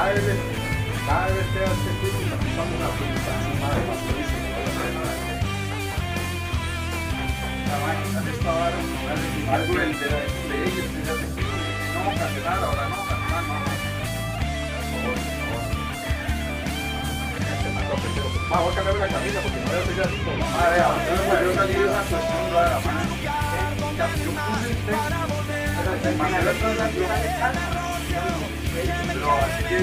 cada 0.00 0.14
vez, 0.14 0.24
cada 1.06 1.26
vez 1.26 1.44
hace 1.44 1.92
tiempo 2.00 2.24
participamos 2.30 2.72
una 2.72 2.88
de 2.88 3.84
más 3.84 4.00
felices. 4.00 4.40
Algo 9.50 9.74
de, 9.74 9.80
de, 9.80 9.92
de 9.92 10.56
ellos, 10.64 10.86
no, 11.92 12.00
cancelar 12.18 12.58
ahora, 12.64 12.84
no, 12.88 12.96
cancelar, 12.96 13.44
no. 13.44 13.54
Por 14.90 15.18
favor. 18.48 18.48
Ah, 18.52 18.60
a 18.60 18.74
cambiar 18.74 18.96
la 18.96 19.08
camisa 19.08 19.38
porque 19.42 19.58
no 19.60 19.66
voy 19.66 19.76
a 19.76 19.84
seguir 19.84 20.02
así. 20.02 20.16
Ah, 20.40 20.68
vea, 20.70 20.88
yo 21.42 21.50
a 21.50 21.54
salir 21.54 21.76
de 21.76 21.84
esa 21.84 22.02
cuestión 22.08 22.40
de 22.46 22.52
mano. 22.86 23.12
Yo 23.98 24.04
puse 24.40 24.68
el 24.70 24.76
texto. 24.86 25.10
Mandé 26.16 26.40
la. 26.42 26.52
Pero 28.72 29.32
así 29.32 29.64
que 29.64 29.78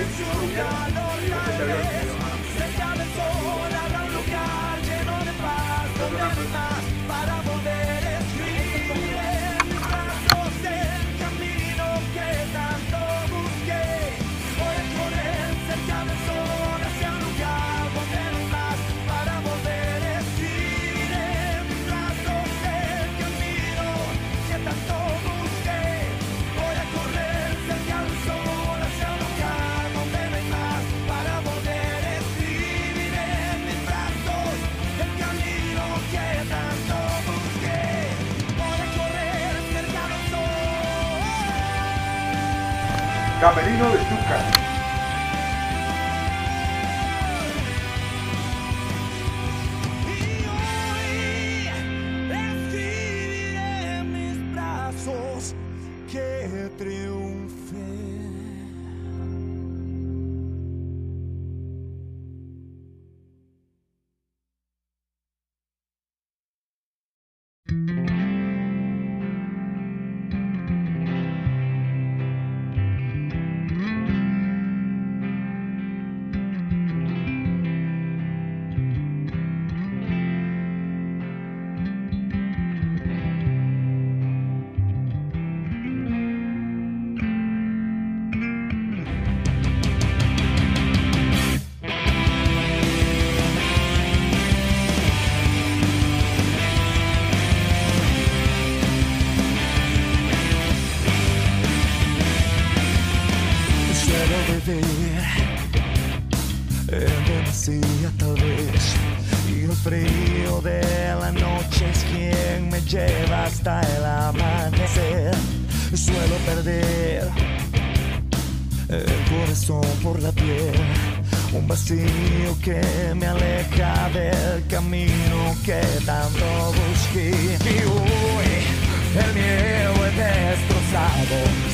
Camerino 43.40 43.92
de 43.92 44.17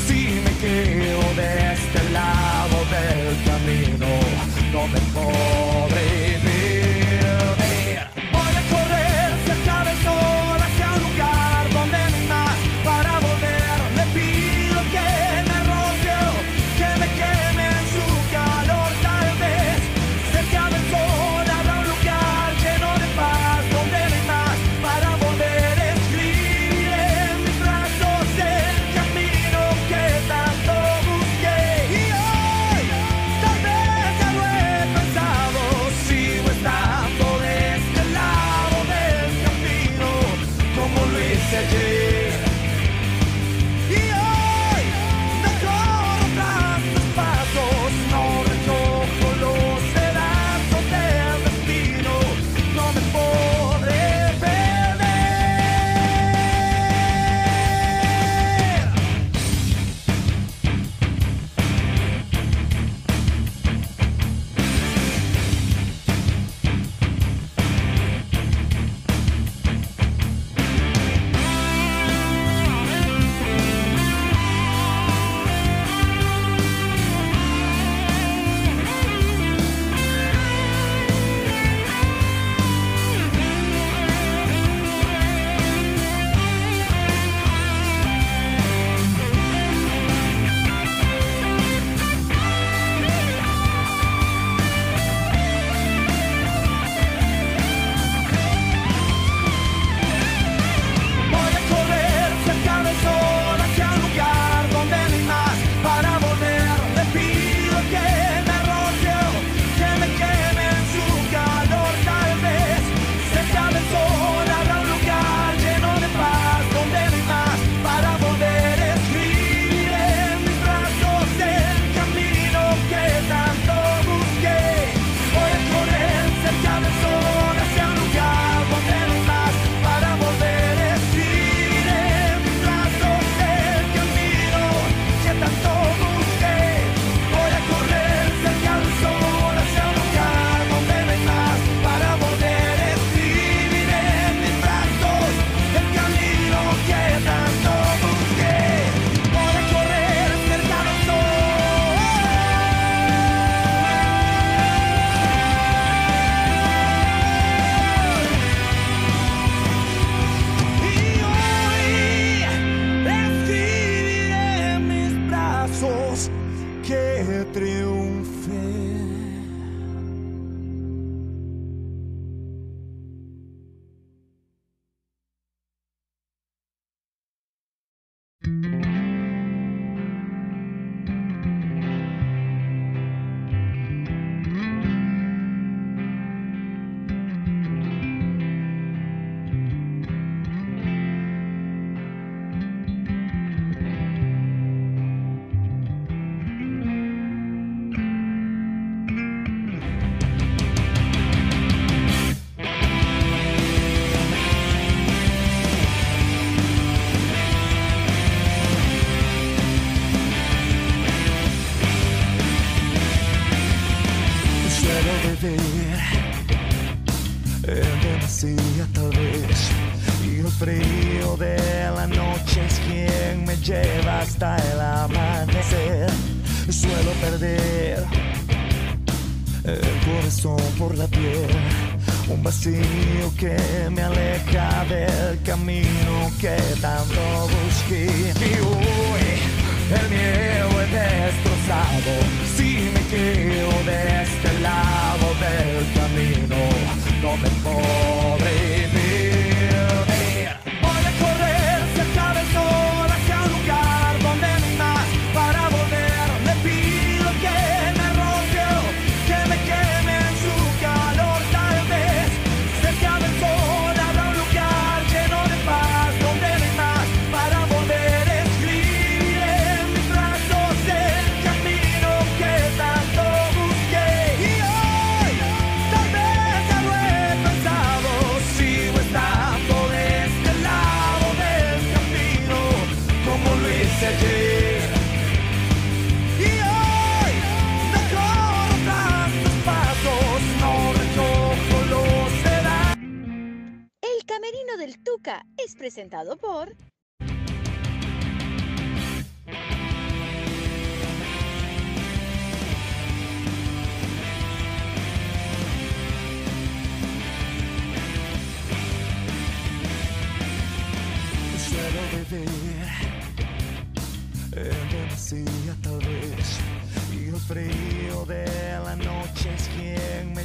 si 0.08 0.42
me 0.44 0.52
quedo 0.58 1.22
de 1.36 1.74
este 1.74 2.10
lado 2.12 2.78
del 2.90 3.44
camino, 3.46 4.08
no 4.72 4.88
me 4.88 5.00
podré 5.14 5.53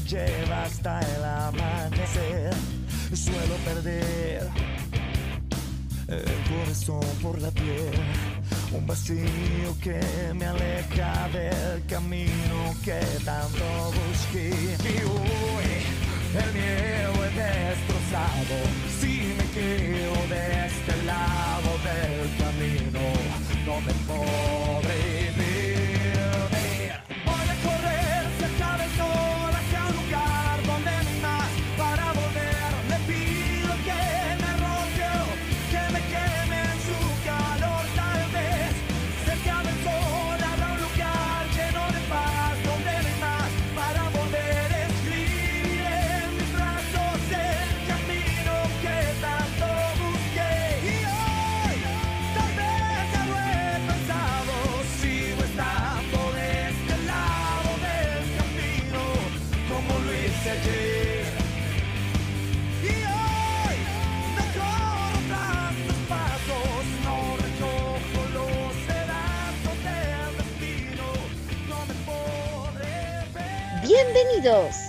lleva 0.08 0.64
hasta 0.64 1.00
el 1.00 1.24
amanecer. 1.24 2.54
Suelo 3.14 3.56
perder 3.64 4.48
el 6.08 6.38
corazón 6.48 7.04
por 7.22 7.40
la 7.40 7.50
piel, 7.50 7.92
un 8.72 8.86
vacío 8.86 9.76
que 9.82 10.00
me 10.34 10.46
aleja 10.46 11.28
del 11.28 11.84
camino 11.86 12.74
que 12.84 13.00
tanto 13.24 13.64
busqué. 14.08 14.48
Y 14.48 14.96
hoy 15.04 15.68
el 16.42 16.52
miedo 16.54 17.24
es 17.26 17.34
destrozado, 17.36 18.56
si 19.00 19.34
me 19.36 19.44
quedo 19.52 20.14
de 20.28 20.66
este 20.66 20.94
lado 21.04 21.70
del 21.88 22.28
camino, 22.38 23.04
no 23.66 23.80
me 23.82 23.92
podré 24.06 25.07
Bienvenidos. 74.12 74.88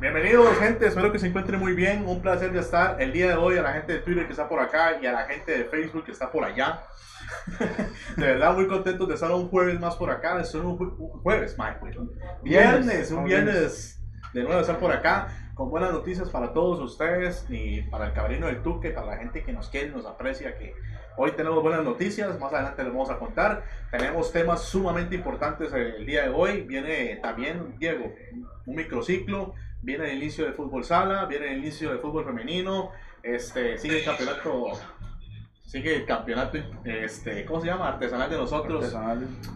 Bienvenidos 0.00 0.58
gente, 0.58 0.86
espero 0.88 1.12
que 1.12 1.18
se 1.20 1.28
encuentren 1.28 1.60
muy 1.60 1.74
bien, 1.74 2.06
un 2.08 2.20
placer 2.20 2.52
de 2.52 2.58
estar 2.58 3.00
el 3.00 3.12
día 3.12 3.28
de 3.28 3.34
hoy 3.34 3.56
a 3.58 3.62
la 3.62 3.72
gente 3.74 3.92
de 3.92 3.98
Twitter 4.00 4.26
que 4.26 4.32
está 4.32 4.48
por 4.48 4.58
acá 4.58 4.98
y 5.00 5.06
a 5.06 5.12
la 5.12 5.24
gente 5.26 5.56
de 5.56 5.64
Facebook 5.66 6.04
que 6.04 6.10
está 6.12 6.30
por 6.32 6.44
allá. 6.44 6.82
de 8.16 8.26
verdad 8.26 8.54
muy 8.54 8.66
contentos 8.66 9.06
de 9.06 9.14
estar 9.14 9.30
un 9.30 9.48
jueves 9.48 9.78
más 9.78 9.94
por 9.94 10.10
acá, 10.10 10.40
estar 10.40 10.60
un, 10.62 10.76
jue- 10.76 10.96
un 10.98 11.20
jueves, 11.22 11.56
Mike, 11.56 11.96
viernes, 12.42 13.12
un 13.12 13.24
viernes 13.24 14.02
de 14.34 14.42
nuevo 14.42 14.60
estar 14.60 14.78
por 14.78 14.90
acá 14.90 15.28
con 15.54 15.70
buenas 15.70 15.92
noticias 15.92 16.28
para 16.30 16.52
todos 16.52 16.80
ustedes 16.80 17.46
y 17.48 17.82
para 17.82 18.06
el 18.06 18.12
cabrino 18.14 18.46
del 18.48 18.62
Tuque, 18.62 18.90
para 18.90 19.06
la 19.06 19.16
gente 19.18 19.44
que 19.44 19.52
nos 19.52 19.68
quiere, 19.68 19.90
nos 19.90 20.06
aprecia, 20.06 20.56
que 20.58 20.74
hoy 21.16 21.32
tenemos 21.32 21.62
buenas 21.62 21.84
noticias, 21.84 22.38
más 22.38 22.52
adelante 22.52 22.82
les 22.82 22.92
vamos 22.92 23.10
a 23.10 23.18
contar. 23.18 23.64
Tenemos 23.90 24.32
temas 24.32 24.62
sumamente 24.62 25.14
importantes 25.14 25.72
el 25.72 26.04
día 26.06 26.22
de 26.22 26.28
hoy. 26.30 26.62
Viene 26.62 27.16
también, 27.16 27.74
Diego, 27.78 28.12
un 28.66 28.74
microciclo, 28.74 29.54
viene 29.82 30.10
el 30.12 30.18
inicio 30.18 30.46
de 30.46 30.52
fútbol 30.52 30.84
sala, 30.84 31.26
viene 31.26 31.52
el 31.52 31.58
inicio 31.58 31.92
de 31.92 31.98
fútbol 31.98 32.24
femenino, 32.24 32.90
este, 33.22 33.78
sigue 33.78 33.98
el 33.98 34.04
campeonato, 34.04 34.72
sigue 35.64 35.96
el 35.96 36.06
campeonato, 36.06 36.58
este, 36.84 37.44
¿cómo 37.44 37.60
se 37.60 37.66
llama? 37.66 37.88
Artesanal 37.88 38.30
de 38.30 38.36
nosotros 38.36 38.94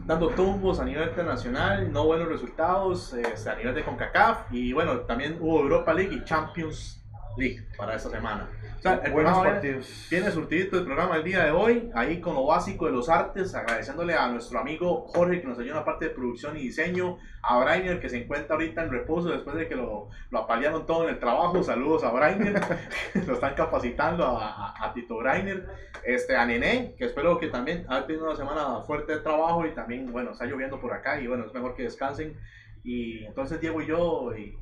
dando 0.05 0.29
tumbos 0.31 0.81
a 0.81 0.85
nivel 0.85 1.09
internacional, 1.09 1.93
no 1.93 2.05
buenos 2.07 2.29
resultados 2.29 3.15
este, 3.15 3.51
a 3.51 3.55
nivel 3.57 3.75
de 3.75 3.85
CONCACAF 3.85 4.53
y 4.53 4.73
bueno, 4.73 5.01
también 5.01 5.39
hubo 5.41 5.61
Europa 5.61 5.95
League 5.95 6.15
y 6.15 6.25
Champions 6.25 7.06
League 7.37 7.67
para 7.77 7.95
esta 7.97 8.11
semana. 8.11 8.49
O 8.79 8.83
sea, 8.83 9.01
el 9.05 9.13
Buenos 9.13 9.33
programa 9.33 9.55
partidos. 9.61 10.07
tiene 10.09 10.31
surtidito 10.31 10.79
el 10.79 10.85
programa 10.85 11.17
el 11.17 11.25
día 11.25 11.45
de 11.45 11.51
hoy, 11.51 11.91
ahí 11.95 12.21
con 12.21 12.35
lo 12.35 12.45
básico 12.47 12.87
de 12.87 12.93
los 12.93 13.09
artes, 13.09 13.55
agradeciéndole 13.55 14.15
a 14.15 14.29
nuestro 14.29 14.59
amigo 14.61 15.07
Jorge 15.09 15.41
que 15.41 15.47
nos 15.49 15.59
ayuda 15.59 15.73
en 15.73 15.77
la 15.79 15.85
parte 15.85 16.05
de 16.07 16.11
producción 16.13 16.57
y 16.57 16.61
diseño, 16.61 17.19
a 17.43 17.59
Brainer 17.59 18.01
que 18.01 18.09
se 18.09 18.23
encuentra 18.23 18.55
ahorita 18.55 18.85
en 18.85 18.91
reposo 18.91 19.29
después 19.31 19.57
de 19.57 19.67
que 19.69 19.75
lo, 19.77 20.11
lo 20.31 20.39
apalearon 20.39 20.87
todo 20.87 21.05
en 21.05 21.11
el 21.11 21.19
trabajo, 21.19 21.63
saludos 21.63 22.05
a 22.05 22.11
Brainer, 22.11 22.61
lo 23.27 23.35
están 23.35 23.55
capacitando 23.55 24.25
a, 24.25 24.47
a- 24.75 24.87
a 24.87 24.93
Tito 24.93 25.17
Brainer, 25.17 25.67
este, 26.05 26.37
a 26.37 26.45
Nené, 26.47 26.95
que 26.97 27.07
espero 27.07 27.39
que 27.39 27.49
también 27.49 27.87
ha 27.89 28.07
tenido 28.07 28.27
una 28.27 28.37
semana 28.37 28.83
fuerte 28.83 29.15
de 29.15 29.21
trabajo 29.21 29.67
y 29.67 29.71
también, 29.75 30.13
bueno, 30.13 30.31
está 30.33 30.45
lloviendo 30.45 30.79
por 30.81 30.93
acá 30.93 31.21
y 31.21 31.27
bueno, 31.27 31.45
es 31.47 31.53
mejor 31.55 31.75
que 31.75 31.83
descansen. 31.85 32.37
Y 32.85 33.25
entonces 33.25 33.61
Diego 33.61 33.83
y 33.83 33.87
yo 33.87 34.37
y 34.37 34.57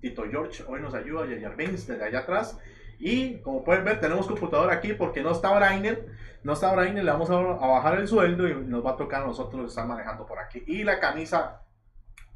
Tito 0.00 0.24
George 0.30 0.64
hoy 0.66 0.80
nos 0.80 0.94
ayuda, 0.94 1.26
Yayar 1.26 1.56
Benz 1.56 1.86
desde 1.86 2.04
allá 2.04 2.20
atrás. 2.20 2.58
Y 2.98 3.38
como 3.38 3.62
pueden 3.64 3.84
ver, 3.84 4.00
tenemos 4.00 4.26
computadora 4.26 4.74
aquí 4.74 4.92
porque 4.92 5.22
no 5.22 5.30
está 5.30 5.56
Brainer. 5.56 6.06
No 6.42 6.52
está 6.52 6.74
Brainer, 6.74 7.04
le 7.04 7.10
vamos 7.10 7.30
a, 7.30 7.36
bajar 7.36 7.98
el 7.98 8.08
sueldo 8.08 8.48
y 8.48 8.54
nos 8.54 8.84
va 8.84 8.92
a 8.92 8.96
tocar 8.96 9.22
a 9.22 9.26
nosotros 9.26 9.70
estar 9.70 9.86
manejando 9.86 10.26
por 10.26 10.38
aquí. 10.38 10.62
Y 10.66 10.84
la 10.84 10.98
camisa, 10.98 11.62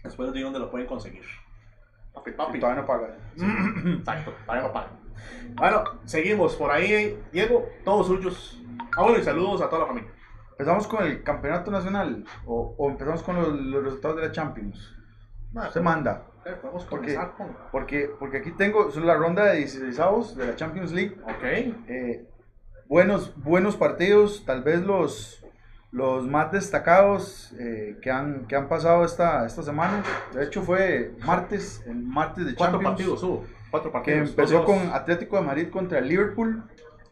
después 0.03 0.29
les 0.29 0.35
digo 0.35 0.47
dónde 0.47 0.61
lo 0.61 0.71
pueden 0.71 0.87
conseguir. 0.87 1.25
Papi, 2.13 2.33
papi. 2.33 2.59
Y 2.59 2.61
todavía 2.61 2.83
no 2.83 2.87
paga. 2.87 3.17
Exacto, 3.99 4.35
para 4.47 4.63
no 4.63 4.73
pagan. 4.73 5.01
Bueno, 5.55 5.85
seguimos 6.05 6.55
por 6.57 6.71
ahí. 6.71 7.19
Diego, 7.33 7.69
todos 7.85 8.07
suyos. 8.07 8.61
Ah, 8.97 9.03
bueno, 9.03 9.19
y 9.19 9.23
saludos 9.23 9.63
a 9.63 9.69
toda 9.69 9.83
la 9.83 9.89
familia. 9.89 10.13
¿Empezamos 10.51 10.87
con 10.87 11.05
el 11.05 11.23
campeonato 11.23 11.71
nacional 11.71 12.25
o, 12.45 12.75
o 12.79 12.91
empezamos 12.91 13.23
con 13.23 13.37
los, 13.37 13.49
los 13.49 13.85
resultados 13.85 14.17
de 14.17 14.27
la 14.27 14.33
Champions? 14.33 14.95
Se 15.73 15.81
manda. 15.81 16.27
Podemos 16.45 16.85
¿Por 16.85 17.01
qué? 17.01 17.15
comenzar 17.15 17.35
con. 17.37 17.57
Porque, 17.71 18.11
porque 18.19 18.39
aquí 18.39 18.51
tengo 18.53 18.91
son 18.91 19.07
la 19.07 19.15
ronda 19.15 19.45
de 19.47 19.59
16 19.59 20.37
de 20.37 20.47
la 20.47 20.57
Champions 20.57 20.93
League. 20.93 21.17
Ok. 21.23 21.45
Eh, 21.89 22.27
buenos, 22.89 23.33
buenos 23.43 23.77
partidos, 23.77 24.45
tal 24.45 24.63
vez 24.63 24.81
los, 24.83 25.45
los 25.93 26.27
más 26.27 26.51
destacados 26.53 27.55
eh, 27.59 27.97
que, 28.03 28.11
han, 28.11 28.47
que 28.47 28.57
han 28.57 28.69
pasado 28.69 29.05
esta, 29.05 29.47
esta 29.47 29.63
semana. 29.63 30.03
De 30.35 30.45
hecho 30.45 30.63
fue 30.63 31.13
martes, 31.25 31.83
el 31.87 32.03
martes 32.03 32.45
de 32.47 32.55
Cuatro 32.55 32.79
Champions. 32.79 32.97
partidos 32.99 33.23
hubo. 33.23 33.45
Cuatro 33.71 34.03
que 34.03 34.17
empezó 34.19 34.65
con. 34.65 34.79
Atlético 34.93 35.37
de 35.37 35.43
Madrid 35.43 35.69
contra 35.71 36.01
el 36.01 36.09
Liverpool, 36.09 36.65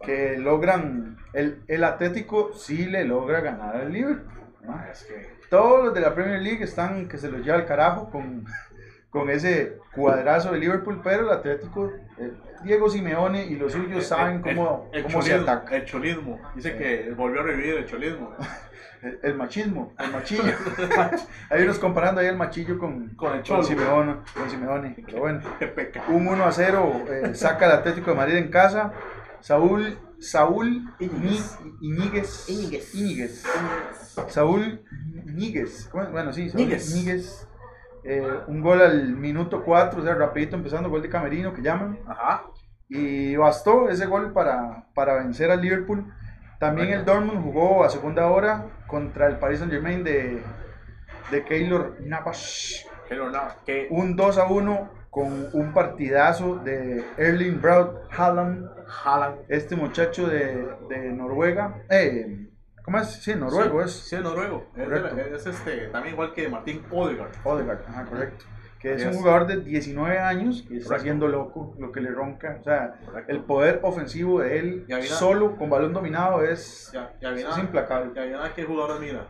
que 0.04 0.36
logran, 0.38 1.16
el, 1.32 1.62
el 1.68 1.84
Atlético 1.84 2.52
sí 2.54 2.84
le 2.86 3.04
logra 3.04 3.40
ganar 3.40 3.76
al 3.76 3.92
Liverpool. 3.92 4.30
¿no? 4.62 4.72
Ah, 4.74 4.88
Es 4.90 5.04
que. 5.04 5.38
Todos 5.48 5.86
los 5.86 5.94
de 5.94 6.00
la 6.00 6.14
Premier 6.14 6.40
League 6.40 6.62
están 6.62 7.08
que 7.08 7.18
se 7.18 7.28
los 7.28 7.40
lleva 7.40 7.56
al 7.56 7.66
carajo 7.66 8.08
con, 8.10 8.44
con 9.10 9.28
ese 9.30 9.78
cuadrazo 9.94 10.52
de 10.52 10.58
Liverpool, 10.58 11.00
pero 11.02 11.24
el 11.24 11.30
Atlético, 11.30 11.90
eh, 12.18 12.32
Diego 12.62 12.88
Simeone 12.88 13.44
y 13.46 13.56
los 13.56 13.72
suyos 13.72 14.06
saben 14.06 14.36
El- 14.36 14.42
cómo, 14.56 14.88
el, 14.92 15.02
cómo 15.04 15.22
se 15.22 15.30
cholismo, 15.30 15.50
ataca. 15.52 15.76
El 15.76 15.84
cholismo. 15.84 16.40
Dice 16.54 16.76
que 16.76 17.12
volvió 17.16 17.40
a 17.40 17.44
revivir 17.44 17.74
el 17.76 17.86
cholismo. 17.86 18.34
El, 19.02 19.18
el 19.22 19.34
machismo, 19.34 19.94
el 19.98 20.12
machillo. 20.12 20.42
Hay 21.48 21.62
unos 21.62 21.78
comparando 21.78 22.20
ahí 22.20 22.26
el 22.26 22.36
machillo 22.36 22.78
con, 22.78 23.08
Con 23.14 23.32
el 23.32 23.42
con. 23.42 23.64
Simeone, 23.64 24.16
con 24.34 24.50
Simeone. 24.50 24.94
Pero 25.06 25.20
bueno. 25.20 25.40
Un 26.10 26.28
1 26.28 26.44
a 26.44 26.52
0 26.52 27.04
eh, 27.08 27.34
saca 27.34 27.64
el 27.64 27.72
Atlético 27.72 28.10
de 28.10 28.16
Madrid 28.18 28.36
en 28.36 28.50
casa. 28.50 28.92
Saúl, 29.40 29.98
Saúl 30.18 30.84
Iñiguez. 30.98 31.56
Íñiguez. 31.80 32.94
Íñiguez. 32.94 33.42
Saúl 34.28 34.82
Iñiguez. 35.26 35.88
¿Cómo? 35.90 36.04
Bueno, 36.10 36.30
sí, 36.34 36.50
Saúl 36.50 36.60
Íñiguez. 36.60 37.48
Eh, 38.04 38.40
un 38.46 38.60
gol 38.60 38.80
al 38.80 39.08
minuto 39.08 39.62
4, 39.64 40.00
o 40.00 40.04
sea, 40.04 40.14
rapidito 40.14 40.56
empezando, 40.56 40.88
gol 40.88 41.02
de 41.02 41.08
Camerino 41.08 41.52
que 41.52 41.62
llaman. 41.62 41.98
Ajá. 42.06 42.44
Y 42.88 43.36
bastó 43.36 43.88
ese 43.88 44.06
gol 44.06 44.32
para, 44.32 44.86
para 44.94 45.14
vencer 45.14 45.50
al 45.50 45.60
Liverpool. 45.60 46.12
También 46.58 46.90
el 46.90 47.04
Dortmund 47.04 47.42
jugó 47.42 47.84
a 47.84 47.88
segunda 47.88 48.26
hora 48.26 48.66
contra 48.86 49.26
el 49.28 49.38
Paris 49.38 49.60
Saint 49.60 49.72
Germain 49.72 50.04
de, 50.04 50.42
de 51.30 51.44
Keylor 51.44 51.96
Navas 52.00 52.86
no, 53.16 53.30
que 53.66 53.88
un 53.90 54.14
2 54.14 54.38
a 54.38 54.46
1 54.46 54.90
con 55.10 55.48
un 55.52 55.72
partidazo 55.72 56.56
de 56.56 57.04
Erling 57.16 57.60
Braut 57.60 57.96
Haaland, 58.16 58.68
jalan. 58.86 59.34
este 59.48 59.74
muchacho 59.74 60.28
de, 60.28 60.68
de 60.88 61.12
Noruega. 61.12 61.82
Eh, 61.90 62.49
¿Cómo 62.84 62.98
es? 62.98 63.08
Sí, 63.08 63.34
noruego 63.34 63.80
sí, 63.82 63.86
es. 63.86 63.92
Sí, 64.08 64.16
noruego. 64.16 64.70
Es, 64.76 64.84
Correcto. 64.84 65.16
es 65.18 65.46
este, 65.46 65.88
también 65.88 66.14
igual 66.14 66.32
que 66.32 66.48
Martín 66.48 66.82
Odegaard. 66.90 67.32
Odegaard, 67.44 67.80
ajá, 67.88 68.04
correcto. 68.06 68.44
Que 68.78 68.94
es 68.94 69.04
un 69.04 69.12
jugador 69.12 69.46
de 69.46 69.58
19 69.60 70.18
años 70.18 70.64
que 70.66 70.78
está 70.78 70.96
haciendo 70.96 71.28
loco, 71.28 71.74
lo 71.78 71.92
que 71.92 72.00
le 72.00 72.10
ronca. 72.10 72.56
O 72.60 72.64
sea, 72.64 72.94
Correcto. 73.04 73.30
el 73.32 73.40
poder 73.44 73.80
ofensivo 73.82 74.40
de 74.40 74.58
él 74.58 74.86
Y 74.88 75.02
solo 75.02 75.56
con 75.58 75.68
balón 75.68 75.92
dominado 75.92 76.42
es, 76.42 76.90
Ya, 76.94 77.12
ya 77.20 77.28
es 77.28 77.34
viene. 77.34 77.60
implacable. 77.60 78.12
Ya 78.14 78.22
viene 78.24 78.38
qué 78.56 78.64
jugador 78.64 78.98
mira. 78.98 79.26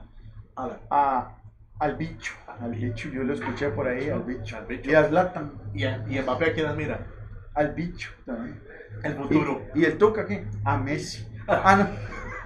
Alan. 0.55 0.79
A, 0.89 1.37
al 1.81 1.97
bicho, 1.97 2.33
al 2.61 2.71
bicho, 2.71 3.09
yo 3.09 3.25
lo 3.25 3.33
escuché 3.35 3.71
por 3.71 3.89
ahí, 3.89 4.09
al 4.09 4.23
bicho. 4.23 4.57
Al 4.57 4.67
bicho. 4.67 4.89
Y 4.89 4.95
a 4.95 5.05
Zlatan, 5.09 5.53
Y, 5.75 5.83
a- 5.85 6.05
y 6.09 6.21
Mbappé 6.21 6.45
a 6.51 6.53
quién 6.55 6.67
admira. 6.67 7.07
al 7.55 7.75
bicho 7.75 8.11
también. 8.25 8.63
El 9.03 9.15
futuro. 9.15 9.63
Y, 9.75 9.81
y 9.81 9.85
el 9.85 9.99
Tuca 9.99 10.21
aquí, 10.23 10.39
a 10.65 10.77
Messi. 10.79 11.27
Ah, 11.49 11.75
no. 11.75 11.89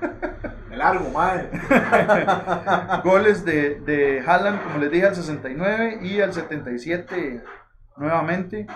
El 0.71 0.79
largo, 0.79 1.09
madre. 1.11 1.49
Goles 3.05 3.45
de, 3.45 3.77
de 3.81 4.23
Haaland, 4.27 4.63
como 4.65 4.79
les 4.79 4.91
dije, 4.91 5.07
al 5.07 5.15
69 5.15 5.99
y 6.03 6.21
al 6.21 6.33
77 6.33 7.43
nuevamente. 7.97 8.67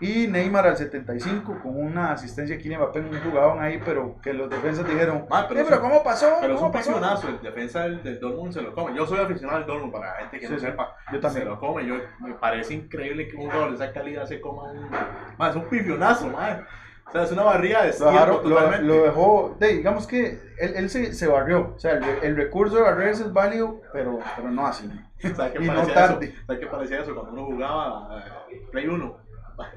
Y 0.00 0.28
Neymar 0.28 0.68
al 0.68 0.76
75 0.76 1.58
con 1.60 1.76
una 1.76 2.12
asistencia 2.12 2.54
aquí 2.54 2.72
en 2.72 2.78
Mbappé 2.78 3.00
un 3.00 3.20
jugadón 3.20 3.60
ahí, 3.60 3.82
pero 3.84 4.20
que 4.22 4.32
los 4.32 4.48
defensas 4.48 4.86
dijeron, 4.86 5.26
Ah, 5.28 5.46
pero 5.48 5.60
"Eh, 5.62 5.80
¿cómo 5.80 6.04
pasó? 6.04 6.36
Pero 6.40 6.52
es 6.54 6.60
¿Cómo 6.60 6.68
un 6.68 6.72
pasó?". 6.72 6.92
pisionazo. 6.92 7.28
El 7.28 7.40
defensa 7.42 7.82
del, 7.82 8.02
del 8.04 8.20
Dortmund 8.20 8.52
se 8.52 8.62
lo 8.62 8.72
come. 8.72 8.94
Yo 8.94 9.04
soy 9.04 9.18
aficionado 9.18 9.58
al 9.58 9.66
Dortmund 9.66 9.92
para 9.92 10.12
la 10.12 10.16
gente 10.20 10.38
que 10.38 10.46
Sí, 10.46 10.52
no 10.52 10.58
sí. 10.60 10.66
sepa. 10.66 10.94
Yo 11.12 11.18
también. 11.18 11.42
Se 11.44 11.50
lo 11.50 11.58
come. 11.58 11.84
Yo, 11.84 11.96
me 12.20 12.34
parece 12.34 12.74
increíble 12.74 13.26
que 13.26 13.34
un 13.36 13.42
jugador 13.50 13.70
de 13.70 13.74
esa 13.84 13.92
calidad 13.92 14.24
se 14.26 14.40
coma 14.40 14.70
un. 14.70 14.88
Es 15.44 15.56
un 15.56 15.64
pifionazo, 15.68 16.28
madre. 16.28 16.62
O 17.08 17.12
sea, 17.12 17.22
es 17.22 17.32
una 17.32 17.42
barrida 17.42 17.82
de 17.84 17.92
dejaron- 17.92 18.36
lo- 18.36 18.40
totalmente. 18.42 18.84
lo 18.86 19.02
dejó, 19.02 19.56
de, 19.58 19.68
digamos 19.68 20.06
que 20.06 20.40
él, 20.58 20.72
él 20.76 20.90
se, 20.90 21.14
se 21.14 21.26
barrió, 21.26 21.72
o 21.74 21.78
sea, 21.78 21.92
el, 21.92 22.04
el 22.22 22.36
recurso 22.36 22.76
de 22.76 22.82
barrerse 22.82 23.22
es 23.22 23.32
válido, 23.32 23.80
pero, 23.92 24.18
pero 24.36 24.50
no 24.50 24.66
así. 24.66 24.90
¿Sabes 25.34 25.52
qué 25.52 25.62
y 25.62 25.66
no 25.66 25.72
parecía 25.74 25.94
tarde. 25.94 26.26
eso? 26.26 26.36
¿Sabes 26.46 26.60
qué 26.60 26.66
parecía 26.66 27.00
eso 27.00 27.14
cuando 27.14 27.32
uno 27.32 27.44
jugaba 27.46 28.24
eh, 28.50 28.60
Play 28.70 28.86
1? 28.88 29.16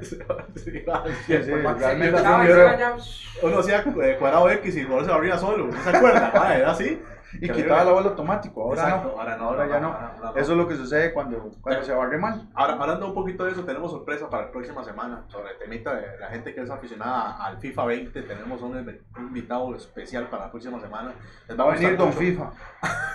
Sí, 0.55 0.71
sí, 0.73 0.77
realmente 1.25 1.25
Yo 1.27 1.37
fue 1.47 1.57
un 1.61 2.15
estaba 2.17 2.43
video. 2.43 2.67
allá, 2.69 2.95
Uno 3.41 3.59
hacía 3.59 3.77
eh, 4.03 4.15
cuadrado 4.19 4.49
X 4.51 4.75
y 4.75 4.79
el 4.81 4.85
jugador 4.85 5.05
se 5.07 5.11
barría 5.11 5.37
solo. 5.37 5.67
¿No 5.67 5.81
se 5.83 5.89
acuerda? 5.89 6.31
Madre, 6.35 6.59
era 6.59 6.71
así. 6.71 7.01
Y 7.39 7.49
quitaba 7.49 7.83
la 7.85 7.91
bola 7.91 8.09
automático, 8.09 8.61
ahora 8.63 8.81
Exacto, 8.83 9.07
no. 9.13 9.19
ahora 9.21 9.37
no, 9.37 9.43
Ahora 9.45 9.67
ya 9.67 9.79
no. 9.79 9.87
ahora. 9.87 10.31
Eso 10.41 10.51
es 10.51 10.57
lo 10.57 10.67
que 10.67 10.75
sucede 10.75 11.13
cuando, 11.13 11.49
cuando 11.61 11.83
se 11.83 11.93
barre 11.93 12.17
mal. 12.17 12.49
Ahora, 12.53 12.73
hablando 12.73 13.07
un 13.07 13.13
poquito 13.13 13.45
de 13.45 13.51
eso, 13.51 13.63
tenemos 13.63 13.91
sorpresa 13.91 14.29
para 14.29 14.45
la 14.47 14.51
próxima 14.51 14.83
semana 14.83 15.23
sobre 15.27 15.51
el 15.51 15.57
temita 15.57 15.95
de 15.95 16.17
la 16.19 16.27
gente 16.27 16.53
que 16.53 16.61
es 16.61 16.69
aficionada 16.69 17.37
al 17.45 17.57
FIFA 17.59 17.85
20. 17.85 18.21
Tenemos 18.23 18.61
un, 18.61 18.73
inv- 18.73 18.99
un 19.17 19.23
invitado 19.27 19.73
especial 19.75 20.27
para 20.27 20.45
la 20.45 20.51
próxima 20.51 20.79
semana. 20.79 21.13
Les 21.47 21.57
Va 21.59 21.63
a 21.63 21.75
venir 21.75 21.95
Don 21.97 22.07
mucho. 22.07 22.19
FIFA. 22.19 22.51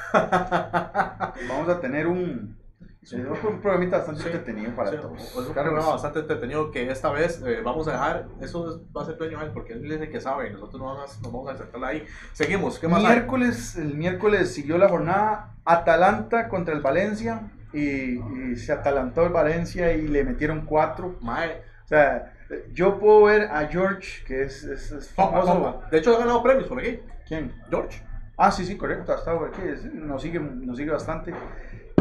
Vamos 1.49 1.69
a 1.69 1.81
tener 1.81 2.07
un, 2.07 2.57
eh, 3.13 3.25
un 3.49 3.61
programita 3.61 3.99
bastante 3.99 4.23
Sí, 4.23 4.27
entretenido 4.29 4.75
para 4.75 4.91
sí, 4.91 4.97
todos. 5.01 5.21
Es 5.23 5.37
un 5.37 5.45
Claro 5.53 5.55
programa 5.71 5.87
sí. 5.87 5.93
bastante 5.93 6.19
entretenido 6.21 6.71
que 6.71 6.91
esta 6.91 7.11
vez 7.11 7.43
eh, 7.47 7.61
vamos 7.65 7.87
a 7.89 7.93
dejar, 7.93 8.27
eso 8.41 8.69
es- 8.71 8.83
va 8.97 9.03
a 9.03 9.05
ser 9.07 9.17
a 9.37 9.43
él 9.45 9.51
porque 9.53 9.75
él 9.75 9.83
dice 9.83 10.09
que 10.09 10.21
sabe 10.21 10.49
y 10.49 10.53
nosotros 10.53 10.81
no 10.81 10.87
vamos, 10.87 11.21
nos 11.23 11.33
vamos 11.33 11.49
a 11.49 11.53
aceptar 11.53 11.85
ahí. 11.85 12.05
Seguimos, 12.33 12.79
¿qué 12.79 12.89
más 12.89 13.05
hay? 13.05 13.11
miércoles, 13.13 13.77
el 13.77 13.95
miércoles 13.95 14.53
siguió 14.53 14.79
la 14.79 14.89
jornada 14.89 15.55
Atalanta 15.65 16.49
contra 16.49 16.75
el 16.75 16.81
Valencia 16.81 17.51
y, 17.73 18.19
y 18.53 18.57
se 18.57 18.73
atalantó 18.73 19.25
el 19.27 19.33
Valencia 19.33 19.93
y 19.93 20.09
le 20.09 20.25
metieron 20.25 20.65
cuatro. 20.67 21.17
Mae, 21.21 21.63
O 21.85 21.89
sea, 21.89 22.33
yo 22.73 22.99
puedo 22.99 23.25
ver 23.25 23.43
a 23.53 23.67
George, 23.69 24.25
que 24.27 24.43
es, 24.43 24.65
es- 24.65 24.91
es 24.93 25.11
famoso. 25.11 25.83
De 25.91 25.99
hecho, 25.99 26.15
ha 26.17 26.19
ganado 26.19 26.43
premios 26.43 26.67
por 26.69 26.79
aquí. 26.81 27.01
¿Quién? 27.27 27.53
George. 27.71 28.03
Ah, 28.37 28.51
sí, 28.53 28.65
sí, 28.65 28.77
correcto, 28.77 29.13
ha 29.13 29.17
estado 29.17 29.45
aquí, 29.47 29.63
es- 29.65 29.85
nos 29.95 30.23
sigue, 30.23 30.39
nos 30.41 30.77
sigue 30.77 30.91
bastante. 30.91 31.33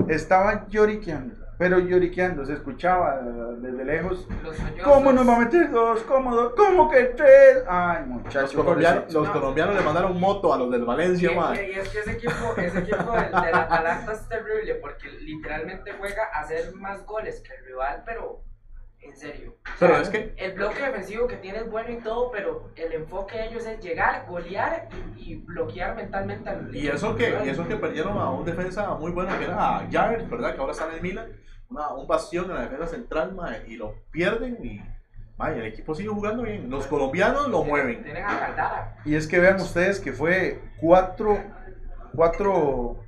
Estaba 0.08 0.68
lloriqueando, 0.68 1.36
pero 1.58 1.80
lloriqueando, 1.80 2.46
se 2.46 2.54
escuchaba 2.54 3.22
eh, 3.22 3.56
desde 3.60 3.86
lejos. 3.86 4.28
los. 4.44 4.56
¿Cómo 4.84 5.12
nos 5.12 5.28
va 5.28 5.36
a 5.38 5.40
meter 5.40 5.72
dos? 5.72 6.02
¿Cómo, 6.04 6.36
dos? 6.36 6.54
¿Cómo 6.56 6.90
que 6.92 7.06
tres? 7.06 7.64
Ay, 7.68 8.00
Los 8.02 8.08
muchachos. 8.08 8.54
colombianos, 8.54 9.12
los 9.14 9.28
No. 9.28 9.34
colombianos 9.34 9.75
le 9.75 9.82
mandaron 9.82 10.20
moto 10.20 10.54
a 10.54 10.58
los 10.58 10.70
del 10.72 10.86
Valencia, 10.86 11.32
y- 11.32 11.36
mae. 11.36 11.72
y 11.72 11.80
es 11.80 11.90
que 11.90 12.00
ese 12.00 12.12
equipo, 12.12 12.54
ese 12.58 12.80
equipo 12.80 13.12
del, 13.14 13.32
del 13.32 13.56
Atalanta 13.56 14.14
es 14.14 14.28
terrible 14.30 14.75
porque 14.75 15.10
literalmente 15.10 15.94
juega 15.98 16.24
a 16.34 16.42
hacer 16.42 16.74
más 16.75 17.04
goles 17.06 17.42
que 17.42 17.56
el 17.56 17.66
rival, 17.66 18.04
pero 18.06 18.44
en 19.06 19.16
serio. 19.18 19.52
O 19.52 19.70
Pero 19.80 19.94
sea, 19.94 20.02
es 20.04 20.10
que- 20.10 20.34
El 20.38 20.54
bloque 20.54 20.82
defensivo 20.84 21.28
que 21.28 21.38
tiene 21.38 21.60
es 21.60 21.70
bueno 21.70 21.92
y 21.92 21.98
todo, 21.98 22.32
pero 22.32 22.72
el 22.76 22.94
enfoque 22.94 23.38
de 23.38 23.48
ellos 23.48 23.66
es 23.66 23.80
llegar, 23.80 24.26
golear 24.28 24.88
y, 25.18 25.32
y 25.32 25.36
bloquear 25.36 25.96
mentalmente 25.96 26.50
al 26.50 26.76
Y 26.76 26.88
eso 26.88 27.16
que, 27.16 27.36
y 27.46 27.50
eso 27.50 27.68
que 27.68 27.76
perdieron 27.78 28.18
a 28.18 28.30
un 28.32 28.46
defensa 28.46 28.94
muy 28.96 29.12
bueno 29.12 29.38
que 29.38 29.46
era 29.46 29.88
Jared, 29.92 30.28
¿verdad? 30.30 30.54
Que 30.56 30.60
ahora 30.62 30.72
está 30.74 30.88
en 30.90 30.96
el 30.96 31.02
Milan. 31.02 31.32
Una- 31.70 31.90
un 31.94 32.08
bastión 32.08 32.46
en 32.46 32.56
la 32.56 32.62
defensa 32.62 32.88
central, 32.88 33.36
y 33.68 33.76
lo 33.76 33.96
pierden 34.12 34.58
y 34.64 34.82
Mae, 35.38 35.60
el 35.60 35.66
equipo 35.66 35.94
sigue 35.94 36.08
jugando 36.08 36.44
bien. 36.44 36.70
Los 36.70 36.88
colombianos 36.88 37.50
lo 37.50 37.62
mueven. 37.66 38.02
Tienen 38.04 38.24
a 38.24 38.40
Caldara. 38.40 38.98
Y 39.04 39.16
es 39.16 39.28
que 39.28 39.38
vean 39.40 39.58
ustedes 39.58 40.00
que 40.00 40.14
fue 40.14 40.62
4 40.80 41.38
4 42.16 43.04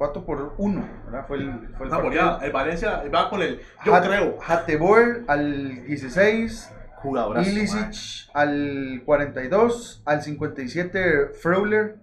4 0.00 0.24
por 0.24 0.54
1, 0.56 0.88
¿verdad? 1.04 1.26
Fue 1.28 1.36
el, 1.36 1.68
fue 1.76 1.86
el 1.86 1.92
goleada. 1.92 2.38
El 2.42 2.52
Valencia 2.52 3.02
va 3.14 3.28
con 3.28 3.42
el. 3.42 3.60
Yo 3.84 3.94
Hat- 3.94 4.06
creo. 4.06 4.38
Hateboer 4.46 5.24
al 5.28 5.84
16, 5.84 6.72
Jugadorazo. 7.02 7.50
Ilicic 7.50 8.30
al 8.32 9.02
42, 9.04 10.02
al 10.06 10.22
57 10.22 11.26
Freuler, 11.42 11.96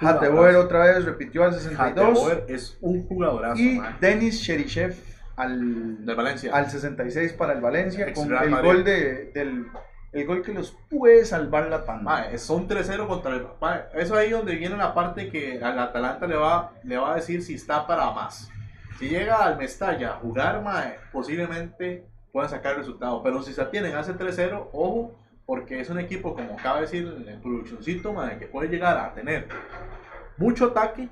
Hateboer 0.00 0.56
otra 0.56 0.84
vez 0.84 1.04
repitió 1.04 1.44
al 1.44 1.52
62 1.52 2.08
Hateboer 2.18 2.44
es 2.48 2.78
un 2.80 3.06
jugadorazo. 3.06 3.60
y 3.60 3.78
mae. 3.78 3.94
Denis 4.00 4.42
Cherichev 4.42 4.94
al, 5.36 6.04
Del 6.06 6.16
Valencia. 6.16 6.50
al 6.54 6.70
66 6.70 7.34
para 7.34 7.52
el 7.52 7.60
Valencia 7.60 8.06
Ex 8.08 8.18
con 8.18 8.34
el 8.34 8.50
Madrid. 8.50 8.66
gol 8.66 8.84
de, 8.84 9.30
del 9.34 9.66
el 10.16 10.26
gol 10.26 10.42
que 10.42 10.54
los 10.54 10.76
puede 10.88 11.24
salvar 11.24 11.68
la 11.68 11.84
tanda. 11.84 12.36
Son 12.38 12.68
3-0 12.68 13.06
contra 13.06 13.34
el. 13.34 13.46
mae, 13.60 13.84
eso 13.94 14.16
ahí 14.16 14.30
donde 14.30 14.54
viene 14.54 14.76
la 14.76 14.94
parte 14.94 15.28
que 15.28 15.60
al 15.62 15.78
Atalanta 15.78 16.26
le 16.26 16.36
va, 16.36 16.72
le 16.82 16.96
va 16.96 17.12
a 17.12 17.16
decir 17.16 17.42
si 17.42 17.54
está 17.54 17.86
para 17.86 18.10
más. 18.12 18.50
Si 18.98 19.08
llega 19.08 19.44
al 19.44 19.58
Mestalla 19.58 20.12
a 20.12 20.16
jugar, 20.18 20.62
mae, 20.62 20.98
posiblemente 21.12 22.06
puedan 22.32 22.48
sacar 22.50 22.72
el 22.72 22.78
resultado. 22.78 23.22
Pero 23.22 23.42
si 23.42 23.52
se 23.52 23.62
atienen 23.62 23.96
ese 23.96 24.14
3-0, 24.14 24.68
ojo, 24.72 25.14
porque 25.44 25.80
es 25.80 25.90
un 25.90 25.98
equipo, 25.98 26.34
como 26.34 26.54
acaba 26.54 26.76
de 26.76 26.82
decir 26.82 27.24
el 27.26 27.40
produccioncito, 27.40 28.14
que 28.38 28.46
puede 28.46 28.68
llegar 28.68 28.96
a 28.96 29.14
tener 29.14 29.48
mucho 30.36 30.66
ataque, 30.66 31.08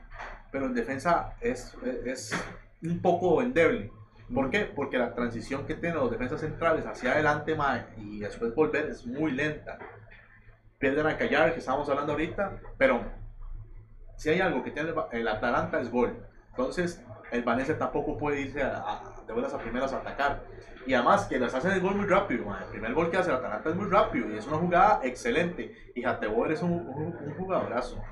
pero 0.50 0.66
en 0.66 0.74
defensa 0.74 1.34
es, 1.40 1.76
es, 1.82 2.32
es 2.32 2.44
un 2.82 3.00
poco 3.00 3.42
endeble. 3.42 3.90
¿Por 4.32 4.50
qué? 4.50 4.60
Porque 4.64 4.98
la 4.98 5.14
transición 5.14 5.66
que 5.66 5.74
tienen 5.74 5.98
los 5.98 6.10
defensas 6.10 6.40
centrales 6.40 6.86
hacia 6.86 7.12
adelante 7.12 7.54
mae, 7.54 7.84
y 7.98 8.20
después 8.20 8.54
volver 8.54 8.86
es 8.86 9.06
muy 9.06 9.32
lenta. 9.32 9.78
Pierden 10.78 11.06
a 11.06 11.16
Callar, 11.16 11.52
que 11.52 11.60
estábamos 11.60 11.88
hablando 11.88 12.12
ahorita, 12.12 12.58
pero 12.78 13.02
si 14.16 14.30
hay 14.30 14.40
algo 14.40 14.62
que 14.64 14.70
tiene 14.70 14.92
el, 15.12 15.28
Atalanta 15.28 15.80
es 15.80 15.90
gol. 15.90 16.16
Entonces, 16.50 17.02
el 17.32 17.42
Valencia 17.42 17.76
tampoco 17.78 18.16
puede 18.16 18.40
irse 18.40 18.62
a, 18.62 18.76
a- 18.78 19.14
de 19.26 19.32
buenas 19.32 19.52
a 19.54 19.58
primeras 19.58 19.92
a 19.92 19.98
atacar. 19.98 20.42
Y 20.86 20.92
además 20.94 21.24
que 21.26 21.38
les 21.38 21.54
hacen 21.54 21.72
el 21.72 21.80
gol 21.80 21.94
muy 21.94 22.06
rápido. 22.06 22.44
El 22.58 22.64
primer 22.70 22.92
gol 22.92 23.10
que 23.10 23.16
hace 23.16 23.30
el 23.30 23.36
Atalanta 23.36 23.70
es 23.70 23.76
muy 23.76 23.88
rápido 23.90 24.30
y 24.30 24.36
es 24.36 24.46
una 24.46 24.58
jugada 24.58 25.00
excelente. 25.02 25.92
Y 25.94 26.02
Jateboer 26.02 26.52
es 26.52 26.62
un, 26.62 26.72
un, 26.72 27.16
un 27.16 27.34
jugadorazo. 27.36 28.02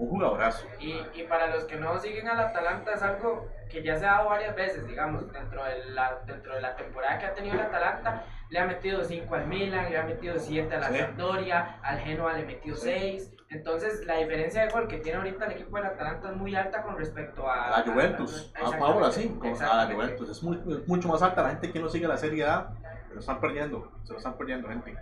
Un 0.00 0.08
jugadorazo. 0.08 0.66
Y, 0.80 1.00
y 1.14 1.22
para 1.28 1.48
los 1.48 1.64
que 1.64 1.76
no 1.76 1.98
siguen 1.98 2.26
al 2.28 2.40
Atalanta 2.40 2.92
es 2.92 3.02
algo 3.02 3.48
que 3.70 3.82
ya 3.82 3.96
se 3.96 4.06
ha 4.06 4.12
dado 4.12 4.30
varias 4.30 4.54
veces, 4.56 4.86
digamos, 4.86 5.30
dentro 5.32 5.62
de 5.64 5.84
la, 5.90 6.18
dentro 6.26 6.54
de 6.54 6.60
la 6.60 6.74
temporada 6.74 7.18
que 7.18 7.26
ha 7.26 7.34
tenido 7.34 7.54
el 7.54 7.60
Atalanta, 7.60 8.24
le 8.48 8.58
ha 8.58 8.64
metido 8.64 9.04
5 9.04 9.32
al 9.34 9.46
Milan, 9.46 9.90
le 9.90 9.98
ha 9.98 10.02
metido 10.04 10.38
7 10.38 10.74
a 10.74 10.78
la 10.80 10.88
Sí. 10.88 10.98
Sampdoria, 10.98 11.78
al 11.82 11.98
Genoa 12.00 12.32
le 12.32 12.44
metió 12.46 12.74
6. 12.74 13.34
Entonces 13.50 14.06
la 14.06 14.16
diferencia 14.16 14.62
de 14.62 14.68
gol 14.72 14.86
que 14.88 14.98
tiene 14.98 15.18
ahorita 15.18 15.44
el 15.46 15.52
equipo 15.52 15.76
del 15.76 15.86
Atalanta 15.86 16.30
es 16.30 16.36
muy 16.36 16.54
alta 16.54 16.82
con 16.82 16.96
respecto 16.96 17.48
a... 17.48 17.66
A 17.66 17.70
la 17.84 17.92
Juventus. 17.92 18.52
a- 18.54 18.66
A- 18.68 18.76
Ahora 18.78 19.10
sí, 19.10 19.28
con- 19.40 19.60
a 19.62 19.84
la. 19.86 19.92
Juventus. 19.92 20.30
Es, 20.30 20.42
muy- 20.42 20.56
es 20.72 20.88
mucho 20.88 21.08
más 21.08 21.20
alta. 21.22 21.42
La 21.42 21.50
gente 21.50 21.72
que 21.72 21.80
no 21.80 21.88
sigue 21.88 22.06
la 22.08 22.16
Serie 22.16 22.44
A, 22.46 22.70
se 23.10 23.14
lo 23.14 23.20
están 23.20 23.40
perdiendo. 23.40 23.90
Se 24.04 24.12
lo 24.12 24.18
están 24.18 24.38
perdiendo, 24.38 24.68
gente. 24.68 24.94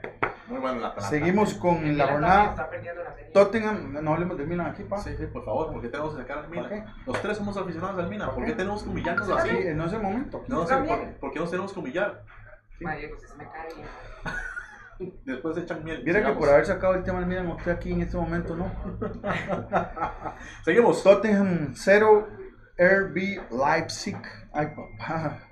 Muy 0.47 0.61
bueno 0.61 0.79
el 0.79 0.85
Atalanta. 0.85 1.11
Seguimos 1.11 1.53
con 1.55 1.99
la 1.99 2.07
jornada 2.07 2.55
la. 2.57 3.33
Tottenham, 3.35 4.03
no 4.03 4.15
hablemos 4.15 4.39
del 4.39 4.47
Milan 4.47 4.69
aquí, 4.69 4.83
pa. 4.85 4.97
Sí, 4.97 5.15
sí, 5.19 5.27
por 5.27 5.45
favor, 5.45 5.71
¿por 5.71 5.83
qué 5.83 5.89
tenemos 5.89 6.15
que 6.15 6.23
sacar 6.23 6.39
al 6.39 6.49
Milan? 6.49 6.87
Los 7.05 7.21
tres 7.21 7.37
somos 7.37 7.55
aficionados 7.59 7.99
al 8.03 8.09
Milan, 8.09 8.31
¿por 8.35 8.47
qué 8.47 8.53
tenemos 8.53 8.83
que 8.83 8.89
humillarnos 8.89 9.27
Sí, 9.27 9.33
así? 9.37 9.51
Sí, 9.51 9.75
no 9.75 9.85
es 9.85 9.93
el 9.93 10.01
momento. 10.01 10.43
No 10.49 10.67
sé. 10.67 10.77
¿por, 10.79 11.17
por 11.21 11.33
qué 11.33 11.39
nos 11.39 11.51
tenemos 11.51 11.71
que 11.71 11.81
humillar? 11.81 12.25
Madre, 12.81 12.99
Diego, 13.01 13.17
usted 13.17 13.29
se 13.29 13.37
me 13.37 13.45
cae 13.51 13.75
bien. 13.75 13.89
Después 15.27 15.59
echan 15.59 15.85
miel. 15.85 16.03
Viera 16.03 16.25
que 16.25 16.33
por 16.33 16.49
haber 16.49 16.65
sacado 16.65 16.95
el 16.95 17.03
tema 17.03 17.19
del 17.19 17.29
Milan, 17.29 17.47
usted 17.49 17.73
aquí 17.73 17.93
en 17.93 18.01
este 18.01 18.17
momento 18.17 18.57
no. 18.57 18.73
Seguimos. 20.65 21.03
Tottenham 21.03 21.75
0, 21.75 22.27
RB 22.79 23.17
Leipzig. 23.51 24.17
Ay, 24.55 24.69
papá. 24.69 25.48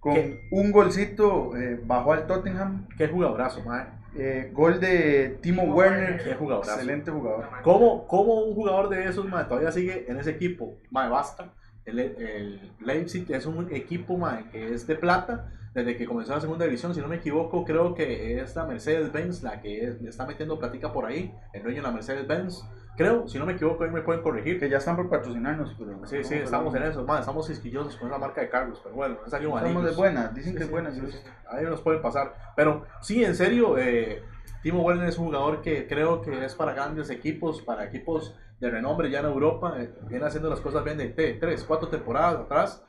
Con 0.00 0.14
¿Qué? 0.14 0.48
un 0.50 0.72
golcito 0.72 1.54
eh, 1.56 1.78
bajó 1.84 2.12
al 2.14 2.26
Tottenham. 2.26 2.88
Qué 2.96 3.06
jugadorazo, 3.08 3.62
mae. 3.64 3.86
Eh, 4.16 4.50
gol 4.52 4.80
de 4.80 5.38
Timo 5.40 5.62
Timo 5.62 5.74
Werner. 5.74 6.22
Qué 6.24 6.34
jugadorazo. 6.34 6.72
Excelente 6.72 7.10
jugador. 7.10 7.46
¿Cómo, 7.62 8.06
¿Cómo 8.08 8.42
un 8.44 8.54
jugador 8.54 8.88
de 8.88 9.04
esos, 9.08 9.24
mae, 9.28 9.44
todavía 9.44 9.70
sigue 9.70 10.06
en 10.10 10.18
ese 10.18 10.30
equipo? 10.30 10.78
Mae, 10.90 11.08
basta. 11.08 11.52
El, 11.84 11.98
el 11.98 12.72
Leipzig 12.80 13.30
es 13.30 13.46
un 13.46 13.72
equipo, 13.72 14.16
mae, 14.18 14.48
que 14.50 14.72
es 14.74 14.86
de 14.86 14.96
plata 14.96 15.52
desde 15.74 15.96
que 15.96 16.06
comenzó 16.06 16.34
la 16.34 16.40
segunda 16.40 16.64
división. 16.64 16.94
Si 16.94 17.00
no 17.00 17.06
me 17.08 17.16
equivoco, 17.16 17.64
creo 17.64 17.94
que 17.94 18.40
es 18.40 18.56
la 18.56 18.64
Mercedes-Benz 18.64 19.42
la 19.42 19.60
que 19.60 19.84
es- 19.84 20.02
está 20.02 20.26
metiendo 20.26 20.58
platica 20.58 20.92
por 20.92 21.06
ahí. 21.06 21.32
El 21.52 21.62
dueño 21.62 21.76
de 21.78 21.82
la 21.82 21.92
Mercedes-Benz. 21.92 22.64
Creo, 23.04 23.28
si 23.28 23.38
no 23.38 23.46
me 23.46 23.52
equivoco, 23.54 23.84
ahí 23.84 23.90
me 23.90 24.02
pueden 24.02 24.22
corregir. 24.22 24.58
Que 24.60 24.68
ya 24.68 24.78
están 24.78 24.96
por 24.96 25.08
patrocinarnos. 25.08 25.74
Pero 25.78 26.06
Sí, 26.06 26.22
sí, 26.24 26.34
estamos 26.34 26.74
en 26.74 26.82
eso. 26.84 27.04
Man, 27.04 27.20
estamos 27.20 27.48
isquillosos 27.50 27.96
con 27.96 28.08
esa 28.08 28.18
marca 28.18 28.40
de 28.40 28.48
cargos, 28.48 28.80
pero 28.82 28.94
bueno, 28.94 29.18
han 29.24 29.30
salido 29.30 29.56
Estamos 29.56 29.84
de 29.84 29.90
buenas. 29.92 30.34
Dicen 30.34 30.52
Sí, 30.52 30.56
que 30.58 30.62
es 30.64 30.68
sí, 30.68 30.72
buena. 30.72 30.90
sí. 30.92 31.00
Ahí 31.48 31.64
nos 31.64 31.80
pueden 31.80 32.00
pasar. 32.02 32.34
Pero 32.56 32.84
sí, 33.00 33.24
en 33.24 33.34
serio, 33.34 33.76
eh, 33.78 34.22
Timo 34.62 34.82
Werner 34.82 35.08
es 35.08 35.18
un 35.18 35.26
jugador 35.26 35.62
que 35.62 35.86
creo 35.86 36.20
que 36.22 36.44
es 36.44 36.54
para 36.54 36.74
grandes 36.74 37.10
equipos, 37.10 37.62
para 37.62 37.84
equipos 37.84 38.36
de 38.60 38.70
renombre 38.70 39.10
ya 39.10 39.20
en 39.20 39.26
Europa. 39.26 39.74
eh, 39.78 39.90
viene 40.08 40.26
haciendo 40.26 40.50
las 40.50 40.60
cosas 40.60 40.84
bien 40.84 40.98
de 40.98 41.08
tres, 41.40 41.64
cuatro 41.64 41.88
temporadas 41.88 42.36
atrás. 42.40 42.84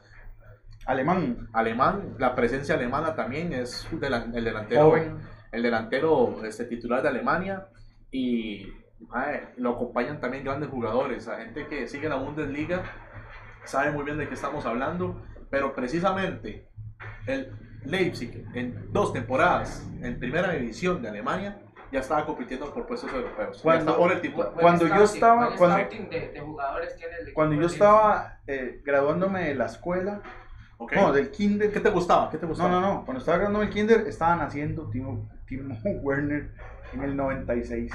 Alemán. 0.86 1.48
Alemán, 1.54 2.16
la 2.18 2.36
presencia 2.36 2.76
alemana 2.76 3.16
también 3.16 3.54
es 3.54 3.88
delan- 3.92 4.36
el 4.36 4.44
delantero, 4.44 4.86
Joven. 4.90 5.18
el 5.52 5.62
delantero 5.64 6.44
este, 6.44 6.66
titular 6.66 7.02
de 7.04 7.10
Alemania. 7.10 7.68
Y 8.12 8.68
mae, 9.10 9.50
lo 9.58 9.72
acompañan 9.72 10.20
también 10.20 10.44
grandes 10.44 10.70
jugadores. 10.70 11.28
La 11.28 11.38
gente 11.38 11.68
que 11.68 11.88
sigue 11.88 12.10
la 12.10 12.16
Bundesliga 12.16 12.84
sabe 13.64 13.92
muy 13.92 14.04
bien 14.04 14.18
de 14.18 14.28
qué 14.28 14.34
estamos 14.34 14.66
hablando. 14.66 15.22
Pero 15.50 15.74
precisamente 15.76 16.70
el 17.28 17.52
Leipzig 17.84 18.46
en 18.54 18.92
dos 18.94 19.12
temporadas 19.14 19.86
en 20.02 20.18
primera 20.20 20.52
división 20.54 21.02
de 21.02 21.10
Alemania 21.10 21.60
ya 21.92 22.00
estaba 22.00 22.26
compitiendo 22.26 22.74
por 22.74 22.86
puestos 22.88 23.12
europeos. 23.12 23.60
Cuando- 23.62 23.98
por 23.98 24.14
el. 24.14 24.22
Buen 24.32 24.48
Cuando 24.54 24.88
yo 24.88 25.04
estaba- 25.04 25.56
cuando- 25.58 25.78
de, 26.10 26.32
de 26.34 26.40
jugadores 26.40 26.96
tiene 26.96 27.14
el 27.28 27.34
Cuando 27.34 27.56
yo 27.56 27.68
estaba 27.68 28.40
eh, 28.48 28.82
graduándome 28.86 29.50
de 29.50 29.56
la 29.56 29.66
escuela, 29.66 30.22
Ok. 30.78 30.94
no, 30.96 31.12
del 31.12 31.32
kinder, 31.32 31.70
¿Qué 31.72 31.82
te 31.82 31.90
gustaba? 31.90 32.30
¿Qué 32.30 32.38
te 32.38 32.44
No, 32.44 32.50
gustaba? 32.50 32.70
no, 32.70 32.80
no. 32.82 33.04
Cuando 33.06 33.20
estaba 33.20 33.38
graduando 33.40 33.62
el 33.64 33.70
kinder, 33.70 34.08
estaban 34.08 34.40
haciendo 34.40 34.90
Timo, 34.90 35.30
Timo 35.48 35.76
Werner 36.02 36.54
en 36.94 37.04
el 37.04 37.16
96. 37.18 37.92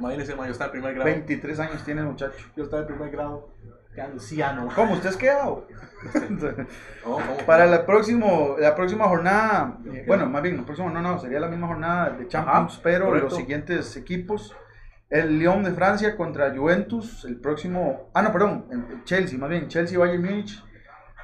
Imagínese, 0.00 0.34
ma, 0.34 0.46
yo 0.46 0.52
estaba 0.52 0.68
en 0.68 0.72
primer 0.72 0.94
grado. 0.94 1.04
23 1.04 1.60
años 1.60 1.84
tiene 1.84 2.00
el 2.00 2.06
muchacho. 2.08 2.36
Yo 2.56 2.64
estaba 2.64 2.82
en 2.82 2.88
primer 2.88 3.10
grado. 3.10 3.50
Qué 3.94 4.00
anciano. 4.00 4.68
¿Cómo? 4.74 4.94
¿Usted 4.94 5.10
es 5.10 5.16
quedado? 5.16 5.66
No, 6.30 7.12
¿cómo? 7.12 7.36
Para 7.44 7.66
la, 7.66 7.84
próximo, 7.84 8.56
la 8.58 8.74
próxima 8.74 9.06
jornada, 9.06 9.76
eh, 9.92 10.04
bueno, 10.06 10.26
más 10.26 10.42
bien, 10.42 10.56
la 10.56 10.62
próxima 10.64 10.90
no, 10.90 11.02
no, 11.02 11.18
sería 11.18 11.40
la 11.40 11.48
misma 11.48 11.66
jornada 11.66 12.10
de 12.10 12.26
Champions, 12.26 12.72
Ajá, 12.74 12.80
pero 12.82 13.06
correcto. 13.06 13.28
los 13.28 13.36
siguientes 13.36 13.96
equipos. 13.96 14.56
El 15.10 15.38
Lyon 15.38 15.62
de 15.64 15.72
Francia 15.72 16.16
contra 16.16 16.54
Juventus, 16.54 17.24
el 17.26 17.38
próximo, 17.38 18.10
ah 18.14 18.22
no, 18.22 18.32
perdón, 18.32 18.66
el 18.70 19.04
Chelsea, 19.04 19.38
más 19.38 19.50
bien, 19.50 19.68
Chelsea 19.68 19.98
Bayern 19.98 20.24
Múnich 20.24 20.64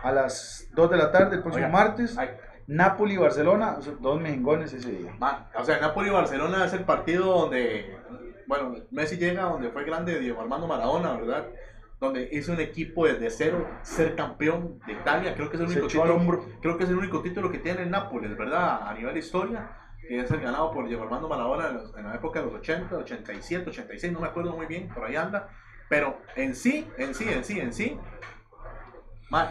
a 0.02 0.12
las 0.12 0.68
2 0.74 0.90
de 0.90 0.96
la 0.96 1.10
tarde 1.10 1.36
el 1.36 1.42
próximo 1.42 1.66
Oiga, 1.66 1.78
martes. 1.78 2.18
Ay, 2.18 2.30
Napoli 2.66 3.16
Barcelona, 3.16 3.78
dos 4.00 4.20
mejengones 4.20 4.72
ese 4.72 4.90
día. 4.90 5.12
o 5.54 5.64
sea, 5.64 5.78
Napoli-Barcelona 5.78 6.64
es 6.64 6.72
el 6.72 6.84
partido 6.84 7.42
donde, 7.42 7.96
bueno, 8.46 8.74
Messi 8.90 9.16
llega 9.16 9.44
donde 9.44 9.70
fue 9.70 9.84
grande 9.84 10.18
Diego 10.18 10.40
Armando 10.40 10.66
Maradona, 10.66 11.14
¿verdad? 11.14 11.46
Donde 12.00 12.28
hizo 12.32 12.52
un 12.52 12.60
equipo 12.60 13.06
desde 13.06 13.30
cero, 13.30 13.68
ser 13.82 14.14
campeón 14.14 14.80
de 14.86 14.92
Italia. 14.92 15.34
Creo 15.34 15.48
que 15.48 15.56
es 15.56 15.62
el 15.62 15.68
único 15.68 15.86
título. 15.86 16.44
Creo 16.60 16.76
que 16.76 16.84
es 16.84 16.90
el 16.90 16.98
único 16.98 17.22
título 17.22 17.50
que 17.50 17.58
tiene 17.58 17.82
el 17.82 17.90
Nápoles, 17.90 18.36
¿verdad? 18.36 18.86
A 18.86 18.94
nivel 18.94 19.14
de 19.14 19.20
historia, 19.20 19.70
que 20.06 20.20
es 20.20 20.30
el 20.30 20.40
ganado 20.40 20.70
por 20.72 20.86
Diego 20.86 21.04
Armando 21.04 21.28
Maradona 21.28 21.68
en, 21.68 21.98
en 21.98 22.08
la 22.08 22.14
época 22.14 22.40
de 22.40 22.46
los 22.46 22.54
80, 22.56 22.96
87, 22.96 23.70
86, 23.70 24.12
no 24.12 24.20
me 24.20 24.28
acuerdo 24.28 24.54
muy 24.54 24.66
bien, 24.66 24.88
por 24.88 25.04
ahí 25.04 25.16
anda. 25.16 25.48
Pero 25.88 26.18
en 26.34 26.54
sí, 26.54 26.86
en 26.98 27.14
sí, 27.14 27.28
en 27.28 27.44
sí, 27.44 27.60
en 27.60 27.72
sí, 27.72 27.98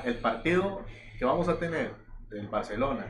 el 0.04 0.16
partido 0.16 0.84
que 1.18 1.26
vamos 1.26 1.48
a 1.48 1.58
tener 1.58 1.94
del 2.30 2.48
Barcelona 2.48 3.06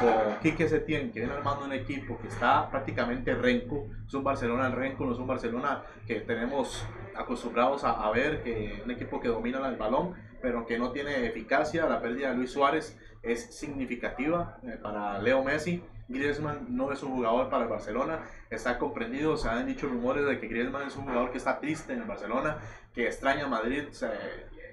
con 0.00 0.38
Quique 0.40 0.68
Setién, 0.68 1.12
que 1.12 1.20
viene 1.20 1.34
armando 1.34 1.64
un 1.64 1.72
equipo 1.72 2.18
que 2.18 2.28
está 2.28 2.70
prácticamente 2.70 3.34
renco, 3.34 3.88
es 4.06 4.14
un 4.14 4.24
Barcelona 4.24 4.70
renco, 4.70 5.04
no 5.04 5.12
es 5.12 5.18
un 5.18 5.26
Barcelona 5.26 5.82
que 6.06 6.20
tenemos 6.20 6.86
acostumbrados 7.16 7.84
a, 7.84 7.92
a 8.06 8.10
ver, 8.10 8.42
que 8.42 8.82
un 8.84 8.90
equipo 8.90 9.20
que 9.20 9.28
domina 9.28 9.66
el 9.68 9.76
balón, 9.76 10.14
pero 10.40 10.66
que 10.66 10.78
no 10.78 10.92
tiene 10.92 11.26
eficacia, 11.26 11.86
la 11.86 12.00
pérdida 12.00 12.30
de 12.30 12.36
Luis 12.36 12.52
Suárez 12.52 12.96
es 13.22 13.54
significativa 13.54 14.58
eh, 14.62 14.78
para 14.80 15.18
Leo 15.18 15.42
Messi. 15.42 15.82
Griezmann 16.10 16.66
no 16.70 16.90
es 16.90 17.02
un 17.02 17.10
jugador 17.12 17.50
para 17.50 17.64
el 17.64 17.68
Barcelona, 17.68 18.22
está 18.48 18.78
comprendido, 18.78 19.36
se 19.36 19.50
han 19.50 19.66
dicho 19.66 19.88
rumores 19.88 20.24
de 20.24 20.40
que 20.40 20.48
Griezmann 20.48 20.86
es 20.86 20.96
un 20.96 21.04
jugador 21.04 21.32
que 21.32 21.36
está 21.36 21.60
triste 21.60 21.92
en 21.92 22.00
el 22.00 22.06
Barcelona, 22.06 22.56
que 22.94 23.06
extraña 23.06 23.44
a 23.44 23.48
Madrid, 23.48 23.88
se, 23.90 24.08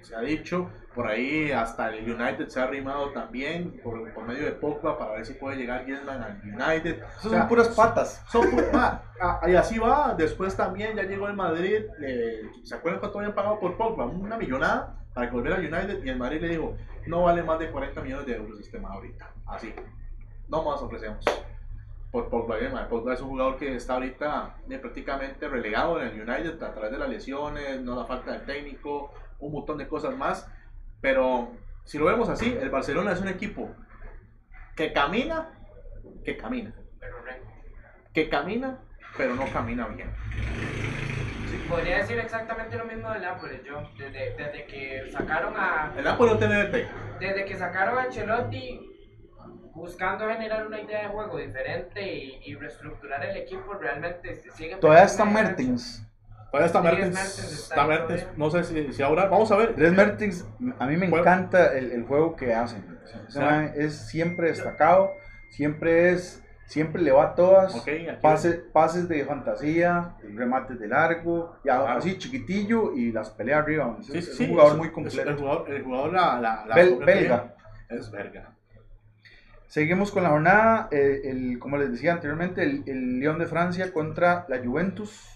se 0.06 0.14
ha 0.16 0.20
dicho. 0.20 0.70
Por 0.94 1.06
ahí 1.06 1.52
hasta 1.52 1.90
el 1.94 2.10
United 2.10 2.48
se 2.48 2.58
ha 2.58 2.64
arrimado 2.64 3.10
también 3.10 3.78
por, 3.84 4.12
por 4.14 4.24
medio 4.24 4.46
de 4.46 4.52
Pogba 4.52 4.96
para 4.98 5.12
ver 5.12 5.26
si 5.26 5.34
puede 5.34 5.56
llegar 5.58 5.84
Griezmann 5.84 6.22
al 6.22 6.40
United. 6.42 7.02
Eso 7.18 7.28
O 7.28 7.30
sea, 7.30 7.40
son 7.40 7.48
puras 7.48 7.68
patas. 7.68 8.24
son 8.30 8.42
pu- 8.50 8.70
ah, 8.72 9.02
ah, 9.20 9.40
y 9.46 9.54
así 9.54 9.78
va. 9.78 10.14
Después 10.16 10.56
también 10.56 10.96
ya 10.96 11.02
llegó 11.02 11.28
el 11.28 11.34
Madrid. 11.34 11.82
eh, 12.02 12.48
¿Se 12.64 12.74
acuerdan 12.74 13.00
cuánto 13.00 13.18
habían 13.18 13.34
pagado 13.34 13.60
por 13.60 13.76
Pogba? 13.76 14.06
Una 14.06 14.38
millonada 14.38 14.96
para 15.12 15.28
que 15.28 15.34
volviera 15.34 15.56
al 15.58 15.62
United. 15.66 16.02
Y 16.02 16.08
el 16.08 16.16
Madrid 16.18 16.40
le 16.40 16.48
dijo: 16.48 16.74
No 17.06 17.24
vale 17.24 17.42
más 17.42 17.58
de 17.58 17.70
40 17.70 18.00
millones 18.00 18.26
de 18.26 18.36
euros 18.36 18.58
este 18.58 18.78
tema 18.78 18.88
ahorita. 18.94 19.30
Así. 19.46 19.74
No 20.48 20.62
más 20.62 20.80
ofrecemos. 20.80 21.22
Por 22.10 22.30
Pogba. 22.30 22.56
Pogba 22.88 23.12
es 23.12 23.20
un 23.20 23.28
jugador 23.28 23.58
que 23.58 23.76
está 23.76 23.94
ahorita 23.94 24.54
eh, 24.70 24.78
prácticamente 24.78 25.46
relegado 25.46 26.00
en 26.00 26.08
el 26.08 26.22
United 26.26 26.62
a 26.62 26.72
través 26.72 26.90
de 26.92 26.96
las 26.98 27.08
lesiones, 27.10 27.82
no 27.82 27.96
la 27.96 28.06
falta 28.06 28.32
del 28.32 28.46
técnico, 28.46 29.12
un 29.38 29.52
montón 29.52 29.78
de 29.78 29.88
cosas 29.88 30.16
más. 30.16 30.50
Pero 31.00 31.52
si 31.84 31.98
lo 31.98 32.06
vemos 32.06 32.28
así, 32.28 32.56
el 32.60 32.70
Barcelona 32.70 33.12
es 33.12 33.20
un 33.20 33.28
equipo 33.28 33.70
que 34.74 34.92
camina, 34.92 35.50
que 36.24 36.36
camina 36.36 36.74
que 38.16 38.30
camina, 38.30 38.78
pero 39.18 39.34
no 39.34 39.44
camina 39.52 39.86
bien. 39.88 40.08
Podría 41.68 41.98
decir 41.98 42.18
exactamente 42.18 42.78
lo 42.78 42.86
mismo 42.86 43.10
del 43.10 43.20
Nápoles, 43.20 43.62
yo. 43.62 43.82
Desde, 43.98 44.34
desde 44.38 44.64
que 44.64 45.10
sacaron 45.12 45.52
a. 45.54 45.92
El 45.94 46.04
Napoli 46.04 46.32
no 46.32 46.38
tiene 46.38 46.64
DT. 46.64 46.88
Desde 47.20 47.44
que 47.44 47.56
sacaron 47.56 47.98
a 47.98 48.04
Ancelotti 48.04 48.80
buscando 49.74 50.26
generar 50.28 50.66
una 50.66 50.80
idea 50.80 51.02
de 51.02 51.08
juego 51.08 51.36
diferente 51.36 52.10
y, 52.10 52.40
y 52.46 52.54
reestructurar 52.54 53.22
el 53.26 53.36
equipo, 53.36 53.74
realmente 53.74 54.34
se 54.34 54.50
sigue. 54.52 54.76
Todavía 54.76 55.04
está. 55.04 55.26
Mertens. 55.26 56.05
Todavía 56.56 56.66
está 56.66 56.82
Mertens. 56.82 57.68
Está 57.70 57.86
Mertens. 57.86 58.26
No 58.36 58.50
sé 58.50 58.64
si, 58.64 58.92
si 58.92 59.02
ahora. 59.02 59.26
Vamos 59.26 59.50
a 59.52 59.56
ver. 59.56 59.76
Dres 59.76 59.92
Mertens, 59.92 60.46
a 60.78 60.86
mí 60.86 60.96
me 60.96 61.08
Juego. 61.08 61.24
encanta 61.24 61.76
el, 61.76 61.92
el 61.92 62.04
juego 62.04 62.34
que 62.36 62.54
hacen. 62.54 62.98
O 63.28 63.30
sea, 63.30 63.66
es 63.74 63.94
siempre 64.08 64.48
destacado, 64.48 65.10
siempre 65.50 66.10
es, 66.12 66.42
siempre 66.66 67.02
le 67.02 67.12
va 67.12 67.24
a 67.24 67.34
todas. 67.34 67.74
Ok, 67.74 67.88
aquí- 67.88 68.06
Pases, 68.22 68.56
pases 68.72 69.08
de 69.08 69.24
fantasía, 69.24 70.14
remates 70.34 70.78
de 70.78 70.88
largo, 70.88 71.56
y 71.64 71.68
así 71.68 72.18
chiquitillo 72.18 72.94
y 72.94 73.12
las 73.12 73.30
peleas 73.30 73.60
arriba. 73.62 73.96
Es, 74.00 74.06
Sí, 74.06 74.18
es 74.18 74.36
sí, 74.36 74.44
un 74.44 74.50
jugador 74.50 74.72
es- 74.72 74.78
muy 74.78 74.86
es- 74.88 74.92
completo. 74.94 75.30
El 75.30 75.36
jugador, 75.36 75.70
el 75.70 75.82
jugador 75.82 76.12
la, 76.12 76.40
la, 76.40 76.64
la- 76.66 76.74
Bel- 76.76 77.04
belga. 77.04 77.54
Es 77.88 78.10
verga. 78.10 78.50
Seguimos 79.68 80.10
con 80.12 80.22
la 80.22 80.30
jornada, 80.30 80.88
eh, 80.90 81.22
el, 81.24 81.58
como 81.58 81.76
les 81.76 81.90
decía 81.90 82.12
anteriormente, 82.12 82.62
el, 82.62 82.84
el 82.86 83.18
León 83.18 83.38
de 83.38 83.46
Francia 83.46 83.92
contra 83.92 84.46
la 84.48 84.58
Juventus 84.64 85.35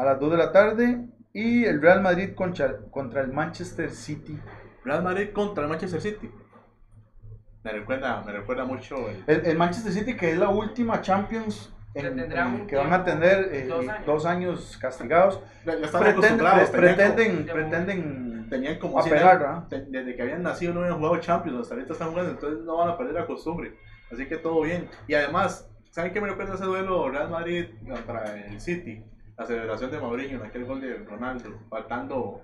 a 0.00 0.04
las 0.04 0.18
2 0.20 0.30
de 0.30 0.36
la 0.38 0.50
tarde 0.52 1.04
y 1.32 1.64
el 1.64 1.80
Real 1.82 2.00
Madrid 2.00 2.30
contra, 2.34 2.78
contra 2.90 3.20
el 3.20 3.32
Manchester 3.32 3.90
City. 3.90 4.38
Real 4.84 5.02
Madrid 5.02 5.28
contra 5.32 5.64
el 5.64 5.68
Manchester 5.68 6.00
City. 6.00 6.30
Me 7.62 7.72
recuerda, 7.72 8.22
me 8.24 8.32
recuerda 8.32 8.64
mucho 8.64 8.96
el. 9.10 9.22
El, 9.26 9.44
el 9.46 9.58
Manchester 9.58 9.92
City 9.92 10.16
que 10.16 10.30
es 10.32 10.38
la 10.38 10.48
última 10.48 11.02
Champions 11.02 11.70
en- 11.92 12.66
Que 12.66 12.76
en- 12.76 12.82
van 12.90 12.92
a 13.00 13.04
tener 13.04 13.50
eh, 13.52 13.66
dos 13.68 13.86
años. 13.86 14.06
dos 14.06 14.26
años 14.26 14.78
castigados. 14.80 15.40
Ya, 15.66 15.74
ya 15.76 15.84
están 15.84 16.00
Pretenden, 16.02 16.30
acostumbrados. 16.40 16.70
pre- 16.70 16.80
tenían 16.80 16.96
pretenden, 16.96 17.36
como- 17.42 17.52
pretenden 17.52 18.02
como, 18.38 18.48
tenían 18.48 18.78
como 18.78 18.98
a 18.98 19.02
100 19.02 19.14
pegar, 19.16 19.36
años. 19.36 19.68
¿verdad? 19.68 19.68
Te- 19.68 19.90
Desde 19.98 20.16
que 20.16 20.22
habían 20.22 20.42
nacido 20.42 20.72
no 20.72 20.80
habían 20.80 20.96
jugado 20.96 21.16
Champions, 21.18 21.60
hasta 21.60 21.74
ahorita 21.74 21.92
están 21.92 22.08
jugando, 22.10 22.30
entonces 22.30 22.60
no 22.64 22.78
van 22.78 22.88
a 22.88 22.96
perder 22.96 23.14
la 23.14 23.26
costumbre. 23.26 23.74
Así 24.10 24.26
que 24.26 24.38
todo 24.38 24.62
bien. 24.62 24.88
Y 25.06 25.12
además, 25.14 25.68
¿saben 25.90 26.12
qué 26.14 26.20
me 26.22 26.28
recuerda 26.28 26.54
ese 26.54 26.64
duelo 26.64 27.10
Real 27.10 27.28
Madrid 27.28 27.66
contra 27.86 28.36
el 28.46 28.58
City? 28.60 29.04
La 29.40 29.46
celebración 29.46 29.90
de 29.90 29.98
Mourinho 29.98 30.36
en 30.38 30.44
aquel 30.44 30.66
gol 30.66 30.82
de 30.82 30.98
Ronaldo, 30.98 31.48
faltando, 31.70 32.42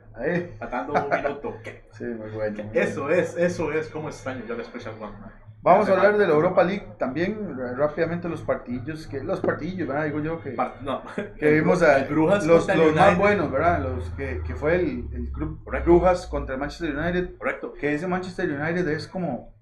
faltando 0.58 0.94
un 0.94 1.10
minuto. 1.22 1.54
Sí, 1.92 2.04
muy 2.04 2.30
bueno. 2.30 2.64
muy 2.64 2.78
Eso 2.78 3.02
bueno. 3.02 3.16
es, 3.20 3.36
eso 3.36 3.70
es, 3.70 3.88
como 3.88 4.08
extraño 4.08 4.42
yo 4.48 4.56
la 4.56 4.64
Special 4.64 4.94
One. 4.98 5.12
Vamos 5.60 5.90
a 5.90 5.92
hablar 5.92 6.16
de 6.16 6.26
la. 6.26 6.32
Europa 6.32 6.64
League 6.64 6.86
también, 6.98 7.54
rápidamente 7.76 8.30
los 8.30 8.40
partidillos, 8.40 9.06
que 9.08 9.22
los 9.22 9.40
partidillos, 9.40 9.86
¿verdad? 9.88 10.04
Digo 10.06 10.20
yo 10.20 10.40
que, 10.40 10.56
No, 10.80 11.02
que 11.38 11.50
vimos 11.52 11.82
a 11.82 12.02
Brujas 12.04 12.46
los, 12.46 12.66
más 12.94 13.18
buenos, 13.18 13.50
¿verdad? 13.52 13.82
Los 13.82 14.08
que, 14.12 14.40
que 14.46 14.54
fue 14.54 14.76
el, 14.76 15.06
el 15.12 15.30
club 15.32 15.62
Correcto. 15.64 15.90
Brujas 15.90 16.26
contra 16.26 16.54
el 16.54 16.60
Manchester 16.60 16.96
United, 16.96 17.36
Correcto. 17.36 17.74
que 17.74 17.92
ese 17.94 18.06
Manchester 18.06 18.48
United 18.50 18.88
es 18.88 19.06
como, 19.06 19.54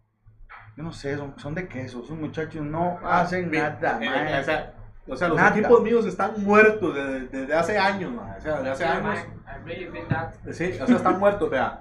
yo 0.76 0.84
no 0.84 0.92
sé, 0.92 1.16
son, 1.16 1.36
son 1.36 1.56
de 1.56 1.66
queso, 1.66 2.04
esos 2.04 2.16
muchachos 2.16 2.62
no 2.64 3.00
hacen 3.02 3.50
Mi- 3.50 3.58
nada, 3.58 3.98
eh, 4.00 4.08
man. 4.08 4.40
o, 4.40 4.44
sea, 4.44 4.72
o 5.06 5.16
sea, 5.16 5.28
los 5.28 5.36
Nada. 5.36 5.56
equipos 5.56 5.82
míos 5.82 6.06
están 6.06 6.32
muertos 6.42 6.94
desde, 6.94 7.20
desde 7.28 7.54
hace 7.54 7.78
años, 7.78 8.12
man. 8.12 8.34
O 8.36 8.40
sea, 8.40 8.56
desde 8.56 8.70
hace 8.70 8.84
Yeah, 8.84 8.92
años. 8.92 9.04
man, 9.04 9.42
I 9.46 9.64
really 9.68 9.86
feel 9.90 10.08
that. 10.08 10.32
Sí, 10.52 10.78
o 10.80 10.86
sea, 10.86 10.96
están 10.96 11.18
muertos, 11.18 11.50
vea. 11.50 11.80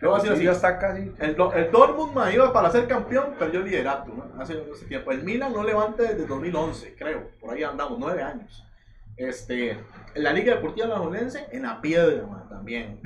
Yo 0.00 0.08
voy 0.10 0.18
a 0.18 0.22
decir 0.22 0.30
Sí, 0.30 0.36
así. 0.38 0.44
ya 0.46 0.52
está 0.52 0.78
casi. 0.78 1.12
El, 1.18 1.36
Do- 1.36 1.52
el 1.52 1.70
Dortmund 1.70 2.14
ma, 2.14 2.32
iba 2.32 2.50
para 2.52 2.70
ser 2.70 2.88
campeón, 2.88 3.34
perdió 3.38 3.60
el 3.60 3.66
liderato 3.66 4.12
¿no? 4.14 4.40
hace, 4.42 4.62
hace 4.74 4.86
tiempo. 4.86 5.10
El 5.10 5.22
Milan 5.24 5.52
no 5.52 5.62
levanta 5.62 6.04
desde 6.04 6.26
2011, 6.26 6.94
creo. 6.98 7.28
Por 7.38 7.52
ahí 7.54 7.62
andamos, 7.64 7.98
nueve 7.98 8.22
años. 8.22 8.64
Este, 9.18 9.78
la 10.14 10.32
Liga 10.32 10.54
Deportiva 10.54 10.86
Alajuelense 10.86 11.46
en 11.52 11.62
la 11.64 11.80
piedra 11.82 12.26
ma, 12.26 12.46
también. 12.48 13.00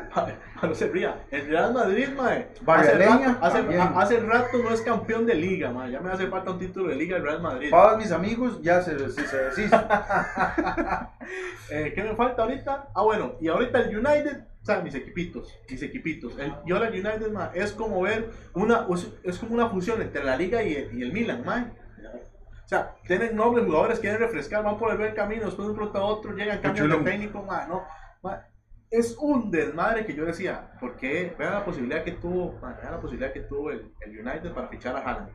No 0.62 0.74
se 0.74 0.88
ría. 0.88 1.22
El 1.30 1.48
Real 1.48 1.74
Madrid, 1.74 2.08
ma, 2.16 2.30
hace, 2.74 2.98
rato, 2.98 3.38
hace, 3.42 3.58
hace 3.78 4.20
rato 4.20 4.58
no 4.62 4.70
es 4.70 4.80
campeón 4.80 5.26
de 5.26 5.34
liga. 5.34 5.70
ma. 5.70 5.88
Ya 5.88 6.00
me 6.00 6.10
hace 6.10 6.26
falta 6.28 6.52
un 6.52 6.58
título 6.58 6.88
de 6.88 6.96
liga 6.96 7.18
el 7.18 7.22
Real 7.22 7.42
Madrid. 7.42 7.70
Todos 7.70 7.98
mis 7.98 8.10
amigos 8.10 8.60
ya 8.62 8.80
se, 8.82 8.98
se, 9.10 9.26
se 9.26 9.36
deshizo. 9.36 9.76
Eh, 11.68 11.92
¿Qué 11.92 12.04
me 12.04 12.14
falta 12.14 12.42
ahorita? 12.42 12.90
Ah, 12.94 13.02
bueno, 13.02 13.34
y 13.40 13.48
ahorita 13.48 13.80
el 13.80 13.96
United, 13.96 14.44
o 14.62 14.64
sea, 14.64 14.80
mis 14.80 14.94
equipitos, 14.94 15.52
mis 15.68 15.82
equipitos. 15.82 16.38
El, 16.38 16.54
y 16.64 16.70
ahora 16.70 16.86
el 16.86 16.94
United, 16.94 17.32
ma, 17.32 17.50
es 17.52 17.72
como 17.72 18.02
ver 18.02 18.30
una, 18.54 18.86
es, 18.94 19.08
es 19.24 19.38
como 19.38 19.54
una 19.54 19.68
fusión 19.68 20.00
entre 20.00 20.22
la 20.22 20.36
Liga 20.36 20.62
y 20.62 20.76
el, 20.76 20.96
y 20.96 21.02
el 21.02 21.12
Milan, 21.12 21.42
ma. 21.44 21.72
O 22.64 22.68
sea, 22.68 22.94
tienen 23.06 23.34
nobles 23.34 23.64
jugadores, 23.64 23.98
quieren 23.98 24.20
refrescar, 24.20 24.62
van 24.62 24.78
por 24.78 24.92
el 24.92 24.98
buen 24.98 25.14
camino, 25.14 25.46
después 25.46 25.66
de 25.66 25.70
un 25.70 25.76
pronto 25.76 25.98
a 25.98 26.04
otro, 26.04 26.32
llegan, 26.32 26.60
cambian 26.60 26.90
de 26.90 26.96
técnico, 26.98 27.42
ma, 27.42 27.66
no. 27.66 27.84
ma, 28.22 28.44
es 28.90 29.16
un 29.18 29.50
desmadre 29.50 30.06
que 30.06 30.14
yo 30.14 30.24
decía, 30.24 30.72
porque 30.80 31.34
vean 31.38 31.54
la 31.54 31.64
posibilidad 31.64 32.04
que 32.04 32.12
tuvo, 32.12 32.58
la 32.62 33.00
posibilidad 33.00 33.32
que 33.32 33.40
tuvo 33.40 33.70
el, 33.70 33.92
el 34.00 34.20
United 34.20 34.52
para 34.52 34.68
fichar 34.68 34.96
a 34.96 35.00
Haaland. 35.00 35.30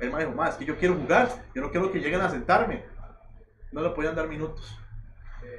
Él 0.00 0.12
me 0.12 0.18
dijo, 0.18 0.32
más 0.32 0.56
que 0.56 0.64
yo 0.64 0.76
quiero 0.76 0.94
jugar, 0.94 1.28
yo 1.54 1.62
no 1.62 1.70
quiero 1.70 1.90
que 1.90 2.00
lleguen 2.00 2.20
a 2.20 2.30
sentarme. 2.30 2.84
No 3.72 3.82
le 3.82 3.90
podían 3.90 4.14
dar 4.14 4.28
minutos 4.28 4.78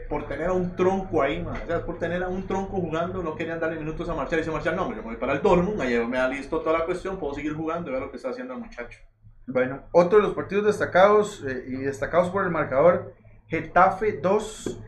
por 0.09 0.27
tener 0.27 0.47
a 0.47 0.53
un 0.53 0.75
tronco 0.75 1.21
ahí, 1.21 1.41
man. 1.41 1.59
O 1.63 1.67
sea, 1.67 1.85
por 1.85 1.97
tener 1.97 2.23
a 2.23 2.27
un 2.27 2.45
tronco 2.45 2.79
jugando, 2.79 3.23
no 3.23 3.35
querían 3.35 3.59
darle 3.59 3.79
minutos 3.79 4.07
a 4.09 4.13
Marcial. 4.13 4.39
Y 4.39 4.43
dice 4.43 4.51
Marcial, 4.51 4.75
no, 4.75 4.83
hombre, 4.83 4.97
yo 4.97 5.03
me 5.03 5.09
voy 5.09 5.17
para 5.17 5.33
el 5.33 5.41
Dortmund, 5.41 5.81
ahí 5.81 5.97
me 6.05 6.17
da 6.17 6.27
listo 6.27 6.59
toda 6.61 6.79
la 6.79 6.85
cuestión, 6.85 7.17
puedo 7.17 7.33
seguir 7.33 7.53
jugando 7.53 7.89
y 7.89 7.93
ver 7.93 8.01
lo 8.01 8.11
que 8.11 8.17
está 8.17 8.29
haciendo 8.29 8.53
el 8.53 8.59
muchacho. 8.59 8.99
Bueno, 9.47 9.83
otro 9.91 10.19
de 10.19 10.23
los 10.23 10.33
partidos 10.33 10.65
destacados 10.65 11.43
eh, 11.47 11.65
y 11.67 11.77
destacados 11.77 12.29
por 12.29 12.43
el 12.43 12.51
marcador, 12.51 13.13
Getafe 13.47 14.19
2, 14.21 14.81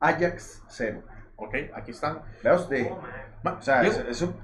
Ajax 0.00 0.62
0. 0.68 1.02
Ok, 1.44 1.54
aquí 1.74 1.90
están. 1.90 2.20
Vea 2.42 2.54
usted, 2.54 2.86
Oh. 2.90 3.00
Ma- 3.42 3.54
o 3.58 3.62
sea, 3.62 3.82
yo- 3.82 3.90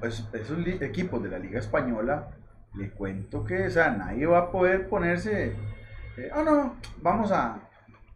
es- 0.02 0.50
li- 0.50 0.78
equipos 0.80 1.22
de 1.22 1.28
la 1.28 1.38
Liga 1.38 1.61
Española, 1.61 2.28
le 2.74 2.90
cuento 2.90 3.44
que, 3.44 3.66
o 3.66 3.70
sea, 3.70 3.90
nadie 3.90 4.26
va 4.26 4.38
a 4.38 4.50
poder 4.50 4.88
ponerse, 4.88 5.52
eh, 6.16 6.30
ah, 6.34 6.42
no, 6.44 6.76
vamos 7.00 7.30
a, 7.30 7.61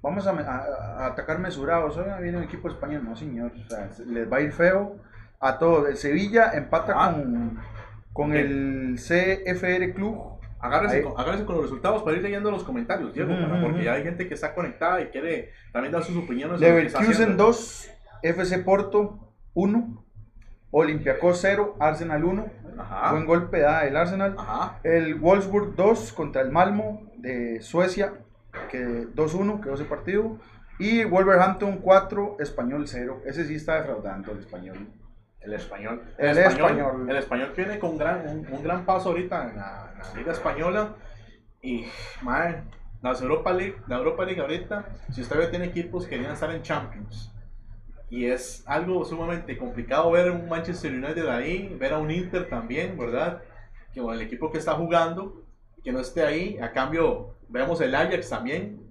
vamos 0.03 0.27
a, 0.27 0.31
a- 0.33 1.05
a 1.05 1.07
atacar 1.07 1.39
mesurados, 1.39 1.97
oiga, 1.97 2.19
viene 2.19 2.39
un 2.39 2.45
equipo 2.45 2.69
español, 2.69 3.05
no 3.05 3.15
señor, 3.15 3.53
o 3.67 3.71
sea, 3.71 3.91
se- 3.93 4.05
les 4.07 4.31
va 4.31 4.39
a 4.39 4.41
ir 4.41 4.53
feo 4.53 4.97
a 5.39 5.59
todos. 5.59 5.89
El 5.89 5.97
Sevilla 5.97 6.51
empata 6.55 6.95
Ah. 6.97 7.13
con, 7.13 7.59
con 8.13 8.31
Ok. 8.31 8.37
el 8.37 8.97
CFR 8.99 9.93
Club. 9.95 10.33
Agárrense 10.61 11.03
con, 11.03 11.13
agárrense 11.21 11.45
con 11.45 11.57
los 11.57 11.65
resultados 11.65 12.03
para 12.05 12.17
ir 12.17 12.23
leyendo 12.23 12.49
los 12.51 12.63
comentarios, 12.63 13.13
Diego, 13.15 13.33
Ujú, 13.33 13.43
para- 13.49 13.61
porque 13.63 13.89
hay 13.91 14.03
gente 14.05 14.29
que 14.29 14.35
está 14.35 14.55
conectada 14.55 15.01
y 15.01 15.07
quiere 15.07 15.51
también 15.73 15.93
dar 15.93 16.03
sus 16.05 16.17
opiniones. 16.17 16.61
Leverkusen 16.61 17.11
haciendo. 17.11 17.45
2, 17.47 17.91
FC 18.23 18.59
Porto 18.59 19.19
1, 19.55 20.05
Olympiacos 20.71 21.39
0, 21.41 21.77
Arsenal 21.79 22.25
1. 22.25 22.47
Ajá. 22.79 23.13
Buen 23.13 23.27
golpe 23.27 23.61
da 23.61 23.87
el 23.87 23.97
Arsenal. 23.97 24.35
Ajá. 24.39 24.81
El 24.83 25.17
Wolfsburg 25.17 25.75
2 25.77 26.13
contra 26.13 26.43
el 26.43 26.51
Malmo 26.51 27.03
de 27.17 27.61
Suecia, 27.61 28.15
que 28.71 29.07
2-1 29.15 29.61
quedó 29.63 29.75
ese 29.75 29.85
partido. 29.85 30.39
Y 30.79 31.05
Wolverhampton 31.05 31.79
4, 31.79 32.37
Español 32.41 32.89
0. 32.89 33.23
Ese 33.27 33.45
sí 33.45 33.57
está 33.57 33.77
defraudando 33.77 34.33
el 34.33 34.39
español. 34.39 34.89
El 35.41 35.53
español. 35.53 36.03
El 36.19 36.39
español. 36.39 37.11
El 37.11 37.17
español 37.17 37.53
viene 37.57 37.79
con 37.79 37.99
gran, 37.99 38.27
un, 38.27 38.47
un 38.51 38.63
gran 38.63 38.85
paso 38.85 39.11
ahorita 39.11 39.51
en 39.51 39.57
la, 39.57 39.93
en 39.93 39.99
la 39.99 40.15
Liga 40.17 40.33
Española. 40.33 40.95
Y, 41.61 41.85
madre, 42.23 42.63
la 43.03 43.13
Europa 43.13 43.53
League, 43.53 43.77
la 43.89 43.97
Europa 43.97 44.25
League 44.25 44.41
ahorita, 44.41 44.87
si 45.11 45.23
usted 45.23 45.37
ve, 45.37 45.47
tiene 45.49 45.67
equipos 45.67 46.05
que 46.05 46.11
querían 46.11 46.33
estar 46.33 46.51
en 46.51 46.63
Champions. 46.63 47.32
Y 48.13 48.27
es 48.27 48.63
algo 48.67 49.07
sumamente 49.07 49.57
complicado 49.57 50.11
ver 50.11 50.31
un 50.31 50.47
Manchester 50.47 50.93
United 50.93 51.27
ahí, 51.29 51.75
ver 51.81 51.95
a 51.95 51.99
un 51.99 52.11
Inter 52.11 52.47
también, 52.47 52.99
¿verdad? 52.99 53.41
Que 53.95 54.03
con 54.03 54.13
el 54.15 54.21
equipo 54.21 54.53
que 54.53 54.59
está 54.59 54.75
jugando, 54.75 55.43
que 55.83 55.93
no 55.93 56.01
esté 56.01 56.23
ahí. 56.23 56.59
A 56.61 56.73
cambio, 56.73 57.37
vemos 57.49 57.81
el 57.81 57.95
Ajax 57.95 58.29
también, 58.29 58.83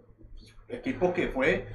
equipo 0.67 1.13
que 1.13 1.27
fue, 1.27 1.67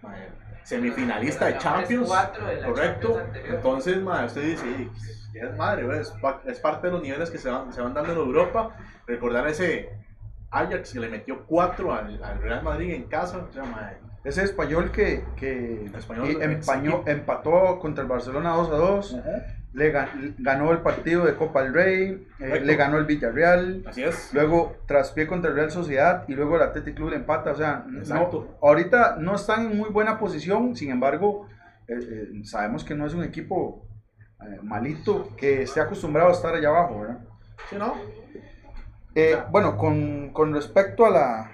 madre, 0.00 0.28
semifinalista 0.62 1.46
de 1.46 1.58
Champions. 1.58 2.06
cuatro 2.06 2.46
de 2.46 2.60
la 2.60 2.66
Correcto. 2.68 3.14
Champions. 3.16 3.48
Entonces, 3.48 4.00
ma, 4.00 4.24
usted 4.24 4.42
dice, 4.44 4.64
"Ey, 4.68 4.88
ya 5.34 5.48
es 5.48 5.56
madre, 5.56 6.00
es, 6.00 6.10
pa- 6.22 6.40
es 6.46 6.60
parte 6.60 6.86
de 6.86 6.92
los 6.92 7.02
niveles 7.02 7.30
que 7.30 7.38
se 7.38 7.50
van, 7.50 7.72
se 7.72 7.80
van 7.80 7.94
dando 7.94 8.12
en 8.12 8.18
Europa. 8.18 8.76
Recordar 9.08 9.48
ese 9.48 9.90
Ajax 10.52 10.92
que 10.92 11.00
le 11.00 11.08
metió 11.08 11.44
4 11.46 11.92
al, 11.92 12.22
al 12.22 12.40
Real 12.40 12.62
Madrid 12.62 12.92
en 12.94 13.04
casa. 13.08 13.38
O 13.38 13.52
sea, 13.52 13.64
ma, 13.64 13.90
Ese 14.24 14.44
español 14.44 14.92
que, 14.92 15.24
que 15.36 15.86
Español, 15.96 16.28
y 16.28 16.30
ex 16.32 16.42
empañó- 16.68 16.94
equipo. 16.96 17.10
empató 17.10 17.78
contra 17.80 18.02
el 18.02 18.08
Barcelona 18.08 18.50
2 18.50 18.68
a 18.70 18.76
2. 18.76 19.16
Le 19.74 19.90
gan- 19.92 20.34
ganó 20.38 20.70
el 20.70 20.78
partido 20.78 21.24
de 21.24 21.34
Copa 21.34 21.62
del 21.62 21.72
Rey, 21.72 22.28
eh, 22.40 22.60
le 22.62 22.76
ganó 22.76 22.98
el 22.98 23.06
Villarreal, 23.06 23.82
Así 23.86 24.02
es. 24.04 24.28
luego 24.34 24.76
traspié 24.86 25.26
contra 25.26 25.48
el 25.50 25.56
Real 25.56 25.70
Sociedad 25.70 26.24
y 26.28 26.34
luego 26.34 26.56
el 26.56 26.62
Athletic 26.62 26.94
Club 26.94 27.08
le 27.10 27.16
empata. 27.16 27.52
O 27.52 27.56
sea, 27.56 27.84
no- 27.88 28.48
ahorita 28.60 29.16
no 29.18 29.34
están 29.34 29.70
en 29.72 29.78
muy 29.78 29.88
buena 29.88 30.18
posición, 30.18 30.76
sin 30.76 30.90
embargo, 30.90 31.48
eh, 31.88 31.94
eh, 31.98 32.28
sabemos 32.44 32.84
que 32.84 32.94
no 32.94 33.06
es 33.06 33.14
un 33.14 33.24
equipo 33.24 33.86
eh, 34.42 34.58
malito 34.62 35.30
que 35.36 35.62
esté 35.62 35.80
acostumbrado 35.80 36.28
a 36.28 36.32
estar 36.32 36.54
allá 36.54 36.68
abajo, 36.68 37.00
¿verdad? 37.00 37.18
¿Sí, 37.70 37.76
no? 37.76 37.94
Eh, 39.14 39.32
Ya. 39.36 39.44
bueno, 39.50 39.76
con, 39.78 40.30
con 40.32 40.52
respecto 40.52 41.06
a 41.06 41.10
la, 41.10 41.51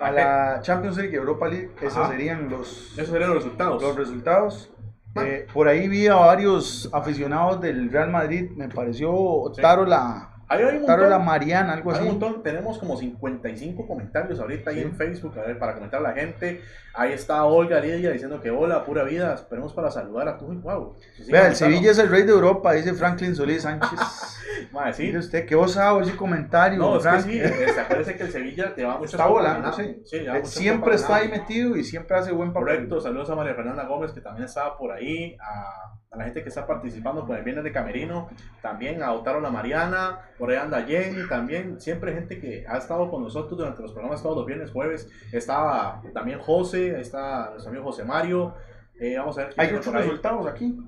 ¿A 0.00 0.10
la 0.10 0.60
Champions 0.62 0.96
League 0.96 1.12
y 1.12 1.16
Europa 1.16 1.46
League, 1.48 1.70
esos 1.80 1.98
Ajá. 1.98 2.10
serían 2.10 2.48
los, 2.48 2.92
Esos 2.98 3.10
serían 3.10 3.30
los 3.30 3.42
resultados. 3.44 3.82
los 3.82 3.96
resultados. 3.96 4.70
Eh, 5.16 5.46
por 5.54 5.68
ahí 5.68 5.86
vi 5.88 6.08
a 6.08 6.16
varios 6.16 6.90
aficionados 6.92 7.60
del 7.60 7.90
Real 7.92 8.10
Madrid, 8.10 8.50
me 8.56 8.68
pareció 8.68 9.52
Sí. 9.54 9.62
Taro 9.62 9.86
la, 9.86 10.33
Ahí 10.48 10.62
hay 10.62 10.76
un 10.76 10.82
montón. 10.82 11.10
la 11.10 11.18
Mariana, 11.18 11.72
algo 11.72 11.90
Hay 11.90 11.96
así. 11.98 12.04
un 12.08 12.18
montón, 12.18 12.42
tenemos 12.42 12.78
como 12.78 12.96
55 12.96 13.86
comentarios 13.86 14.38
ahorita 14.40 14.70
ahí 14.70 14.76
Sí. 14.76 14.82
en 14.82 14.94
Facebook, 14.96 15.38
a 15.38 15.42
ver, 15.42 15.58
para 15.58 15.74
comentar 15.74 16.00
a 16.00 16.02
la 16.02 16.12
gente. 16.12 16.60
Ahí 16.96 17.12
está 17.12 17.44
Olga 17.44 17.80
Lidia 17.80 18.10
diciendo 18.10 18.40
que 18.40 18.50
hola, 18.50 18.84
pura 18.84 19.02
vida, 19.02 19.34
esperemos 19.34 19.72
para 19.72 19.90
saludar 19.90 20.28
a 20.28 20.38
tu 20.38 20.46
wow. 20.46 20.94
Vea, 21.28 21.48
el 21.48 21.56
Sevilla 21.56 21.90
es 21.90 21.98
el 21.98 22.08
rey 22.08 22.22
de 22.22 22.30
Europa, 22.32 22.72
dice 22.72 22.94
Franklin 22.94 23.34
Solís 23.34 23.62
Sánchez. 23.62 23.90
Madre, 24.72 24.92
sí. 24.92 25.02
Mire 25.04 25.18
usted, 25.18 25.46
qué 25.46 25.56
osado 25.56 26.00
ese 26.00 26.14
comentario, 26.16 26.78
No, 26.78 26.96
es 26.96 27.02
que 27.02 27.08
Frank. 27.08 27.24
sí, 27.24 27.38
este, 27.40 27.80
acuérdese 27.80 28.16
que 28.16 28.22
el 28.24 28.30
Sevilla 28.30 28.74
te 28.74 28.84
va 28.84 28.98
mucho 28.98 29.16
Está 29.16 29.26
volando, 29.26 29.72
sí. 29.72 30.02
Sí, 30.04 30.16
Eh, 30.18 30.40
siempre 30.44 30.94
está 30.94 31.16
ahí 31.16 31.28
metido 31.28 31.76
y 31.76 31.82
siempre 31.84 32.16
hace 32.16 32.30
buen 32.32 32.52
papel. 32.52 32.74
Correcto, 32.76 33.00
saludos 33.00 33.28
a 33.30 33.34
María 33.34 33.54
Fernanda 33.54 33.84
Gómez 33.84 34.12
que 34.12 34.20
también 34.20 34.44
estaba 34.44 34.78
por 34.78 34.92
ahí, 34.92 35.36
a, 35.40 35.94
a 36.14 36.16
la 36.16 36.24
gente 36.24 36.42
que 36.42 36.48
está 36.48 36.66
participando 36.66 37.26
con 37.26 37.36
el 37.36 37.42
Viernes 37.42 37.64
de 37.64 37.72
Camerino, 37.72 38.28
también 38.62 39.02
a 39.02 39.12
Otaro 39.12 39.40
La 39.40 39.50
Mariana, 39.50 40.20
por 40.38 40.50
ahí 40.50 40.56
anda 40.56 40.82
Jenny, 40.82 41.28
también 41.28 41.80
siempre 41.80 42.12
gente 42.12 42.40
que 42.40 42.64
ha 42.68 42.78
estado 42.78 43.10
con 43.10 43.22
nosotros 43.22 43.58
durante 43.58 43.82
los 43.82 43.92
programas 43.92 44.22
todos 44.22 44.36
los 44.36 44.46
viernes, 44.46 44.70
jueves, 44.70 45.10
estaba 45.32 46.00
también 46.12 46.38
José, 46.38 47.00
está 47.00 47.50
nuestro 47.50 47.70
amigo 47.70 47.84
José 47.86 48.04
Mario, 48.04 48.54
eh, 48.98 49.16
vamos 49.18 49.36
a 49.38 49.46
ver 49.46 49.54
Hay 49.56 49.68
por 49.68 49.96
ahí. 49.96 50.02
resultados 50.04 50.46
aquí. 50.46 50.78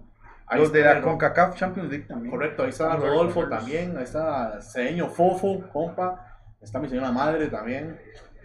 Ahí 0.46 0.60
Los 0.60 0.72
de 0.72 0.82
la. 0.82 1.02
CONCACAF 1.02 1.56
Champions 1.56 1.90
League 1.90 2.04
también. 2.06 2.30
Correcto, 2.30 2.62
ahí 2.62 2.68
está 2.68 2.94
Rodolfo 2.94 3.48
también, 3.48 3.96
ahí 3.96 4.04
está 4.04 4.60
Cedeño 4.60 5.08
Fofo, 5.08 5.68
compa, 5.72 6.38
está 6.60 6.78
mi 6.78 6.88
señora 6.88 7.10
madre 7.10 7.48
también. 7.48 7.98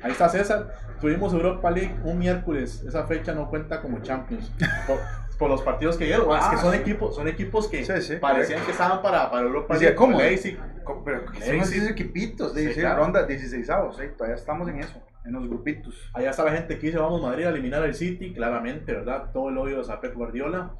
Ahí 0.03 0.11
está 0.13 0.27
César. 0.29 0.73
Tuvimos 0.99 1.31
Europa 1.31 1.69
League 1.69 1.95
un 2.03 2.17
miércoles. 2.17 2.83
Esa 2.87 3.05
fecha 3.05 3.35
no 3.35 3.49
cuenta 3.49 3.81
como 3.81 4.01
Champions. 4.01 4.51
Por, 5.41 5.49
los 5.49 5.61
partidos 5.63 5.97
que 5.97 6.05
dieron. 6.05 6.31
es 6.37 6.45
que 6.45 6.55
Ah, 6.55 6.61
son 6.61 6.71
sí. 6.73 6.77
equipos, 6.79 7.15
son 7.15 7.27
equipos 7.27 7.67
que 7.67 7.83
Sí, 7.83 8.01
sí, 8.01 8.15
parecían 8.17 8.63
que 8.63 8.71
estaban 8.71 9.01
para, 9.01 9.29
para 9.29 9.43
Europa 9.45 9.73
Decía. 9.73 9.95
¿cómo? 9.95 10.17
Leipzig. 10.17 10.57
Pero 11.05 11.25
son 11.33 11.55
esos 11.55 11.89
equipitos, 11.89 12.53
de 12.53 12.61
Sí, 12.61 12.67
dice, 12.67 12.81
claro. 12.81 13.03
ronda 13.03 13.23
16 13.25 13.69
avos, 13.69 13.99
¿eh? 13.99 14.09
todavía 14.17 14.35
estamos 14.35 14.67
en 14.69 14.79
eso, 14.79 15.01
en 15.25 15.33
los 15.33 15.47
grupitos. 15.47 15.95
Allá 16.13 16.29
está 16.31 16.43
la 16.43 16.51
gente 16.53 16.77
que 16.77 16.87
dice 16.87 16.97
vamos 16.99 17.21
Madrid 17.21 17.45
a 17.45 17.49
eliminar 17.49 17.83
al 17.83 17.93
City, 17.93 18.33
claramente, 18.33 18.93
¿verdad? 18.93 19.31
Todo 19.33 19.49
el 19.49 19.57
odio 19.57 19.81
a 19.91 19.99
Pep 20.01 20.13
Guardiola. 20.15 20.71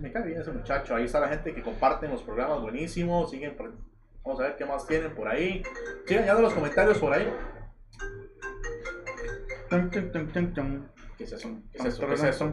Me 0.00 0.10
cae 0.12 0.24
bien 0.24 0.40
ese 0.40 0.50
muchacho. 0.52 0.94
Ahí 0.96 1.04
está 1.04 1.20
la 1.20 1.28
gente 1.28 1.54
que 1.54 1.62
comparten 1.62 2.10
los 2.10 2.22
programas 2.22 2.60
buenísimos. 2.60 3.30
Siguen 3.30 3.56
por- 3.56 3.72
Vamos 4.24 4.40
a 4.40 4.44
ver 4.44 4.56
qué 4.56 4.64
más 4.64 4.86
tienen 4.86 5.14
por 5.14 5.28
ahí. 5.28 5.62
Sigan 6.06 6.24
ya 6.26 6.34
los 6.34 6.52
comentarios 6.54 6.98
por 6.98 7.12
ahí. 7.12 7.30
Tum, 9.68 9.90
tum, 9.90 10.10
tum, 10.12 10.26
tum, 10.32 10.54
tum. 10.54 10.86
¿Qué 11.18 11.24
es 11.24 11.32
eso? 11.32 11.48
¿Qué 11.72 11.78
es 11.78 11.84
eso? 11.88 12.00
¿Qué 12.08 12.14
es 12.14 12.20
eso? 12.34 12.44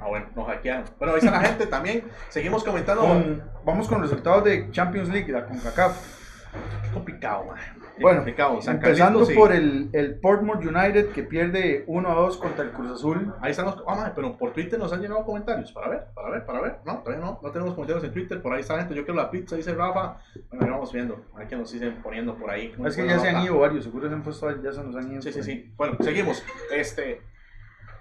Ah, 0.00 0.08
bueno, 0.08 0.26
nos 0.34 0.46
hackearon. 0.48 0.84
Bueno, 0.98 1.12
ahí 1.14 1.18
está 1.20 1.30
la 1.30 1.40
gente 1.40 1.66
también. 1.66 2.04
Seguimos 2.28 2.64
comentando. 2.64 3.02
Con- 3.02 3.42
vamos 3.64 3.86
con 3.88 4.00
resultados 4.02 4.42
de 4.44 4.70
Champions 4.72 5.08
League, 5.10 5.30
la 5.32 5.46
CONCACAF. 5.46 6.21
Qué 6.52 6.90
complicado, 6.92 7.44
man. 7.46 7.56
Qué 7.96 8.02
Bueno, 8.02 8.18
complicado. 8.18 8.60
San 8.60 8.76
empezando 8.76 9.20
Carlitos, 9.20 9.28
sí. 9.28 9.34
por 9.34 9.52
el, 9.52 9.88
el 9.92 10.18
Portmore 10.20 10.66
United 10.68 11.08
que 11.12 11.22
pierde 11.22 11.84
1 11.86 12.08
a 12.10 12.14
2 12.14 12.36
contra 12.36 12.64
el 12.64 12.72
Cruz 12.72 12.90
Azul. 12.90 13.32
Ahí 13.40 13.50
están 13.52 13.66
los. 13.66 13.82
Ah, 13.86 13.94
man, 13.94 14.12
pero 14.14 14.36
por 14.36 14.52
Twitter 14.52 14.78
nos 14.78 14.92
han 14.92 15.00
llegado 15.00 15.24
comentarios. 15.24 15.72
Para 15.72 15.88
ver, 15.88 16.06
para 16.14 16.30
ver, 16.30 16.44
para 16.44 16.60
ver. 16.60 16.76
No, 16.84 16.98
todavía 16.98 17.24
no. 17.24 17.40
No 17.42 17.50
tenemos 17.50 17.74
comentarios 17.74 18.04
en 18.04 18.12
Twitter. 18.12 18.42
Por 18.42 18.52
ahí 18.52 18.60
está 18.60 18.78
gente. 18.78 18.94
Yo 18.94 19.04
quiero 19.04 19.20
la 19.20 19.30
pizza, 19.30 19.56
dice 19.56 19.74
Rafa. 19.74 20.18
Bueno, 20.50 20.64
ahí 20.66 20.70
vamos 20.70 20.92
viendo. 20.92 21.24
A 21.34 21.38
ver 21.38 21.48
qué 21.48 21.56
nos 21.56 21.70
siguen 21.70 22.02
poniendo 22.02 22.34
por 22.36 22.50
ahí. 22.50 22.74
Es 22.84 22.96
que 22.96 23.06
ya 23.06 23.18
se 23.18 23.28
han 23.30 23.42
ido 23.44 23.58
varios, 23.58 23.84
seguro 23.84 24.08
se 24.08 24.14
han 24.14 24.22
puesto, 24.22 24.62
ya 24.62 24.72
se 24.72 24.82
nos 24.84 24.94
han 24.96 25.10
ido. 25.12 25.22
Sí, 25.22 25.32
sí, 25.32 25.42
sí. 25.42 25.72
Bueno, 25.76 25.96
seguimos. 26.00 26.42
Este. 26.70 27.22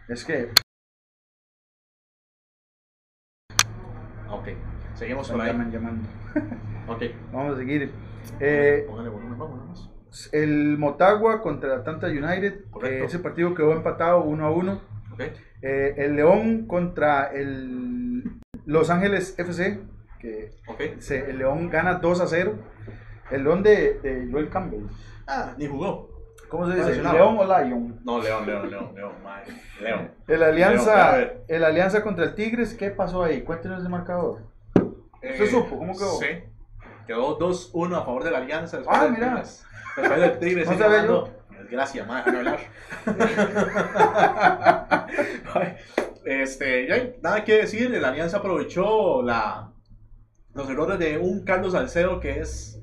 Es 0.10 0.26
que 0.26 0.50
Ok. 4.30 4.48
Seguimos 4.96 5.30
por 5.30 5.42
ahí. 5.42 5.52
llaman- 5.52 5.72
llamando. 5.72 6.08
Ok. 6.88 7.04
Vamos 7.32 7.54
a 7.56 7.58
seguir. 7.58 7.92
Eh, 8.40 8.86
Póngale 8.88 9.10
volumen, 9.10 9.38
más. 9.68 9.90
el 10.32 10.78
Motagua 10.78 11.42
contra 11.42 11.74
el 11.74 11.80
Atlanta 11.80 12.08
United. 12.08 12.62
Eh, 12.84 13.04
ese 13.06 13.20
partido 13.20 13.54
quedó 13.54 13.72
empatado 13.74 14.24
1 14.24 14.46
a 14.46 14.52
1. 14.52 14.82
Ok. 15.14 15.22
Eh, 15.62 15.94
el 15.98 16.16
León 16.16 16.66
contra 16.68 17.32
el 17.32 18.24
Los 18.66 18.90
Ángeles 18.90 19.36
FC. 19.38 19.80
Que 20.20 20.52
Ok. 20.68 20.82
se- 21.00 21.30
el 21.32 21.38
León 21.40 21.70
gana 21.70 21.96
2 21.96 22.22
a 22.22 22.28
0. 22.28 22.54
El 23.32 23.44
León 23.44 23.64
de, 23.64 24.00
de 24.02 24.28
Joel 24.32 24.50
Campbell. 24.50 24.86
Ah, 25.28 25.54
ni 25.58 25.66
jugó. 25.68 26.10
¿Cómo 26.50 26.70
se 26.70 26.74
Ah, 26.82 26.86
dice? 26.88 27.02
¿León 27.02 27.38
o 27.40 27.44
Lion? 27.46 28.00
No, 28.04 28.22
León, 28.22 28.46
León, 28.46 28.70
León, 28.70 28.90
León. 28.94 29.12
León. 29.82 30.12
El 30.28 30.40
León, 30.40 30.50
Alianza, 30.52 31.12
ver. 31.16 31.44
el 31.48 31.64
Alianza 31.64 32.04
contra 32.04 32.26
el 32.26 32.36
Tigres. 32.36 32.74
¿Qué 32.74 32.90
pasó 32.92 33.24
ahí? 33.24 33.42
Cuéntenos 33.42 33.82
el 33.82 33.90
marcador. 33.90 34.40
¿Usted 34.76 35.46
supo 35.48 35.78
cómo 35.78 35.94
quedó? 35.94 36.20
Sí. 36.20 36.26
Quedó 37.12 37.38
2-1 37.38 37.98
a 37.98 38.06
favor 38.06 38.24
de 38.24 38.32
la 38.32 38.38
Alianza. 38.38 38.78
Después 38.78 38.98
Ah, 38.98 39.04
del 39.04 39.12
mira. 39.14 39.28
Tigres. 39.32 39.66
Después 39.98 40.22
del 40.22 40.40
Tigres. 40.40 40.68
No 40.68 40.74
sigue 40.74 40.84
ganando. 40.90 41.30
Desgracia, 41.60 42.06
madre, 42.06 42.32
déjame 42.32 42.50
hablar. 42.50 42.60
este, 46.26 46.88
ya 46.88 46.96
hay 46.96 47.16
nada 47.22 47.44
que 47.44 47.58
decir. 47.58 47.90
La 47.92 48.10
Alianza 48.10 48.38
aprovechó 48.38 49.22
la, 49.22 49.72
los 50.54 50.70
errores 50.70 51.00
de 51.00 51.18
un 51.18 51.44
Carlos 51.44 51.74
Salcedo 51.74 52.20
que 52.20 52.40
es 52.40 52.80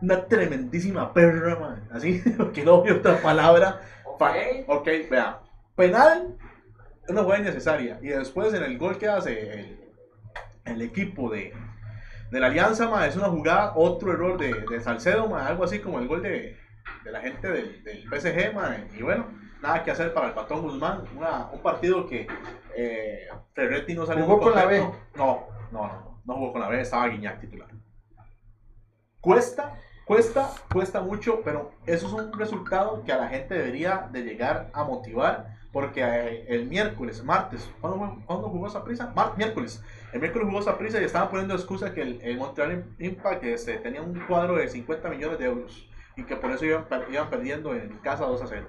una 0.00 0.26
tremendísima 0.26 1.12
perra, 1.12 1.58
man. 1.58 1.88
Así, 1.92 2.22
que 2.54 2.64
no 2.64 2.82
hay 2.84 2.90
otra 2.92 3.20
palabra. 3.20 3.80
Fa- 4.18 4.30
Ok. 4.30 4.36
Ok, 4.80 4.88
vea. 5.10 5.40
Penal, 5.76 6.36
una 7.08 7.22
jugada 7.22 7.40
innecesaria. 7.42 7.98
Y 8.02 8.08
después 8.08 8.52
en 8.54 8.62
el 8.64 8.78
gol 8.78 8.98
que 8.98 9.06
hace 9.08 9.60
el, 9.60 9.80
el 10.64 10.82
equipo 10.82 11.30
de, 11.30 11.52
de 12.30 12.40
la 12.40 12.46
Alianza, 12.48 12.88
ma, 12.88 13.06
es 13.06 13.16
una 13.16 13.28
jugada, 13.28 13.72
otro 13.74 14.12
error 14.12 14.38
de, 14.38 14.52
de 14.52 14.80
Salcedo, 14.80 15.28
ma, 15.28 15.46
algo 15.46 15.64
así 15.64 15.78
como 15.80 15.98
el 15.98 16.06
gol 16.08 16.22
de, 16.22 16.56
de 17.04 17.10
la 17.12 17.20
gente 17.20 17.48
del, 17.48 17.82
del 17.84 18.02
PSG, 18.08 18.54
ma, 18.54 18.76
y 18.96 19.02
bueno, 19.02 19.26
nada 19.62 19.82
que 19.82 19.90
hacer 19.90 20.12
para 20.12 20.28
el 20.28 20.34
patrón 20.34 20.62
Guzmán, 20.62 21.04
una- 21.16 21.46
un 21.52 21.60
partido 21.62 22.06
que 22.06 22.26
eh, 22.76 23.28
Ferretti 23.54 23.94
no 23.94 24.06
salió 24.06 24.24
¿Jugó 24.24 24.40
con 24.40 24.54
la 24.54 24.66
B? 24.66 24.78
No, 24.78 24.94
no, 25.16 25.46
no, 25.72 26.20
no 26.24 26.34
jugó 26.34 26.52
con 26.52 26.60
la 26.60 26.68
B, 26.68 26.80
estaba 26.80 27.08
Guiñac 27.08 27.40
titular. 27.40 27.68
Cuesta, 29.20 29.74
cuesta, 30.04 30.50
cuesta 30.72 31.00
mucho, 31.00 31.40
pero 31.44 31.72
eso 31.86 32.06
es 32.06 32.12
un 32.12 32.32
resultado 32.38 33.02
que 33.04 33.12
a 33.12 33.18
la 33.18 33.28
gente 33.28 33.54
debería 33.54 34.08
de 34.12 34.22
llegar 34.22 34.70
a 34.72 34.84
motivar, 34.84 35.57
porque 35.72 36.02
eh, 36.02 36.46
el 36.48 36.66
miércoles, 36.66 37.22
martes, 37.22 37.70
¿cuándo, 37.80 38.22
¿cuándo 38.26 38.48
jugó 38.48 38.66
esa 38.66 38.84
prisa? 38.84 39.12
miércoles. 39.36 39.82
El 40.12 40.20
miércoles 40.20 40.48
jugó 40.48 40.60
esa 40.60 40.78
prisa 40.78 41.00
y 41.00 41.04
estaban 41.04 41.28
poniendo 41.28 41.54
excusa 41.54 41.92
que 41.92 42.02
el, 42.02 42.20
el 42.22 42.38
Montreal 42.38 42.84
Impact 42.98 43.44
este, 43.44 43.78
tenía 43.78 44.02
un 44.02 44.18
cuadro 44.26 44.56
de 44.56 44.68
50 44.68 45.08
millones 45.10 45.38
de 45.38 45.44
euros 45.44 45.88
y 46.16 46.24
que 46.24 46.36
por 46.36 46.50
eso 46.50 46.64
iban, 46.64 46.86
iban 47.10 47.30
perdiendo 47.30 47.74
en 47.74 47.98
casa 47.98 48.24
2 48.24 48.42
a 48.42 48.46
0. 48.46 48.66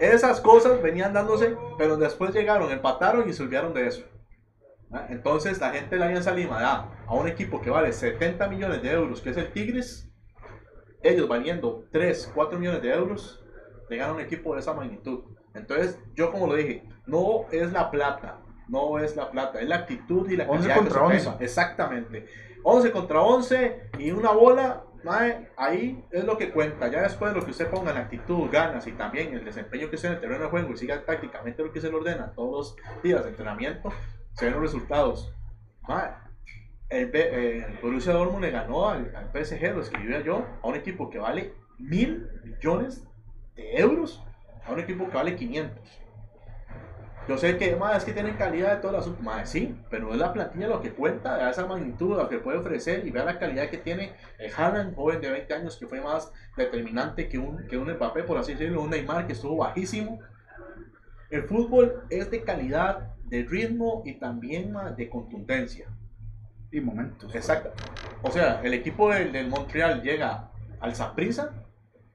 Esas 0.00 0.40
cosas 0.40 0.82
venían 0.82 1.12
dándose, 1.12 1.56
pero 1.76 1.96
después 1.96 2.34
llegaron, 2.34 2.70
empataron 2.70 3.28
y 3.28 3.32
se 3.32 3.42
olvidaron 3.42 3.74
de 3.74 3.86
eso. 3.86 4.04
¿Ah? 4.92 5.06
Entonces 5.10 5.60
la 5.60 5.70
gente 5.70 5.96
de 5.96 5.98
la 5.98 6.06
Alianza 6.06 6.32
Lima 6.32 6.60
da 6.60 6.90
a 7.06 7.14
un 7.14 7.28
equipo 7.28 7.60
que 7.60 7.70
vale 7.70 7.92
70 7.92 8.48
millones 8.48 8.82
de 8.82 8.90
euros, 8.90 9.20
que 9.20 9.30
es 9.30 9.36
el 9.36 9.52
Tigres, 9.52 10.10
ellos 11.02 11.28
valiendo 11.28 11.84
3, 11.92 12.32
4 12.34 12.58
millones 12.58 12.82
de 12.82 12.92
euros, 12.92 13.44
le 13.88 13.96
ganan 13.96 14.16
un 14.16 14.20
equipo 14.20 14.54
de 14.54 14.60
esa 14.60 14.74
magnitud. 14.74 15.24
Entonces, 15.58 15.98
yo 16.14 16.30
como 16.32 16.46
lo 16.46 16.54
dije, 16.54 16.84
no 17.06 17.46
es 17.52 17.72
la 17.72 17.90
plata, 17.90 18.38
no 18.68 18.98
es 18.98 19.16
la 19.16 19.30
plata, 19.30 19.60
es 19.60 19.68
la 19.68 19.76
actitud 19.76 20.28
y 20.30 20.36
la 20.36 20.44
11 20.44 20.68
calidad 20.68 20.74
que 20.74 20.80
contra 20.80 20.98
se 20.98 21.06
11. 21.06 21.24
juega. 21.24 21.44
Exactamente. 21.44 22.26
11 22.64 22.92
contra 22.92 23.20
11 23.20 23.90
y 23.98 24.10
una 24.10 24.32
bola 24.32 24.82
mae, 25.04 25.48
ahí 25.56 26.04
es 26.10 26.24
lo 26.24 26.36
que 26.36 26.50
cuenta. 26.50 26.88
Ya 26.88 27.02
después 27.02 27.32
de 27.32 27.38
lo 27.38 27.44
que 27.44 27.52
usted 27.52 27.70
ponga 27.70 27.92
en 27.92 27.98
actitud, 27.98 28.50
ganas 28.50 28.86
y 28.86 28.92
también 28.92 29.32
el 29.34 29.44
desempeño 29.44 29.88
que 29.88 29.96
esté 29.96 30.08
en 30.08 30.14
el 30.14 30.20
terreno 30.20 30.44
de 30.44 30.50
juego 30.50 30.72
y 30.72 30.76
siga 30.76 31.04
tácticamente 31.04 31.62
lo 31.62 31.72
que 31.72 31.80
se 31.80 31.88
le 31.88 31.96
ordena 31.96 32.32
todos 32.32 32.76
los 32.86 33.02
días 33.02 33.22
de 33.22 33.30
entrenamiento, 33.30 33.90
se 34.34 34.46
ven 34.46 34.54
los 34.54 34.62
resultados. 34.62 35.32
Mae, 35.86 36.10
el, 36.88 37.10
eh, 37.14 37.66
el 37.68 37.78
Borussia 37.80 38.12
Dortmund 38.12 38.44
le 38.44 38.50
ganó 38.50 38.88
al, 38.88 39.14
al 39.14 39.30
PSG, 39.32 39.74
lo 39.74 39.82
escribía 39.82 40.20
yo, 40.20 40.44
a 40.62 40.68
un 40.68 40.74
equipo 40.74 41.10
que 41.10 41.18
vale 41.18 41.54
mil 41.78 42.28
millones 42.44 43.06
de 43.54 43.76
euros, 43.76 44.24
a 44.68 44.72
un 44.72 44.80
equipo 44.80 45.08
que 45.08 45.16
vale 45.16 45.36
500. 45.36 45.78
Yo 47.28 47.36
sé 47.36 47.58
que 47.58 47.76
más 47.76 47.98
es 47.98 48.04
que 48.04 48.12
tienen 48.14 48.36
calidad 48.36 48.76
de 48.76 48.80
todas 48.80 48.96
las 48.96 49.04
sub- 49.04 49.20
mae, 49.20 49.44
sí, 49.44 49.78
pero 49.90 50.12
es 50.12 50.18
la 50.18 50.32
plantilla 50.32 50.66
lo 50.66 50.80
que 50.80 50.92
cuenta, 50.92 51.34
a 51.34 51.50
esa 51.50 51.66
magnitud, 51.66 52.16
lo 52.16 52.26
que 52.28 52.38
puede 52.38 52.56
ofrecer 52.58 53.06
y 53.06 53.10
vea 53.10 53.24
la 53.24 53.38
calidad 53.38 53.68
que 53.68 53.76
tiene 53.76 54.12
el 54.38 54.50
Haaland, 54.56 54.94
joven 54.96 55.20
de 55.20 55.30
20 55.30 55.52
años, 55.52 55.76
que 55.76 55.86
fue 55.86 56.00
más 56.00 56.32
determinante 56.56 57.28
que 57.28 57.38
un, 57.38 57.66
que 57.66 57.76
un 57.76 57.92
Mbappé, 57.92 58.22
por 58.22 58.38
así 58.38 58.52
decirlo, 58.52 58.80
un 58.80 58.88
Neymar 58.90 59.26
que 59.26 59.34
estuvo 59.34 59.58
bajísimo. 59.58 60.20
El 61.28 61.42
fútbol 61.42 62.04
es 62.08 62.30
de 62.30 62.42
calidad, 62.44 63.14
de 63.24 63.44
ritmo 63.44 64.02
y 64.06 64.14
también 64.14 64.74
de 64.96 65.10
contundencia. 65.10 65.86
Y 66.70 66.80
momentos. 66.80 67.34
Exacto. 67.34 67.72
O 68.22 68.30
sea, 68.30 68.62
el 68.62 68.72
equipo 68.72 69.10
del, 69.10 69.32
del 69.32 69.48
Montreal 69.48 70.00
llega 70.02 70.50
al 70.80 70.94
Saprissa 70.94 71.50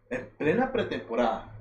en 0.10 0.28
plena 0.40 0.72
pretemporada, 0.72 1.53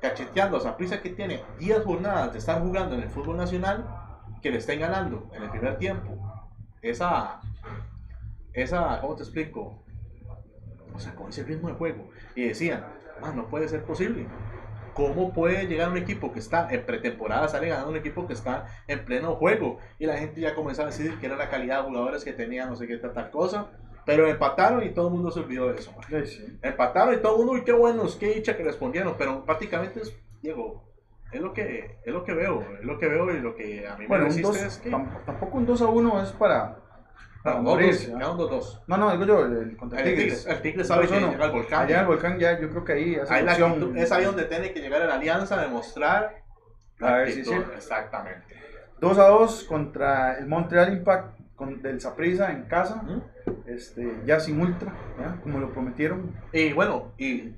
cacheteando 0.00 0.56
a 0.56 0.60
Saprissa 0.60 1.00
que 1.00 1.10
tiene 1.10 1.42
10 1.58 1.84
jornadas 1.84 2.32
de 2.32 2.38
estar 2.38 2.60
jugando 2.60 2.94
en 2.94 3.02
el 3.02 3.10
fútbol 3.10 3.36
nacional, 3.36 3.86
que 4.42 4.50
le 4.50 4.58
estén 4.58 4.80
ganando 4.80 5.30
en 5.34 5.42
el 5.42 5.50
primer 5.50 5.78
tiempo. 5.78 6.16
Esa, 6.82 7.40
esa, 8.52 9.00
¿cómo 9.00 9.16
te 9.16 9.22
explico? 9.22 9.84
O 10.94 10.98
sea, 10.98 11.14
con 11.14 11.28
ese 11.28 11.44
ritmo 11.44 11.68
de 11.68 11.74
juego. 11.74 12.08
Y 12.34 12.44
decían, 12.46 12.84
"Man, 13.20 13.36
no 13.36 13.48
puede 13.48 13.68
ser 13.68 13.84
posible. 13.84 14.26
¿Cómo 14.94 15.32
puede 15.32 15.66
llegar 15.66 15.88
un 15.90 15.96
equipo 15.96 16.32
que 16.32 16.40
está 16.40 16.68
en 16.70 16.84
pretemporada, 16.84 17.48
sale 17.48 17.68
ganando 17.68 17.90
un 17.90 17.96
equipo 17.96 18.26
que 18.26 18.32
está 18.32 18.66
en 18.88 19.04
pleno 19.04 19.36
juego? 19.36 19.78
Y 19.98 20.06
la 20.06 20.16
gente 20.16 20.40
ya 20.40 20.54
comenzó 20.54 20.82
a 20.82 20.86
decir 20.86 21.18
que 21.18 21.26
era 21.26 21.36
la 21.36 21.48
calidad 21.48 21.78
de 21.78 21.88
jugadores 21.88 22.24
que 22.24 22.32
tenía, 22.32 22.66
no 22.66 22.76
sé 22.76 22.86
qué 22.86 22.96
tal 22.96 23.30
cosa. 23.30 23.70
Pero 24.16 24.26
empataron 24.28 24.82
y 24.82 24.90
todo 24.90 25.08
el 25.08 25.14
mundo 25.14 25.30
se 25.30 25.40
olvidó 25.40 25.68
de 25.72 25.78
eso. 25.78 25.94
Sí, 26.08 26.26
sí. 26.26 26.58
Empataron 26.62 27.14
y 27.14 27.18
todo 27.18 27.32
el 27.32 27.38
mundo, 27.38 27.52
uy, 27.52 27.64
qué 27.64 27.72
buenos, 27.72 28.16
qué 28.16 28.34
dicha 28.34 28.56
que 28.56 28.64
respondieron. 28.64 29.14
Pero 29.18 29.44
prácticamente 29.44 30.00
es, 30.00 30.14
Diego, 30.42 30.84
es 31.32 31.40
lo 31.40 31.52
que, 31.52 31.98
es 32.04 32.12
lo 32.12 32.24
que 32.24 32.34
veo, 32.34 32.64
es 32.78 32.84
lo 32.84 32.98
que 32.98 33.08
veo 33.08 33.30
y 33.30 33.40
lo 33.40 33.54
que 33.54 33.86
a 33.86 33.96
mí 33.96 34.06
Bueno, 34.06 34.24
me 34.24 34.28
resiste 34.30 34.48
dos- 34.48 34.56
es 34.62 34.78
que... 34.78 34.90
tam- 34.90 35.24
tampoco 35.24 35.58
un 35.58 35.66
2 35.66 35.82
a 35.82 35.86
1 35.86 36.22
es 36.22 36.30
para, 36.32 36.76
para 37.42 37.56
Quedaron 37.56 37.64
dos, 37.64 37.74
morirse. 37.74 38.10
¿ah? 38.12 38.16
quedaron 38.18 38.36
dos, 38.38 38.50
dos. 38.50 38.82
No, 38.88 38.96
no, 38.96 39.12
digo 39.12 39.24
yo, 39.24 39.44
el, 39.46 39.56
el 39.56 39.76
contra 39.76 40.00
El 40.00 40.04
Tigres. 40.06 40.24
Tigres, 40.40 40.46
el 40.46 40.62
Tigres 40.62 40.86
sabe 40.88 41.06
que 41.06 41.14
2-1. 41.14 41.30
llega 41.30 41.44
al 41.44 41.52
volcán. 41.52 41.82
Allá 41.86 42.00
el 42.00 42.06
volcán 42.06 42.38
ya, 42.38 42.58
yo 42.60 42.68
creo 42.70 42.84
que 42.84 42.92
ahí 42.94 43.14
esa 43.14 43.34
Ahí 43.34 43.44
la 43.44 43.52
actitud- 43.52 43.96
es 43.96 44.12
ahí 44.12 44.24
donde 44.24 44.44
tiene 44.44 44.72
que 44.72 44.80
llegar 44.80 45.02
la 45.06 45.14
alianza 45.14 45.60
demostrar 45.60 46.42
A 47.00 47.12
ver 47.14 47.30
si 47.32 47.44
sí. 47.44 47.54
Exactamente. 47.76 48.44
2 49.00 49.18
a 49.18 49.28
2 49.28 49.64
contra 49.64 50.36
el 50.38 50.46
Montreal 50.46 50.92
Impact 50.92 51.39
con, 51.60 51.82
del 51.82 52.00
Saprissa 52.00 52.50
en 52.52 52.62
casa, 52.64 53.02
Ujú. 53.04 53.22
este, 53.66 54.10
ya 54.24 54.40
sin 54.40 54.58
ultra, 54.58 54.94
¿ya? 55.20 55.36
como 55.42 55.58
lo 55.60 55.70
prometieron. 55.74 56.34
Y 56.54 56.72
bueno, 56.72 57.12
y 57.18 57.54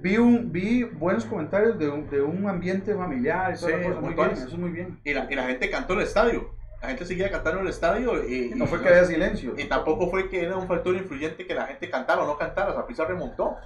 Vi, 0.00 0.16
un, 0.16 0.50
vi 0.50 0.82
buenos 0.84 1.26
comentarios 1.26 1.78
de 1.78 1.86
un, 1.90 2.08
de 2.08 2.22
un 2.22 2.48
ambiente 2.48 2.94
familiar 2.94 3.52
y 3.52 3.56
Sí, 3.58 3.66
cosa, 3.66 4.00
muy 4.00 4.14
bien, 4.14 4.30
eso 4.30 4.46
es 4.46 4.56
muy 4.56 4.70
bien. 4.70 4.98
y 5.04 5.12
la, 5.12 5.26
y 5.30 5.34
la 5.34 5.42
gente 5.44 5.68
cantó 5.68 5.92
en 5.92 5.98
el 6.00 6.06
estadio. 6.06 6.54
La 6.80 6.88
gente 6.88 7.04
seguía 7.04 7.30
cantando 7.30 7.60
en 7.60 7.66
el 7.66 7.70
estadio 7.70 8.26
y, 8.26 8.48
No 8.56 8.64
y- 8.64 8.68
fue 8.68 8.80
que 8.80 8.88
había 8.88 9.04
silencio. 9.04 9.52
y 9.58 9.64
tampoco 9.64 10.08
fue 10.10 10.30
que 10.30 10.42
era 10.42 10.56
un 10.56 10.66
factor 10.66 10.94
influyente 10.96 11.46
que 11.46 11.54
la 11.54 11.66
gente 11.66 11.90
cantara 11.90 12.22
o 12.22 12.26
no 12.26 12.38
cantara. 12.38 12.72
Zapisa 12.72 13.04
remontó 13.04 13.58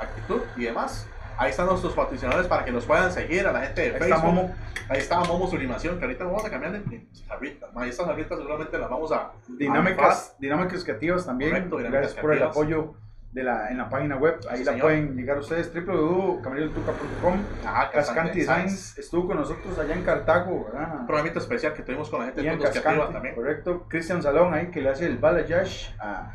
actitud 0.00 0.40
y 0.56 0.64
demás. 0.64 1.06
Ahí 1.38 1.50
están 1.50 1.66
nuestros 1.66 1.94
patrocinadores 1.94 2.46
para 2.48 2.64
que 2.64 2.72
nos 2.72 2.84
puedan 2.84 3.10
seguir 3.12 3.46
a 3.46 3.52
la 3.52 3.60
gente 3.60 3.80
de 3.80 3.86
Ahí 3.88 3.92
Facebook. 3.92 4.14
está 4.16 4.26
Momo. 4.26 4.54
Ahí 4.88 4.98
está 4.98 5.20
Momo 5.20 5.46
Sublimación, 5.46 5.98
que 5.98 6.04
ahorita 6.04 6.24
vamos 6.24 6.44
a 6.44 6.50
cambiar 6.50 6.72
de 6.72 6.80
de 6.80 7.06
jarritas. 7.28 7.72
Ma, 7.74 7.86
Estas 7.86 8.06
jarritas 8.06 8.38
seguramente 8.38 8.76
las 8.78 8.90
vamos 8.90 9.12
a... 9.12 9.32
Dinámicas, 9.46 10.34
dinámicas 10.38 10.82
creativas 10.84 11.24
también. 11.26 11.50
Correcto, 11.50 11.76
dinámicas 11.76 12.00
Gracias 12.02 12.20
por 12.20 12.32
el 12.34 12.42
apoyo 12.42 12.94
de 13.32 13.44
la, 13.44 13.70
en 13.70 13.76
la 13.78 13.88
página 13.90 14.16
web. 14.16 14.40
Ahí 14.50 14.58
Sí, 14.58 14.64
la 14.64 14.72
señor. 14.72 14.86
pueden 14.86 15.14
llegar 15.16 15.38
ustedes. 15.38 15.70
www.camarillotuca.com. 15.74 17.34
Ah, 17.66 17.90
Cascanti 17.92 18.40
Designs 18.40 18.96
estuvo 18.98 19.26
con 19.28 19.36
nosotros 19.36 19.78
allá 19.78 19.94
en 19.94 20.02
Cartago, 20.02 20.64
¿verdad? 20.72 21.00
Un 21.00 21.06
programita 21.06 21.38
especial 21.38 21.74
que 21.74 21.82
tuvimos 21.82 22.08
con 22.10 22.20
la 22.20 22.26
gente 22.26 22.40
de 22.42 22.46
que 22.46 22.52
arriba 22.54 22.70
Cascanti, 22.72 23.12
también. 23.12 23.34
correcto. 23.34 23.86
Cristian 23.88 24.22
Salón 24.22 24.54
ahí 24.54 24.70
que 24.70 24.80
le 24.80 24.88
hace 24.90 25.06
el 25.06 25.18
balayage 25.18 25.94
a- 26.00 26.34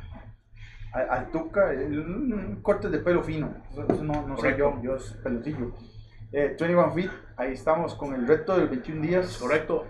al 0.94 1.32
Tuca, 1.32 1.72
el- 1.74 2.00
un 2.00 2.60
corte 2.62 2.90
de 2.90 3.00
pelo 3.00 3.24
fino. 3.24 3.54
Eso, 3.72 3.86
eso 3.94 4.04
no, 4.04 4.28
no 4.28 4.38
soy 4.38 4.56
yo, 4.58 4.80
yo 4.82 4.96
es 4.96 5.12
peloncillo. 5.24 5.72
Eh, 6.32 6.56
21 6.60 6.92
Feet, 6.92 7.12
ahí 7.38 7.54
estamos 7.54 7.96
con 7.96 8.14
el 8.14 8.28
reto 8.28 8.58
de 8.58 8.66
21 8.66 9.02
días. 9.02 9.38
Correcto. 9.38 9.86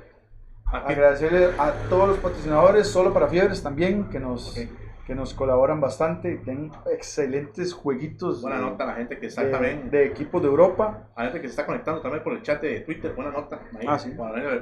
Aquí, 0.65 0.93
Agradecerle 0.93 1.49
a 1.57 1.71
todos 1.89 2.07
los 2.09 2.17
patrocinadores, 2.17 2.87
solo 2.87 3.13
para 3.13 3.27
fiebres 3.27 3.61
también, 3.61 4.09
que 4.09 4.19
nos. 4.19 4.57
Que 5.05 5.15
nos 5.15 5.33
colaboran 5.33 5.81
bastante. 5.81 6.37
Tienen 6.37 6.71
excelentes 6.91 7.73
jueguitos 7.73 8.41
buena 8.41 8.57
de, 8.57 8.63
nota 8.63 8.83
a 8.85 8.87
la 8.87 8.93
gente 8.93 9.19
que 9.19 9.27
está 9.27 9.43
de- 9.43 9.51
también. 9.51 9.89
de 9.91 10.05
equipos 10.05 10.41
de 10.41 10.47
Europa. 10.47 11.09
A 11.15 11.23
la 11.23 11.29
gente 11.29 11.41
que 11.41 11.47
se 11.47 11.51
está 11.51 11.65
conectando 11.65 12.01
también 12.01 12.23
por 12.23 12.33
el 12.33 12.41
chat 12.41 12.61
de 12.61 12.79
Twitter. 12.81 13.13
Buena 13.13 13.31
nota. 13.31 13.59
Ahí, 13.77 13.85
Ah, 13.87 13.99
sí. 13.99 14.13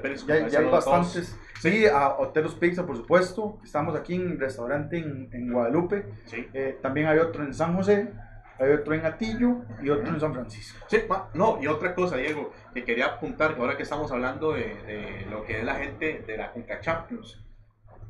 Pérez, 0.01 0.25
Ya, 0.25 0.47
ya 0.47 0.59
hay 0.59 0.65
bastantes. 0.69 1.37
Sí, 1.59 1.85
a 1.85 2.09
Hotelos 2.17 2.55
Pizza, 2.55 2.85
por 2.85 2.97
supuesto. 2.97 3.59
Estamos 3.63 3.95
aquí 3.95 4.15
en 4.15 4.31
un 4.31 4.39
restaurante 4.39 4.97
en, 4.97 5.29
en 5.31 5.51
Guadalupe. 5.53 6.05
Sí. 6.25 6.47
Eh, 6.53 6.79
también 6.81 7.07
hay 7.07 7.19
otro 7.19 7.43
en 7.43 7.53
San 7.53 7.75
José, 7.75 8.11
hay 8.57 8.71
otro 8.71 8.93
en 8.95 9.05
Atillo 9.05 9.57
y 9.83 9.89
otro 9.91 10.07
en 10.11 10.19
San 10.19 10.33
Francisco. 10.33 10.83
Sí, 10.87 11.03
no, 11.35 11.59
y 11.61 11.67
otra 11.67 11.93
cosa, 11.93 12.17
Diego, 12.17 12.51
que 12.73 12.83
quería 12.83 13.05
apuntar, 13.05 13.53
que 13.53 13.61
ahora 13.61 13.77
que 13.77 13.83
estamos 13.83 14.11
hablando 14.11 14.53
de, 14.53 14.75
de 14.85 15.27
lo 15.29 15.43
que 15.45 15.59
es 15.59 15.63
la 15.65 15.75
gente 15.75 16.23
de 16.25 16.37
la 16.37 16.51
Conca 16.51 16.79
Champions, 16.79 17.43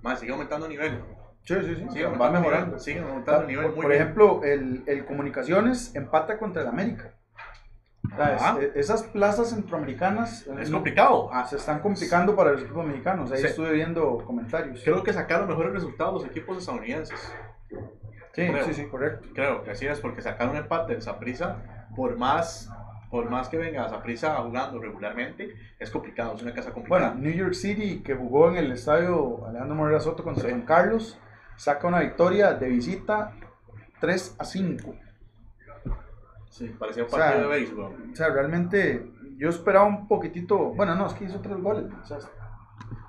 más 0.02 0.20
sigue 0.20 0.32
aumentando 0.32 0.66
el 0.68 0.72
nivel. 0.72 1.00
Sí, 1.44 1.56
sí, 1.62 1.76
sí. 1.76 1.86
Sigue 1.92 2.06
va 2.06 2.30
mejorando. 2.32 2.78
Sigue 2.80 3.00
aumentando 3.02 3.42
el 3.42 3.48
nivel 3.48 3.66
por 3.68 3.76
muy 3.76 3.82
por 3.84 3.92
bien. 3.92 4.02
ejemplo, 4.02 4.42
el, 4.44 4.84
el 4.86 5.06
Comunicaciones 5.06 5.96
empata 5.96 6.38
contra 6.38 6.62
el 6.62 6.68
América. 6.68 7.14
Sea, 8.16 8.36
es- 8.36 8.42
Ajá. 8.42 8.58
e- 8.62 8.72
esas 8.76 9.04
plazas 9.04 9.50
centroamericanas 9.50 10.46
eh, 10.48 10.56
Es 10.60 10.70
no- 10.70 10.78
complicado. 10.78 11.30
Ah, 11.32 11.46
se 11.46 11.56
están 11.58 11.80
complicando 11.80 12.36
para 12.36 12.52
los 12.52 12.62
equipos 12.64 12.86
mexicanos. 12.86 13.32
Ahí 13.32 13.40
Sí. 13.42 13.48
estuve 13.48 13.72
viendo 13.74 14.18
comentarios. 14.26 14.82
Creo 14.84 15.02
que 15.04 15.14
sacaron 15.14 15.48
mejores 15.48 15.72
resultados 15.74 16.14
los 16.16 16.26
equipos 16.26 16.58
estadounidenses. 16.58 17.20
Sí, 18.34 18.48
creo. 18.48 18.64
sí, 18.66 18.74
sí, 18.74 18.86
correcto. 18.88 19.28
Creo 19.34 19.64
que 19.64 19.72
así 19.72 19.88
es, 19.88 20.00
porque 20.00 20.22
sacaron 20.22 20.52
un 20.52 20.58
empate 20.62 20.94
del 20.94 21.02
Saprissa, 21.02 21.58
por 21.96 22.18
más, 22.18 22.70
por 23.10 23.30
más 23.30 23.50
que 23.50 23.58
venga 23.58 23.90
Saprissa 23.90 24.36
jugando 24.36 24.80
regularmente, 24.80 25.54
es 25.80 25.90
complicado, 25.92 26.36
es 26.36 26.42
una 26.42 26.54
casa 26.54 26.72
complicada. 26.72 27.10
Bueno, 27.12 27.22
New 27.22 27.34
York 27.34 27.54
City, 27.54 28.02
que 28.04 28.16
jugó 28.16 28.50
en 28.50 28.56
el 28.58 28.72
estadio 28.72 29.46
Alejandro 29.48 29.76
Morera 29.76 30.00
Soto 30.00 30.24
contra 30.24 30.44
Sí. 30.46 30.50
San 30.50 30.62
Carlos, 30.62 31.20
saca 31.56 31.88
una 31.88 32.00
victoria 32.00 32.54
de 32.54 32.68
visita 32.70 33.34
3 34.00 34.36
a 34.40 34.46
5. 34.46 34.96
sí, 36.50 36.68
parecía 36.80 37.04
un 37.04 37.08
o 37.08 37.12
sea, 37.12 37.20
partido 37.20 37.50
de 37.50 37.56
béisbol. 37.56 38.10
O 38.12 38.16
sea, 38.16 38.30
realmente 38.30 39.06
yo 39.38 39.50
esperaba 39.50 39.86
un 39.86 40.08
poquitito. 40.08 40.58
Bueno, 40.74 40.96
no, 40.96 41.08
es 41.08 41.14
que 41.14 41.26
hizo 41.26 41.40
tres 41.40 41.58
goles. 41.58 41.86
O 42.02 42.06
sea, 42.06 42.18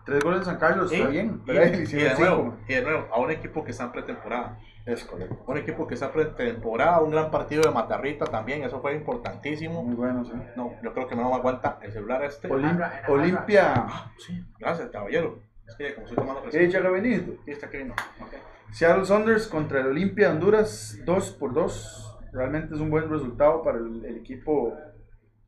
tres 0.05 0.23
goles 0.23 0.41
de 0.41 0.47
San 0.47 0.59
Carlos, 0.59 0.91
está 0.93 1.09
Y- 1.09 1.13
bien. 1.13 1.43
y, 1.47 1.53
de 1.53 2.15
nuevo, 2.19 2.43
cinco. 2.43 2.57
y 2.69 2.75
de 2.75 2.83
nuevo, 2.83 3.09
a 3.13 3.21
un 3.21 3.31
equipo 3.31 3.65
que 3.65 3.71
está 3.73 3.85
en 3.85 3.93
pretemporada. 3.93 4.59
Es 4.85 5.05
correcto. 5.05 5.39
Un 5.47 5.59
equipo 5.59 5.87
que 5.87 5.95
está 5.95 6.07
en 6.07 6.13
pretemporada, 6.13 7.01
un 7.03 7.13
gran 7.13 7.31
partido 7.31 7.63
de 7.63 7.71
Matarrita 7.71 8.25
también, 8.25 8.65
eso 8.65 8.81
fue 8.81 8.95
importantísimo. 8.97 9.83
Muy 9.85 9.95
bueno, 9.95 10.25
sí. 10.25 10.33
No, 10.57 10.73
yo 10.83 10.93
creo 10.93 11.07
que 11.07 11.15
no 11.15 11.29
me 11.29 11.35
aguanta 11.37 11.79
el 11.83 11.93
celular 11.93 12.25
este. 12.25 12.49
Olim-. 12.49 12.81
Olimpia. 13.09 13.87
Sí, 14.19 14.45
gracias, 14.59 14.91
caballero. 14.91 15.41
Es 15.69 15.75
que 15.77 15.95
como 15.95 16.07
estoy 16.07 16.17
tomando 16.17 16.43
¿Qué 16.43 16.49
presión. 16.51 16.67
dicha 16.67 16.81
que 16.81 16.87
ha 16.87 16.91
venido? 16.91 17.25
Sí, 17.45 17.51
está 17.51 17.67
aquí 17.67 17.77
vino. 17.79 17.95
Ok. 18.21 18.33
Seattle 18.73 19.05
Saunders 19.05 19.47
contra 19.49 19.81
el 19.81 19.87
Olimpia 19.89 20.29
de 20.29 20.35
Honduras, 20.35 20.99
2 21.05 21.31
por 21.33 21.53
2. 21.55 22.19
Realmente 22.33 22.75
es 22.75 22.81
un 22.81 22.91
buen 22.91 23.09
resultado 23.11 23.63
para 23.63 23.79
el, 23.79 24.05
el 24.05 24.17
equipo 24.17 24.77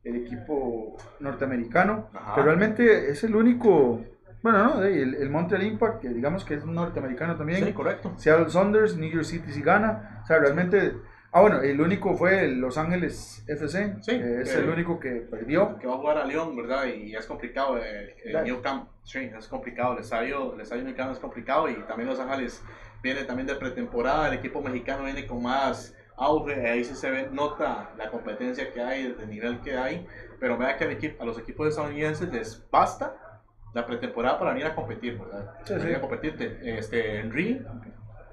el 0.03 0.17
equipo 0.17 0.97
norteamericano, 1.19 2.09
Ajá. 2.13 2.35
que 2.35 2.41
realmente 2.43 3.09
es 3.09 3.23
el 3.23 3.35
único, 3.35 4.01
bueno, 4.43 4.63
no, 4.75 4.83
el, 4.83 5.15
el 5.15 5.29
Montreal 5.31 5.63
Impact, 5.63 5.99
que 6.01 6.09
digamos 6.09 6.45
que 6.45 6.53
es 6.53 6.63
un 6.63 6.75
norteamericano 6.75 7.35
también, 7.35 7.65
Sí, 7.65 7.73
correcto. 7.73 8.13
Seattle 8.15 8.51
Saunders, 8.51 8.95
New 8.95 9.09
York 9.09 9.25
City 9.25 9.51
sí 9.51 9.63
gana, 9.63 10.19
o 10.23 10.27
sea, 10.27 10.37
realmente, 10.37 10.93
ah 11.35 11.41
bueno, 11.41 11.61
el 11.61 11.79
único 11.81 12.15
fue 12.15 12.47
Los 12.47 12.77
Ángeles 12.77 13.43
FC, 13.47 13.95
Sí, 14.01 14.11
que 14.17 14.41
es 14.41 14.55
eh, 14.55 14.59
el 14.59 14.69
único 14.69 14.99
que 14.99 15.11
perdió, 15.29 15.77
Que 15.77 15.85
va 15.87 15.95
a 15.95 15.97
jugar 15.97 16.17
a 16.17 16.25
León, 16.25 16.55
¿verdad? 16.55 16.85
Y 16.85 17.13
es 17.13 17.25
complicado. 17.25 17.77
eh, 17.77 18.15
el 18.23 18.31
Claro. 18.31 18.45
New 18.45 18.61
Camp, 18.61 18.89
sí, 19.03 19.19
es 19.37 19.47
complicado. 19.47 19.93
El 19.93 19.99
estadio, 19.99 20.53
el 20.55 20.61
estadio 20.61 20.83
mexicano 20.83 21.11
es 21.11 21.19
complicado. 21.19 21.69
Y 21.69 21.75
también 21.87 22.07
Los 22.09 22.19
Ángeles 22.21 22.63
viene 23.03 23.23
también 23.25 23.47
de 23.47 23.55
pretemporada. 23.55 24.29
El 24.29 24.35
equipo 24.35 24.61
mexicano 24.61 25.03
viene 25.03 25.27
con 25.27 25.43
más 25.43 25.93
auge. 26.17 26.67
Ahí 26.69 26.83
sí 26.85 26.95
se 26.95 27.11
ve, 27.11 27.27
nota 27.31 27.91
la 27.97 28.09
competencia 28.09 28.71
que 28.71 28.81
hay, 28.81 29.15
el 29.19 29.29
nivel 29.29 29.59
que 29.59 29.77
hay. 29.77 30.07
Pero 30.39 30.57
vea 30.57 30.77
que 30.77 30.85
equipo, 30.85 31.21
a 31.21 31.25
los 31.25 31.37
equipos 31.37 31.67
estadounidenses 31.67 32.31
les 32.31 32.65
basta 32.71 33.41
la 33.73 33.85
pretemporada 33.85 34.39
para 34.39 34.51
venir 34.51 34.67
a 34.67 34.73
competir, 34.73 35.19
¿verdad? 35.19 35.53
Sí, 35.65 35.73
venir 35.73 35.89
sí. 35.89 35.95
a 35.95 36.01
competir. 36.01 36.37
Te- 36.37 36.77
Este, 36.79 37.19
Henry 37.19 37.61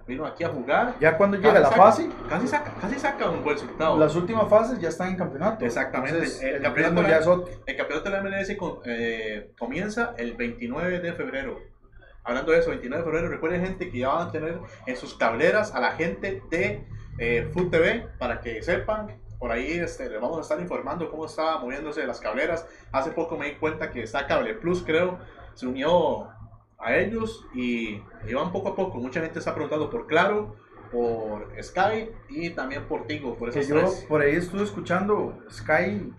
vino 0.07 0.26
aquí 0.26 0.44
a 0.44 0.48
jugar. 0.48 0.94
Ya 1.00 1.16
cuando 1.16 1.36
llega 1.36 1.53
la 1.61 1.68
saca- 1.68 1.76
fase, 1.76 2.09
Casi 2.28 2.48
saca, 2.48 2.72
casi 2.80 2.98
saca 2.98 3.30
un 3.30 3.42
buen 3.42 3.57
resultado. 3.57 3.98
las 3.98 4.14
últimas 4.16 4.48
fases 4.48 4.78
ya 4.80 4.88
están 4.88 5.09
en 5.11 5.16
campeonato. 5.16 5.64
Exactamente. 5.64 6.16
Entonces, 6.18 6.42
El 6.42 6.55
el 6.57 6.62
campeonato 6.62 7.00
era- 7.00 7.09
ya 7.11 7.16
es 7.18 7.26
otro. 7.26 7.53
El 7.66 7.76
campeonato 7.76 8.11
de 8.11 8.16
la 8.16 8.22
MLS 8.22 8.57
con- 8.57 8.78
eh, 8.84 9.53
comienza 9.59 10.14
el 10.18 10.34
29 10.34 11.00
de 11.00 11.12
febrero. 11.12 11.59
Hablando 12.24 12.53
de 12.53 12.59
eso, 12.61 12.70
29 12.70 13.03
de 13.05 13.11
febrero, 13.11 13.28
recuerden 13.28 13.64
gente 13.64 13.90
que 13.90 13.98
ya 13.98 14.09
van 14.09 14.28
a 14.28 14.30
tener 14.30 14.59
en 14.86 14.96
sus 14.96 15.18
tableras 15.18 15.74
a 15.74 15.80
la 15.80 15.92
gente 15.92 16.42
de 16.50 16.86
eh, 17.18 17.50
Food 17.53 17.70
TV 17.70 18.07
para 18.18 18.40
que 18.40 18.62
sepan. 18.62 19.18
Por 19.38 19.50
ahí 19.50 19.72
este, 19.72 20.09
les 20.09 20.20
vamos 20.20 20.38
a 20.38 20.40
estar 20.42 20.61
informando 20.61 21.11
cómo 21.11 21.26
está 21.26 21.59
moviéndose 21.59 22.07
las 22.07 22.20
cableras. 22.20 22.64
Hace 22.92 23.11
poco 23.11 23.36
me 23.36 23.46
di 23.46 23.53
cuenta 23.57 23.90
que 23.90 24.03
está 24.05 24.26
Cable 24.28 24.55
Plus, 24.55 24.82
creo, 24.84 25.18
se 25.55 25.66
unió 25.66 26.28
a 26.83 26.97
ellos 26.97 27.47
y, 27.55 28.03
y 28.26 28.35
van 28.35 28.53
poco 28.53 28.70
a 28.70 28.76
poco. 28.76 28.99
Mucha 28.99 29.20
gente 29.20 29.39
está 29.39 29.55
preguntando 29.55 29.89
por 29.91 30.07
Claro, 30.07 30.57
por 30.91 31.49
Sky 31.62 32.11
y 32.28 32.51
también 32.51 32.85
por 32.85 33.07
Tigo, 33.07 33.37
por 33.37 33.51
Que 33.51 33.61
esos 33.61 33.70
yo 33.70 33.80
tres. 33.80 34.05
por 34.09 34.20
ahí 34.20 34.37
estuve 34.37 34.62
escuchando 34.64 35.39
Sky, 35.51 36.12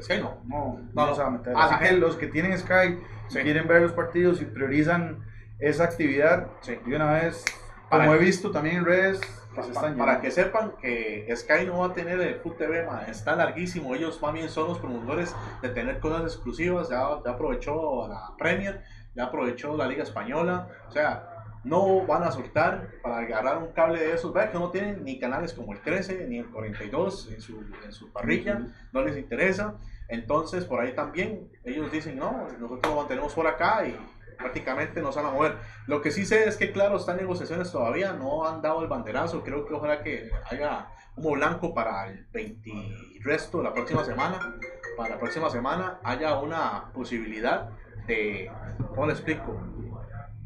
Sky 0.00 0.18
no. 0.20 0.38
no, 0.46 0.80
No, 0.94 1.06
no, 1.06 1.14
se 1.14 1.22
va 1.22 1.28
a 1.28 1.30
meter. 1.30 1.52
Ah, 1.56 1.64
Así 1.64 1.84
que 1.84 1.92
los 1.96 2.16
que 2.16 2.26
tienen 2.28 2.56
Sky, 2.58 2.98
si 3.28 3.38
Sí. 3.38 3.42
quieren 3.42 3.66
ver 3.66 3.82
los 3.82 3.92
partidos 3.92 4.40
y 4.40 4.44
priorizan 4.44 5.24
esa 5.58 5.84
actividad, 5.84 6.48
Sí. 6.60 6.76
de 6.86 6.96
una 6.96 7.12
vez, 7.12 7.44
Para 7.90 8.04
como 8.04 8.14
he 8.16 8.18
que- 8.20 8.24
visto 8.26 8.50
también 8.50 8.76
en 8.76 8.84
redes, 8.84 9.20
Pa- 9.54 9.60
están 9.62 9.96
para 9.98 10.20
que 10.22 10.30
sepan 10.30 10.72
que 10.80 11.28
Sky 11.36 11.66
no 11.66 11.80
va 11.80 11.86
a 11.88 11.92
tener 11.92 12.18
el 12.20 12.36
Food 12.36 12.54
TV, 12.56 12.86
ma, 12.86 13.02
está 13.02 13.36
larguísimo. 13.36 13.94
Ellos 13.94 14.20
más 14.22 14.32
bien 14.32 14.48
son 14.48 14.68
los 14.68 14.78
promotores 14.78 15.34
de 15.60 15.68
tener 15.68 15.98
cosas 16.00 16.22
exclusivas. 16.22 16.88
Ya, 16.88 17.06
ya 17.24 17.32
aprovechó 17.32 18.08
la 18.08 18.34
Premier, 18.38 18.82
ya 19.14 19.24
aprovechó 19.24 19.76
la 19.76 19.86
Liga 19.86 20.02
Española. 20.02 20.68
O 20.88 20.92
sea, 20.92 21.32
no 21.64 22.04
van 22.06 22.24
a 22.24 22.32
soltar 22.32 22.88
para 23.02 23.18
agarrar 23.18 23.58
un 23.58 23.72
cable 23.72 24.00
de 24.00 24.12
esos. 24.14 24.32
Vean 24.32 24.50
que 24.50 24.58
no 24.58 24.70
tienen 24.70 25.04
ni 25.04 25.18
canales 25.18 25.52
como 25.52 25.72
el 25.72 25.80
13 25.80 26.26
ni 26.28 26.38
el 26.38 26.50
42 26.50 27.30
en 27.32 27.40
su, 27.40 27.64
en 27.84 27.92
su 27.92 28.12
parrilla, 28.12 28.66
no 28.92 29.02
les 29.02 29.16
interesa. 29.16 29.74
Entonces, 30.08 30.64
por 30.64 30.80
ahí 30.80 30.94
también 30.94 31.50
ellos 31.64 31.90
dicen: 31.92 32.18
No, 32.18 32.48
nosotros 32.58 32.92
lo 32.92 32.96
mantenemos 32.96 33.34
por 33.34 33.46
acá 33.46 33.86
y 33.86 33.96
prácticamente 34.36 35.00
no 35.00 35.12
se 35.12 35.20
van 35.20 35.30
a 35.30 35.34
mover. 35.34 35.56
Lo 35.86 36.02
que 36.02 36.10
sí 36.10 36.26
sé 36.26 36.48
es 36.48 36.56
que, 36.56 36.72
claro, 36.72 36.96
están 36.96 37.16
negociaciones 37.16 37.70
todavía, 37.70 38.12
no 38.12 38.46
han 38.46 38.60
dado 38.60 38.82
el 38.82 38.88
banderazo. 38.88 39.42
Creo 39.44 39.64
que 39.64 39.74
ojalá 39.74 40.02
que 40.02 40.30
haya 40.50 40.88
humo 41.16 41.32
blanco 41.32 41.74
para 41.74 42.08
el 42.08 42.26
20 42.32 42.70
y 42.70 43.18
resto 43.20 43.58
de 43.58 43.64
la 43.64 43.72
próxima 43.72 44.04
semana. 44.04 44.56
Para 44.96 45.14
la 45.14 45.18
próxima 45.20 45.48
semana 45.48 46.00
haya 46.02 46.38
una 46.38 46.92
posibilidad 46.92 47.70
de, 48.06 48.50
¿cómo 48.90 49.06
le 49.06 49.12
explico? 49.12 49.60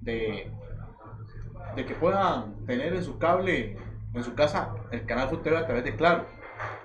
De, 0.03 0.51
de 1.75 1.85
que 1.85 1.95
puedan 1.95 2.65
tener 2.67 2.95
en 2.95 3.03
su 3.03 3.19
cable, 3.19 3.77
en 4.15 4.25
su 4.25 4.35
casa, 4.35 4.75
el 4.91 5.05
canal 5.07 5.29
Food 5.29 5.43
TV 5.43 5.57
a 5.59 5.67
través 5.67 5.85
de 5.85 5.95
Claro. 5.97 6.27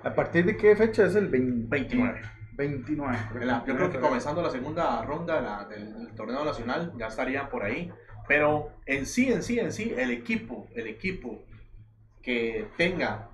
¿A 0.04 0.14
partir 0.14 0.46
de 0.46 0.58
qué 0.58 0.76
fecha 0.76 1.06
es 1.06 1.16
el 1.16 1.28
20 1.28 1.68
29. 1.70 2.22
29? 2.54 3.18
En 3.40 3.48
la- 3.48 3.64
yo 3.66 3.76
creo 3.76 3.90
que 3.92 4.00
comenzando 4.00 4.42
la 4.42 4.50
segunda 4.50 5.02
ronda 5.04 5.36
de 5.36 5.42
la- 5.42 5.66
del, 5.66 5.94
del 5.94 6.16
torneo 6.16 6.44
nacional 6.44 6.92
ya 6.98 7.08
estarían 7.08 7.50
por 7.50 7.64
ahí. 7.64 7.92
Pero 8.28 8.70
en 8.86 9.06
sí, 9.06 9.32
en 9.32 9.44
sí, 9.44 9.60
en 9.60 9.72
sí, 9.72 9.94
el 9.98 10.12
equipo, 10.12 10.68
el 10.76 10.88
equipo 10.88 11.44
que 12.22 12.68
tenga, 12.78 13.30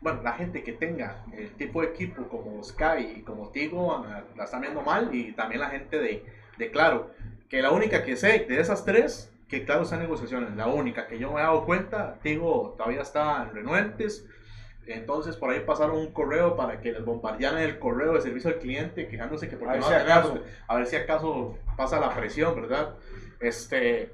bueno, 0.00 0.22
la 0.22 0.32
gente 0.32 0.62
que 0.62 0.72
tenga 0.72 1.24
el 1.32 1.50
tipo 1.52 1.80
de 1.80 1.88
equipo 1.88 2.28
como 2.28 2.62
Sky 2.62 3.16
y 3.18 3.22
como 3.22 3.50
Tigo 3.50 3.94
ah, 3.94 4.22
la 4.36 4.44
están 4.44 4.60
viendo 4.62 4.82
mal 4.82 5.14
y 5.14 5.32
también 5.32 5.60
la 5.60 5.70
gente 5.70 5.98
de, 5.98 6.24
de 6.58 6.70
Claro. 6.70 7.10
Que 7.48 7.62
la 7.62 7.70
única 7.70 8.02
que 8.04 8.16
sé 8.16 8.46
de 8.48 8.60
esas 8.60 8.84
tres, 8.84 9.32
que 9.48 9.64
Claro 9.64 9.82
está 9.82 9.96
en 9.96 10.02
negociaciones, 10.02 10.54
la 10.56 10.66
única 10.66 11.06
que 11.06 11.18
yo 11.18 11.32
me 11.32 11.40
he 11.40 11.44
dado 11.44 11.64
cuenta, 11.64 12.18
Tigo 12.22 12.74
todavía 12.76 13.02
está 13.02 13.42
en 13.44 13.54
renuentes. 13.54 14.26
Entonces 14.86 15.36
por 15.36 15.50
ahí 15.50 15.60
pasaron 15.60 15.96
un 15.96 16.12
correo 16.12 16.56
para 16.56 16.80
que 16.80 16.92
les 16.92 17.04
bombardearan 17.04 17.60
el 17.60 17.78
correo 17.78 18.14
de 18.14 18.20
servicio 18.20 18.50
al 18.50 18.58
cliente, 18.58 19.08
quejándose 19.08 19.48
que 19.48 19.56
por 19.56 19.68
A 19.68 19.72
qué 19.72 19.78
ver 19.78 19.82
no 19.82 19.88
si 19.88 19.94
acaso. 19.94 20.40
a 20.68 20.76
ver 20.76 20.86
si 20.86 20.96
acaso 20.96 21.58
pasa 21.76 21.98
la 22.00 22.14
presión, 22.14 22.54
¿verdad? 22.54 22.94
Este, 23.40 24.12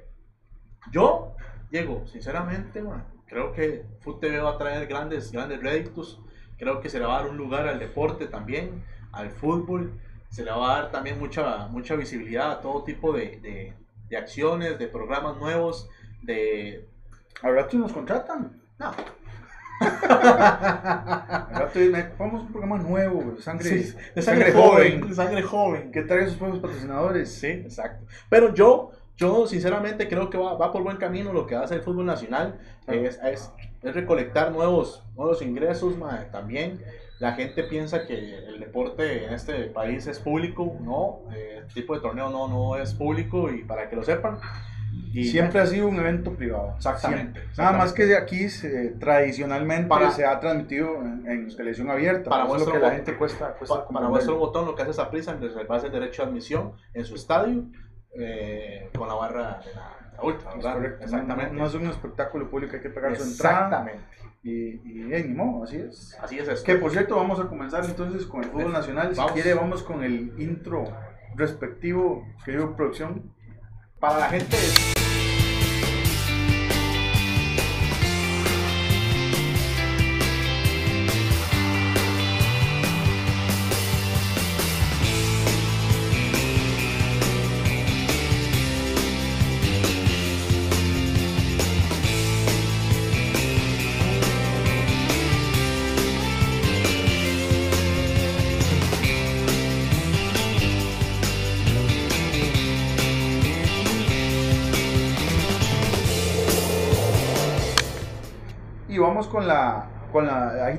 yo, 0.90 1.34
Diego, 1.70 2.06
sinceramente, 2.06 2.82
man, 2.82 3.04
creo 3.26 3.52
que 3.52 3.84
Food 4.00 4.20
TV 4.20 4.38
va 4.40 4.50
a 4.52 4.58
traer 4.58 4.86
grandes, 4.86 5.30
grandes 5.32 5.62
réditos. 5.62 6.20
Creo 6.58 6.80
que 6.80 6.88
se 6.88 6.98
le 6.98 7.06
va 7.06 7.18
a 7.18 7.22
dar 7.22 7.30
un 7.30 7.36
lugar 7.36 7.66
al 7.68 7.78
deporte 7.78 8.26
también, 8.26 8.84
al 9.12 9.30
fútbol. 9.30 9.92
Se 10.32 10.42
le 10.44 10.50
va 10.50 10.72
a 10.78 10.82
dar 10.82 10.90
también 10.90 11.18
mucha, 11.18 11.68
mucha 11.68 11.94
visibilidad 11.94 12.50
a 12.50 12.60
todo 12.60 12.82
tipo 12.84 13.12
de, 13.12 13.38
de- 13.40 13.74
de 14.08 14.16
acciones, 14.16 14.78
de 14.78 14.88
programas 14.88 15.36
nuevos, 15.36 15.88
de... 16.22 16.88
Al 17.42 17.54
rato 17.54 17.76
nos 17.78 17.92
contratan. 17.92 18.60
No, 18.78 18.92
Al 19.82 21.54
rato 21.54 21.80
vamos 22.18 22.42
un 22.42 22.48
programa 22.52 22.78
nuevo, 22.78 23.32
de 23.36 23.42
sangre, 23.42 23.82
sí, 23.82 23.96
de 24.14 24.22
sangre 24.22 24.52
joven. 24.52 25.08
de 25.08 25.14
sangre 25.14 25.42
joven. 25.42 25.90
que 25.92 26.02
trae 26.02 26.26
sus 26.28 26.36
propios 26.36 26.60
patrocinadores. 26.60 27.32
Sí, 27.32 27.48
exacto. 27.48 28.06
Pero 28.28 28.54
yo, 28.54 28.90
yo 29.16 29.46
sinceramente 29.46 30.08
creo 30.08 30.30
que 30.30 30.38
va, 30.38 30.54
va 30.54 30.72
por 30.72 30.82
buen 30.82 30.96
camino 30.98 31.32
lo 31.32 31.46
que 31.46 31.56
hace 31.56 31.74
el 31.76 31.82
fútbol 31.82 32.06
nacional. 32.06 32.58
Es, 32.86 33.18
es, 33.24 33.52
es 33.82 33.94
recolectar 33.94 34.52
nuevos, 34.52 35.04
nuevos 35.16 35.42
ingresos 35.42 35.96
mae, 35.96 36.26
también. 36.26 36.82
La 37.22 37.34
gente 37.34 37.62
piensa 37.62 38.04
que 38.04 38.14
el 38.48 38.58
deporte 38.58 39.26
en 39.26 39.32
este 39.32 39.66
país 39.66 40.08
es 40.08 40.18
público. 40.18 40.76
No, 40.80 41.20
eh, 41.32 41.62
este 41.68 41.82
tipo 41.82 41.94
de 41.94 42.00
torneo 42.00 42.30
no, 42.30 42.48
no 42.48 42.74
es 42.76 42.94
público 42.94 43.48
y 43.48 43.62
para 43.62 43.88
que 43.88 43.94
lo 43.94 44.02
sepan. 44.02 44.40
Y 45.12 45.22
Siempre 45.24 45.60
ha 45.60 45.66
sido 45.66 45.86
un 45.86 46.00
evento 46.00 46.34
privado. 46.34 46.74
Exactamente, 46.76 47.38
Siempre. 47.40 47.62
Nada 47.62 47.78
más 47.78 47.92
que 47.92 48.06
de 48.06 48.16
aquí 48.16 48.48
tradicionalmente 48.98 49.88
Para- 49.88 50.10
se 50.10 50.24
ha 50.26 50.40
transmitido 50.40 50.96
en, 50.96 51.24
en 51.28 51.56
televisión 51.56 51.90
abierta. 51.90 52.28
Para 52.28 52.44
es 52.44 52.66
lo 52.66 52.72
que 52.72 52.78
la 52.80 52.90
gente 52.90 53.16
cuesta. 53.16 53.52
cuesta 53.54 53.66
Pa- 53.76 53.80
para 53.82 53.86
comprender. 53.86 54.10
vuestro 54.10 54.36
botón 54.38 54.66
lo 54.66 54.74
que 54.74 54.82
hace 54.82 54.90
esa 54.90 55.08
prisa 55.08 55.34
es 55.34 55.40
reservarse 55.40 55.86
el 55.86 55.92
derecho 55.92 56.22
de 56.22 56.28
admisión 56.28 56.72
en 56.92 57.04
su 57.04 57.14
estadio 57.14 57.66
eh, 58.18 58.90
con 58.98 59.06
la 59.06 59.14
barra 59.14 59.60
de 59.64 59.74
la, 59.74 59.96
la 60.16 60.24
ultra, 60.24 60.54
Exactamente. 61.00 61.52
No, 61.52 61.60
no 61.60 61.66
es 61.66 61.74
un 61.74 61.86
espectáculo 61.86 62.50
público, 62.50 62.74
hay 62.74 62.82
que 62.82 62.90
pagar 62.90 63.14
su 63.16 63.22
entrada. 63.22 63.66
Exactamente. 63.66 64.02
Y, 64.42 64.50
y 64.50 65.12
eh, 65.12 65.24
ni 65.24 65.34
modo, 65.34 65.64
así 65.64 65.76
es. 65.76 66.18
Así 66.20 66.38
es 66.38 66.48
esto. 66.48 66.64
Que 66.64 66.74
por 66.74 66.90
cierto, 66.90 67.16
vamos 67.16 67.38
a 67.38 67.48
comenzar 67.48 67.84
entonces 67.84 68.26
con 68.26 68.42
el 68.42 68.50
fútbol 68.50 68.72
nacional. 68.72 69.14
Si 69.14 69.22
quiere, 69.34 69.54
vamos 69.54 69.82
con 69.82 70.02
el 70.02 70.34
intro 70.38 70.84
respectivo, 71.36 72.26
querido 72.44 72.74
producción. 72.74 73.32
Para 74.00 74.18
la 74.18 74.28
gente. 74.28 74.56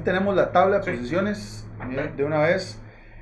Tenemos 0.03 0.35
la 0.35 0.51
tabla 0.51 0.79
de 0.79 0.91
posiciones 0.91 1.67
eh, 1.91 2.11
de 2.15 2.23
una 2.23 2.39
vez. 2.39 2.79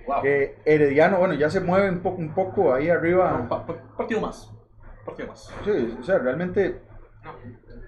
Wow. 0.08 0.22
Que 0.24 0.58
Herediano, 0.66 1.20
bueno, 1.20 1.34
ya 1.36 1.50
se 1.50 1.60
mueve 1.62 1.90
un 1.90 2.00
poco, 2.00 2.18
un 2.18 2.34
poco 2.34 2.74
ahí 2.74 2.90
Un 2.90 2.98
arriba. 2.98 3.48
pa- 3.48 3.66
pa- 3.66 3.78
partido 3.98 4.20
más. 4.22 4.50
Un 5.00 5.06
partido 5.06 5.28
más. 5.30 5.54
Sí, 5.64 5.98
o 6.00 6.04
sea, 6.04 6.18
realmente, 6.20 6.82
No, 7.24 7.34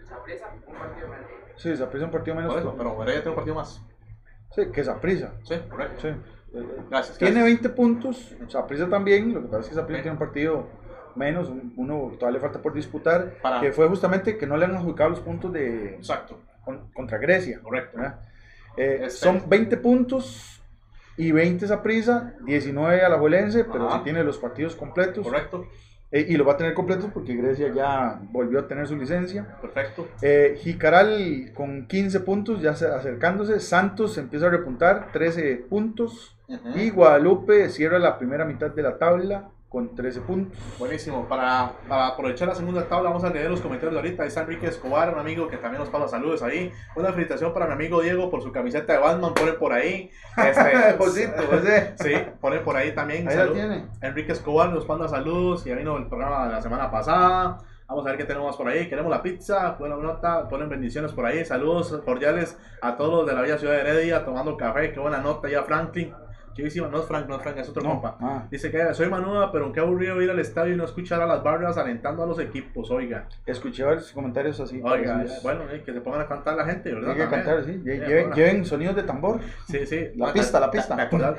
Saprissa, 0.07 0.45
un 0.67 0.73
partido 0.75 1.07
menos. 1.09 1.25
sí, 1.57 1.69
aprecia 1.81 2.05
un 2.05 2.11
partido 2.11 2.35
menos. 2.35 2.55
Eso, 2.55 2.75
pero 2.77 3.01
Heredia 3.01 3.21
tiene 3.21 3.29
un 3.31 3.35
partido 3.35 3.55
más. 3.55 3.81
Sí, 4.51 4.61
que 4.71 4.83
Saprisa. 4.83 5.33
Sí, 5.43 5.55
correcto. 5.69 6.01
Sí. 6.01 6.09
Gracias. 6.89 7.17
Tiene 7.17 7.33
gracias. 7.41 7.45
20 7.63 7.69
puntos, 7.69 8.35
Saprissa 8.47 8.87
también, 8.87 9.33
lo 9.33 9.41
que 9.41 9.47
pasa 9.47 9.61
es 9.61 9.69
que 9.69 9.75
Saprissa 9.75 9.97
Sí. 9.99 10.03
tiene 10.03 10.13
un 10.13 10.19
partido 10.19 10.67
menos, 11.15 11.49
un- 11.49 11.73
uno 11.77 12.11
todavía 12.19 12.37
le 12.37 12.39
falta 12.41 12.61
por 12.61 12.73
disputar, 12.73 13.37
Para- 13.41 13.59
que 13.59 13.71
fue 13.71 13.87
justamente 13.87 14.37
que 14.37 14.45
no 14.45 14.55
le 14.55 14.65
han 14.65 14.75
adjudicado 14.75 15.09
los 15.09 15.19
puntos 15.19 15.51
de 15.51 15.95
Exacto. 15.95 16.39
con- 16.63 16.91
contra 16.93 17.17
Grecia. 17.17 17.59
Correcto. 17.61 17.97
¿verdad? 17.97 18.19
Eh, 18.77 19.09
Son 19.09 19.43
20 19.47 19.77
puntos 19.77 20.61
y 21.17 21.31
20 21.31 21.67
Saprissa, 21.67 22.33
19 22.45 23.01
a 23.03 23.09
la 23.09 23.17
Juelense, 23.19 23.65
pero 23.65 23.91
sí 23.91 23.99
tiene 24.03 24.23
los 24.23 24.37
partidos 24.37 24.75
completos. 24.75 25.25
Correcto. 25.27 25.67
Eh, 26.11 26.27
y 26.29 26.37
lo 26.37 26.45
va 26.45 26.53
a 26.53 26.57
tener 26.57 26.75
completos 26.75 27.09
porque 27.11 27.35
Grecia 27.35 27.73
ya 27.73 28.19
volvió 28.31 28.59
a 28.59 28.67
tener 28.67 28.87
su 28.87 28.95
licencia. 28.95 29.57
Perfecto. 29.59 30.07
Eh, 30.21 30.55
Jicaral 30.61 31.51
con 31.55 31.87
15 31.87 32.19
puntos, 32.19 32.61
ya 32.61 32.75
se- 32.75 32.85
acercándose. 32.87 33.59
Santos 33.59 34.17
empieza 34.19 34.45
a 34.45 34.49
repuntar, 34.51 35.11
13 35.11 35.55
puntos. 35.67 36.35
Ujú. 36.47 36.69
Y 36.77 36.89
Guadalupe 36.91 37.67
cierra 37.69 37.97
la 37.97 38.19
primera 38.19 38.45
mitad 38.45 38.69
de 38.69 38.83
la 38.83 38.97
tabla 38.99 39.49
con 39.73 39.95
13 39.95 40.21
puntos. 40.21 40.59
Buenísimo. 40.77 41.27
Para, 41.27 41.71
para 41.89 42.09
aprovechar 42.09 42.47
la 42.47 42.53
segunda 42.53 42.87
tabla, 42.87 43.09
vamos 43.09 43.23
a 43.23 43.31
leer 43.31 43.49
los 43.49 43.59
comentarios 43.59 43.91
de 43.95 43.99
ahorita. 43.99 44.21
Ahí 44.21 44.27
está 44.27 44.41
Enrique 44.41 44.67
Escobar, 44.67 45.11
un 45.11 45.19
amigo 45.19 45.47
que 45.47 45.57
también 45.57 45.81
nos 45.81 45.89
pasa 45.89 46.07
saludos 46.07 46.43
ahí. 46.43 46.71
Una 46.95 47.11
felicitación 47.11 47.53
para 47.53 47.65
mi 47.65 47.73
amigo 47.73 47.99
Diego 47.99 48.29
por 48.29 48.43
su 48.43 48.51
camiseta 48.51 48.93
de 48.93 48.99
Batman. 48.99 49.33
Ponen 49.33 49.57
por 49.57 49.73
ahí. 49.73 50.11
Este, 50.37 50.93
Josito, 50.99 51.41
José. 51.49 51.95
Sí, 51.99 52.13
ponen 52.39 52.63
por 52.63 52.77
ahí 52.77 52.91
también. 52.93 53.27
Ahí 53.27 53.35
tiene. 53.51 53.87
Enrique 54.01 54.33
Escobar 54.33 54.69
nos 54.69 54.87
manda 54.87 55.07
saludos. 55.07 55.65
Ya 55.65 55.73
vino 55.73 55.97
el 55.97 56.05
programa 56.05 56.45
de 56.45 56.53
la 56.53 56.61
semana 56.61 56.91
pasada. 56.91 57.57
Vamos 57.87 58.05
a 58.05 58.09
ver 58.09 58.17
qué 58.19 58.25
tenemos 58.25 58.55
por 58.55 58.67
ahí. 58.67 58.87
Queremos 58.87 59.09
la 59.09 59.23
pizza. 59.23 59.71
Buena 59.79 59.95
nota. 59.95 60.47
Ponen 60.49 60.69
bendiciones 60.69 61.13
por 61.13 61.25
ahí. 61.25 61.43
Saludos 61.45 61.99
cordiales 62.05 62.59
a 62.79 62.95
todos 62.95 63.21
los 63.21 63.25
de 63.25 63.33
la 63.33 63.41
Villa 63.41 63.57
Ciudad 63.57 63.73
de 63.73 63.79
Heredia 63.79 64.23
tomando 64.23 64.55
café. 64.55 64.91
Qué 64.93 64.99
buena 64.99 65.17
nota 65.17 65.49
ya, 65.49 65.63
Franklin. 65.63 66.13
Chivísima. 66.53 66.87
No 66.87 66.99
es 66.99 67.05
Frank, 67.05 67.27
no 67.27 67.35
es 67.35 67.41
Frank, 67.41 67.57
es 67.57 67.69
otro 67.69 67.83
No, 67.83 67.89
compa. 67.91 68.17
ah, 68.21 68.43
Dice 68.51 68.69
que 68.71 68.93
soy 68.93 69.09
manuda, 69.09 69.51
pero 69.51 69.71
qué 69.71 69.79
aburrido 69.79 70.21
ir 70.21 70.29
al 70.29 70.39
estadio 70.39 70.73
y 70.73 70.77
no 70.77 70.83
escuchar 70.85 71.21
a 71.21 71.25
las 71.25 71.43
barras 71.43 71.77
alentando 71.77 72.23
a 72.23 72.25
los 72.25 72.39
equipos. 72.39 72.89
Oiga, 72.91 73.27
escuché 73.45 73.83
varios 73.83 74.11
comentarios 74.11 74.59
así. 74.59 74.81
oiga, 74.83 75.13
parecidos. 75.15 75.43
bueno, 75.43 75.61
eh, 75.71 75.83
que 75.85 75.93
se 75.93 76.01
pongan 76.01 76.21
a 76.21 76.27
cantar 76.27 76.55
la 76.55 76.65
gente, 76.65 76.93
¿verdad? 76.93 77.11
Hay 77.11 77.17
que 77.17 77.27
cantar, 77.29 77.63
sí. 77.63 77.81
Eh, 77.85 78.03
Lleven, 78.07 78.31
lleven 78.33 78.65
sonidos 78.65 78.95
de 78.95 79.03
tambor. 79.03 79.39
Sí, 79.67 79.85
sí. 79.85 80.09
La 80.15 80.29
Ah, 80.29 80.33
pista, 80.33 80.59
la 80.59 80.69
pista. 80.71 80.95
¿Te 80.95 81.01
acordás, 81.01 81.35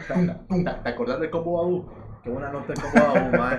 te, 0.83 0.89
acordás 0.89 1.21
del 1.21 1.31
combo 1.31 1.63
Badu? 1.63 1.91
Qué 2.23 2.31
buena 2.31 2.51
nota 2.51 2.73
el 2.73 2.81
combo 2.81 3.13
Badu, 3.15 3.31
mae. 3.39 3.59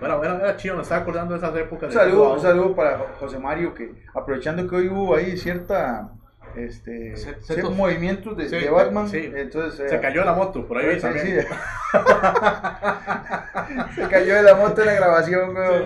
Bueno, 0.00 0.18
bueno, 0.18 0.36
era 0.36 0.56
chido, 0.56 0.76
me 0.76 0.82
estaba 0.82 1.00
acordando 1.02 1.32
de 1.34 1.38
esas 1.38 1.56
épocas. 1.56 1.88
Un 1.88 2.00
saludo, 2.00 2.34
un 2.34 2.40
saludo 2.40 2.76
para 2.76 2.98
José 3.18 3.36
Mario, 3.40 3.74
que 3.74 3.92
aprovechando 4.14 4.68
que 4.68 4.76
hoy 4.76 4.88
hubo 4.88 5.16
ahí 5.16 5.36
cierta 5.36 6.12
este, 6.56 7.16
ciertos 7.16 7.76
movimientos 7.76 8.36
de, 8.36 8.48
sí, 8.48 8.56
de 8.56 8.70
Batman, 8.70 9.08
sí. 9.08 9.32
entonces 9.34 9.80
eh, 9.80 9.88
Se 9.88 10.00
cayó 10.00 10.24
la 10.24 10.32
moto, 10.32 10.66
por 10.66 10.78
ahí 10.78 10.96
sí, 10.96 11.00
también. 11.00 11.26
sí. 11.26 11.36
se 13.94 14.08
cayó 14.08 14.34
de 14.34 14.42
la 14.42 14.54
moto 14.54 14.80
en 14.80 14.86
la 14.86 14.94
grabación, 14.94 15.54
güey. 15.54 15.84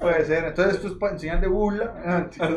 Puede 0.00 0.24
ser. 0.24 0.44
Entonces 0.44 0.76
esto 0.76 0.88
es 0.88 0.94
para 0.94 1.12
enseñar 1.12 1.40
de 1.40 1.46
burla. 1.46 2.26
Sí, 2.30 2.40
bueno, 2.40 2.56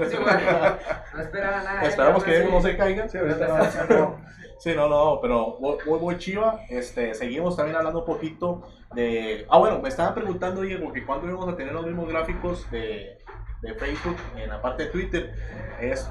no 1.13 1.21
esperaba 1.21 1.63
nada. 1.63 1.83
Esperamos 1.83 2.23
que 2.23 2.43
no 2.45 2.61
se 2.61 2.77
caiga. 2.77 3.07
No, 3.13 3.95
no. 3.95 4.21
Sí, 4.59 4.73
no, 4.75 4.87
no, 4.87 5.19
pero 5.21 5.57
muy 5.99 6.17
chiva. 6.17 6.61
Este, 6.69 7.13
seguimos 7.13 7.57
también 7.57 7.75
hablando 7.75 7.99
un 7.99 8.05
poquito 8.05 8.63
de... 8.95 9.45
Ah, 9.49 9.57
bueno, 9.57 9.79
me 9.79 9.89
estaban 9.89 10.13
preguntando, 10.13 10.61
Diego, 10.61 10.93
que 10.93 11.05
cuándo 11.05 11.27
íbamos 11.27 11.49
a 11.49 11.57
tener 11.57 11.73
los 11.73 11.85
mismos 11.85 12.07
gráficos 12.07 12.69
de, 12.71 13.17
de 13.61 13.73
Facebook 13.73 14.15
en 14.37 14.49
la 14.49 14.61
parte 14.61 14.83
de 14.83 14.89
Twitter. 14.89 15.33
Es... 15.81 16.09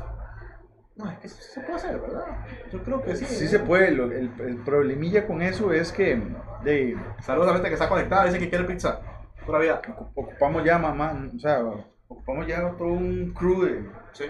No, 0.97 1.11
es 1.11 1.19
que 1.19 1.29
sí 1.29 1.43
se 1.43 1.61
puede 1.61 1.75
hacer, 1.75 1.99
¿verdad? 2.01 2.25
Yo 2.71 2.83
creo 2.83 3.03
que 3.03 3.17
sí. 3.17 3.25
Sí 3.25 3.45
¿eh? 3.45 3.49
se 3.49 3.59
puede. 3.61 3.91
lo- 3.93 4.13
el, 4.13 4.31
el 4.41 4.57
problemilla 4.59 5.27
con 5.27 5.41
eso 5.43 5.73
es 5.73 5.91
que 5.93 6.21
de, 6.65 6.97
Saludos 7.21 7.49
a 7.49 7.51
la 7.53 7.57
gente 7.57 7.69
que 7.69 7.75
está 7.75 7.89
conectada, 7.89 8.25
dice 8.27 8.39
que 8.39 8.49
quiere 8.51 8.65
pizza. 8.65 9.01
Pura 9.47 9.59
vida. 9.59 9.81
ocu- 9.83 10.11
ocupamos 10.15 10.63
ya 10.65 10.79
mamá, 10.79 11.29
o 11.35 11.39
sea, 11.39 11.63
ocupamos 12.09 12.47
ya 12.47 12.71
todo 12.77 12.89
un 12.89 13.33
crew 13.33 13.63
de, 13.65 13.91
Sí. 14.13 14.25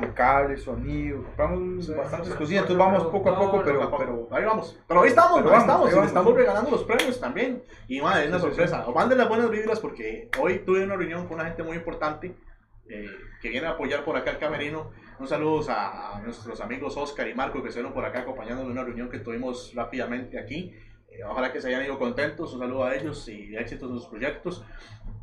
de 0.00 0.12
cables, 0.14 0.62
sonido, 0.62 1.20
ocupamos 1.20 1.84
Sí, 1.86 1.92
bastantes 1.92 2.28
sí, 2.28 2.34
cosillas, 2.38 2.62
entonces 2.62 2.78
vamos 2.78 3.04
poco 3.08 3.30
a 3.30 3.38
poco, 3.38 3.62
pero, 3.64 3.90
pero 3.98 4.28
ahí 4.30 4.44
vamos. 4.44 4.80
Pero 4.88 5.02
ahí 5.02 5.08
estamos, 5.08 5.42
Pero 5.42 5.48
ahí 5.48 5.52
vamos, 5.58 5.62
estamos. 5.66 5.88
ahí 5.88 5.94
vamos. 5.94 6.08
estamos 6.08 6.34
regalando 6.36 6.70
los 6.70 6.84
premios 6.84 7.20
también. 7.20 7.62
Y 7.88 8.00
madre, 8.00 8.22
es 8.22 8.28
una 8.28 8.38
Sí, 8.38 8.44
sí, 8.44 8.50
sorpresa. 8.50 8.86
Manden 8.94 9.18
las 9.18 9.28
buenas 9.28 9.50
vibras 9.50 9.80
porque 9.80 10.30
hoy 10.40 10.60
tuve 10.60 10.84
una 10.84 10.94
reunión 10.96 11.26
con 11.26 11.34
una 11.34 11.44
gente 11.46 11.62
muy 11.64 11.76
importante 11.76 12.34
eh, 12.88 13.06
que 13.42 13.48
viene 13.48 13.66
a 13.66 13.70
apoyar 13.70 14.04
por 14.04 14.16
acá 14.16 14.30
el 14.30 14.38
camerino. 14.38 14.90
Un 15.18 15.28
saludo 15.28 15.70
a, 15.70 16.16
a 16.16 16.20
nuestros 16.20 16.60
amigos 16.60 16.96
Oscar 16.96 17.28
y 17.28 17.34
Marco 17.34 17.62
que 17.62 17.68
estuvieron 17.68 17.92
por 17.92 18.04
acá 18.04 18.20
acompañando 18.20 18.62
en 18.62 18.70
una 18.70 18.82
reunión 18.82 19.08
que 19.08 19.20
tuvimos 19.20 19.72
rápidamente 19.74 20.38
aquí. 20.38 20.74
Eh, 21.08 21.22
ojalá 21.24 21.52
que 21.52 21.60
se 21.60 21.68
hayan 21.68 21.84
ido 21.84 21.98
contentos. 21.98 22.52
Un 22.52 22.60
saludo 22.60 22.84
a 22.84 22.94
ellos 22.94 23.28
y 23.28 23.56
éxitos 23.56 23.90
en 23.90 23.98
sus 23.98 24.06
proyectos. 24.06 24.64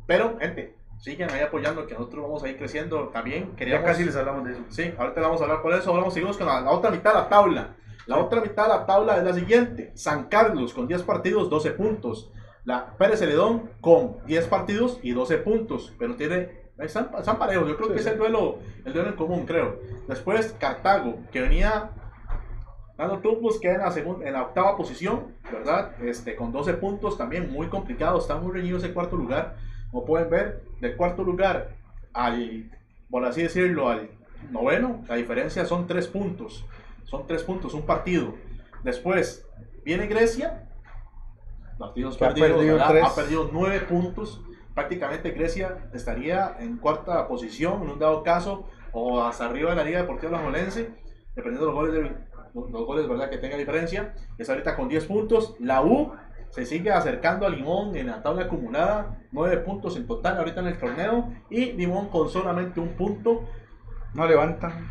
Pero, 0.06 0.38
gente, 0.38 0.74
sigan 0.98 1.30
ahí 1.30 1.42
apoyando 1.42 1.86
que 1.86 1.94
nosotros 1.94 2.22
vamos 2.22 2.42
a 2.42 2.48
ir 2.48 2.56
creciendo 2.56 3.08
también. 3.08 3.50
ya 3.50 3.56
Queríamos... 3.56 3.86
casi 3.86 4.04
les 4.04 4.16
hablamos 4.16 4.44
de 4.44 4.52
eso. 4.52 4.64
Sí, 4.70 4.94
ahorita 4.96 5.20
vamos 5.20 5.40
a 5.40 5.44
hablar 5.44 5.62
por 5.62 5.74
eso. 5.74 5.90
Ahora 5.90 6.00
vamos, 6.00 6.14
seguimos 6.14 6.38
con 6.38 6.46
la, 6.46 6.60
la 6.60 6.70
otra 6.70 6.90
mitad 6.90 7.12
de 7.12 7.18
la 7.20 7.28
tabla. 7.28 7.76
La 8.06 8.18
otra 8.18 8.40
mitad 8.40 8.64
de 8.64 8.68
la 8.70 8.86
tabla 8.86 9.18
es 9.18 9.24
la 9.24 9.34
siguiente. 9.34 9.92
San 9.94 10.24
Carlos 10.28 10.72
con 10.72 10.88
10 10.88 11.02
partidos, 11.02 11.50
12 11.50 11.70
puntos. 11.72 12.32
La 12.64 12.96
Pérez 12.96 13.18
Celedón 13.18 13.70
con 13.80 14.24
10 14.24 14.46
partidos 14.46 14.98
y 15.02 15.12
12 15.12 15.38
puntos. 15.38 15.94
Pero 15.98 16.16
tiene... 16.16 16.61
Están, 16.78 17.10
están 17.18 17.38
parejos. 17.38 17.68
Yo 17.68 17.76
creo 17.76 17.88
Sí, 17.88 17.94
que 17.94 18.00
es 18.00 18.06
el 18.06 18.18
duelo, 18.18 18.58
el 18.84 18.92
duelo 18.92 19.10
en 19.10 19.16
común, 19.16 19.46
creo. 19.46 19.78
Después 20.08 20.54
Cartago, 20.58 21.18
que 21.30 21.40
venía 21.40 21.90
dando 22.96 23.18
tumbos, 23.18 23.60
queda 23.60 23.74
en 23.74 23.80
la, 23.80 23.90
segunda, 23.90 24.26
en 24.26 24.32
la 24.32 24.42
octava 24.42 24.76
posición, 24.76 25.34
¿verdad? 25.50 25.92
Este, 26.02 26.36
con 26.36 26.52
12 26.52 26.74
puntos 26.74 27.18
también, 27.18 27.52
muy 27.52 27.68
complicado. 27.68 28.18
Está 28.18 28.36
muy 28.36 28.52
reñido 28.52 28.78
ese 28.78 28.92
cuarto 28.92 29.16
lugar. 29.16 29.56
Como 29.90 30.04
pueden 30.04 30.30
ver, 30.30 30.62
del 30.80 30.96
cuarto 30.96 31.22
lugar 31.22 31.70
al, 32.12 32.70
por 33.10 33.24
así 33.24 33.42
decirlo, 33.42 33.88
al 33.88 34.10
noveno, 34.50 35.04
la 35.08 35.16
diferencia 35.16 35.64
son 35.66 35.86
3 35.86 36.08
puntos. 36.08 36.64
Son 37.04 37.26
3 37.26 37.42
puntos, 37.42 37.74
un 37.74 37.82
partido. 37.82 38.34
Después 38.82 39.46
viene 39.84 40.06
Grecia, 40.06 40.68
partidos 41.78 42.16
perdidos, 42.16 42.80
ha 42.80 43.14
perdido 43.14 43.50
9 43.52 43.80
puntos. 43.80 44.40
Prácticamente 44.74 45.30
Grecia 45.30 45.88
estaría 45.92 46.56
en 46.58 46.78
cuarta 46.78 47.28
posición 47.28 47.82
en 47.82 47.90
un 47.90 47.98
dado 47.98 48.22
caso 48.22 48.66
o 48.92 49.22
hasta 49.22 49.46
arriba 49.46 49.70
de 49.70 49.76
la 49.76 49.84
Liga 49.84 50.00
Deportiva 50.00 50.32
Alajuelense, 50.32 50.90
dependiendo 51.34 51.66
de 51.66 51.72
los 51.72 51.74
goles, 51.74 51.94
de, 51.94 52.00
los 52.54 52.86
goles 52.86 53.08
¿verdad? 53.08 53.30
que 53.30 53.38
tenga 53.38 53.56
diferencia. 53.56 54.14
Es 54.38 54.48
ahorita 54.48 54.76
con 54.76 54.88
10 54.88 55.06
puntos. 55.06 55.56
La 55.58 55.82
U 55.82 56.12
se 56.50 56.66
sigue 56.66 56.90
acercando 56.90 57.46
a 57.46 57.50
Limón 57.50 57.96
en 57.96 58.08
la 58.08 58.22
tabla 58.22 58.44
acumulada, 58.44 59.22
9 59.32 59.58
puntos 59.58 59.96
en 59.96 60.06
total 60.06 60.36
ahorita 60.38 60.60
en 60.60 60.66
el 60.66 60.78
torneo 60.78 61.32
y 61.48 61.72
Limón 61.72 62.08
con 62.08 62.28
solamente 62.28 62.80
un 62.80 62.90
punto. 62.90 63.48
No 64.14 64.26
levantan. 64.26 64.90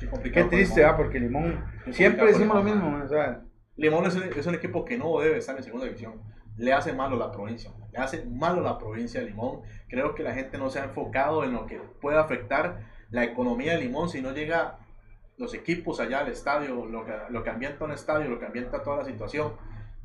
Qué, 0.00 0.08
complicado 0.08 0.48
triste. 0.48 0.84
¿ah? 0.84 0.96
Porque 0.96 1.20
Limón, 1.20 1.64
siempre 1.92 2.26
decimos 2.26 2.56
lo 2.56 2.62
mismo, 2.64 3.00
o 3.04 3.08
sea, 3.08 3.42
Limón 3.76 4.06
es 4.06 4.16
un, 4.16 4.24
es 4.24 4.46
un 4.46 4.54
equipo 4.54 4.84
que 4.84 4.98
no 4.98 5.20
debe 5.20 5.38
estar 5.38 5.56
en 5.56 5.62
segunda 5.62 5.86
división. 5.86 6.20
Le 6.56 6.72
hace 6.72 6.92
malo 6.92 7.16
a 7.16 7.26
la 7.26 7.32
provincia. 7.32 7.70
Le 7.92 7.98
hace 7.98 8.24
malo 8.24 8.62
la 8.62 8.78
provincia 8.78 9.20
de 9.20 9.26
Limón. 9.26 9.62
Creo 9.88 10.14
que 10.14 10.22
la 10.22 10.34
gente 10.34 10.58
no 10.58 10.70
se 10.70 10.80
ha 10.80 10.84
enfocado 10.84 11.44
en 11.44 11.52
lo 11.52 11.66
que 11.66 11.78
puede 12.00 12.18
afectar 12.18 12.86
la 13.10 13.24
economía 13.24 13.72
de 13.72 13.82
Limón 13.82 14.08
si 14.08 14.20
no 14.20 14.32
llega 14.32 14.78
los 15.36 15.54
equipos 15.54 16.00
allá 16.00 16.20
al 16.20 16.28
estadio, 16.28 16.84
lo 16.86 17.04
que, 17.04 17.12
lo 17.30 17.42
que 17.42 17.50
ambienta 17.50 17.84
un 17.84 17.92
estadio, 17.92 18.28
lo 18.28 18.38
que 18.38 18.46
ambienta 18.46 18.82
toda 18.82 18.98
la 18.98 19.04
situación. 19.04 19.52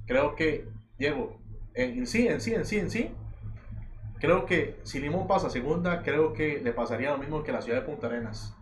Creo 0.08 0.36
que, 0.36 0.68
Diego, 0.98 1.38
en, 1.74 2.00
en 2.00 2.08
sí, 2.08 2.28
en 2.28 2.40
sí, 2.40 2.54
en 2.54 2.66
sí, 2.66 2.80
en 2.80 2.90
sí, 2.90 3.12
creo 4.20 4.46
que 4.46 4.80
si 4.84 5.00
Limón 5.00 5.28
pasa 5.28 5.48
a 5.48 5.50
segunda, 5.50 6.04
creo 6.04 6.34
que 6.34 6.62
le 6.64 6.72
pasaría 6.72 7.12
lo 7.12 7.18
mismo 7.18 7.44
que 7.44 7.52
la 7.52 7.62
ciudad 7.62 7.82
de 7.82 7.86
Punta 7.86 8.08
Arenas. 8.08 8.56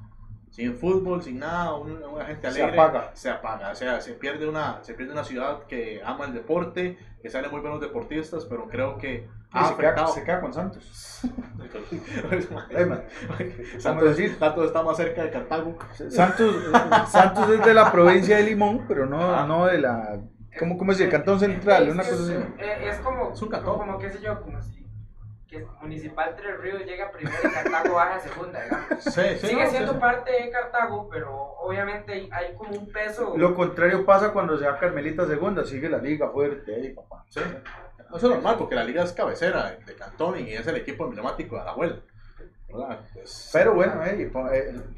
Sin 0.54 0.76
fútbol, 0.78 1.24
sin 1.24 1.40
nada, 1.40 1.74
un- 1.74 2.04
una 2.04 2.26
gente 2.26 2.52
Se 2.52 2.62
alegre. 2.62 2.80
apaga. 2.80 3.10
Se 3.16 3.28
apaga. 3.28 3.72
O 3.72 3.76
sea, 3.76 4.00
se 4.00 4.14
pierde, 4.14 4.48
una, 4.48 4.84
se 4.84 4.94
pierde 4.94 5.12
una 5.14 5.24
ciudad 5.24 5.64
que 5.64 6.00
ama 6.06 6.26
el 6.26 6.34
deporte, 6.34 6.96
que 7.24 7.30
sale 7.32 7.50
muy 7.50 7.60
buenos 7.60 7.82
deportistas, 7.82 8.46
pero 8.46 8.68
creo 8.68 8.96
que 9.00 9.28
ha 9.52 9.70
se, 9.70 9.76
queda, 9.76 10.06
se 10.08 10.24
queda 10.24 10.42
con 10.42 10.54
Santos. 10.54 11.22
Santos, 13.80 14.66
está 14.66 14.84
más 14.84 14.98
cerca 14.98 15.24
de 15.24 15.32
Cartago. 15.32 15.78
Santos, 16.10 16.56
Santos 17.10 17.50
es 17.50 17.66
de 17.66 17.74
la 17.74 17.92
provincia 17.92 18.38
de 18.38 18.44
Limón, 18.44 18.86
pero 18.88 19.06
no, 19.06 19.34
Ah. 19.36 19.46
no 19.48 19.66
de 19.66 19.80
la. 19.80 20.20
¿Cómo, 20.60 20.78
cómo 20.78 20.92
es 20.92 21.00
el 21.00 21.10
cantón 21.10 21.40
central? 21.40 21.90
Una 21.90 22.04
es, 22.04 22.10
cosa 22.10 22.24
así. 22.24 22.34
eh, 22.60 22.88
es 22.90 22.98
como, 23.00 23.32
Es 23.34 23.42
un 23.42 23.50
cantón. 23.50 23.78
como 23.80 23.98
qué 23.98 24.10
sé 24.12 24.22
yo, 24.22 24.40
como 24.42 24.62
si 24.62 24.83
que 25.54 25.68
Municipal 25.82 26.36
Tres 26.36 26.60
Ríos 26.60 26.84
llega 26.86 27.12
primero 27.12 27.38
y 27.44 27.52
Cartago 27.52 27.94
baja 27.96 28.16
a 28.16 28.20
segunda, 28.20 28.64
digamos. 28.64 29.04
Sí, 29.04 29.22
sí, 29.40 29.48
Sigue 29.48 29.64
no, 29.64 29.70
siendo 29.70 29.94
sí, 29.94 30.00
parte 30.00 30.32
de 30.32 30.50
Cartago, 30.50 31.08
pero 31.10 31.56
obviamente 31.62 32.28
hay, 32.32 32.56
como 32.56 32.72
un 32.72 32.92
peso. 32.92 33.34
Lo 33.38 33.54
contrario 33.56 34.06
pasa 34.06 34.34
cuando 34.34 34.58
se 34.58 34.66
va 34.66 34.80
Carmelita 34.80 35.28
segunda, 35.28 35.64
sigue 35.64 35.90
la 35.90 36.00
liga 36.00 36.30
fuerte 36.30 36.76
ahí, 36.76 36.90
papá. 36.94 37.24
Sí. 37.30 37.40
Eso 37.40 38.28
es 38.28 38.34
normal, 38.36 38.58
porque 38.58 38.76
la 38.76 38.84
liga 38.84 39.04
es 39.04 39.12
cabecera 39.14 39.78
de, 39.86 39.96
Cantón 39.96 40.40
y 40.40 40.54
es 40.54 40.66
el 40.68 40.76
equipo 40.76 41.06
emblemático 41.06 41.56
de 41.56 41.62
Alajuela. 41.62 42.00
Pues, 43.14 43.52
Pero 43.54 43.76
bueno, 43.76 44.04
eh, 44.04 44.32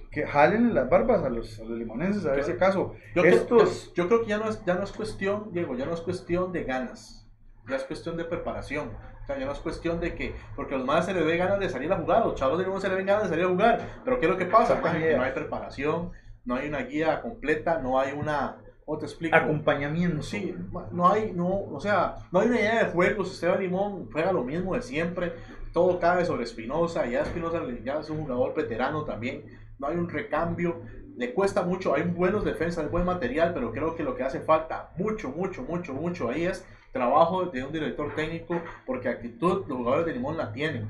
que 0.10 0.26
jalen 0.26 0.74
las 0.74 0.90
barbas 0.90 1.24
a 1.24 1.30
los, 1.30 1.60
a 1.60 1.64
los 1.64 1.78
limonenses 1.78 2.26
a 2.26 2.32
ver 2.32 2.44
si 2.46 2.52
acaso. 2.52 2.96
Yo, 3.14 3.22
creo- 3.22 3.36
Estos. 3.36 3.94
yo, 3.94 4.04
yo 4.04 4.08
creo 4.08 4.22
que 4.22 4.28
ya 4.28 4.38
no, 4.38 4.50
es, 4.50 4.64
ya 4.64 4.76
no 4.76 4.84
es 4.84 4.94
cuestión, 4.94 5.52
Diego, 5.52 5.76
ya 5.76 5.86
no 5.86 5.94
es 5.94 6.00
cuestión 6.00 6.54
de 6.54 6.64
ganas, 6.64 7.28
ya 7.68 7.76
es 7.76 7.84
cuestión 7.84 8.16
de 8.16 8.24
preparación. 8.24 8.92
O 9.26 9.28
sea, 9.28 9.40
ya 9.40 9.48
no 9.48 9.54
es 9.54 9.60
cuestión 9.60 10.00
de 10.00 10.14
que, 10.14 10.36
porque 10.56 10.76
a 10.76 10.78
los 10.78 10.86
más 10.86 11.08
se 11.08 11.14
les 11.16 11.26
ve 11.26 11.36
ganas 11.36 11.60
de 11.60 11.68
salir 11.68 11.92
a 11.92 11.98
jugar, 11.98 12.22
a 12.22 12.26
los 12.26 12.36
chavos 12.36 12.60
de 12.60 12.64
Limón 12.64 12.80
se 12.80 12.90
les 12.90 12.98
ven 12.98 13.08
ganas 13.08 13.24
de 13.24 13.30
salir 13.30 13.46
a 13.46 13.48
jugar, 13.48 14.02
pero 14.04 14.20
¿qué 14.20 14.28
es 14.28 14.32
lo 14.32 14.38
que 14.38 14.46
pasa? 14.46 14.80
Que 14.80 15.00
ideas. 15.00 15.18
no 15.18 15.24
hay 15.24 15.32
preparación, 15.32 16.12
no 16.46 16.54
hay 16.54 16.70
una 16.70 16.84
guía 16.84 17.24
completa, 17.24 17.80
no 17.80 18.00
hay 18.00 18.14
una, 18.14 18.58
¿cómo 18.86 19.00
te 19.00 19.06
explico? 19.06 19.36
Acompañamiento. 19.36 20.22
Sí, 20.22 20.54
no 20.92 21.10
hay, 21.10 21.32
no, 21.34 21.48
o 21.48 21.80
sea, 21.80 22.18
no 22.32 22.40
hay 22.40 22.50
una 22.50 22.60
idea 22.60 22.86
de 22.86 22.92
juego. 22.92 23.26
Si 23.26 23.32
Esteban 23.34 23.62
Limón 23.62 24.12
juega 24.12 24.32
lo 24.32 24.44
mismo 24.44 24.76
de 24.76 24.84
siempre, 24.84 25.34
todo 25.74 26.00
cae 26.00 26.24
sobre 26.24 26.44
Espinosa. 26.44 27.08
Ya 27.08 27.22
Espinosa 27.22 27.64
ya 27.84 28.00
es 28.02 28.12
un 28.12 28.22
jugador 28.22 28.54
veterano 28.54 29.06
también. 29.06 29.46
No 29.80 29.88
hay 29.88 29.98
un 29.98 30.08
recambio. 30.08 30.82
Le 31.18 31.34
cuesta 31.34 31.64
mucho. 31.64 31.96
Hay 31.96 32.04
buenos 32.04 32.46
defensas, 32.46 32.84
hay 32.84 32.92
buen 32.92 33.06
material, 33.06 33.56
pero 33.56 33.72
creo 33.72 33.96
que 33.96 34.04
lo 34.04 34.16
que 34.16 34.24
hace 34.24 34.40
falta 34.40 34.92
mucho, 34.98 35.30
mucho, 35.30 35.64
mucho, 35.64 35.94
mucho 35.94 36.30
ahí 36.30 36.46
es 36.46 36.64
trabajo 37.00 37.44
de 37.48 37.62
un 37.62 37.74
director 37.74 38.16
técnico, 38.16 38.62
porque 38.86 39.10
actitud 39.10 39.66
los 39.68 39.78
jugadores 39.78 40.06
de 40.06 40.14
Limón 40.14 40.38
la 40.38 40.54
tienen, 40.54 40.90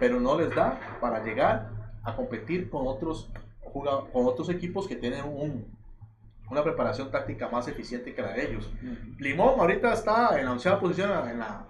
pero 0.00 0.18
no 0.18 0.36
les 0.36 0.52
da 0.52 0.98
para 1.00 1.22
llegar 1.22 1.70
a 2.02 2.16
competir 2.16 2.68
con 2.68 2.84
otros, 2.88 3.30
con 3.72 4.26
otros 4.26 4.50
equipos 4.50 4.88
que 4.88 4.96
tienen 4.96 5.24
un, 5.24 5.64
una 6.50 6.64
preparación 6.64 7.12
táctica 7.12 7.48
más 7.48 7.68
eficiente 7.68 8.12
que 8.12 8.22
la 8.22 8.32
de 8.32 8.44
ellos. 8.44 8.72
Limón 9.20 9.60
ahorita 9.60 9.92
está 9.92 10.36
en 10.40 10.46
la 10.46 10.52
onceava 10.52 10.80
posición 10.80 11.10
en 11.30 11.38
la, 11.38 11.64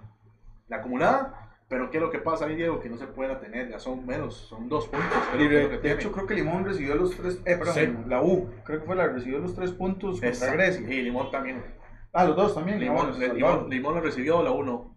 la 0.67 0.77
acumulada, 0.77 1.51
pero 1.69 1.91
¿qué 1.91 1.97
es 1.97 2.03
lo 2.03 2.09
que 2.09 2.17
pasa 2.17 2.45
ahí, 2.45 2.55
Diego? 2.55 2.79
Que 2.79 2.89
no 2.89 2.97
se 2.97 3.05
pueden 3.05 3.39
tener, 3.39 3.69
ya 3.69 3.77
son 3.77 4.07
menos, 4.07 4.33
son 4.49 4.69
dos 4.69 4.87
puntos. 4.87 5.07
que 5.37 5.47
de, 5.49 5.79
que 5.81 5.91
hecho, 5.91 6.11
creo 6.11 6.25
que 6.25 6.33
Limón 6.33 6.65
recibió 6.65 6.95
los 6.95 7.11
tres. 7.15 7.41
Eh, 7.45 7.57
perdón, 7.57 7.73
Sí. 7.75 7.93
la 8.07 8.23
U, 8.23 8.49
creo 8.63 8.79
que 8.79 8.85
fue 8.87 8.95
la 8.95 9.07
recibió 9.07 9.37
los 9.37 9.53
tres 9.53 9.71
puntos 9.71 10.13
contra 10.13 10.29
Exacto. 10.29 10.55
Grecia. 10.55 10.89
Y 10.89 11.03
Limón 11.03 11.29
también. 11.29 11.76
Ah, 12.17 12.25
los 12.25 12.35
dos 12.35 12.55
también. 12.55 12.79
Limón, 12.79 13.19
Limón, 13.19 13.35
Limón, 13.37 13.69
Limón 13.69 13.93
lo 13.93 14.01
recibió, 14.01 14.41
la 14.41 14.49
1. 14.49 14.95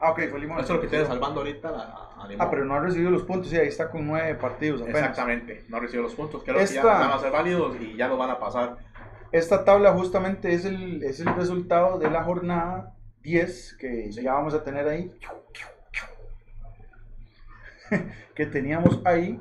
Ah, 0.00 0.10
ok, 0.10 0.20
fue 0.28 0.38
Limón. 0.38 0.58
Eso 0.58 0.74
es 0.74 0.76
lo 0.76 0.80
que 0.82 0.88
tiene 0.88 1.06
salvando 1.06 1.40
ahorita 1.40 1.70
la, 1.70 1.82
a 2.18 2.28
Limón. 2.28 2.46
Ah, 2.46 2.50
pero 2.50 2.66
no 2.66 2.74
ha 2.74 2.80
recibido 2.80 3.10
los 3.10 3.22
puntos, 3.22 3.48
sí, 3.48 3.56
ahí 3.56 3.68
está 3.68 3.90
con 3.90 4.06
nueve 4.06 4.34
partidos 4.34 4.82
apenas. 4.82 5.00
Exactamente, 5.00 5.64
no 5.70 5.80
recibió 5.80 6.02
los 6.02 6.14
puntos. 6.14 6.42
Creo 6.44 6.58
que 6.58 6.64
Esta- 6.64 6.74
ya 6.74 6.84
van 6.84 7.10
a 7.10 7.18
ser 7.18 7.32
válidos 7.32 7.74
y 7.80 7.96
ya 7.96 8.06
los 8.06 8.18
van 8.18 8.28
a 8.28 8.38
pasar. 8.38 8.76
Esta 9.32 9.64
tabla 9.64 9.94
justamente 9.94 10.52
es 10.52 10.66
el, 10.66 11.02
es 11.02 11.20
el 11.20 11.34
resultado 11.34 11.98
de 11.98 12.10
la 12.10 12.22
jornada 12.22 12.94
10 13.22 13.78
que 13.80 14.10
ya 14.10 14.34
vamos 14.34 14.52
a 14.52 14.62
tener 14.62 14.86
ahí. 14.88 15.10
que 18.34 18.44
teníamos 18.44 19.00
ahí 19.06 19.40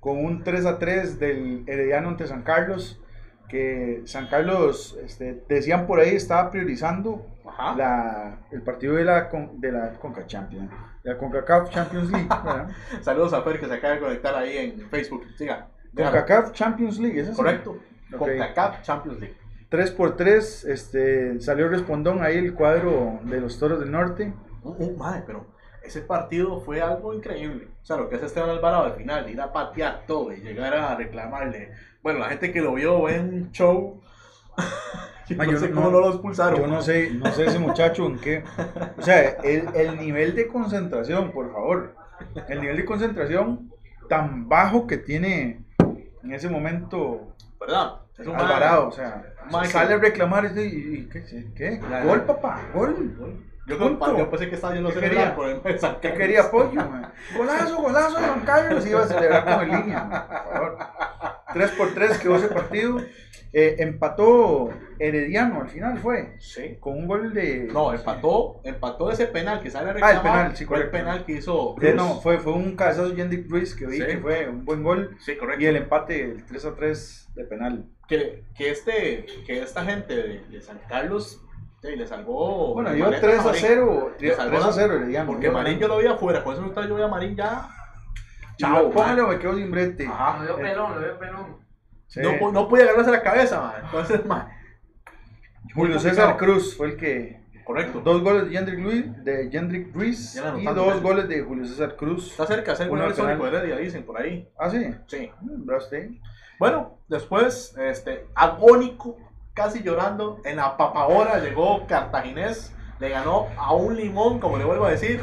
con 0.00 0.24
un 0.24 0.42
3 0.42 0.66
a 0.66 0.80
3 0.80 1.20
del 1.20 1.62
Herediano 1.68 2.08
ante 2.08 2.26
San 2.26 2.42
Carlos. 2.42 3.00
Que 3.48 4.02
San 4.06 4.26
Carlos, 4.28 4.98
este, 5.04 5.44
decían 5.48 5.86
por 5.86 6.00
ahí, 6.00 6.16
estaba 6.16 6.50
priorizando 6.50 7.26
la, 7.76 8.38
el 8.50 8.62
partido 8.62 8.94
de 8.96 9.04
la, 9.04 9.28
con- 9.28 9.60
de 9.60 9.70
la 9.70 9.92
Conca 9.92 10.26
Champions, 10.26 10.70
de 11.04 11.12
la 11.12 11.18
CONCACAF 11.18 11.70
Champions 11.70 12.10
League. 12.10 12.28
Saludos 13.02 13.32
a 13.32 13.42
Fer 13.42 13.60
que 13.60 13.66
se 13.66 13.74
acaba 13.74 13.94
de 13.94 14.00
conectar 14.00 14.34
ahí 14.34 14.56
en 14.56 14.88
Facebook. 14.90 15.24
Siga. 15.36 15.68
CONCACAF 15.94 16.52
Champions 16.52 16.98
League, 16.98 17.20
¿es 17.20 17.28
así? 17.28 17.36
Correcto. 17.36 17.78
Ok. 18.12 18.18
Con 18.18 18.28
CACAF 18.38 18.82
Champions 18.82 19.20
League. 19.20 19.36
3 19.68 19.90
por 19.92 20.16
3 20.16 20.64
este, 20.64 21.40
salió 21.40 21.68
respondón 21.68 22.22
ahí 22.22 22.38
el 22.38 22.54
cuadro 22.54 23.20
de 23.24 23.40
los 23.40 23.58
Toros 23.58 23.78
del 23.80 23.90
Norte. 23.90 24.32
Un, 24.62 24.76
un- 24.78 24.96
madre, 24.98 25.22
pero 25.26 25.46
ese 25.84 26.00
partido 26.00 26.60
fue 26.60 26.80
algo 26.80 27.14
increíble. 27.14 27.68
O 27.82 27.84
sea, 27.86 27.96
lo 27.96 28.08
que 28.08 28.16
hace 28.16 28.26
Esteban 28.26 28.50
Alvarado 28.50 28.84
al 28.84 28.94
final, 28.94 29.28
ir 29.30 29.40
a 29.40 29.52
patear 29.52 30.04
todo 30.06 30.32
y 30.32 30.36
llegar 30.40 30.74
a 30.74 30.94
reclamarle. 30.96 31.70
Bueno, 32.02 32.20
la 32.20 32.28
gente 32.28 32.52
que 32.52 32.60
lo 32.60 32.74
vio 32.74 33.02
ve 33.02 33.20
un 33.20 33.50
show. 33.52 34.00
yo 35.28 35.36
Ah, 35.40 35.44
no 35.46 35.52
yo 35.52 35.58
sé 35.58 35.68
no- 35.68 35.74
cómo 35.76 35.90
no 35.90 36.00
lo 36.00 36.08
expulsaron. 36.10 36.60
Yo 36.60 36.66
no 36.66 36.82
sé, 36.82 37.10
no 37.12 37.30
sé 37.32 37.46
ese 37.46 37.58
muchacho 37.58 38.06
en 38.06 38.18
qué. 38.18 38.44
O 38.98 39.02
sea, 39.02 39.20
el, 39.42 39.68
el 39.74 39.96
nivel 39.98 40.34
de 40.34 40.48
concentración, 40.48 41.30
por 41.32 41.52
favor. 41.52 41.94
El 42.48 42.60
nivel 42.60 42.76
de 42.76 42.84
concentración 42.84 43.70
tan 44.08 44.48
bajo 44.48 44.86
que 44.86 44.98
tiene 44.98 45.64
en 46.22 46.32
ese 46.32 46.48
momento 46.48 47.34
¿Verdad? 47.60 47.94
Es 48.18 48.26
un 48.26 48.36
Alvarado. 48.36 48.88
O 48.88 48.92
sea, 48.92 49.22
sale 49.64 49.94
a 49.94 49.98
reclamar 49.98 50.44
y, 50.54 50.60
y- 50.60 50.64
y- 50.98 51.08
¿qué? 51.08 51.46
¿Qué? 51.56 51.80
Gol, 52.04 52.22
papá, 52.22 52.60
gol. 52.74 53.12
Yo, 53.66 53.78
Punto. 53.78 54.18
yo 54.18 54.30
pensé 54.30 54.48
que 54.48 54.56
estaba 54.56 54.74
yendo 54.74 54.90
a 54.90 54.92
¿Qué 54.92 55.00
celebrar 55.00 55.34
quería? 55.36 55.52
el 55.54 55.62
de 55.62 55.78
San 55.78 55.94
¿Qué 55.96 56.00
Carlos. 56.08 56.18
quería 56.18 56.40
apoyo? 56.42 56.74
man? 56.74 57.12
Golazo, 57.36 57.76
golazo 57.82 58.20
de 58.20 58.26
Juan 58.26 58.40
Carlos. 58.40 58.86
Iba 58.86 59.02
a 59.02 59.06
celebrar 59.06 59.44
con 59.44 59.60
el 59.70 59.80
línea, 59.80 60.08
por 60.44 60.52
favor. 60.54 60.78
3 61.54 61.70
por 61.72 61.94
3 61.94 62.18
quedó 62.18 62.36
ese 62.36 62.48
partido. 62.48 63.00
Eh, 63.56 63.76
empató 63.78 64.70
Herediano 64.98 65.60
al 65.62 65.68
final, 65.68 65.96
fue. 65.98 66.34
Sí. 66.40 66.76
Con 66.80 66.94
un 66.98 67.06
gol 67.06 67.32
de. 67.32 67.68
No, 67.72 67.92
empató, 67.94 68.60
empató 68.64 69.12
ese 69.12 69.26
penal 69.26 69.62
que 69.62 69.70
sale 69.70 69.90
a 69.90 70.06
Ah, 70.06 70.10
el 70.12 70.20
penal, 70.22 70.56
sí, 70.56 70.64
fue 70.64 70.78
el 70.78 70.82
correcto. 70.90 70.98
penal 70.98 71.24
que 71.24 71.32
hizo 71.34 71.76
no, 71.94 72.20
fue, 72.20 72.38
fue 72.38 72.52
un 72.52 72.74
cabezazo 72.74 73.10
de 73.10 73.16
Yendik 73.16 73.48
Ruiz 73.48 73.74
que 73.76 73.86
vi 73.86 73.98
Sí. 73.98 74.06
que 74.06 74.18
fue 74.18 74.48
un 74.48 74.64
buen 74.64 74.82
gol. 74.82 75.16
Sí, 75.20 75.36
correcto. 75.36 75.62
Y 75.62 75.66
el 75.66 75.76
empate, 75.76 76.20
el 76.24 76.44
3 76.44 76.64
a 76.64 76.74
3 76.74 77.28
de 77.36 77.44
penal. 77.44 77.86
que, 78.08 78.42
que 78.56 78.70
este 78.70 79.24
que 79.46 79.62
esta 79.62 79.84
gente 79.84 80.14
de, 80.16 80.40
de 80.50 80.60
San 80.60 80.80
Carlos 80.88 81.40
sí, 81.84 81.96
le 81.96 82.06
salvó 82.06 82.74
Bueno, 82.74 82.90
maleta 82.90 83.20
3 83.20 83.38
a 83.40 83.44
Marín. 83.44 83.60
0. 83.62 84.10
Le 84.12 84.16
3 84.28 84.36
salvó 84.36 84.56
a 84.56 84.60
la- 84.60 84.72
0 84.72 84.94
Herediano. 84.94 85.26
porque 85.26 85.46
Yo- 85.46 85.52
Marín 85.52 85.78
yo 85.78 85.88
lo 85.88 85.98
vi 85.98 86.06
afuera 86.06 86.42
con 86.42 86.52
eso 86.52 86.62
resultado 86.62 86.88
yo 86.88 86.96
vi 86.96 87.02
a 87.02 87.08
Marín 87.08 87.36
ya 87.36 87.68
Chao, 88.56 88.74
chao 88.74 88.90
póngale 88.92 89.22
man. 89.22 89.30
o 89.30 89.34
me 89.34 89.38
quedo 89.40 89.56
sin 89.56 89.70
brete. 89.70 90.06
Ajá. 90.06 90.38
Lo 90.44 90.56
veo 90.56 90.56
pelón, 90.56 90.94
lo 90.94 91.00
veo 91.00 91.18
pelón. 91.18 91.56
Sí. 92.06 92.20
no, 92.22 92.52
no 92.52 92.68
podía 92.68 92.84
agarrarse 92.84 93.10
la 93.10 93.22
cabeza 93.22 93.60
man. 93.60 93.72
entonces 93.84 94.24
man, 94.26 94.48
Julio 95.74 95.98
César. 95.98 96.36
Cruz 96.36 96.76
fue 96.76 96.88
el 96.88 96.96
que. 96.96 97.40
correcto 97.64 98.00
Dos 98.00 98.22
goles 98.22 98.44
de 98.44 98.50
Jendrik 98.50 98.78
Luis, 98.78 99.24
de 99.24 99.48
Jendrik 99.50 99.94
Ruiz 99.94 100.36
y 100.36 100.64
dos 100.64 100.94
ya. 100.96 101.00
goles 101.00 101.28
de 101.28 101.42
Julio 101.42 101.64
César 101.64 101.96
Cruz. 101.96 102.30
está 102.30 102.46
cerca 102.46 102.72
al 102.72 102.88
penal. 102.88 103.14
Sónico 103.14 103.44
de 103.50 103.56
Heredia 103.56 103.76
dicen 103.78 104.04
por 104.04 104.20
ahí 104.20 104.48
Ah, 104.58 104.70
sí. 104.70 104.94
sí 105.06 105.30
Mm, 105.40 105.66
bueno 106.58 106.98
después 107.08 107.74
este 107.78 108.26
agónico 108.34 109.16
casi 109.54 109.82
llorando 109.82 110.40
en 110.44 110.56
la 110.56 110.76
papahora 110.76 111.38
llegó 111.38 111.86
Cartaginés 111.86 112.72
le 112.98 113.08
ganó 113.08 113.46
a 113.56 113.72
un 113.72 113.96
limón 113.96 114.38
como 114.40 114.56
le 114.56 114.64
vuelvo 114.64 114.84
a 114.86 114.90
decir 114.90 115.20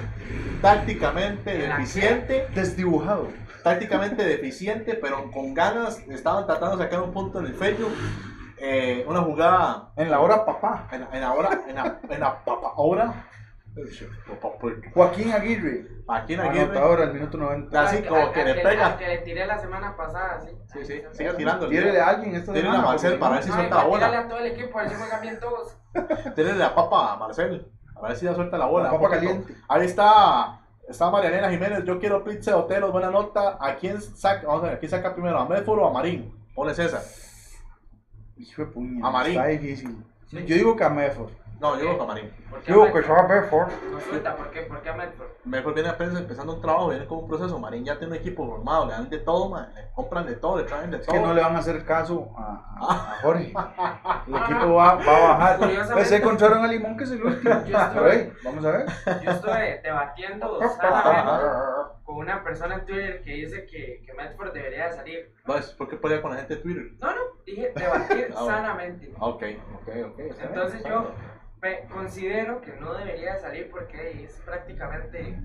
tácticamente 0.62 1.58
deficiente 1.68 2.48
Desdibujado. 2.54 3.28
tácticamente 3.64 4.24
deficiente, 4.24 4.96
pero 4.96 5.30
con 5.32 5.54
ganas, 5.54 6.00
estaban 6.10 6.46
tratando 6.48 6.78
de 6.78 6.84
sacar 6.84 7.02
un 7.02 7.12
punto 7.14 7.40
en 7.40 7.46
el 7.48 7.54
Facebook. 7.54 7.94
Eh, 8.58 9.04
una 9.08 9.22
jugada 9.22 9.92
En 9.96 10.12
la 10.12 10.20
hora 10.20 10.46
papá. 10.46 10.88
en, 10.92 11.08
en 11.14 11.22
la 11.22 11.34
hora, 11.34 11.62
en 11.68 11.76
la, 11.76 12.00
en 12.10 12.20
la 12.20 12.44
papa 12.44 12.74
hora. 12.76 13.26
Joaquín 14.94 15.32
Aguirre. 15.32 15.88
Aquí 16.08 16.34
en 16.34 16.42
Aguirre. 16.42 16.64
Anotador 16.66 17.02
al 17.02 17.14
minuto 17.14 17.38
90. 17.38 17.82
Así 17.82 18.04
como 18.04 18.22
al- 18.22 18.32
que 18.34 18.42
al 18.42 18.48
le 18.48 18.56
pega. 18.62 18.98
que 18.98 19.08
le 19.08 19.18
tiré 19.20 19.46
la 19.46 19.58
semana 19.60 19.96
pasada, 19.96 20.42
sí. 20.42 20.52
Sí, 20.74 20.86
sí, 20.86 21.02
siga 21.14 21.36
tirando. 21.36 21.70
Tírele 21.70 22.00
a 22.02 22.10
alguien 22.10 22.36
esta 22.36 22.52
Tírele 22.52 22.70
semana. 22.72 22.84
a 22.84 22.92
Marcel 22.92 23.20
para 23.20 23.36
ver 23.36 23.44
si 23.44 23.52
suelta 23.52 23.76
la 23.76 23.82
a 23.82 23.86
bola. 23.86 24.20
a 24.20 24.28
todo 24.28 24.40
el 24.40 24.46
equipo, 24.48 24.78
a 24.78 24.82
ver 24.82 24.92
si 24.92 24.98
juegan 24.98 25.22
bien 25.22 25.40
todos. 25.40 25.78
Tírele 26.36 26.56
la 26.60 26.76
papa 26.76 27.14
a 27.14 27.18
Marcel. 27.18 27.72
A 27.96 28.08
ver 28.08 28.16
si 28.18 28.26
ya 28.26 28.34
suelta 28.34 28.58
la 28.58 28.66
bola. 28.66 28.86
La 28.86 28.92
papa 28.92 29.10
caliente. 29.12 29.56
Ahí 29.68 29.86
está. 29.86 30.58
Está 30.88 31.10
Marianela 31.10 31.50
Jiménez. 31.50 31.86
Yo 31.86 32.00
quiero 32.00 32.24
pizza 32.24 32.52
de 32.52 32.58
hotelos. 32.58 32.92
Buena 32.92 33.10
nota. 33.12 33.58
¿A 33.62 33.76
quién 33.76 34.02
saca? 34.02 34.46
Vamos 34.48 34.64
a 34.66 34.70
ver. 34.72 34.80
¿Quién 34.80 34.90
saca 34.92 35.14
primero? 35.14 35.38
¿A 35.40 35.48
Medford 35.48 35.80
o 35.80 35.88
a 35.88 35.94
Marín? 35.94 36.34
Ponle 36.54 36.74
César. 36.74 37.02
Hijo 38.36 38.66
de 38.66 38.72
puña. 38.72 39.08
A 39.08 39.12
Marín. 39.12 39.34
Está 39.38 39.48
difícil. 39.48 40.04
Yo 40.32 40.56
digo 40.56 40.76
que 40.76 40.84
a 40.84 40.90
Medford. 40.90 41.32
No, 41.62 41.76
yo 41.78 41.92
digo 41.92 42.02
a 42.02 42.06
Marín. 42.08 42.34
¿Por 42.50 42.60
qué 42.62 42.72
Yo 42.72 42.82
a 42.82 42.86
digo 42.88 42.96
que 43.00 43.02
Medford? 43.08 43.18
yo 43.18 43.24
a 43.24 43.28
Medford. 43.28 43.70
No 43.92 44.00
suelta, 44.00 44.36
¿por 44.36 44.50
qué? 44.50 44.62
¿Por 44.64 44.82
qué 44.82 44.90
a 44.90 44.94
Medford? 44.96 45.28
Mejor 45.46 45.74
viene 45.76 45.90
apenas 45.90 46.16
empezando 46.20 46.56
un 46.56 46.62
trabajo, 46.62 46.90
viene 46.90 47.06
con 47.06 47.20
un 47.20 47.28
proceso. 47.28 47.60
Marín 47.60 47.86
ya 47.86 48.00
tiene 48.00 48.14
un 48.14 48.20
equipo 48.20 48.48
formado, 48.48 48.88
le 48.88 48.94
dan 48.94 49.10
de 49.12 49.20
todo, 49.20 49.48
man, 49.50 49.72
le 49.76 49.92
compran 49.94 50.26
de 50.26 50.34
todo, 50.38 50.58
le 50.58 50.64
traen 50.64 50.90
de 50.90 50.98
Es 50.98 51.06
todo. 51.06 51.16
que 51.16 51.22
no 51.22 51.34
le 51.36 51.42
van 51.42 51.56
a 51.56 51.60
hacer 51.60 51.86
caso 51.86 52.30
a, 52.36 52.78
a- 52.80 53.14
a 53.14 53.22
Jorge. 53.22 53.54
El 54.28 54.36
equipo 54.36 54.74
va, 54.74 54.96
va 54.96 55.18
a 55.18 55.38
bajar. 55.38 55.60
Pues 55.94 56.08
se 56.10 56.16
encontraron 56.18 56.66
a 56.66 56.68
Limón, 56.68 56.98
que 56.98 57.04
es 57.04 57.12
el 57.12 57.24
último. 57.24 57.54
Yo 57.66 57.78
hey, 58.08 58.34
vamos 58.44 58.66
a 58.66 58.72
ver. 58.72 58.86
Yo 59.24 59.32
estuve 59.32 59.82
debatiendo 59.84 60.60
sanamente 60.68 61.46
con 62.04 62.16
una 62.18 62.44
persona 62.44 62.76
en 62.76 62.86
Twitter 62.86 63.22
que 63.24 63.34
dice 63.34 63.66
que, 63.68 64.02
que 64.06 64.14
Medford 64.16 64.52
debería 64.52 64.88
de 64.88 64.94
salir. 64.96 65.36
Pues, 65.46 65.68
¿Por 65.74 65.88
qué 65.90 65.96
pelea 65.98 66.22
con 66.24 66.32
la 66.32 66.38
gente 66.38 66.56
de 66.56 66.62
Twitter? 66.62 66.84
No, 67.00 67.08
no, 67.12 67.22
dije 67.46 67.72
debatir 67.76 68.34
Ah, 68.36 68.44
sanamente. 68.48 69.14
Ah, 69.16 69.26
Ok, 69.28 69.44
ok, 69.76 69.90
ok. 70.08 70.20
Entonces 70.20 70.84
yo. 70.84 71.12
Me 71.62 71.82
considero 71.94 72.62
que 72.62 72.74
no 72.80 72.94
debería 72.94 73.36
de 73.36 73.40
salir 73.40 73.70
porque 73.70 74.24
es 74.24 74.34
prácticamente 74.46 75.38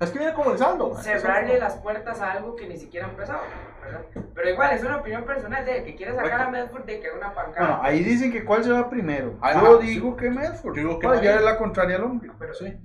Es 0.00 0.10
que 0.10 0.18
viene 0.18 0.34
comenzando. 0.34 0.90
man, 0.90 1.02
cerrarle 1.02 1.58
las 1.58 1.76
puertas 1.76 2.20
a 2.20 2.32
algo 2.32 2.54
que 2.54 2.66
ni 2.68 2.76
siquiera 2.76 3.06
ha 3.06 3.10
empezado. 3.10 3.40
¿verdad? 3.82 4.02
Pero 4.34 4.50
igual, 4.50 4.74
es 4.76 4.84
una 4.84 4.98
opinión 4.98 5.24
personal 5.24 5.64
de 5.64 5.82
que 5.84 5.96
quiere 5.96 6.14
sacar 6.14 6.42
a 6.42 6.50
Medford 6.50 6.84
de 6.84 7.00
que 7.00 7.06
haga 7.08 7.16
una 7.16 7.28
Bueno, 7.30 7.52
pancada. 7.52 7.80
ahí 7.82 8.04
dicen 8.04 8.30
que 8.30 8.44
cuál 8.44 8.62
se 8.62 8.70
va 8.72 8.90
primero. 8.90 9.38
Ajá, 9.40 9.60
Yo 9.62 9.80
sí. 9.80 9.86
digo 9.88 10.16
que 10.16 10.30
Medford. 10.30 10.76
Yo 10.76 10.82
digo 10.82 10.98
que 10.98 11.06
Marín. 11.06 11.22
ya 11.24 11.34
es 11.36 11.42
la 11.42 11.56
contraria 11.56 11.96
al 11.96 12.04
hombre. 12.04 12.30
Pero 12.38 12.54
Sí. 12.54 12.76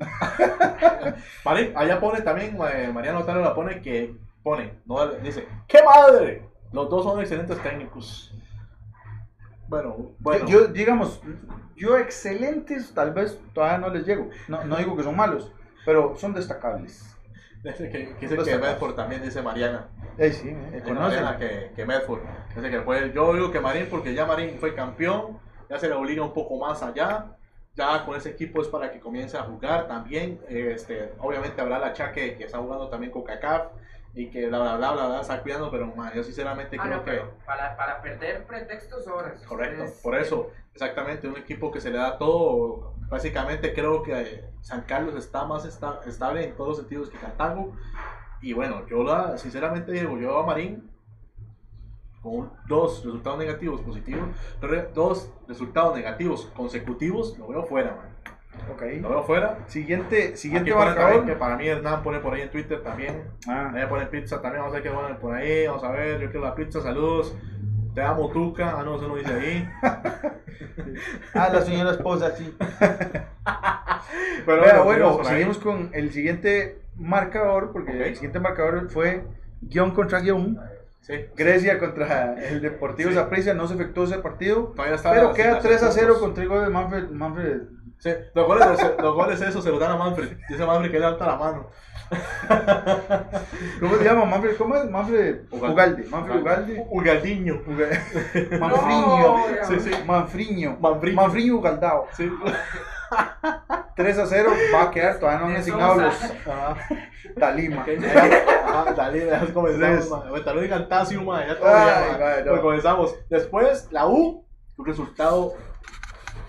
Marín, 1.46 1.74
allá 1.76 2.00
pone 2.00 2.22
también, 2.22 2.58
eh, 2.74 2.90
Mariano 2.94 3.24
la 3.26 3.54
pone 3.54 3.82
que 3.82 4.16
pone, 4.42 4.74
no 4.86 5.06
dice, 5.18 5.48
¡qué 5.68 5.80
madre! 5.84 6.48
Los 6.72 6.90
dos 6.90 7.04
son 7.04 7.20
excelentes 7.20 7.62
técnicos. 7.62 8.34
Bueno, 9.68 10.12
bueno. 10.20 10.46
Yo, 10.48 10.62
yo, 10.62 10.68
digamos, 10.68 11.22
yo 11.76 11.98
excelentes, 11.98 12.94
tal 12.94 13.14
vez 13.14 13.40
todavía 13.54 13.78
no 13.78 13.94
les 13.94 14.06
llego. 14.06 14.30
No, 14.48 14.64
no 14.64 14.76
digo 14.78 14.96
que 14.96 15.04
son 15.04 15.16
malos, 15.16 15.52
pero 15.86 16.16
son 16.18 16.34
destacables. 16.34 17.10
Dice 17.64 17.90
que, 17.90 18.16
que 18.16 18.28
que. 18.28 18.58
Medford 18.58 18.94
también 18.94 19.22
dice 19.22 19.42
Mariana. 19.42 19.88
Eh, 20.18 20.34
sí, 20.34 20.50
eh. 20.50 20.84
Mariana 20.94 21.38
que, 21.38 21.72
que 21.74 21.86
Medford. 21.86 22.20
Dice 22.54 22.70
que 22.70 23.12
yo 23.14 23.34
digo 23.34 23.52
que 23.52 23.62
Marín 23.62 23.88
porque 23.90 24.14
ya 24.14 24.26
Marín 24.26 24.58
fue 24.60 24.76
campeón, 24.76 25.40
ya 25.70 25.80
se 25.80 25.88
le 25.88 25.94
obliga 25.94 26.24
un 26.24 26.34
poco 26.34 26.58
más 26.58 26.84
allá. 26.84 27.38
Ya 27.76 28.06
con 28.06 28.18
ese 28.18 28.30
equipo 28.30 28.62
es 28.62 28.68
para 28.68 28.92
que 28.92 29.00
comience 29.00 29.38
a 29.38 29.44
jugar 29.44 29.88
también. 29.88 30.42
Este, 30.50 31.14
obviamente 31.20 31.62
habrá 31.62 31.80
la 31.80 31.94
Chaque 31.94 32.36
que 32.36 32.44
está 32.44 32.58
jugando 32.58 32.90
también 32.90 33.12
con 33.12 33.24
CACAF 33.24 33.68
y 34.16 34.30
que 34.30 34.48
bla 34.48 34.60
bla 34.60 34.78
bla 34.78 34.92
bla, 34.92 35.08
bla 35.08 35.22
está 35.22 35.42
cuidando, 35.42 35.72
pero 35.72 35.88
man, 35.96 36.12
yo 36.14 36.24
sinceramente 36.24 36.78
Ah, 36.80 36.84
creo 36.84 36.98
no, 36.98 37.04
que 37.04 37.22
para, 37.46 37.76
para 37.76 38.02
perder 38.02 38.46
pretextos 38.46 39.04
sobran. 39.06 39.34
Correcto, 39.48 39.84
Ustedes- 39.84 40.02
por 40.04 40.16
eso, 40.16 40.52
exactamente, 40.74 41.28
un 41.28 41.38
equipo 41.38 41.72
que 41.72 41.82
se 41.82 41.90
le 41.90 41.98
da 41.98 42.18
todo, 42.18 42.94
Básicamente 43.10 43.74
creo 43.74 44.02
que 44.02 44.44
San 44.62 44.82
Carlos 44.84 45.14
está 45.16 45.46
más 45.46 45.66
esta- 45.66 46.00
estable 46.08 46.46
en 46.46 46.56
todos 46.56 46.70
los 46.70 46.78
sentidos 46.80 47.10
que 47.12 47.18
Cartago. 47.20 47.74
Y 48.42 48.54
bueno, 48.54 48.88
yo 48.88 49.04
la, 49.04 49.38
sinceramente 49.38 49.92
digo, 49.92 50.18
yo 50.18 50.40
a 50.40 50.44
Marín 50.46 50.90
con 52.24 52.52
dos 52.68 53.04
resultados 53.06 53.38
negativos 53.38 53.82
positivos, 53.82 54.30
dos 54.96 55.30
resultados 55.48 55.96
negativos 55.96 56.46
consecutivos, 56.56 57.38
lo 57.38 57.48
veo 57.50 57.64
fuera, 57.66 57.92
man. 57.96 58.13
Ok. 58.72 58.82
Lo 59.02 59.10
veo 59.10 59.24
fuera. 59.24 59.58
Siguiente, 59.68 60.38
siguiente 60.38 60.72
Aquí 60.72 60.80
también 60.80 60.96
que 60.98 61.16
marcador. 61.32 61.38
para 61.40 61.58
mí 61.58 61.68
Hernán 61.68 62.04
pone 62.04 62.20
por 62.20 62.34
ahí 62.34 62.42
en 62.42 62.52
Twitter 62.52 62.82
también. 62.82 63.24
Ah, 63.48 63.72
Ahí 63.76 63.86
pone 63.88 64.06
pizza 64.08 64.42
también, 64.42 64.62
vamos 64.62 64.74
a 64.74 64.80
ver 64.80 64.84
qué 64.84 64.90
ponen 64.96 65.18
por 65.18 65.34
ahí, 65.36 65.68
vamos 65.68 65.84
a 65.84 65.92
ver, 65.92 66.20
yo 66.22 66.32
quiero 66.32 66.46
la 66.46 66.56
pizza, 66.56 66.82
saludos. 66.82 67.36
Te 67.94 68.02
amo, 68.02 68.30
Tuca. 68.32 68.76
Ah, 68.80 68.84
no, 68.84 68.96
eso 68.96 69.08
no 69.08 69.16
dice 69.16 69.34
ahí. 69.34 69.70
ah, 71.36 71.50
la 71.54 71.62
señora 71.62 71.92
esposa, 71.92 72.32
sí. 72.36 72.56
Pero 74.46 74.62
bueno, 74.62 74.84
bueno, 74.84 75.20
ahí. 75.20 75.26
seguimos 75.26 75.58
con 75.60 75.90
el 75.94 76.12
siguiente 76.12 76.80
marcador, 76.98 77.72
porque 77.72 78.08
el 78.08 78.16
siguiente 78.16 78.40
marcador 78.40 78.90
fue 78.90 79.24
guion 79.62 79.92
contra 79.92 80.20
guion. 80.20 80.60
Sí. 81.02 81.14
Grecia 81.36 81.80
contra 81.80 82.34
el 82.48 82.62
Deportivo 82.62 83.10
Sí. 83.10 83.16
Saprissa, 83.16 83.54
no 83.54 83.68
se 83.68 83.74
efectuó 83.76 84.06
ese 84.06 84.20
partido. 84.20 84.72
Todavía 84.76 84.96
está 84.96 85.12
Pero 85.12 85.34
queda 85.34 85.62
situación 85.62 85.80
3 85.80 85.84
a 85.84 85.92
0 85.92 86.08
puntos. 86.08 86.22
con 86.22 86.34
trigo 86.34 86.62
de 86.62 86.70
Manfred. 86.70 87.10
Manfred. 87.10 87.62
Sí, 88.04 88.10
los 88.34 88.46
goles, 88.46 88.68
los 89.00 89.16
goles 89.16 89.40
esos 89.42 89.64
se 89.64 89.70
los 89.72 89.80
dan 89.80 89.92
a 89.92 89.96
Manfred. 89.96 90.36
Dice 90.50 90.66
Manfred 90.66 90.92
que 90.92 91.00
le 91.00 91.06
alta 91.06 91.26
la 91.26 91.38
mano. 91.38 91.68
¿Cómo 93.80 93.96
se 93.96 94.04
llama? 94.04 94.26
Manfred, 94.26 94.58
¿cómo 94.58 94.76
es? 94.76 94.90
Manfred 94.90 95.44
Ugalde. 95.52 95.74
Ugalde. 95.74 96.04
Manfred 96.10 96.42
Ugalde. 96.42 96.86
Ugaldiño. 96.90 97.62
Uga- 97.66 98.60
Manfriño. 98.60 99.18
No, 99.22 99.46
Sí, 99.68 99.80
sí. 99.80 99.92
Manfriño. 100.06 100.78
Manfriño. 100.82 101.16
Manfriño 101.16 101.56
Ugaldao. 101.56 102.08
Sí. 102.12 102.30
3 103.96 104.18
a 104.18 104.26
0 104.26 104.50
va 104.74 104.84
a 104.84 104.92
quedar, 104.92 105.20
todavía 105.20 105.40
no 105.40 105.46
han 105.48 105.56
asignado 105.58 105.96
los. 105.96 106.16
Talima. 107.40 107.86
Ajá, 108.68 108.94
dale, 108.96 109.28
ya 109.28 109.54
comenzamos, 109.54 110.10
man. 110.10 110.24
Ya 111.48 111.58
todavía, 111.60 112.44
no. 112.44 112.50
Pues 112.52 112.62
comenzamos. 112.62 113.16
Después, 113.30 113.88
la 113.92 114.08
U, 114.08 114.46
un 114.78 114.86
resultado, 114.86 115.54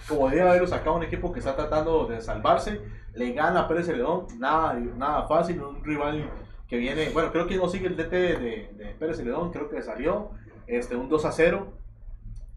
como 0.08 0.28
debe 0.28 0.42
haberlo 0.42 0.66
sacado 0.66 0.96
un 0.96 1.02
equipo 1.02 1.32
que 1.32 1.38
está 1.40 1.54
tratando 1.56 2.06
de 2.06 2.20
salvarse, 2.20 2.80
le 3.14 3.32
gana 3.32 3.60
a 3.60 3.68
Pérez 3.68 3.86
Celedón, 3.86 4.26
nada, 4.38 4.74
nada 4.74 5.26
fácil, 5.26 5.62
un 5.62 5.82
rival 5.84 6.30
que 6.68 6.76
viene, 6.78 7.10
bueno, 7.10 7.30
creo 7.30 7.46
que 7.46 7.56
no 7.56 7.68
sigue 7.68 7.86
el 7.86 7.96
DT 7.96 8.10
de, 8.10 8.70
de 8.74 8.96
Pérez 8.98 9.16
Celedón, 9.18 9.50
creo 9.52 9.68
que 9.68 9.82
salió, 9.82 10.30
este, 10.66 10.96
un 10.96 11.08
2 11.08 11.24
a 11.24 11.32
0. 11.32 11.72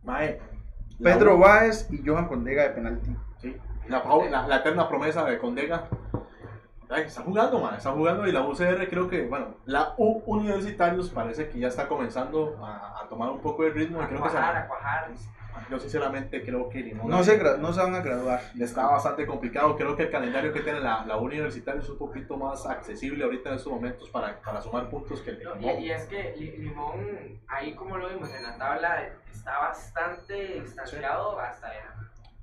Mae, 0.03 0.39
la 0.99 1.13
Pedro 1.13 1.35
U- 1.35 1.39
Báez 1.39 1.87
y 1.91 2.01
Johan 2.07 2.27
Condega 2.27 2.63
de 2.63 2.69
penalti. 2.69 3.15
Sí, 3.41 3.55
la, 3.87 4.03
la, 4.29 4.47
la 4.47 4.55
eterna 4.57 4.87
promesa 4.87 5.25
de 5.25 5.37
Condega. 5.37 5.87
Ay, 6.89 7.03
está 7.03 7.21
jugando, 7.21 7.59
man, 7.59 7.75
está 7.75 7.91
jugando 7.91 8.25
y 8.27 8.31
la 8.31 8.47
UCR 8.47 8.87
creo 8.89 9.09
que, 9.09 9.27
bueno, 9.27 9.55
la 9.65 9.93
U 9.97 10.23
Universitarios 10.25 11.09
parece 11.09 11.49
que 11.49 11.59
ya 11.59 11.67
está 11.67 11.87
comenzando 11.89 12.57
a, 12.63 13.01
a 13.03 13.09
tomar 13.09 13.29
un 13.29 13.41
poco 13.41 13.63
de 13.63 13.71
ritmo 13.71 13.99
y 13.99 14.03
A 14.05 14.07
creo 14.07 14.23
que 14.23 14.29
se 14.29 14.35
cuajar, 14.35 14.55
a 14.55 14.67
cuajar. 14.67 15.11
Yo 15.69 15.79
sinceramente 15.79 16.43
creo 16.43 16.69
que 16.69 16.79
Limón 16.79 17.09
No 17.09 17.23
se, 17.23 17.37
no 17.57 17.73
se 17.73 17.79
van 17.81 17.95
a 17.95 18.01
graduar. 18.01 18.41
está 18.59 18.87
bastante 18.87 19.25
complicado, 19.25 19.75
creo 19.75 19.95
que 19.95 20.03
el 20.03 20.11
calendario 20.11 20.53
que 20.53 20.61
tiene 20.61 20.79
la, 20.79 21.05
la 21.05 21.17
U 21.17 21.25
Universitaria 21.25 21.81
es 21.81 21.89
un 21.89 21.97
poquito 21.97 22.37
más 22.37 22.65
accesible 22.65 23.23
ahorita 23.23 23.49
en 23.49 23.55
estos 23.55 23.71
momentos 23.73 24.09
para, 24.09 24.39
para 24.41 24.61
sumar 24.61 24.89
puntos 24.89 25.21
que 25.21 25.31
el 25.31 25.39
de 25.39 25.45
Limón. 25.45 25.79
y, 25.79 25.85
y 25.85 25.91
es 25.91 26.05
que 26.05 26.33
Li- 26.37 26.57
Limón, 26.57 27.39
ahí 27.47 27.73
como 27.75 27.97
lo 27.97 28.09
vimos 28.09 28.33
en 28.33 28.43
la 28.43 28.57
tabla, 28.57 29.09
está 29.31 29.59
bastante 29.59 30.61
distanciado 30.61 31.39
hasta 31.39 31.67
allá. 31.67 31.93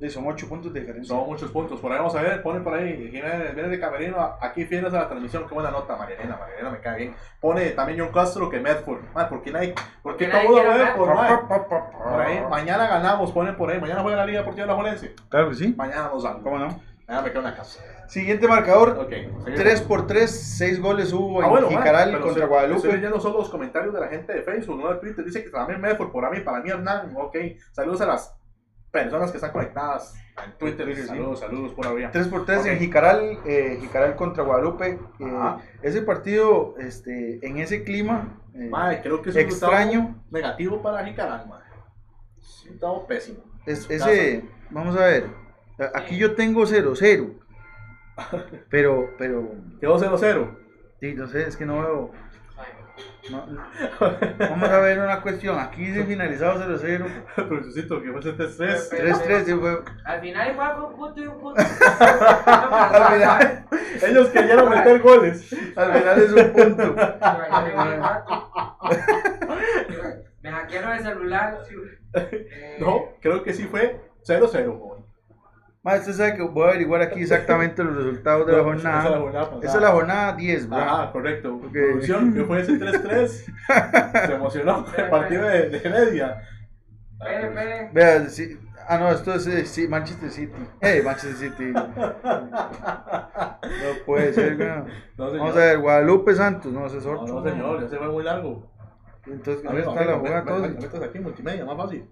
Sí, 0.01 0.11
son 0.11 0.26
8 0.26 0.49
puntos 0.49 0.72
de 0.72 0.80
diferencia. 0.80 1.14
Son 1.14 1.24
muchos 1.26 1.51
puntos. 1.53 1.80
Por 1.80 1.92
ahí 1.92 1.99
vamos 1.99 2.14
a 2.16 2.20
ver, 2.22 2.42
pone 2.42 2.61
por 2.61 2.74
ahí, 2.74 3.09
Jiménez, 3.12 3.55
viene 3.55 3.68
de 3.68 3.78
Camerino, 3.78 4.36
aquí 4.40 4.64
fieles 4.64 4.92
a 4.92 4.99
la 5.03 5.09
transmisión, 5.09 5.47
qué 5.49 5.55
buena 5.55 5.70
nota, 5.70 5.95
Marielena, 5.97 6.36
Marielena 6.36 6.70
me 6.70 6.80
cae 6.80 6.97
bien. 6.99 7.14
Pone 7.40 7.70
también 7.70 8.01
John 8.01 8.12
Castro 8.12 8.51
que 8.51 8.59
Medford. 8.59 9.03
Man, 9.14 9.28
¿por 9.28 9.40
qué 9.42 9.53
nadie, 9.53 9.74
por 10.03 10.16
qué 10.16 10.26
todo 10.26 10.42
lo 10.42 10.55
ve 10.74 10.82
a 10.84 10.97
por, 10.97 11.14
man? 11.14 11.40
Por 11.49 12.20
ahí, 12.20 12.42
mañana 12.51 12.88
ganamos, 12.88 13.30
ponen 13.30 13.57
por 13.57 13.70
ahí, 13.70 13.80
mañana 13.80 14.03
juega 14.03 14.16
la 14.18 14.26
Liga 14.26 14.40
Deportiva 14.40 14.66
de 14.66 14.72
la 14.72 14.76
Jolense. 14.76 15.14
Claro 15.28 15.49
que 15.51 15.55
sí. 15.55 15.74
Mañana 15.76 16.11
nos 16.12 16.24
dan. 16.24 16.42
¿Cómo 16.42 16.59
no? 16.59 16.66
Mañana 17.07 17.22
me 17.26 17.30
quedo 17.30 17.38
en 17.40 17.45
la 17.45 17.55
casa. 17.55 17.80
Siguiente 18.09 18.49
marcador. 18.49 18.99
Ok. 18.99 19.11
seguimos. 19.11 19.45
3 19.45 19.80
por 19.82 20.07
3, 20.07 20.28
6 20.59 20.80
goles 20.80 21.12
hubo 21.12 21.40
Ah, 21.40 21.45
en 21.45 21.51
bueno, 21.51 21.68
Jicaral 21.68 22.20
contra 22.20 22.42
se- 22.42 22.49
Guadalupe. 22.49 22.76
Estoy 22.78 22.92
leyendo 22.95 23.20
solo 23.20 23.38
los 23.38 23.49
comentarios 23.49 23.95
de 23.95 24.01
la 24.01 24.09
gente 24.09 24.32
de 24.32 24.42
Facebook, 24.42 24.80
no 24.80 24.88
de 24.92 24.97
Twitter. 25.01 25.24
Dice 25.24 25.45
que 25.45 25.51
también 25.51 25.80
Medford, 25.80 26.11
por 26.11 26.28
mí, 26.30 26.40
para 26.40 26.61
mí 26.61 26.70
Hernán. 26.70 27.12
Ok. 27.16 27.36
Saludos 27.72 28.01
a 28.01 28.07
las 28.07 28.36
personas 28.95 29.30
que 29.30 29.36
están 29.36 29.51
conectadas 29.53 30.14
en 30.45 30.53
Twitter. 30.57 30.86
Twitter, 30.86 31.03
sí. 31.03 31.09
saludos, 31.09 31.40
saludos 31.40 31.72
por 31.74 31.86
arriba. 31.86 32.11
3 32.12 32.28
por 32.28 32.47
3 32.47 32.61
Ok. 32.61 32.66
en 32.66 32.78
Jicaral, 32.78 33.38
eh, 33.45 33.78
Jicaral 33.80 34.16
contra 34.16 34.42
Guadalupe. 34.45 34.99
eh, 35.20 35.57
ese 35.82 36.01
partido, 36.03 36.74
este, 36.78 37.47
en 37.47 37.59
ese 37.59 37.84
clima, 37.84 38.38
eh, 38.55 38.68
Mae, 38.70 39.03
creo 39.03 39.20
que 39.20 39.30
es 39.30 39.36
un 39.36 39.42
extraño. 39.42 40.22
negativo 40.30 40.80
para 40.82 41.05
Jicaral, 41.05 41.45
un 41.47 41.53
resultado 42.40 43.07
pésimo. 43.07 43.38
es- 43.66 43.88
ese, 43.90 44.45
vamos 44.70 44.97
a 44.97 45.01
ver, 45.07 45.26
aquí 45.95 46.16
yo 46.16 46.34
tengo 46.34 46.64
0-0, 46.66 47.34
pero, 48.70 49.11
pero, 49.18 49.51
Quedó 49.80 49.99
0-0. 49.99 50.57
sí, 51.01 51.14
no 51.14 51.26
sé, 51.26 51.49
es 51.49 51.57
que 51.57 51.66
no 51.66 51.80
veo, 51.80 52.11
no- 53.30 53.47
vamos 54.38 54.68
a 54.68 54.78
ver 54.80 54.99
una 54.99 55.20
cuestión, 55.22 55.59
aquí 55.59 55.86
dice 55.86 56.05
finalizado 56.05 56.61
0-0, 56.61 57.07
Pero 57.36 57.49
que 58.03 58.12
fue 58.12 58.20
3-3. 58.20 58.90
3-3, 58.90 59.45
sí 59.45 59.55
fue- 59.55 59.82
Al 60.05 60.20
final 60.20 60.51
igual 60.53 60.74
fue 60.76 60.84
un 60.86 60.97
punto 60.97 61.22
y 61.22 61.26
un 61.26 61.40
punto. 61.40 61.62
al 62.47 63.12
final, 63.14 63.64
Ellos 64.03 64.28
querían 64.28 64.68
meter 64.68 65.01
goles. 65.01 65.57
al 65.76 65.92
final 65.92 66.18
es 66.22 66.32
un 66.32 66.53
punto. 66.53 66.97
Me 70.42 70.51
hackearon 70.51 70.92
el 70.92 71.03
celular. 71.03 71.59
Eh, 72.14 72.76
No, 72.80 73.07
creo 73.20 73.42
que 73.42 73.53
sí 73.55 73.64
fue 73.64 74.01
0-0, 74.26 74.78
joven. 74.78 74.93
Más 75.85 76.01
usted 76.01 76.12
sabe 76.14 76.35
que 76.37 76.43
voy 76.43 76.64
a 76.64 76.68
averiguar 76.70 77.03
aquí 77.03 77.20
exactamente 77.20 77.85
los 77.85 77.95
resultados 77.95 78.47
de 78.47 78.53
la 78.57 78.62
No, 78.62 78.72
esa 78.72 78.78
es 78.78 79.11
la 79.11 79.18
jornada. 79.18 79.45
pasada. 79.45 79.61
Esa 79.66 79.76
es 79.76 79.82
la 79.82 79.91
jornada 79.91 80.32
10, 80.32 80.70
¿verdad? 80.70 80.89
Ajá, 80.89 81.12
correcto. 81.12 81.61
Producción, 81.70 82.32
que 82.35 82.45
fue 82.45 82.61
ese 82.62 82.72
3-3. 82.80 83.26
Se 84.26 84.32
emocionó 84.32 84.85
con 84.87 84.95
el 85.05 85.11
partido 85.11 85.47
de, 85.47 85.68
de 85.68 85.76
Heredia. 85.76 86.41
Vea, 87.93 88.26
sí, 88.28 88.59
ah, 88.89 88.99
no, 88.99 89.11
esto 89.11 89.35
es 89.35 89.47
eh, 89.47 89.66
sí, 89.66 89.87
Manchester 89.87 90.30
City. 90.30 90.53
Eh, 90.80 91.03
Manchester 91.05 91.51
City. 91.51 91.72
No 93.64 94.05
puede 94.07 94.32
ser. 94.32 94.59
No. 94.59 94.87
Vamos 95.39 95.57
a 95.57 95.59
ver, 95.59 95.78
Guadalupe 95.78 96.35
Santos, 96.35 96.72
no, 96.72 96.87
ese 96.87 96.99
es 96.99 97.05
No, 97.07 97.12
otro. 97.20 97.35
no, 97.43 97.51
señor, 97.51 97.82
ya 97.82 97.89
se 97.89 97.97
fue 97.97 98.09
muy 98.09 98.24
largo. 98.24 98.70
Entonces, 99.26 99.62
¿dónde 99.64 99.80
está 99.80 100.05
la 100.05 100.18
jugada? 100.18 100.43
me- 100.59 101.05
aquí 101.07 101.18
multimedia, 101.18 101.64
más 101.64 101.76
fácil. 101.76 102.09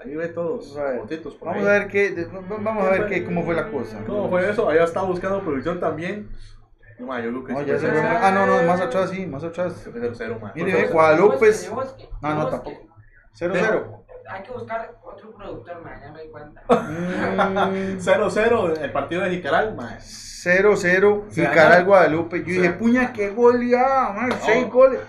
Ahí 0.00 0.14
ve 0.14 0.28
todos 0.28 0.74
Vamos 0.74 0.78
a 0.78 0.90
ver. 0.92 1.00
fotitos 1.00 1.34
por 1.34 1.48
Vamos 1.48 1.62
ahí. 1.64 1.68
a 1.68 1.78
ver 1.80 1.88
qué, 1.88 2.26
vamos 2.60 2.84
a 2.86 2.90
ver 2.90 3.06
qué, 3.06 3.24
cómo 3.24 3.42
fue 3.44 3.54
la 3.54 3.68
cosa. 3.70 3.98
¿Cómo 4.06 4.28
fue 4.30 4.48
eso? 4.48 4.68
Allá 4.68 4.84
está 4.84 5.02
buscando 5.02 5.40
producción 5.42 5.80
también. 5.80 6.28
No, 6.98 7.06
ma, 7.06 7.20
yo 7.20 7.44
que 7.44 7.52
No, 7.52 7.62
ya 7.62 7.74
se 7.78 7.86
cero. 7.86 8.00
fue. 8.00 8.16
Ah, 8.16 8.30
no, 8.32 8.46
no, 8.46 8.62
más 8.64 8.80
atrás, 8.80 9.10
sí, 9.10 9.26
más 9.26 9.42
atrás. 9.44 9.88
Cero, 9.92 10.12
cero, 10.14 10.38
ma. 10.40 10.52
Mire, 10.54 10.72
ve, 10.72 10.78
cero, 10.82 10.90
Guadalupe. 10.92 11.46
Busque, 11.70 12.08
No, 12.22 12.34
no, 12.34 12.48
tampoco. 12.48 12.76
0-0. 13.38 14.04
Hay 14.30 14.42
que 14.42 14.52
buscar 14.52 14.94
otro 15.02 15.34
productor, 15.34 15.80
man, 15.82 16.00
ya 16.02 16.12
me 16.12 16.22
di 16.22 16.28
cuenta. 16.28 16.62
Mm, 16.68 17.96
cero, 18.00 18.28
cero, 18.30 18.74
el 18.74 18.92
partido 18.92 19.22
de 19.22 19.30
Jicaral, 19.30 19.74
ma. 19.74 19.96
0-0, 19.98 21.30
Se 21.30 21.46
Jicaral. 21.46 21.84
Guadalupe. 21.84 22.38
Yo 22.40 22.44
dije, 22.44 22.70
puña, 22.70 23.12
qué 23.12 23.30
goleada, 23.30 24.12
man, 24.12 24.30
6 24.40 24.68
goles. 24.68 25.00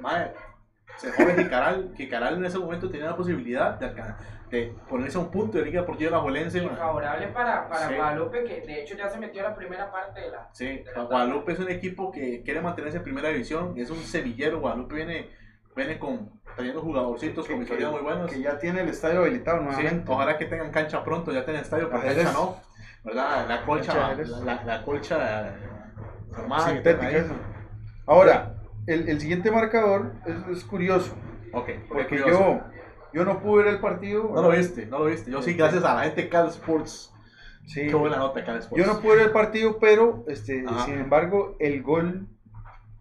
Ma, 0.00 0.28
se 1.02 1.12
jode 1.12 1.42
Jicaral. 1.42 1.92
Jicaral 1.96 2.34
en 2.36 2.44
ese 2.44 2.58
momento 2.58 2.88
tenía 2.90 3.06
la 3.06 3.16
posibilidad 3.16 3.78
de, 3.78 3.92
de 4.50 4.74
ponerse 4.88 5.18
a 5.18 5.20
un 5.20 5.30
punto 5.30 5.58
de 5.58 5.64
Liga 5.64 5.80
Deportiva 5.80 6.10
de 6.10 6.16
la 6.16 6.22
Jolense, 6.22 6.60
favorable 6.68 7.26
para, 7.28 7.68
para 7.68 7.88
Sí. 7.88 7.94
Guadalupe, 7.94 8.44
que 8.44 8.60
de 8.60 8.82
hecho 8.82 8.96
ya 8.96 9.08
se 9.08 9.18
metió 9.18 9.44
a 9.44 9.50
la 9.50 9.54
primera 9.56 9.90
parte 9.90 10.20
de 10.20 10.30
la. 10.30 10.48
Sí, 10.52 10.84
Guadalupe 10.94 11.52
es 11.52 11.58
un 11.58 11.70
equipo 11.70 12.10
que 12.12 12.42
quiere 12.42 12.60
mantenerse 12.60 12.98
en 12.98 13.02
primera 13.04 13.28
división, 13.30 13.74
es 13.76 13.90
un 13.90 13.98
semillero, 13.98 14.60
Guadalupe 14.60 14.94
viene, 14.94 15.28
viene 15.74 15.98
con 15.98 16.40
trayendo 16.54 16.82
jugadorcitos 16.82 17.46
con 17.48 17.62
historias 17.62 17.90
muy 17.90 18.00
buenos. 18.02 18.30
Que 18.30 18.40
ya 18.40 18.58
tiene 18.58 18.82
el 18.82 18.88
estadio 18.88 19.20
habilitado 19.20 19.58
Sí, 19.58 19.64
nuevamente. 19.64 20.12
ojalá 20.12 20.36
que 20.38 20.44
tengan 20.44 20.70
cancha 20.70 21.02
pronto, 21.02 21.32
ya 21.32 21.44
tienen 21.44 21.62
estadio, 21.62 21.88
pero 21.90 22.02
cancha 22.02 22.32
no, 22.32 22.56
¿verdad? 23.04 23.46
La 23.48 23.64
colcha, 23.64 24.14
de 24.14 24.26
la, 24.26 24.38
la, 24.40 24.64
la 24.64 24.82
colcha 24.84 25.54
formada 26.30 26.66
que 26.66 26.74
Sintética, 26.74 27.10
eso. 27.10 27.34
Ahora, 28.06 28.54
el, 28.86 29.08
el 29.08 29.20
siguiente 29.20 29.50
marcador 29.50 30.12
es, 30.26 30.56
es 30.58 30.64
curioso, 30.64 31.14
Ok, 31.52 31.68
porque 31.88 32.08
curioso. 32.20 32.30
yo, 32.40 32.60
yo 33.12 33.24
no 33.24 33.40
pude 33.40 33.64
ver 33.64 33.74
el 33.74 33.80
partido. 33.80 34.30
No 34.34 34.42
lo 34.42 34.50
viste, 34.50 34.86
no 34.86 35.00
lo 35.00 35.04
viste. 35.06 35.30
Yo 35.30 35.42
sí, 35.42 35.54
gracias 35.54 35.84
a 35.84 35.94
la 35.94 36.02
gente 36.04 36.28
Cal 36.28 36.48
Sports. 36.48 37.12
Sí. 37.66 37.86
Qué 37.86 37.94
buena 37.94 38.16
nota 38.16 38.44
Cal 38.44 38.58
Sports. 38.58 38.84
Yo 38.84 38.92
no 38.92 39.00
pude 39.00 39.16
ver 39.16 39.26
el 39.26 39.32
partido, 39.32 39.78
pero 39.78 40.24
este, 40.28 40.64
Ajá. 40.66 40.84
sin 40.86 40.94
embargo, 40.94 41.56
el 41.60 41.82
gol, 41.82 42.26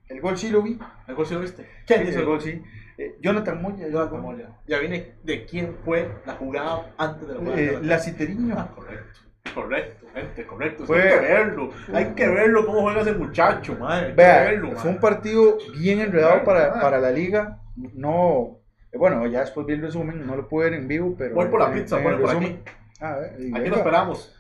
el 0.08 0.22
gol 0.22 0.38
sí 0.38 0.50
lo 0.50 0.62
vi. 0.62 0.78
¿El 1.08 1.16
gol 1.16 1.26
sí 1.26 1.34
lo 1.34 1.40
viste? 1.40 1.68
¿Quién 1.88 2.08
hizo 2.08 2.20
el 2.20 2.26
gol 2.26 2.42
sí? 2.42 2.62
Eh, 2.98 3.16
Jonathan 3.22 3.62
Moya. 3.62 3.88
gol. 4.08 4.46
Ya 4.68 4.78
viene 4.80 5.16
de 5.24 5.46
quién 5.46 5.78
fue 5.84 6.12
la 6.26 6.34
jugada 6.36 6.94
antes 6.98 7.28
de 7.28 7.34
la 7.34 7.40
jugada. 7.40 7.60
Eh, 7.60 7.80
la 7.82 7.98
Citeriño. 8.00 8.56
Ah, 8.58 8.70
correcto. 8.76 9.20
Correcto, 9.54 10.08
gente, 10.14 10.46
correcto. 10.46 10.86
Fue- 10.86 11.02
Hay 11.02 11.10
que 11.10 11.20
verlo. 11.20 11.70
Hay 11.94 12.06
que 12.14 12.28
verlo 12.28 12.66
cómo 12.66 12.82
juega 12.82 13.02
ese 13.02 13.14
muchacho, 13.14 13.76
madre. 13.76 14.06
Hay 14.08 14.12
que 14.12 14.16
Vea, 14.16 14.44
verlo, 14.44 14.72
fue 14.78 14.92
un 14.92 15.00
partido 15.00 15.58
bien 15.78 16.00
enredado 16.00 16.44
para, 16.44 16.66
ah. 16.68 16.80
para 16.82 17.00
la 17.00 17.12
liga. 17.12 17.60
No, 17.76 18.60
eh, 18.92 18.98
bueno, 18.98 19.26
ya 19.28 19.42
después 19.42 19.66
vi 19.66 19.74
el 19.74 19.82
resumen, 19.82 20.26
no 20.26 20.36
lo 20.36 20.48
pude 20.48 20.70
ver 20.70 20.80
en 20.80 20.88
vivo, 20.88 21.16
pero. 21.18 21.36
Voy 21.36 21.48
por 21.48 21.60
la 21.60 21.72
pizza, 21.72 21.98
el 21.98 22.20
por 22.20 22.30
aquí. 22.30 22.60
A 23.00 23.16
ver, 23.16 23.36
y 23.40 23.56
Aquí 23.58 23.70
lo 23.70 23.78
esperamos. 23.78 24.36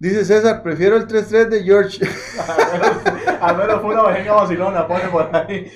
Dice 0.00 0.24
César, 0.24 0.62
prefiero 0.62 0.96
el 0.96 1.06
3-3 1.06 1.48
de 1.50 1.62
George. 1.62 2.00
Al 3.42 3.56
menos, 3.58 3.82
fue 3.82 3.92
una 3.92 4.04
vejenga 4.04 4.32
vacilona, 4.32 4.88
pone 4.88 5.04
por 5.08 5.28
ahí. 5.36 5.70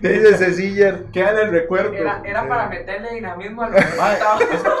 Dice 0.00 0.38
Cecillar. 0.38 1.04
Queda 1.12 1.32
en 1.32 1.38
el 1.40 1.50
recuerdo. 1.50 1.92
Era, 1.92 2.22
era 2.24 2.48
para 2.48 2.70
meterle 2.70 3.12
dinamismo 3.16 3.62
al 3.62 3.74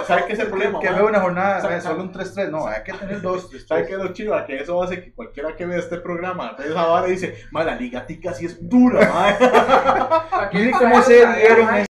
¿Sabes 0.06 0.24
qué 0.24 0.32
es 0.32 0.38
el 0.38 0.46
problema? 0.46 0.80
Que 0.80 0.90
veo 0.92 1.08
una 1.08 1.20
jornada, 1.20 1.76
eh, 1.76 1.80
solo 1.82 2.04
un 2.04 2.10
3-3. 2.10 2.48
No, 2.48 2.66
hay 2.68 2.82
que 2.82 2.94
tener 2.94 3.20
dos. 3.20 3.50
¿Sabes 3.68 3.86
qué 3.86 3.92
es 3.92 3.98
lo 3.98 4.14
chido? 4.14 4.46
Que 4.46 4.60
eso 4.60 4.82
hace 4.82 5.04
que 5.04 5.12
cualquiera 5.12 5.54
que 5.54 5.66
vea 5.66 5.78
este 5.78 5.98
programa 5.98 6.56
esa 6.58 6.86
vara 6.86 7.06
dice, 7.06 7.34
madre, 7.50 7.72
la 7.72 7.76
liga 7.76 8.06
tica 8.06 8.32
sí 8.32 8.46
es 8.46 8.66
dura, 8.66 9.06
madre. 9.12 9.50
Aquí 10.32 10.56
Mire 10.56 10.70
para 10.70 10.90
cómo 10.90 11.02
se 11.02 11.26
dieron 11.26 11.89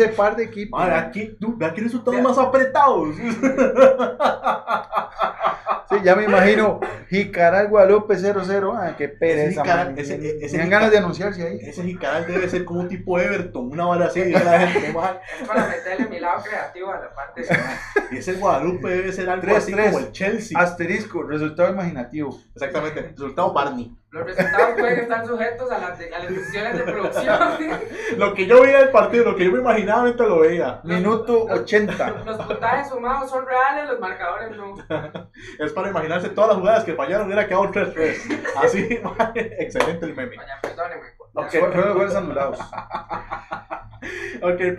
ese 0.00 0.08
par 0.12 0.36
de 0.36 0.44
equipos. 0.44 0.78
Madre, 0.80 0.94
aquí, 0.94 1.36
tú, 1.40 1.54
ve 1.56 1.66
aquí 1.66 1.80
resultados 1.80 2.20
más 2.20 2.38
apretados. 2.38 3.08
Sí, 5.90 5.96
ya 6.04 6.14
me 6.14 6.24
imagino. 6.24 6.80
Jicaral 7.08 7.68
Guadalupe 7.68 8.14
0-0. 8.14 8.74
Ah, 8.76 8.94
qué 8.98 9.08
pereza. 9.08 9.62
Jicaral- 9.62 9.86
man. 9.86 9.98
ese- 9.98 10.14
ese 10.16 10.48
Tenían 10.58 10.66
Jicaral- 10.66 10.70
ganas 10.70 10.90
de 10.90 10.98
anunciarse 10.98 11.42
ahí. 11.46 11.58
Ese 11.62 11.82
Jicaral 11.82 12.26
debe 12.26 12.46
ser 12.50 12.66
como 12.66 12.80
un 12.80 12.88
tipo 12.88 13.18
Everton, 13.18 13.72
una 13.72 13.86
vara 13.86 14.06
así. 14.06 14.20
dice 14.20 14.44
la 14.44 14.66
gente, 14.66 14.92
madre. 14.92 15.20
Es 15.40 15.48
para 15.48 15.66
meterle 15.66 16.08
mi 16.10 16.20
lado 16.20 16.42
creativo 16.42 16.90
a 16.90 17.00
la 17.00 17.14
parte 17.14 17.40
de... 17.42 17.48
Y 18.10 18.18
ese 18.18 18.34
Guadalupe 18.34 18.86
debe 18.88 19.12
ser 19.12 19.30
algo 19.30 19.46
3-3. 19.46 19.56
así 19.56 19.72
como 19.72 19.98
el 19.98 20.12
Chelsea. 20.12 20.60
Asterisco, 20.60 21.22
resultado 21.22 21.72
imaginativo. 21.72 22.38
Exactamente. 22.54 23.00
Resultado 23.12 23.52
Barney. 23.54 23.96
Los 24.10 24.24
resultados 24.24 24.70
pueden 24.78 25.00
estar 25.00 25.26
sujetos 25.26 25.70
a 25.70 25.78
las, 25.78 25.98
de- 25.98 26.14
a 26.14 26.18
las 26.20 26.28
decisiones 26.30 26.78
de 26.78 26.82
producción. 26.84 27.38
Lo 28.16 28.32
que 28.34 28.46
yo 28.46 28.62
veía 28.62 28.78
del 28.78 28.88
partido, 28.90 29.24
lo 29.24 29.36
que 29.36 29.44
yo 29.44 29.52
me 29.52 29.58
imaginaba 29.58 30.04
mientras 30.04 30.28
lo 30.28 30.40
veía. 30.40 30.80
Minuto 30.82 31.44
80. 31.44 32.22
Los 32.24 32.36
puntajes 32.38 32.88
sumados 32.88 33.30
son 33.30 33.44
reales, 33.46 33.88
los 33.90 34.00
marcadores 34.00 34.56
no. 34.56 34.74
Es 35.58 35.72
para 35.72 35.90
imaginarse 35.90 36.30
todas 36.30 36.48
las 36.50 36.58
jugadas 36.58 36.84
que 36.84 36.94
fallaron 36.94 37.26
hubiera 37.26 37.46
quedado 37.46 37.70
3-3. 37.70 38.40
Así, 38.56 39.00
excelente 39.58 40.06
el 40.06 40.14
meme. 40.16 40.36
Vaya, 40.36 40.58
perdónenme. 40.62 41.06
Ok. 41.34 41.50
Fueron 41.50 41.88
los 41.88 41.94
goles 41.96 42.14
anulados. 42.14 42.58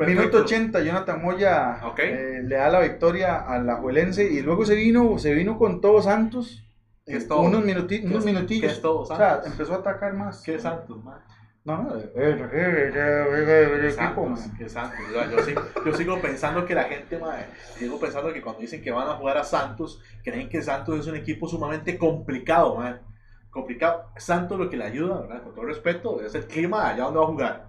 Minuto 0.08 0.38
80, 0.40 0.80
Jonathan 0.82 1.22
Moya 1.22 1.80
eh, 1.98 2.42
le 2.44 2.56
da 2.56 2.70
la 2.70 2.80
victoria 2.80 3.38
a 3.42 3.60
la 3.60 3.76
Juelense 3.76 4.24
y 4.24 4.42
luego 4.42 4.66
se 4.66 4.76
vino, 4.76 5.18
se 5.20 5.34
vino 5.34 5.58
con 5.58 5.82
todos 5.82 6.06
Santos. 6.06 6.64
¿Qué 7.10 7.18
es 7.18 7.28
todo? 7.28 7.42
Unos, 7.42 7.64
minuti- 7.64 8.02
¿Qué 8.02 8.06
unos 8.06 8.20
es- 8.20 8.26
minutillos. 8.26 8.62
qué 8.62 8.68
es 8.78 8.82
todo 8.82 9.00
O 9.02 9.06
sea, 9.06 9.42
empezó 9.46 9.74
a 9.74 9.78
atacar 9.78 10.14
más. 10.14 10.42
¿Qué 10.44 10.60
Santos, 10.60 11.04
madre? 11.04 11.24
No, 11.66 11.84
no, 11.84 11.96
eh, 11.98 12.12
eh, 12.16 12.50
eh, 12.54 12.92
eh, 12.94 12.94
eh, 12.96 13.70
el 13.74 13.86
equipo, 13.86 13.96
Santos, 14.26 14.30
man. 14.48 14.58
qué 14.58 14.70
Santos. 14.70 15.00
O 15.10 15.14
sea, 15.14 15.30
Yo, 15.30 15.40
sigo, 15.44 15.62
yo 15.86 15.94
sigo 15.94 16.22
pensando 16.22 16.66
que 16.66 16.74
la 16.74 16.84
gente, 16.86 17.18
madre, 17.20 17.48
sigo 17.78 18.00
pensando 18.00 18.32
que 18.34 18.42
cuando 18.42 18.62
dicen 18.62 18.82
que 18.82 18.92
van 18.92 19.08
a 19.10 19.16
jugar 19.16 19.38
a 19.38 19.44
Santos, 19.44 20.02
creen 20.24 20.50
que 20.50 20.62
Santos 20.62 21.00
es 21.00 21.08
un 21.08 21.16
equipo 21.16 21.48
sumamente 21.48 21.98
complicado, 21.98 22.76
madre. 22.78 23.00
Complicado. 23.50 24.06
Santos 24.18 24.58
lo 24.58 24.70
que 24.70 24.78
le 24.78 24.86
ayuda, 24.86 25.22
¿verdad? 25.22 25.44
Con 25.44 25.54
todo 25.56 25.66
respeto, 25.66 26.22
es 26.22 26.34
el 26.36 26.46
clima 26.46 26.88
allá 26.90 27.04
donde 27.06 27.20
va 27.20 27.26
a 27.26 27.30
jugar. 27.30 27.66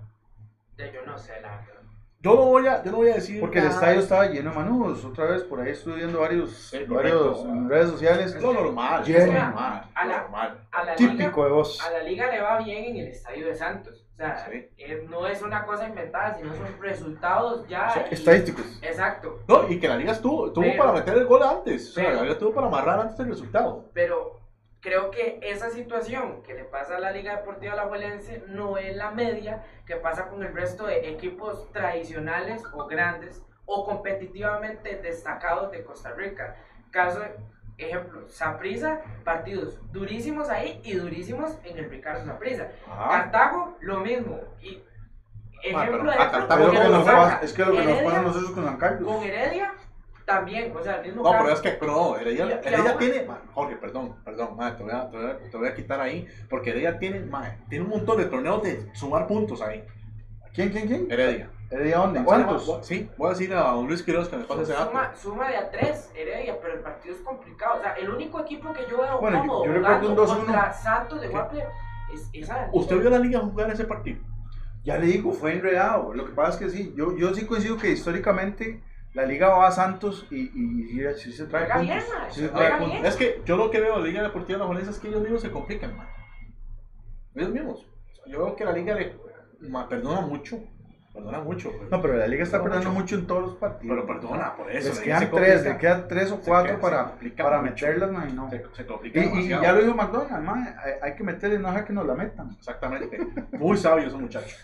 Ya, 0.79 0.93
Yo 0.93 1.01
no 1.05 1.19
sé, 1.19 1.33
la 1.43 1.49
verdad. 1.57 1.80
Yo 2.23 2.35
no 2.35 2.45
voy 2.45 2.67
a, 2.67 2.83
yo 2.83 2.91
no 2.91 2.99
voy 2.99 3.09
a 3.11 3.15
decir. 3.15 3.41
Porque 3.41 3.59
el 3.59 3.65
nada. 3.65 3.77
estadio 3.77 4.01
estaba 4.01 4.27
lleno 4.27 4.51
de 4.51 4.57
manudos. 4.57 5.03
Otra 5.07 5.25
vez 5.25 5.43
por 5.43 5.61
ahí 5.61 5.71
estoy 5.71 5.95
viendo 5.95 6.21
varios, 6.21 6.51
Sí, 6.51 6.85
varios 6.87 7.45
en 7.47 7.69
redes 7.69 7.89
sociales. 7.91 8.35
Es 8.35 8.43
lo 8.43 8.53
normal. 8.53 9.03
Lleno. 9.05 9.19
Es 9.21 9.27
lo 9.27 9.33
normal. 9.33 9.85
A 9.95 10.05
la- 10.07 10.21
normal. 10.23 10.69
A 10.71 10.85
la 10.85 10.97
liga, 10.97 11.13
Típico 11.13 11.45
de 11.45 11.51
vos. 11.51 11.81
a 11.83 11.91
la 11.91 12.03
liga 12.03 12.31
le 12.31 12.41
va 12.43 12.59
bien 12.59 12.85
en 12.85 12.97
el 12.99 13.07
estadio 13.09 13.47
de 13.47 13.55
Santos. 13.55 14.07
O 14.13 14.17
sea, 14.23 14.47
Sí. 14.51 14.69
eh, 14.77 15.07
no 15.09 15.27
es 15.27 15.41
una 15.41 15.65
cosa 15.65 15.89
inventada, 15.89 16.35
sino 16.35 16.53
son 16.55 16.67
resultados 16.79 17.67
ya. 17.69 17.89
O 17.89 17.93
sea, 17.95 18.07
y- 18.11 18.15
Estadísticos. 18.15 18.79
Exacto. 18.83 19.39
No, 19.49 19.67
y 19.67 19.81
que 19.81 19.89
la 19.89 19.97
liga 19.97 20.13
estuvo, 20.13 20.53
tuvo 20.53 20.63
Pero- 20.65 20.77
para 20.79 20.93
meter 20.93 21.17
el 21.17 21.25
gol 21.25 21.43
antes. 21.43 21.89
O 21.89 21.93
sea, 21.95 22.05
pero- 22.05 22.17
la 22.17 22.23
liga 22.25 22.39
tuvo 22.39 22.53
para 22.53 22.67
amarrar 22.67 23.01
antes 23.01 23.19
el 23.19 23.29
resultado. 23.29 23.87
Pero 23.95 24.40
creo 24.81 25.11
que 25.11 25.39
esa 25.43 25.71
situación 25.71 26.43
que 26.43 26.55
le 26.55 26.65
pasa 26.65 26.97
a 26.97 27.01
la 27.01 27.11
Liga 27.13 27.37
Deportiva 27.37 27.75
Alajuelense 27.75 28.45
no 28.49 28.79
es 28.79 28.97
la 28.97 29.11
media 29.11 29.63
que 29.87 29.97
pasa 29.97 30.29
con 30.29 30.43
el 30.43 30.55
resto 30.55 30.87
de 30.87 31.11
equipos 31.11 31.71
tradicionales 31.73 32.63
o 32.73 32.87
grandes 32.87 33.43
o 33.67 33.85
competitivamente 33.85 34.97
destacados 34.97 35.71
de 35.71 35.85
Costa 35.85 36.13
Rica. 36.13 36.57
Caso, 36.91 37.21
ejemplo, 37.79 38.29
Saprissa, 38.29 39.01
partidos 39.25 39.79
durísimos 39.93 40.49
ahí 40.49 40.81
y 40.83 40.95
durísimos 40.95 41.57
en 41.65 41.79
el 41.79 41.91
Ricardo 41.91 42.25
Saprissa. 42.25 42.69
Ajá. 42.91 43.09
Cartago, 43.11 43.77
lo 43.81 44.01
mismo. 44.01 44.41
Y 44.61 44.83
ejemplo 45.63 45.99
pero 46.01 46.11
de 46.11 46.17
Cartago 46.17 46.63
Es 46.63 46.67
lo 46.67 46.81
que 46.81 46.89
lo 46.89 46.97
nos 46.97 47.05
saca. 47.05 47.17
pasa- 47.19 47.41
es 47.43 47.53
que 47.53 47.65
lo 47.65 47.73
que 47.73 47.85
nos 47.85 47.99
pasa 48.03 48.19
a 48.19 48.23
nosotros 48.23 48.51
con 48.53 48.65
San 48.65 48.77
Carlos. 48.79 49.15
Con 49.15 49.25
Heredia 49.25 49.75
también, 50.31 50.73
o 50.77 50.83
sea, 50.83 50.97
el 50.97 51.07
mismo 51.07 51.23
No, 51.23 51.31
caso. 51.31 51.43
pero 51.45 51.55
es 51.57 51.61
que, 51.61 51.71
pero 51.71 51.93
no, 51.93 52.17
Heredia, 52.17 52.45
Y- 52.47 52.49
y 52.49 52.53
Heredia 52.69 52.97
tiene, 52.99 53.27
Jorge, 53.53 53.77
perdón, 53.77 54.17
perdón, 54.25 54.57
ma, 54.57 54.77
te, 54.77 54.83
voy 54.83 54.93
a, 54.93 55.11
te, 55.11 55.17
voy 55.17 55.27
a, 55.31 55.39
te 55.51 55.57
voy 55.57 55.69
a 55.69 55.75
quitar 55.75 56.01
ahí, 56.01 56.27
porque 56.49 56.71
Heredia 56.71 56.99
tiene, 56.99 57.21
ma, 57.21 57.57
tiene 57.69 57.85
un 57.85 57.91
montón 57.91 58.19
de 58.19 58.27
torneos 58.27 58.63
de 58.63 58.89
sumar 58.95 59.27
puntos 59.27 59.61
ahí, 59.61 59.85
¿Quién, 60.53 60.71
quién, 60.71 60.87
quién? 60.89 61.07
Heredia. 61.11 61.49
¿Heredia 61.71 61.99
dónde? 61.99 62.25
¿Cuántos? 62.25 62.81
Sí, 62.83 63.09
voy 63.17 63.29
a 63.29 63.31
decir 63.31 63.55
a 63.55 63.71
don 63.71 63.87
Luis 63.87 64.03
Quiroz 64.03 64.29
que 64.29 64.37
me 64.37 64.43
pase 64.43 64.63
ese 64.63 64.73
dato. 64.73 64.87
Suma, 64.91 65.15
suma 65.15 65.49
de 65.49 65.57
a 65.57 65.71
tres, 65.71 66.11
Heredia, 66.17 66.57
pero 66.61 66.75
el 66.75 66.81
partido 66.81 67.15
es 67.15 67.21
complicado. 67.21 67.79
O 67.79 67.81
sea, 67.83 67.93
el 67.93 68.11
único 68.11 68.41
equipo 68.41 68.73
que 68.73 68.83
yo 68.91 69.01
veo 69.01 69.21
Bueno, 69.21 69.37
yo- 69.37 69.43
cómodo 69.43 69.65
yo 69.67 69.73
recuerdo 69.75 69.99
jugando 70.01 70.09
un 70.23 70.29
2-1. 70.29 70.45
contra 70.47 70.73
Santos 70.73 71.21
de. 71.21 71.29
Guaple 71.29 71.65
es 72.13 72.29
esa. 72.33 72.69
¿Usted 72.73 72.99
vio 72.99 73.07
a 73.09 73.13
la 73.13 73.19
liga 73.21 73.39
jugar 73.39 73.71
ese 73.71 73.85
partido? 73.85 74.19
Ya 74.83 74.99
le 74.99 75.07
digo, 75.07 75.31
fue 75.33 75.53
enredado. 75.53 76.13
Lo 76.13 76.25
que 76.27 76.33
pasa 76.33 76.51
es 76.51 76.57
que 76.57 76.71
sí, 76.71 76.93
yo, 76.97 77.17
yo 77.17 77.33
sí 77.33 77.47
coincido 77.47 77.77
que 77.77 77.91
históricamente 77.91 78.83
la 79.15 79.25
liga 79.27 79.49
va 79.49 79.67
a 79.67 79.73
Santos 79.73 80.27
y, 80.31 80.37
y, 80.37 81.01
y 81.01 81.15
sí 81.17 81.33
se 81.33 81.47
trae 81.47 81.65
puntos. 81.67 81.83
bien, 81.83 81.99
man, 81.99 82.31
Sí 82.31 82.41
se 82.41 82.49
juega 82.49 82.67
trae 82.69 82.79
bien. 82.79 82.91
puntos. 82.93 83.09
Es 83.09 83.17
que 83.17 83.43
yo 83.45 83.57
lo 83.57 83.71
que 83.71 83.81
veo 83.81 83.95
de 83.95 84.01
la 84.01 84.07
Liga 84.07 84.23
Deportiva 84.23 84.59
de 84.59 84.65
la 84.65 84.67
Jolense 84.69 84.91
es 84.91 84.99
que 84.99 85.09
ellos 85.09 85.23
mismos 85.23 85.43
se 85.43 85.51
complican, 85.51 85.97
ma. 85.97 86.09
Ellos 87.35 87.51
mismos. 87.51 87.87
Yo 88.27 88.39
veo 88.45 88.57
que 88.57 88.65
la 88.65 88.73
liga 88.73 88.95
le 88.95 89.17
ma, 89.69 89.89
perdona 89.89 90.21
mucho, 90.21 90.61
perdona 91.13 91.41
mucho. 91.41 91.71
pero- 91.73 91.91
No, 91.91 92.01
pero 92.03 92.15
la 92.17 92.27
liga 92.29 92.43
está 92.45 92.59
Perdona 92.59 92.75
perdiendo 92.77 93.01
mucho 93.01 93.15
en 93.17 93.27
todos 93.27 93.43
los 93.43 93.55
partidos. 93.57 93.97
Pero 93.97 94.07
perdona, 94.07 94.57
por 94.57 94.71
eso. 94.71 94.89
Les 94.91 95.01
quedan 95.01 95.31
tres, 95.31 95.65
le 95.65 95.77
quedan 95.79 96.09
tres 96.09 96.31
o 96.31 96.41
cuatro 96.41 96.79
queda- 96.79 96.81
para, 96.81 97.15
para 97.37 97.59
mucho. 97.63 97.71
meterlas, 97.75 98.11
man, 98.13 98.29
y 98.31 98.33
no. 98.33 98.49
Se, 98.51 98.65
se 98.75 98.83
Y, 98.83 98.85
complica 98.87 99.19
y 99.21 99.23
demasiado. 99.29 99.63
ya 99.63 99.73
lo 99.73 99.81
dijo 99.83 99.95
McDonald's, 99.95 100.45
man, 100.45 100.77
hay, 100.85 100.93
hay 101.03 101.17
que 101.17 101.25
meterle, 101.25 101.59
no 101.59 101.69
dejar 101.69 101.85
que 101.87 101.93
nos 101.93 102.07
la 102.07 102.15
metan. 102.15 102.51
Exactamente. 102.59 103.19
Muy 103.53 103.77
sabio 103.77 104.07
ese 104.07 104.17
muchacho. 104.17 104.57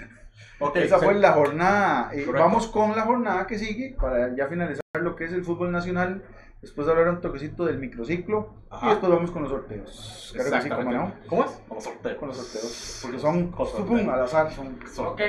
Ok, 0.58 0.76
Esa 0.76 0.98
fue 0.98 1.14
la 1.14 1.32
jornada. 1.32 2.10
y 2.14 2.24
Correcto. 2.24 2.32
vamos 2.46 2.66
con 2.68 2.96
la 2.96 3.02
jornada 3.02 3.46
que 3.46 3.58
sigue 3.58 3.94
para 4.00 4.34
ya 4.34 4.46
finalizar 4.46 4.82
lo 4.94 5.14
que 5.16 5.24
es 5.24 5.32
el 5.32 5.44
fútbol 5.44 5.70
nacional. 5.72 6.24
Después 6.62 6.88
hablar 6.88 7.08
un 7.10 7.20
toquecito 7.20 7.66
del 7.66 7.78
microciclo 7.78 8.54
Ajá. 8.70 8.86
y 8.86 8.90
después 8.90 9.12
vamos 9.12 9.30
con 9.30 9.42
los 9.42 9.50
sorteos. 9.52 10.32
Claro 10.34 10.50
que 10.50 10.62
sí, 10.62 10.68
cómo 10.70 10.92
no. 10.92 11.12
¿Cómo 11.28 11.44
es? 11.44 11.50
Con 11.68 11.76
los 11.76 11.84
sorteos. 11.84 12.16
Con 12.16 12.28
los 12.28 12.36
sorteos. 12.38 12.98
Porque 13.02 13.18
son 13.18 13.50
pum, 13.52 14.08
al 14.08 14.22
azar. 14.22 14.50
Son... 14.50 14.78
Ok, 15.06 15.20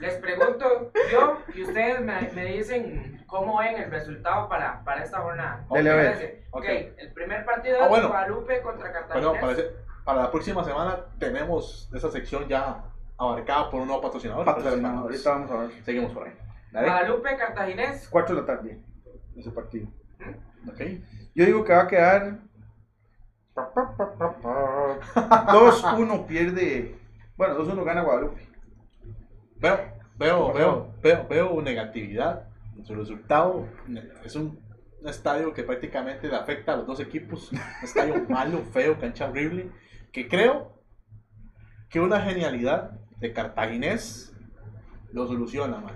les 0.00 0.14
pregunto 0.18 0.92
yo 1.10 1.38
y 1.54 1.62
ustedes 1.62 2.00
me, 2.02 2.30
me 2.34 2.44
dicen 2.44 3.24
cómo 3.26 3.58
ven 3.58 3.76
el 3.76 3.90
resultado 3.90 4.48
para, 4.48 4.84
para 4.84 5.02
esta 5.02 5.18
jornada. 5.20 5.66
Dele, 5.72 5.90
a 5.90 5.94
ver. 5.96 6.14
Fíjense, 6.16 6.44
Ok. 6.50 6.62
Ok, 6.64 6.68
el 6.98 7.12
primer 7.14 7.44
partido 7.46 7.78
Ah, 7.80 7.84
es 7.84 7.88
bueno. 7.88 8.08
Guadalupe 8.08 8.60
contra 8.62 8.92
Cartagena. 8.92 9.14
Perdón, 9.14 9.36
parece, 9.40 9.70
para 10.04 10.22
la 10.22 10.30
próxima 10.30 10.62
semana 10.62 10.98
tenemos 11.18 11.90
esa 11.94 12.10
sección 12.10 12.46
ya 12.46 12.84
abarcada 13.18 13.70
por 13.70 13.80
un 13.80 13.88
nuevo 13.88 14.02
patrocinador. 14.02 14.44
Patrocinador. 14.44 15.02
Ahorita 15.02 15.30
vamos 15.30 15.50
a 15.50 15.56
ver. 15.56 15.70
Seguimos 15.84 16.12
por 16.12 16.26
ahí. 16.26 16.32
Dale. 16.72 16.88
Guadalupe 16.88 17.36
Cartaginés. 17.36 18.08
4 18.08 18.34
de 18.34 18.40
la 18.40 18.46
tarde. 18.46 18.80
Ese 19.36 19.50
partido. 19.50 19.88
Ok. 20.68 20.80
Yo 21.34 21.44
digo 21.44 21.64
que 21.64 21.72
va 21.72 21.82
a 21.82 21.88
quedar 21.88 22.38
2-1 23.54 26.26
pierde. 26.26 26.98
Bueno, 27.36 27.58
2-1 27.58 27.84
gana 27.84 28.02
Guadalupe. 28.02 28.48
Veo, 29.56 29.78
veo, 30.16 30.52
¿Qué 30.52 30.58
veo, 30.58 30.94
veo, 31.02 31.26
veo 31.28 31.62
negatividad 31.62 32.48
en 32.76 32.84
su 32.84 32.94
resultado. 32.94 33.68
Es 34.24 34.36
un 34.36 34.60
estadio 35.04 35.52
que 35.52 35.62
prácticamente 35.62 36.28
le 36.28 36.36
afecta 36.36 36.72
a 36.72 36.76
los 36.76 36.86
dos 36.86 37.00
equipos. 37.00 37.52
Un 37.52 37.60
estadio 37.82 38.24
malo, 38.28 38.62
feo, 38.72 38.98
cancha 38.98 39.28
horrible. 39.28 39.70
Que 40.12 40.28
creo 40.28 40.82
que 41.88 42.00
una 42.00 42.20
genialidad 42.20 43.00
de 43.24 43.32
Cartaginés 43.32 44.34
lo 45.12 45.26
soluciona, 45.26 45.78
man. 45.78 45.94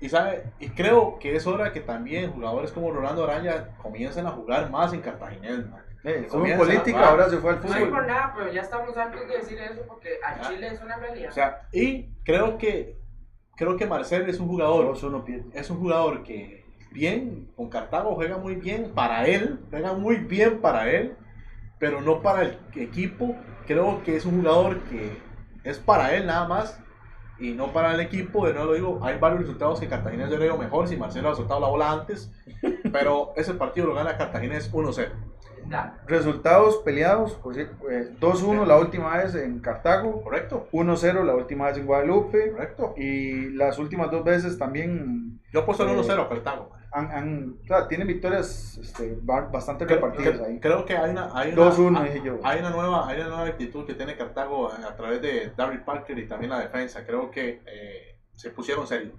Y, 0.00 0.08
sabe, 0.08 0.44
y 0.60 0.68
creo 0.68 1.18
que 1.18 1.34
es 1.34 1.44
hora 1.44 1.72
que 1.72 1.80
también 1.80 2.30
jugadores 2.30 2.70
como 2.70 2.92
Rolando 2.92 3.24
Araya 3.24 3.76
comiencen 3.82 4.24
a 4.24 4.30
jugar 4.30 4.70
más 4.70 4.92
en 4.92 5.00
Cartaginés, 5.00 5.68
man. 5.68 5.82
Eh, 6.04 6.28
política, 6.56 7.08
ahora 7.08 7.28
se 7.28 7.38
fue 7.38 7.50
al 7.50 7.56
No 7.56 7.64
es 7.64 7.72
por 7.72 7.88
fútbol. 7.88 8.06
nada, 8.06 8.32
pero 8.36 8.52
ya 8.52 8.60
estamos 8.60 8.96
hartos 8.96 9.26
de 9.26 9.38
decir 9.38 9.58
eso 9.58 9.82
porque 9.88 10.10
a 10.24 10.48
Chile 10.48 10.68
es 10.68 10.80
una 10.80 10.96
realidad. 10.98 11.30
O 11.30 11.34
sea, 11.34 11.62
y 11.72 12.14
creo 12.24 12.56
que 12.58 12.96
creo 13.56 13.76
que 13.76 13.84
Marcel 13.84 14.28
es 14.28 14.38
un 14.38 14.46
jugador 14.46 14.94
2-1 14.94 15.24
pierde. 15.24 15.50
es 15.52 15.68
un 15.68 15.80
jugador 15.80 16.22
que 16.22 16.64
bien, 16.92 17.50
con 17.56 17.68
Cartago 17.68 18.14
juega 18.14 18.38
muy 18.38 18.54
bien 18.54 18.92
para 18.94 19.26
él, 19.26 19.58
juega 19.68 19.94
muy 19.94 20.16
bien 20.18 20.60
para 20.60 20.88
él, 20.88 21.16
pero 21.80 22.00
no 22.00 22.22
para 22.22 22.42
el 22.42 22.58
equipo. 22.76 23.34
Creo 23.66 24.00
que 24.04 24.14
es 24.14 24.24
un 24.24 24.40
jugador 24.40 24.78
que 24.84 25.27
es 25.64 25.78
para 25.78 26.14
él 26.14 26.26
nada 26.26 26.46
más 26.48 26.80
y 27.38 27.52
no 27.52 27.72
para 27.72 27.94
el 27.94 28.00
equipo. 28.00 28.46
De 28.46 28.52
nuevo 28.52 28.68
lo 28.68 28.74
digo, 28.74 28.98
hay 29.02 29.18
varios 29.18 29.42
resultados 29.42 29.80
que 29.80 29.88
Cartagena 29.88 30.24
yo 30.28 30.36
le 30.36 30.46
veo 30.46 30.58
mejor 30.58 30.88
si 30.88 30.96
Marcelo 30.96 31.30
ha 31.30 31.34
soltado 31.34 31.60
la 31.60 31.68
bola 31.68 31.92
antes, 31.92 32.32
pero 32.92 33.32
ese 33.36 33.54
partido 33.54 33.86
lo 33.86 33.94
gana 33.94 34.16
Cartagena 34.16 34.56
es 34.56 34.72
1-0. 34.72 35.08
Da. 35.66 35.98
Resultados 36.06 36.78
peleados, 36.78 37.38
pues, 37.42 37.58
sí, 37.58 37.62
eh, 37.90 38.14
2-1 38.18 38.64
la 38.64 38.78
última 38.78 39.18
vez 39.18 39.34
en 39.34 39.60
Cartago, 39.60 40.22
¿Correcto? 40.22 40.66
1-0 40.72 41.24
la 41.24 41.34
última 41.34 41.66
vez 41.66 41.76
en 41.76 41.84
Guadalupe 41.84 42.52
¿Correcto? 42.52 42.94
y 42.96 43.50
las 43.50 43.78
últimas 43.78 44.10
dos 44.10 44.24
veces 44.24 44.56
también 44.56 45.40
Yo 45.52 45.60
he 45.60 45.62
puesto 45.64 45.82
el 45.84 45.90
Eh, 45.90 46.00
1-0 46.00 46.22
a 46.22 46.28
Cartago. 46.30 46.70
Han, 46.92 47.10
han- 47.10 47.56
o 47.62 47.66
sea, 47.66 47.86
tienen 47.88 48.06
victorias 48.08 48.78
este, 48.82 49.18
ba- 49.22 49.42
bastante 49.52 49.84
Creo, 49.86 49.96
repartidas 49.98 50.34
creo- 50.36 50.46
ahí. 50.46 50.60
creo 50.60 50.84
que 50.86 50.96
hay 50.96 51.10
una, 51.10 51.30
hay 51.38 51.52
una, 51.52 51.62
2-1 51.70 51.98
ah, 51.98 52.04
dije 52.04 52.22
yo. 52.24 52.38
hay 52.42 52.60
una 52.60 52.70
nueva 52.70 53.08
hay 53.08 53.20
una 53.20 53.28
nueva 53.28 53.46
actitud 53.46 53.86
que 53.86 53.94
tiene 53.94 54.16
Cartago 54.16 54.70
a, 54.72 54.76
a 54.76 54.96
través 54.96 55.20
de 55.22 55.52
Daryl 55.56 55.82
Parker 55.82 56.18
y 56.18 56.26
también 56.28 56.50
la 56.50 56.60
defensa. 56.60 57.04
Creo 57.04 57.30
que 57.30 57.60
eh, 57.66 58.16
se 58.34 58.50
pusieron 58.50 58.86
serios. 58.86 59.12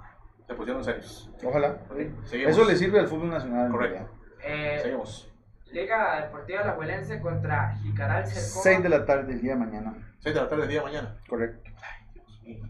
Se 0.47 0.53
pusieron 0.55 0.84
serios. 0.84 1.30
Ojalá. 1.43 1.78
Seguimos. 2.26 2.51
Eso 2.51 2.65
le 2.65 2.76
sirve 2.76 2.99
al 2.99 3.07
fútbol 3.07 3.30
nacional. 3.30 3.70
Correcto. 3.72 4.09
Eh, 4.43 4.80
Seguimos. 4.82 5.26
Liga 5.72 6.22
Deportiva 6.22 6.61
Alajuelense 6.61 7.20
contra 7.22 7.76
Jicaral 7.84 8.26
Cercoma. 8.26 8.63
6 8.63 8.82
de 8.84 8.89
la 8.89 9.05
tarde 9.05 9.34
el 9.34 9.41
día 9.41 9.53
de 9.53 9.59
mañana. 9.59 9.93
6 10.22 10.34
de 10.34 10.41
la 10.41 10.49
tarde 10.49 10.61
del 10.63 10.72
día 10.72 10.80
de 10.80 10.86
mañana. 10.86 11.17
Correcto. 11.30 11.70
Dios 12.15 12.41
mío. 12.43 12.65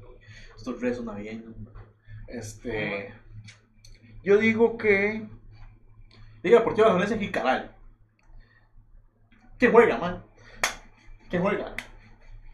Estos 0.57 0.81
rezos 0.81 1.05
navideños. 1.05 1.55
Este. 2.27 3.13
Yo 4.24 4.38
digo 4.38 4.78
que 4.78 5.28
Liga 6.43 6.59
Deportiva 6.59 6.88
de 6.88 6.93
Valencia 6.93 7.17
Jicaral. 7.17 7.76
¿Quién 9.57 9.72
juega, 9.72 9.97
man? 9.97 10.24
¿Quién 11.30 11.41
juega? 11.41 11.74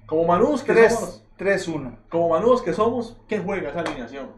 Como 0.05 0.25
manudos 0.25 0.63
que 0.63 0.73
3 0.73 0.93
somos. 0.93 1.25
3-1. 1.37 1.97
Como 2.09 2.29
manudos 2.29 2.61
que 2.61 2.73
somos, 2.73 3.21
¿quién 3.27 3.43
juega 3.43 3.69
esa 3.69 3.81
alineación? 3.81 4.31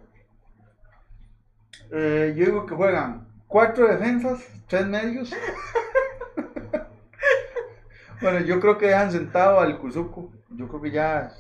Eh, 1.91 2.34
yo 2.36 2.45
digo 2.45 2.65
que 2.65 2.75
juegan 2.75 3.28
4 3.47 3.88
defensas, 3.88 4.45
3 4.67 4.88
medios. 4.88 5.32
bueno, 8.21 8.39
yo 8.41 8.59
creo 8.59 8.78
que 8.78 8.88
dejan 8.88 9.11
sentado 9.11 9.59
al 9.59 9.80
Cuzuco. 9.80 10.32
Yo 10.49 10.67
creo 10.67 10.82
que 10.82 10.91
ya 10.91 11.32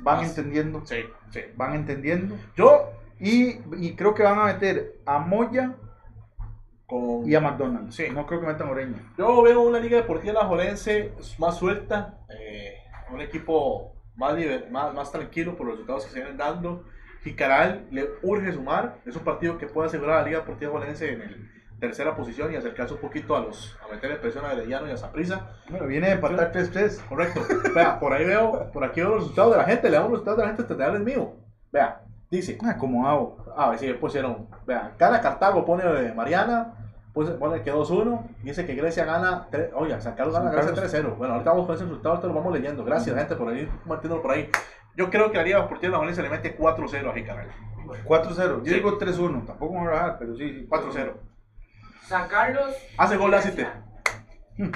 van 0.00 0.24
entendiendo. 0.24 0.84
Sí, 0.84 1.04
sí. 1.30 1.42
Van 1.56 1.74
entendiendo. 1.74 2.36
Yo 2.56 2.90
Y, 3.20 3.60
y 3.78 3.94
creo 3.96 4.14
que 4.14 4.22
van 4.22 4.38
a 4.38 4.44
meter 4.46 4.96
a 5.06 5.18
Moya 5.18 5.74
con 6.86 7.28
y 7.28 7.34
a 7.34 7.40
McDonald's. 7.40 7.94
Sí. 7.94 8.04
No 8.12 8.26
creo 8.26 8.40
que 8.40 8.46
metan 8.46 8.68
a 8.68 8.70
Oreña. 8.72 9.12
Yo 9.18 9.42
veo 9.42 9.60
una 9.60 9.78
liga 9.78 9.98
deportiva 9.98 10.32
la 10.32 10.46
Jolense 10.46 11.12
más 11.38 11.56
suelta, 11.56 12.18
eh, 12.28 12.74
un 13.12 13.20
equipo 13.20 13.92
más, 14.16 14.34
liber- 14.34 14.68
más, 14.70 14.92
más 14.94 15.12
tranquilo 15.12 15.56
por 15.56 15.66
los 15.66 15.74
resultados 15.76 16.04
que 16.06 16.10
se 16.12 16.18
vienen 16.20 16.36
dando. 16.36 16.84
Jicaral 17.22 17.86
le 17.90 18.08
urge 18.22 18.52
sumar, 18.52 18.96
es 19.04 19.14
un 19.14 19.22
partido 19.24 19.58
que 19.58 19.66
puede 19.66 19.88
asegurar 19.88 20.16
a 20.16 20.20
la 20.22 20.26
liga 20.26 20.38
deportiva 20.40 20.72
Jolense 20.72 21.12
en 21.12 21.22
el 21.22 21.50
tercera 21.78 22.14
posición 22.14 22.52
y 22.52 22.56
acercarse 22.56 22.92
un 22.92 23.00
poquito 23.00 23.34
a 23.34 23.40
los 23.40 23.78
a 23.82 23.90
meterle 23.90 24.16
presión 24.16 24.44
a 24.44 24.52
Herediano 24.52 24.86
y 24.86 24.90
a 24.90 24.98
Zaprisa. 24.98 25.48
Bueno, 25.70 25.86
viene 25.86 26.08
de 26.08 26.12
empatar 26.14 26.52
3-3. 26.52 27.06
Correcto. 27.08 27.40
Vea, 27.74 27.98
por 27.98 28.12
ahí 28.12 28.26
veo, 28.26 28.70
por 28.70 28.84
aquí 28.84 29.00
veo 29.00 29.10
los 29.10 29.20
resultados 29.20 29.52
de 29.52 29.58
la 29.58 29.64
gente, 29.64 29.88
le 29.88 29.96
damos 29.96 30.10
los 30.10 30.18
resultados 30.20 30.38
de 30.38 30.42
la 30.44 30.48
gente, 30.50 30.64
tendrá 30.64 30.88
el 30.88 31.02
mío. 31.02 31.36
Vea, 31.72 32.02
dice, 32.30 32.56
Ah, 32.64 32.76
como 32.76 33.06
hago. 33.08 33.36
a 33.56 33.70
ver 33.70 33.78
si 33.78 33.92
pusieron, 33.94 34.46
vea, 34.66 34.92
gana 34.98 35.20
Cartago, 35.20 35.64
pone 35.64 35.82
eh, 35.84 36.12
Mariana, 36.14 36.74
pone 37.12 37.62
que 37.62 37.72
2-1, 37.72 38.22
dice 38.42 38.64
que 38.64 38.74
Grecia 38.74 39.04
gana, 39.04 39.48
tre- 39.50 39.70
oye, 39.74 40.00
San 40.00 40.14
Carlos 40.14 40.34
gana 40.34 40.50
Grecia 40.50 40.72
Carlos. 40.74 40.92
3-0. 40.94 41.16
Bueno, 41.16 41.34
ahorita 41.34 41.50
vamos 41.50 41.66
con 41.66 41.74
ese 41.74 41.84
resultado, 41.84 42.10
ahorita 42.14 42.28
lo 42.28 42.34
vamos 42.34 42.52
leyendo. 42.52 42.84
Gracias, 42.84 43.16
gente, 43.16 43.34
por 43.34 43.54
ir 43.56 43.68
manteniéndolo 43.84 44.22
por 44.22 44.30
ahí. 44.32 44.48
Yo 44.96 45.10
creo 45.10 45.30
que 45.30 45.38
la 45.38 45.42
Liga 45.44 45.62
Deportiva 45.62 45.88
de 45.88 45.92
la 45.92 45.98
Valencia 45.98 46.22
le 46.22 46.30
mete 46.30 46.56
4-0 46.56 47.10
a 47.10 47.14
Jicaral. 47.14 47.48
4-0. 48.04 48.58
Yo 48.58 48.64
Sí. 48.64 48.74
digo 48.74 48.98
3-1. 48.98 49.44
Tampoco 49.46 49.72
me 49.74 49.80
voy 49.80 49.88
a 49.88 49.92
bajar, 49.92 50.16
pero 50.18 50.36
sí. 50.36 50.48
sí 50.60 50.66
4-0. 50.68 51.14
San 52.02 52.28
Carlos. 52.28 52.74
Hace 52.98 53.16
gol 53.16 53.30
Lacite. 53.30 53.66
Grecia. 54.56 54.74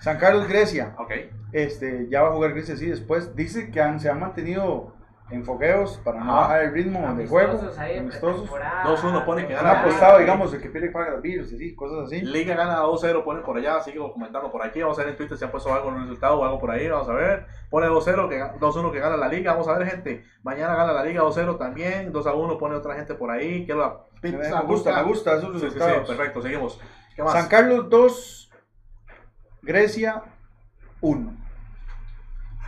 San 0.00 0.18
Carlos, 0.18 0.46
Grecia. 0.48 0.94
Ok. 0.98 1.12
Este, 1.52 2.08
ya 2.10 2.22
va 2.22 2.28
a 2.28 2.32
jugar 2.32 2.52
Grecia 2.52 2.76
sí 2.76 2.86
después. 2.86 3.34
Dice 3.34 3.70
que 3.70 3.80
han- 3.80 4.00
se 4.00 4.10
han 4.10 4.20
mantenido 4.20 4.94
en 5.28 5.44
fogueos 5.44 5.98
para 6.04 6.22
no 6.22 6.34
bajar 6.36 6.62
el 6.64 6.72
ritmo 6.72 7.00
de 7.14 7.26
juego. 7.26 7.50
Amistosos 7.50 7.78
ahí, 7.78 7.98
Amistosos. 7.98 8.42
pretemporada. 8.42 8.84
2-1 8.84 9.24
pone 9.24 9.46
que 9.48 9.56
Han 9.56 9.64
gana. 9.64 9.80
apostado, 9.80 10.18
digamos, 10.20 10.54
el 10.54 10.62
que 10.62 10.68
pierde 10.70 10.90
paga 10.90 11.10
los 11.10 11.22
virus 11.22 11.52
y 11.52 11.58
sí, 11.58 11.74
cosas 11.74 12.06
así. 12.06 12.20
Liga 12.20 12.54
gana 12.54 12.80
2-0, 12.82 13.24
pone 13.24 13.40
por 13.40 13.56
allá, 13.56 13.80
sigo 13.80 14.12
comentando 14.12 14.52
por 14.52 14.62
aquí. 14.64 14.80
Vamos 14.82 14.96
a 14.98 15.02
ver 15.02 15.10
en 15.10 15.16
Twitter 15.16 15.36
si 15.36 15.44
han 15.44 15.50
puesto 15.50 15.74
algo 15.74 15.88
en 15.88 15.94
el 15.96 16.00
resultado 16.02 16.38
o 16.38 16.44
algo 16.44 16.60
por 16.60 16.70
ahí. 16.70 16.88
Vamos 16.88 17.08
a 17.08 17.12
ver. 17.14 17.46
Pone 17.70 17.88
2-0, 17.88 18.28
que, 18.28 18.40
2-1 18.60 18.92
que 18.92 19.00
gana 19.00 19.16
la 19.16 19.28
Liga. 19.28 19.52
Vamos 19.52 19.66
a 19.66 19.76
ver, 19.78 19.88
gente. 19.88 20.24
Mañana 20.44 20.76
gana 20.76 20.92
la 20.92 21.02
Liga 21.04 21.22
2-0 21.22 21.58
también. 21.58 22.12
2-1 22.12 22.56
pone 22.58 22.76
otra 22.76 22.94
gente 22.94 23.14
por 23.14 23.30
ahí. 23.32 23.64
Quiero 23.66 23.80
la 23.80 23.98
Me 24.22 24.30
pizza. 24.38 24.60
gusta, 24.60 24.94
me 24.94 25.02
gusta 25.02 25.34
esos 25.38 25.60
Sí, 25.60 25.70
sí, 25.70 25.76
sí, 25.78 26.06
perfecto, 26.06 26.40
seguimos. 26.40 26.80
¿Qué 27.16 27.22
más? 27.24 27.32
San 27.32 27.48
Carlos 27.48 27.88
2, 27.90 28.52
Grecia 29.62 30.22
1. 31.00 31.35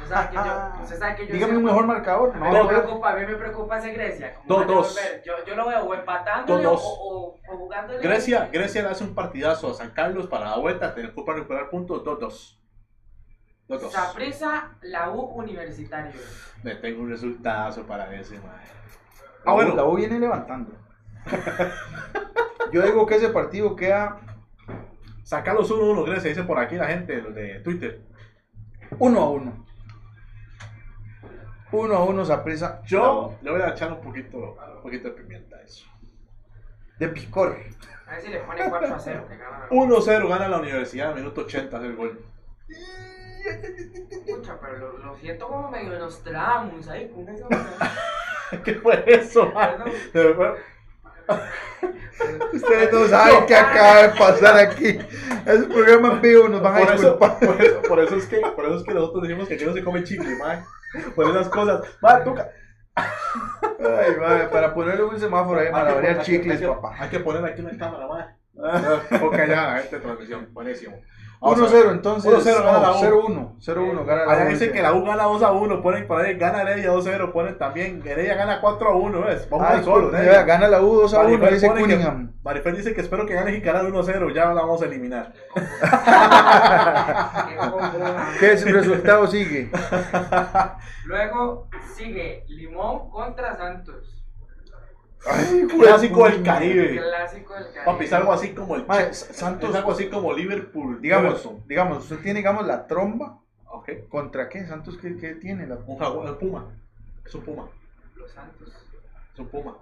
Usted 0.08 0.14
sabe 0.16 0.28
que 0.30 0.36
yo, 0.36 0.82
usted 0.82 0.98
sabe 0.98 1.16
que 1.16 1.26
yo 1.26 1.32
Dígame 1.34 1.56
un 1.58 1.64
mejor 1.64 1.86
marcador. 1.86 2.32
A 2.34 2.38
No, 2.38 2.44
mí, 2.46 2.52
no, 2.56 2.64
me 2.64 2.68
preocupa, 2.68 3.10
a 3.12 3.16
mí 3.16 3.26
me 3.26 3.34
preocupa 3.34 3.78
ese 3.78 3.92
Grecia. 3.92 4.34
Dos, 4.46 4.66
dos. 4.66 4.98
Yo, 5.24 5.32
yo 5.46 5.54
lo 5.54 5.68
veo 5.68 5.84
o 5.84 5.94
empatándole 5.94 6.62
Dos, 6.62 6.72
o, 6.72 6.76
dos. 6.76 6.98
o, 6.98 7.38
o 7.54 7.56
jugándole. 7.58 8.00
Grecia, 8.00 8.48
Grecia 8.52 8.82
le 8.82 8.88
hace 8.88 9.04
un 9.04 9.14
partidazo 9.14 9.70
a 9.70 9.74
San 9.74 9.90
Carlos 9.90 10.26
para 10.26 10.46
la 10.50 10.56
vuelta. 10.58 10.94
Tener 10.94 11.12
culpa 11.12 11.32
de 11.32 11.38
recuperar 11.40 11.68
puntos 11.70 12.02
2-2. 12.04 12.56
2-2. 13.68 13.90
Saprissa, 13.90 14.70
la 14.80 15.10
U 15.10 15.20
Universitario. 15.20 16.12
Le 16.62 16.74
tengo 16.76 17.02
un 17.02 17.10
resultado 17.10 17.82
para 17.86 18.14
ese, 18.14 18.36
madre. 18.38 18.62
La 19.44 19.50
Ah, 19.50 19.52
U- 19.52 19.56
bueno. 19.56 19.74
La 19.76 19.84
U 19.84 19.94
viene 19.96 20.18
levantando. 20.18 20.72
Yo 22.72 22.82
digo 22.82 23.06
que 23.06 23.16
ese 23.16 23.28
partido 23.28 23.74
queda 23.76 24.20
Saca 25.22 25.52
los 25.52 25.70
1-1, 25.70 26.06
Grecia, 26.06 26.30
dice 26.30 26.42
por 26.44 26.58
aquí 26.58 26.76
la 26.76 26.86
gente, 26.86 27.20
los 27.20 27.34
de 27.34 27.60
Twitter. 27.60 28.00
1 28.98 29.20
a 29.20 29.28
1. 29.28 29.66
1 31.72 31.94
a 31.94 32.04
1 32.04 32.24
Saprissa. 32.24 32.82
Yo 32.84 33.36
le 33.42 33.50
voy 33.50 33.60
a 33.60 33.70
echar 33.70 33.92
un 33.92 34.00
poquito, 34.00 34.56
un 34.76 34.82
poquito 34.82 35.08
de 35.08 35.14
pimienta 35.14 35.56
a 35.56 35.62
eso. 35.62 35.86
De 36.98 37.08
picor. 37.08 37.56
A 38.06 38.12
ver 38.12 38.20
si 38.22 38.28
le 38.28 38.40
pone 38.40 38.68
4 38.68 38.94
a 38.94 38.98
0. 38.98 39.26
Que 39.28 39.36
gana 39.36 39.58
la 39.60 39.68
1-0 39.68 40.28
gana 40.28 40.48
la 40.48 40.58
universidad, 40.58 41.14
minuto 41.14 41.42
80 41.42 41.76
hace 41.76 41.86
el 41.86 41.96
gol. 41.96 42.24
Pucha, 44.26 44.58
pero 44.60 44.78
lo, 44.78 44.98
lo 44.98 45.16
siento 45.16 45.48
como 45.48 45.70
medio 45.70 45.98
Nostradamus 45.98 46.88
ahí 46.88 47.08
con 47.10 47.28
eso. 47.28 47.48
¿Qué 48.64 48.74
fue 48.74 49.04
eso, 49.06 49.52
Ustedes 52.52 52.92
no 52.92 53.06
saben 53.06 53.46
qué 53.46 53.54
acaba 53.54 54.02
de 54.02 54.08
pasar 54.18 54.58
aquí. 54.58 54.98
Es 55.46 55.60
un 55.60 55.68
programa 55.68 56.12
en 56.14 56.20
vivo, 56.20 56.48
nos 56.48 56.62
van 56.62 56.74
a 56.74 56.78
Por 56.78 56.94
eso, 56.94 57.02
disculpar. 57.02 57.38
por, 57.38 57.62
eso, 57.64 57.82
por 57.82 58.00
eso 58.00 58.16
es 58.16 58.26
que, 58.26 58.40
por 58.40 58.64
eso 58.64 58.76
es 58.76 58.84
que 58.84 58.94
nosotros 58.94 59.22
decimos 59.22 59.48
que 59.48 59.54
aquí 59.54 59.64
no 59.64 59.72
se 59.72 59.84
come 59.84 60.04
chicle, 60.04 60.36
man. 60.36 60.64
Por 61.14 61.30
esas 61.30 61.48
cosas. 61.48 61.82
Man, 62.00 62.24
tú, 62.24 62.34
Ay, 62.96 64.16
madre, 64.18 64.48
para 64.48 64.74
ponerle 64.74 65.04
un 65.04 65.18
semáforo 65.18 65.60
ahí 65.60 65.70
para 65.70 65.94
variar 65.94 66.22
chicles, 66.22 66.56
hay 66.56 66.60
que, 66.60 66.68
papá. 66.68 66.96
Hay 66.98 67.08
que 67.08 67.20
poner 67.20 67.44
aquí 67.44 67.60
una 67.60 67.76
cámara, 67.76 68.36
allá, 68.60 69.72
la 69.72 69.78
gente 69.78 69.96
de 69.96 70.02
transmisión. 70.02 70.48
Buenísimo. 70.52 71.00
Vamos 71.40 71.60
a 71.60 71.64
1-0 71.66 71.70
ver. 71.84 71.92
entonces. 71.92 72.32
1-0 72.32 72.64
gana 72.64 72.78
la 72.80 72.92
U. 72.92 73.00
0-1. 73.00 73.58
0-1 73.60 74.04
gana 74.04 74.24
la 74.26 74.32
Allá 74.32 74.46
U. 74.46 74.48
dice 74.48 74.72
que 74.72 74.82
la 74.82 74.92
U 74.92 75.04
gana 75.04 75.22
2 75.24 75.42
a 75.42 75.52
1, 75.52 75.82
ponen 75.82 76.06
por 76.08 76.20
ahí, 76.20 76.34
gana 76.36 76.62
Heredia 76.62 76.90
2 76.90 77.06
a 77.06 77.10
0, 77.12 77.32
ponen 77.32 77.56
también, 77.58 78.02
Heredia 78.04 78.34
gana 78.34 78.60
4 78.60 78.88
a 78.88 78.96
1, 78.96 79.20
¿ves? 79.22 79.48
Vamos 79.48 79.66
al 79.68 79.84
solo, 79.84 80.10
gana 80.10 80.66
la 80.68 80.80
U 80.82 80.94
2 81.02 81.14
a 81.14 81.20
1, 81.20 81.28
Marifel 81.28 81.54
dice 81.54 81.66
pone 81.68 81.80
que- 81.80 81.86
Cunningham. 81.88 82.32
Marifel 82.42 82.76
dice 82.76 82.92
que 82.94 83.00
espero 83.02 83.24
que 83.26 83.34
gane 83.34 83.52
Jicaral 83.52 83.86
1 83.86 84.00
a 84.00 84.04
0, 84.04 84.30
ya 84.30 84.46
la 84.46 84.54
vamos 84.62 84.82
a 84.82 84.86
eliminar. 84.86 85.32
¿Qué 88.40 88.52
es 88.52 88.62
el 88.64 88.74
resultado 88.74 89.26
sigue? 89.26 89.70
Luego 91.04 91.68
sigue 91.96 92.44
Limón 92.48 93.10
contra 93.10 93.56
Santos. 93.56 94.17
Ay, 95.26 95.66
Clásico 95.66 96.24
del. 96.24 96.42
Caribe. 96.42 96.96
Clásico 96.96 97.54
del 97.54 97.64
Caribe. 97.64 97.84
Papi, 97.84 98.04
es 98.04 98.12
algo 98.12 98.32
así 98.32 98.54
como 98.54 98.76
el 98.76 98.86
Mae, 98.86 99.06
Che- 99.08 99.14
Santos- 99.14 99.70
es 99.70 99.76
algo 99.76 99.92
así 99.92 100.08
como 100.08 100.32
Liverpool. 100.32 101.00
Digamos, 101.00 101.32
Everton. 101.32 101.62
digamos, 101.66 101.98
usted 102.04 102.18
tiene, 102.20 102.38
digamos, 102.40 102.66
la 102.66 102.86
tromba. 102.86 103.40
Ok. 103.66 103.90
¿Contra 104.08 104.48
qué? 104.48 104.66
¿Santos 104.66 104.96
qué, 104.98 105.16
qué 105.16 105.34
tiene? 105.34 105.66
La... 105.66 105.76
Un 105.86 105.98
jaguar, 105.98 106.30
un 106.32 106.38
puma. 106.38 106.66
Es 107.24 107.34
un 107.34 107.42
puma. 107.42 107.68
Los 108.16 108.30
Santos. 108.30 108.68
Es 109.34 109.38
un 109.40 109.48
puma. 109.48 109.76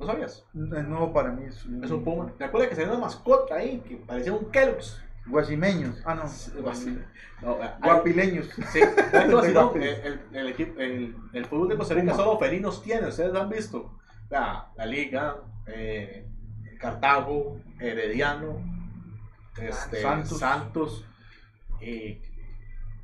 ¿No 0.00 0.06
sabías? 0.06 0.44
Es 0.54 0.84
nuevo 0.88 1.12
para 1.12 1.30
mí. 1.30 1.44
Es, 1.44 1.64
Es 1.82 1.90
un 1.90 2.02
puma. 2.02 2.32
¿Te 2.36 2.44
acuerdas 2.44 2.70
que 2.70 2.74
se 2.76 2.84
una 2.84 2.98
mascota 2.98 3.54
ahí 3.56 3.78
que 3.86 3.96
parecía 3.96 4.32
un 4.32 4.50
Kellogg's? 4.50 5.00
Guasimeños. 5.26 6.02
Ah, 6.04 6.16
no. 6.16 6.24
No, 7.42 7.58
hay- 7.62 7.70
Guapileños. 7.80 8.48
Sí. 8.72 8.80
Guapiles. 9.52 9.98
el, 10.04 10.20
el, 10.32 10.36
el, 10.36 10.48
equipo- 10.48 10.80
el, 10.80 11.14
el 11.32 11.44
fútbol 11.44 11.68
de 11.68 11.76
Costa 11.76 11.94
Rica 11.94 12.12
Puma. 12.12 12.24
solo 12.24 12.38
felinos 12.38 12.82
tiene, 12.82 13.06
ustedes 13.06 13.32
lo 13.32 13.40
han 13.42 13.48
visto. 13.48 13.98
La, 14.32 14.66
la 14.76 14.86
liga, 14.86 15.36
eh, 15.66 16.26
Cartago, 16.80 17.60
Herediano, 17.78 18.62
este, 19.60 20.00
Santos. 20.00 20.38
Santos, 20.38 21.04
y, 21.82 22.18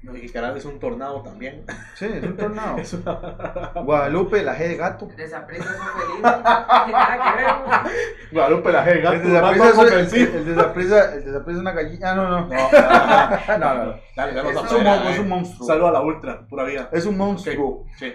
no, 0.03 0.17
y 0.17 0.27
Caral 0.31 0.57
es 0.57 0.65
un 0.65 0.81
tornado 0.81 1.21
también. 1.23 1.67
Sí, 1.97 2.07
es 2.07 2.23
un 2.25 2.35
tornado. 2.35 2.79
Es 2.83 2.95
una- 2.95 3.13
Guadalupe, 3.85 4.43
la 4.43 4.57
G 4.57 4.69
de 4.69 4.77
gato. 4.79 5.07
Desaprisa 5.15 5.65
son 5.65 6.01
felices. 6.01 6.23
Guadalupe 8.33 8.73
la 8.73 8.87
G, 8.87 8.89
El 8.89 9.03
gato, 9.03 9.19
desaprisa 9.29 9.65
más 9.65 9.73
es, 9.75 9.79
ofensivo. 9.79 10.33
el 10.39 10.47
desaprisa- 10.47 11.13
el 11.15 11.25
desaprisa 11.27 11.57
es 11.59 11.61
una 11.61 11.73
gallina. 11.73 12.11
Ah, 12.11 12.15
no, 12.15 12.29
no. 12.31 12.41
No, 12.47 12.49
no, 12.49 13.59
No, 13.59 13.75
no. 13.85 14.01
Dale, 14.17 14.33
nos 14.33 14.65
Es 14.65 14.73
un, 14.73 14.87
eh. 14.87 15.11
es 15.11 15.19
un 15.19 15.29
monstruo. 15.29 15.67
Saludo 15.67 15.89
a 15.89 15.93
la 15.93 16.01
ultra, 16.01 16.47
pura 16.49 16.65
vida. 16.65 16.89
Es 16.91 17.05
un 17.05 17.13
Ok, 17.15 17.19
monstruo. 17.19 17.85
Sí. 17.99 18.15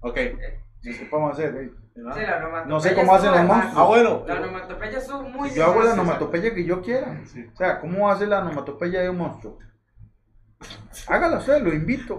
Ok. 0.00 0.14
¿Qué 0.82 1.06
podemos 1.10 1.32
hacer? 1.32 1.54
eh? 1.54 1.70
Sí, 1.94 2.00
la 2.02 2.36
onomatopeya 2.38 2.64
No 2.66 2.80
sé 2.80 2.94
cómo 2.94 3.14
hacen 3.14 3.30
los 3.30 3.44
monstruos. 3.44 3.76
Ah, 3.76 3.84
bueno. 3.84 4.24
La 4.26 4.34
onomatopeya 4.34 4.98
estuvo 4.98 5.22
muy 5.22 5.50
Yo 5.54 5.64
hago 5.64 5.82
la 5.82 5.92
onomatopeya 5.92 6.54
que 6.54 6.64
yo 6.64 6.82
quiera. 6.82 7.20
Sí. 7.24 7.46
O 7.52 7.56
sea, 7.56 7.78
¿cómo 7.80 8.10
hace 8.10 8.26
la 8.26 8.40
onomatopeya 8.40 9.02
de 9.02 9.10
un 9.10 9.18
monstruo? 9.18 9.58
Hágala 11.06 11.38
usted, 11.38 11.62
lo 11.62 11.72
invito. 11.72 12.18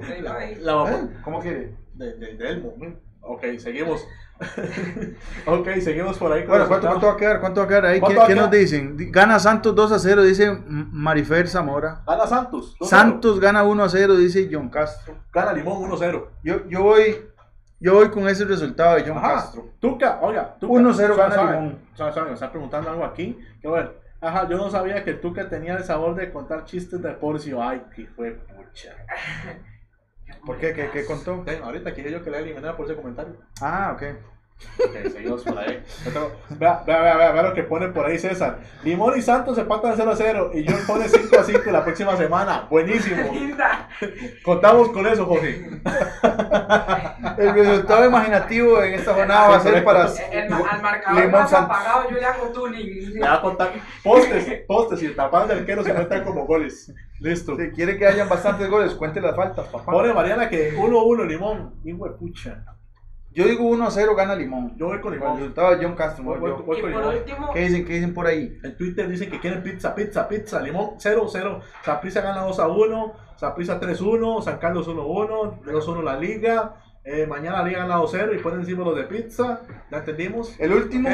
La 0.62 0.74
vamos. 0.76 0.92
¿Eh? 0.92 1.18
¿Cómo 1.24 1.40
quiere? 1.42 1.76
De, 1.94 2.16
de, 2.16 2.38
de 2.38 2.50
Elmo. 2.50 2.74
Ok, 3.22 3.44
seguimos. 3.58 4.06
ok, 5.46 5.68
seguimos 5.82 6.18
por 6.18 6.32
ahí 6.32 6.42
con 6.42 6.50
Bueno, 6.50 6.68
¿cuánto, 6.68 6.88
cuánto 6.88 7.08
va 7.08 7.14
a 7.14 7.18
quedar? 7.18 7.40
¿Cuánto 7.40 7.60
va 7.62 7.66
a 7.66 7.68
quedar 7.70 7.86
ahí? 7.86 7.96
¿Qué, 7.96 8.00
¿Cuánto 8.02 8.20
va 8.20 8.26
a 8.26 8.28
qué 8.28 8.36
nos 8.36 8.52
dicen? 8.52 8.98
Di- 8.98 9.10
Gana 9.10 9.40
Santos 9.40 9.74
2 9.76 9.92
a 9.94 10.00
0, 10.00 10.24
dice 10.24 10.58
Marifer 10.68 11.48
Zamora. 11.48 12.04
Gana 12.06 12.28
Santos. 12.28 12.78
2-0. 12.80 12.86
Santos 12.86 13.40
gana 13.40 13.64
1 13.64 13.84
a 13.84 13.90
0, 13.90 14.16
dice 14.18 14.50
John 14.52 14.70
Castro. 14.70 15.16
Gana 15.34 15.54
Limón 15.54 15.90
1-0. 15.90 16.28
Yo, 16.44 16.66
yo 16.68 16.84
voy 16.84 17.16
yo 17.80 17.94
voy 17.96 18.10
con 18.10 18.28
ese 18.28 18.46
resultado 18.46 18.96
de 18.96 19.04
John 19.08 19.18
Ajá. 19.18 19.34
Castro. 19.36 19.70
Tuca, 19.80 20.20
oiga. 20.22 20.56
Tuca. 20.60 20.74
1-0 20.74 20.94
Suave, 20.94 21.16
gana. 21.18 21.52
Limón. 21.52 21.80
Me 22.28 22.34
están 22.34 22.52
preguntando 22.52 22.90
algo 22.90 23.06
aquí. 23.06 23.38
Que 23.62 23.68
bueno. 23.68 23.90
Ajá, 24.22 24.48
yo 24.50 24.58
no 24.58 24.70
sabía 24.70 25.04
que 25.04 25.14
Tuca 25.14 25.50
tenía 25.50 25.76
el 25.76 25.84
sabor 25.84 26.16
de 26.16 26.32
contar 26.32 26.66
chistes 26.66 27.02
de 27.02 27.12
Porcio. 27.12 27.62
Ay, 27.62 27.84
que 27.96 28.08
fue 28.08 28.32
pucha. 28.32 28.96
¿Por 30.46 30.58
qué? 30.58 30.74
¿Qué, 30.74 30.90
qué 30.92 31.06
contó? 31.06 31.44
Ven, 31.44 31.62
ahorita 31.64 31.94
quería 31.94 32.12
yo 32.12 32.24
que 32.24 32.30
le 32.32 32.40
eliminara 32.40 32.76
por 32.76 32.86
ese 32.86 32.96
comentario. 32.96 33.36
Ah, 33.62 33.92
ok. 33.96 34.04
Ok, 34.78 35.12
seguimos 35.12 35.44
por 35.44 35.58
ahí. 35.58 35.82
Tengo- 36.04 36.32
Vea, 36.50 36.84
vea, 36.86 37.02
vea, 37.16 37.32
vea, 37.32 37.42
lo 37.44 37.54
que 37.54 37.64
pone 37.64 37.88
por 37.90 38.06
ahí 38.06 38.18
César. 38.20 38.60
Limón 38.84 39.18
y 39.18 39.22
Santos 39.22 39.58
empatan 39.58 39.94
0 39.96 40.12
a 40.12 40.16
0 40.16 40.52
y 40.54 40.66
John 40.68 40.82
pone 40.86 41.08
5 41.08 41.40
a 41.40 41.44
5 41.44 41.72
la 41.72 41.84
próxima 41.84 42.16
semana. 42.18 42.68
Buenísimo. 42.70 43.32
Contamos 44.44 44.90
con 44.90 45.08
eso, 45.08 45.26
Jorge. 45.26 45.70
El 47.38 47.54
resultado 47.54 48.06
imaginativo 48.06 48.82
en 48.84 48.94
esta 48.96 49.14
jornada 49.14 49.50
va 49.50 49.56
a 49.58 49.60
ser 49.60 49.84
para 49.84 50.06
El- 50.32 50.44
el- 50.46 50.54
al 50.54 50.82
marcador 50.82 51.22
Limón 51.22 51.32
más 51.42 51.50
Santos. 51.50 51.78
apagado 51.78 52.10
yo 52.10 52.16
le 52.18 52.26
hago 52.26 52.48
tuning. 52.50 53.14
Le 53.14 53.20
va 53.22 53.34
a 53.36 53.42
contar 53.42 53.72
postes, 54.04 54.62
postes 54.68 55.04
y 55.04 55.06
el 55.08 55.16
tapón 55.16 55.48
del 55.48 55.60
arquero 55.60 55.84
se 55.84 55.94
cuentan 55.94 56.24
como 56.24 56.46
goles. 56.46 56.94
Listo. 57.20 57.56
Si 57.58 57.70
quiere 57.72 57.98
que 57.98 58.06
hayan 58.08 58.28
bastantes 58.28 58.70
goles, 58.70 58.94
cuente 58.94 59.22
las 59.22 59.36
faltas, 59.36 59.66
papá. 59.68 59.92
Pone 59.92 60.14
Mariana 60.14 60.50
que 60.50 60.76
1-1 60.76 61.26
Limón. 61.26 61.76
Hijo 61.86 62.06
de 62.10 62.12
pucha. 62.16 62.64
Yo 63.36 63.46
digo 63.46 63.66
1 63.66 63.86
a 63.86 63.92
0 63.92 64.16
gana 64.16 64.34
Limón. 64.34 64.78
Yo 64.78 64.88
voy 64.88 65.02
con 65.02 65.14
El 65.14 65.20
Limón. 65.20 65.38
resultado 65.38 65.76
de 65.76 65.86
John 65.86 65.96
Castro. 65.96 66.24
Voy- 66.24 66.40
voy- 66.40 66.50
yo. 66.52 66.64
voy 66.64 66.78
Y 66.78 66.82
con 66.82 66.92
por 66.94 67.02
Limón. 67.02 67.18
último, 67.18 67.54
¿Qué 67.54 67.60
dicen? 67.60 67.86
¿Qué 67.86 67.94
dicen 67.96 68.14
por 68.14 68.28
ahí? 68.28 68.58
En 68.64 68.78
Twitter 68.78 69.08
dicen 69.10 69.30
que 69.30 69.40
quieren 69.42 69.62
pizza, 69.62 69.94
pizza, 69.94 70.28
pizza. 70.28 70.62
Limón 70.62 70.92
0-0. 71.00 71.62
Saprissa 71.84 72.22
gana 72.22 72.44
2-1. 72.46 73.14
Saprissa 73.36 73.78
3-1. 73.80 74.42
San 74.42 74.58
Carlos 74.58 74.88
1-1. 74.88 75.60
2-1 75.66 76.02
la 76.02 76.18
liga. 76.18 76.76
Eh, 77.04 77.28
mañana 77.28 77.58
la 77.62 77.68
liga 77.68 77.80
gana 77.82 77.98
2-0 77.98 78.34
y 78.34 78.40
ponen 78.40 78.62
encima 78.62 78.84
los 78.86 78.96
de 78.96 79.04
pizza. 79.04 79.62
¿Ya 79.92 79.98
entendimos? 79.98 80.58
El 80.60 80.72
último. 80.74 81.10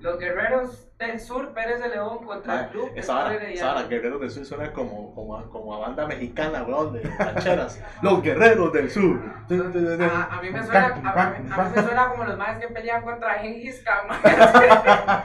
los 0.00 0.18
guerreros 0.18 0.83
del 0.98 1.18
sur, 1.20 1.52
Pérez 1.52 1.80
de 1.82 1.88
León 1.88 2.24
contra 2.24 2.60
el 2.64 2.68
club. 2.68 2.90
Vara, 3.06 3.82
Guerreros 3.88 4.20
del 4.20 4.30
Sur 4.30 4.44
suena 4.46 4.72
como, 4.72 5.12
como, 5.14 5.36
a- 5.36 5.50
como 5.50 5.74
a 5.74 5.78
banda 5.80 6.06
mexicana, 6.06 6.62
weón, 6.62 6.92
de 6.92 7.02
rancheras. 7.02 7.80
Los 8.00 8.22
Guerreros 8.22 8.72
del 8.72 8.90
Sur. 8.90 9.20
A, 9.20 10.36
a 10.38 10.42
mí 10.42 10.50
me 10.50 10.62
suena, 10.62 10.86
a, 10.86 11.22
a 11.22 11.30
mí, 11.30 11.48
a 11.50 11.62
mí 11.64 11.70
me 11.74 11.82
suena 11.82 12.08
como 12.08 12.24
los 12.24 12.38
más 12.38 12.58
que 12.58 12.68
pelean 12.68 13.02
contra 13.02 13.34
Gengis 13.34 13.82
Khan. 13.84 14.08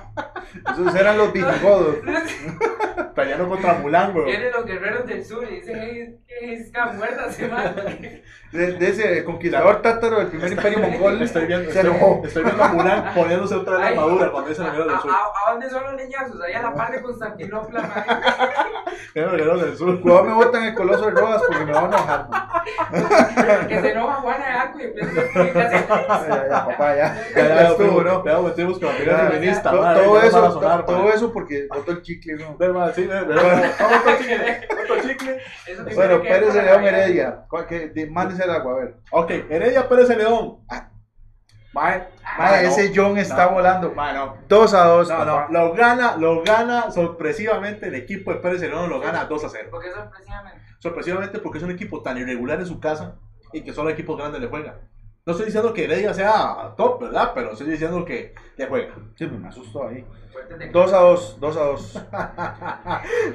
Esos 0.74 0.96
eran 0.96 1.18
los 1.18 1.32
visigodos. 1.32 1.98
Peleando 3.16 3.50
contra 3.50 3.74
Mulan, 3.76 4.16
weón. 4.16 4.26
Vienen 4.28 4.52
los 4.52 4.66
guerreros 4.66 5.06
del 5.06 5.24
sur 5.26 5.44
y 5.50 5.56
dicen 5.58 6.20
Gengis- 6.28 6.72
Khan, 6.72 6.98
muérdase, 6.98 7.48
man. 7.48 7.76
De, 8.52 8.74
de 8.74 8.90
ese 8.90 9.24
conquistador 9.26 9.80
tátaro 9.84 10.18
del 10.18 10.28
primer 10.30 10.52
imperio 10.52 10.80
mongol. 10.80 11.22
Estoy 11.22 11.46
viendo, 11.46 11.70
se 11.72 11.82
estoy, 11.82 12.44
viendo 12.44 12.64
a 12.64 12.68
Mulan 12.70 13.14
poniéndose 13.14 13.54
otra 13.54 13.90
armadura 13.90 14.32
cuando 14.32 14.50
dice 14.50 14.64
¿A, 14.64 14.66
los 14.66 14.74
Guerreros 14.74 14.94
del 14.94 15.02
Sur. 15.04 15.12
a- 15.12 15.52
a 15.52 15.54
son 15.70 15.84
los 15.84 15.94
leñazos? 15.96 16.42
Ahí 16.42 16.54
a 16.54 16.62
la 16.62 16.74
par 16.74 16.92
de 16.92 17.02
Constantinopla. 17.02 17.82
Los 19.14 19.14
Guerreros 19.14 19.62
del 19.62 19.78
Sur. 19.78 20.02
Cuidado 20.02 20.24
me 20.26 20.34
botan 20.34 20.64
el 20.64 20.74
coloso 20.76 21.06
de 21.06 21.12
Rodas 21.12 21.42
porque 21.48 21.66
me 21.66 21.72
van 21.74 21.86
a 21.86 21.88
enojar. 21.88 22.28
Que 23.68 23.82
se 23.82 23.92
enoja 23.92 24.14
Juana 24.16 24.46
de 24.46 24.52
Arco 24.52 24.80
y 24.80 24.84
empieza 24.84 25.10
a 25.20 25.24
explicarse. 25.24 25.86
Ya, 26.30 26.48
ya, 26.50 26.66
papá, 26.66 26.96
ya. 26.96 26.96
Ya, 26.96 27.42
Ya, 27.42 27.48
ya, 27.48 27.56
ya 27.56 27.68
estuvo, 27.70 28.02
¿no? 28.04 28.26
Ya 28.26 28.40
metimos 28.40 28.80
con 28.80 28.88
la 29.06 29.18
feminista. 29.30 29.72
Todo, 29.72 29.84
a 29.86 30.26
eso, 30.26 30.52
sonar, 30.52 30.80
to- 30.82 30.86
todo 30.86 31.00
madre. 31.04 31.16
eso 31.16 31.34
porque 31.34 31.68
botó 31.74 31.92
el 31.92 32.02
chicle, 32.02 32.36
¿no? 32.36 32.58
Ve, 32.58 32.70
madre, 32.70 32.94
sí, 32.96 33.08
ve, 33.08 33.22
ve, 33.22 33.36
ve. 33.36 33.42
Vamos, 33.80 33.98
otro 34.00 34.18
chicle, 34.20 34.68
otro 34.84 35.08
chicle. 35.08 35.38
Eso 35.68 35.84
tiene 35.84 35.96
Bueno, 35.96 36.20
ver 36.20 36.32
Pérez 36.32 36.56
León. 36.56 36.84
Heredia. 36.86 37.46
Mándese 38.10 38.44
el 38.44 38.52
agua, 38.52 38.74
a 38.74 38.76
ver. 38.78 38.96
Ok, 39.12 39.32
Heredia 39.50 39.88
Pérez 39.90 40.08
de 40.08 40.16
León. 40.18 40.58
Mae, 41.74 42.08
Mae, 42.38 42.64
no, 42.64 42.70
ese 42.70 42.92
John 42.96 43.18
está 43.18 43.46
no, 43.46 43.52
volando. 43.52 43.92
mae, 43.92 44.14
no. 44.14 44.38
2 44.48 44.74
a 44.74 44.84
2. 44.86 45.10
No, 45.10 45.26
no, 45.26 45.48
lo 45.50 45.74
gana, 45.74 46.18
lo 46.18 46.44
gana 46.44 46.90
sorpresivamente 46.92 47.88
el 47.88 47.96
equipo 47.96 48.32
de 48.34 48.40
Pérez 48.40 48.62
León, 48.62 48.90
lo 48.90 49.00
gana 49.00 49.26
2 49.26 49.44
a 49.44 49.50
0. 49.50 49.68
Porque 49.70 49.92
sorpresivamente. 49.92 50.62
Sorpresivamente 50.80 51.40
porque 51.40 51.58
es 51.60 51.64
un 51.64 51.72
equipo 51.72 52.02
tan 52.02 52.18
irregular 52.18 52.60
en 52.60 52.66
su 52.66 52.80
casa 52.80 53.16
y 53.54 53.62
que 53.62 53.74
solo 53.74 53.90
equipos 53.90 54.18
grandes 54.18 54.42
le 54.42 54.48
juegan. 54.48 54.76
No 55.30 55.34
estoy 55.34 55.46
diciendo 55.46 55.72
que 55.74 55.84
Heredia 55.84 56.12
sea 56.12 56.74
top, 56.76 57.02
¿verdad? 57.02 57.34
Pero 57.36 57.52
estoy 57.52 57.68
diciendo 57.70 58.04
que 58.04 58.34
le 58.58 58.66
juega. 58.66 58.96
Sí, 59.14 59.28
pues 59.28 59.40
me 59.40 59.48
asustó 59.48 59.88
ahí. 59.88 60.04
Fuertes 60.34 60.58
de 60.58 60.70
2 60.72 60.92
a 60.94 60.98
2, 60.98 61.38
2 61.40 61.58
a 61.58 61.64
2. 61.66 62.04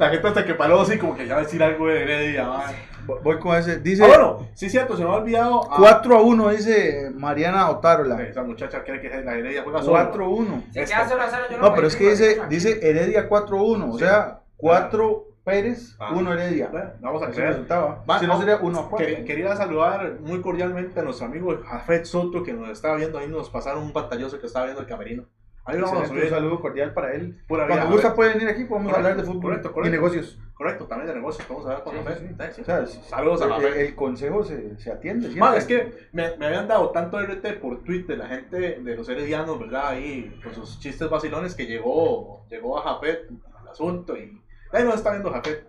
La 0.00 0.08
gente 0.10 0.26
hasta 0.26 0.44
que 0.44 0.54
paró 0.54 0.80
así 0.80 0.98
como 0.98 1.14
que 1.14 1.24
ya 1.24 1.34
va 1.34 1.40
a 1.42 1.44
decir 1.44 1.62
algo 1.62 1.86
de 1.86 2.02
Heredia. 2.02 2.48
mae. 2.48 2.74
Voy 3.22 3.38
con 3.38 3.56
ese. 3.56 3.78
Dice 3.78 4.02
Ah, 4.02 4.08
bueno, 4.08 4.48
sí 4.54 4.66
es 4.66 4.72
cierto, 4.72 4.96
se 4.96 5.04
me 5.04 5.10
ha 5.10 5.12
olvidado. 5.12 5.72
a- 5.72 5.76
4 5.76 6.16
a 6.16 6.20
1, 6.22 6.48
dice 6.48 7.12
Mariana 7.14 7.70
Otárola. 7.70 8.20
Esa 8.24 8.42
muchacha 8.42 8.82
cree 8.82 9.00
que 9.00 9.08
la 9.22 9.34
Heredia 9.36 9.62
juega 9.62 9.78
solo. 9.80 9.92
4 9.92 10.24
a 10.24 10.28
1. 10.30 10.62
Si 10.72 10.80
queda 10.80 11.04
0 11.08 11.20
a 11.22 11.28
0, 11.30 11.42
yo 11.48 11.58
no 11.58 11.62
No, 11.68 11.74
pero 11.76 11.86
es 11.86 11.94
que 11.94 12.10
dice, 12.10 12.40
dice 12.48 12.80
Heredia 12.82 13.28
4 13.28 13.56
a 13.56 13.62
1. 13.62 13.88
O 13.90 13.92
Sí. 13.92 13.98
sea, 14.00 14.40
4 14.56 15.26
Pérez, 15.44 15.94
Ah. 15.98 16.12
1 16.14 16.32
Heredia. 16.32 16.68
Bueno, 16.68 16.90
Vamos 17.00 17.22
a 17.22 17.30
creer. 17.30 17.48
resultado. 17.50 18.02
Va, 18.08 18.18
Si 18.18 18.26
no 18.26 18.32
no, 18.34 18.40
sería 18.40 18.56
1 18.56 18.80
a 18.80 18.88
4. 18.88 19.06
Quer- 19.06 19.24
Quería 19.24 19.54
saludar 19.56 20.18
muy 20.20 20.40
cordialmente 20.40 20.98
a 21.00 21.02
nuestro 21.02 21.26
amigo 21.26 21.54
Jafet 21.64 22.04
Soto 22.06 22.42
que 22.42 22.54
nos 22.54 22.70
estaba 22.70 22.96
viendo 22.96 23.18
ahí, 23.18 23.28
nos 23.28 23.50
pasaron 23.50 23.82
un 23.82 23.92
pantalloso 23.92 24.40
que 24.40 24.46
estaba 24.46 24.64
viendo 24.64 24.80
el 24.80 24.86
camerino. 24.88 25.24
Ahí 25.66 25.80
vamos 25.80 26.10
a 26.10 26.12
un 26.12 26.28
saludo 26.28 26.60
cordial 26.60 26.92
para 26.92 27.14
él. 27.14 27.42
Pura 27.48 27.66
Cuando 27.66 27.86
vida, 27.86 27.92
gusta 27.94 28.14
puede 28.14 28.34
venir 28.34 28.48
aquí, 28.48 28.64
podemos 28.64 28.92
Correcto, 28.92 29.08
hablar 29.10 29.16
de 29.16 29.32
fútbol 29.32 29.60
correcto, 29.62 29.86
y 29.86 29.90
negocios. 29.90 30.38
Correcto, 30.52 30.84
también 30.86 31.08
de 31.08 31.14
negocios, 31.14 31.48
vamos 31.48 31.64
a 31.66 31.68
ver 31.70 31.78
cuando 31.82 32.02
Sí, 32.10 32.16
sí, 32.18 32.26
sí. 32.28 32.52
Sí, 32.54 32.60
O 32.60 32.64
sea, 32.64 32.86
Saludos 32.86 33.40
a 33.40 33.44
el, 33.46 33.50
Jafet. 33.52 33.76
el 33.76 33.94
consejo 33.94 34.44
se, 34.44 34.78
se 34.78 34.92
atiende. 34.92 35.30
Man, 35.30 35.54
es 35.56 35.64
que 35.64 36.08
me, 36.12 36.36
me 36.36 36.46
habían 36.46 36.68
dado 36.68 36.90
tanto 36.90 37.18
RT 37.18 37.54
por 37.60 37.82
Twitter, 37.82 38.18
la 38.18 38.26
gente 38.28 38.78
de 38.80 38.94
los 38.96 39.08
heredianos, 39.08 39.58
¿verdad? 39.58 39.88
Ahí 39.88 40.38
con 40.44 40.54
sus 40.54 40.78
chistes 40.80 41.08
vacilones 41.08 41.54
que 41.54 41.64
llegó, 41.66 42.44
llegó 42.50 42.78
a 42.78 42.82
Jafet 42.82 43.30
al 43.62 43.68
asunto 43.68 44.18
y 44.18 44.38
ahí 44.74 44.84
nos 44.84 44.94
está 44.96 45.10
viendo 45.10 45.30
Jafet. 45.32 45.64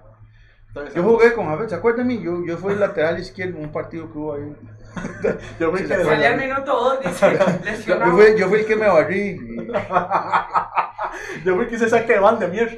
Yo 0.94 1.04
jugué 1.04 1.34
con 1.34 1.48
Jafet, 1.48 1.70
¿se 1.70 1.76
acuerdan 1.76 2.08
de 2.08 2.16
mí? 2.16 2.22
Yo, 2.24 2.44
yo 2.46 2.58
fui 2.58 2.76
lateral 2.76 3.18
izquierdo 3.20 3.58
en 3.58 3.64
un 3.66 3.72
partido 3.72 4.12
que 4.12 4.18
hubo 4.18 4.34
ahí. 4.34 4.56
Yo 5.60 5.72
fui 5.72 5.80
Sí, 5.80 5.84
el 5.86 5.90
se 5.90 5.98
que- 5.98 6.04
Salía 6.06 6.30
al 6.30 6.38
minuto 6.38 6.72
2, 6.74 7.00
dice. 7.02 7.38
Yo, 7.38 7.46
Lesionado. 7.66 8.12
yo 8.12 8.18
fui, 8.18 8.40
yo 8.40 8.48
fui 8.50 8.60
el 8.60 8.66
que 8.66 8.76
me 8.78 8.88
barrí. 8.88 9.38
yo 11.44 11.56
fui 11.56 11.64
el 11.66 11.70
que 11.70 11.78
se 11.78 11.90
saque 11.90 12.14
de 12.14 12.20
van 12.20 12.40
de 12.40 12.48
mierda. 12.48 12.74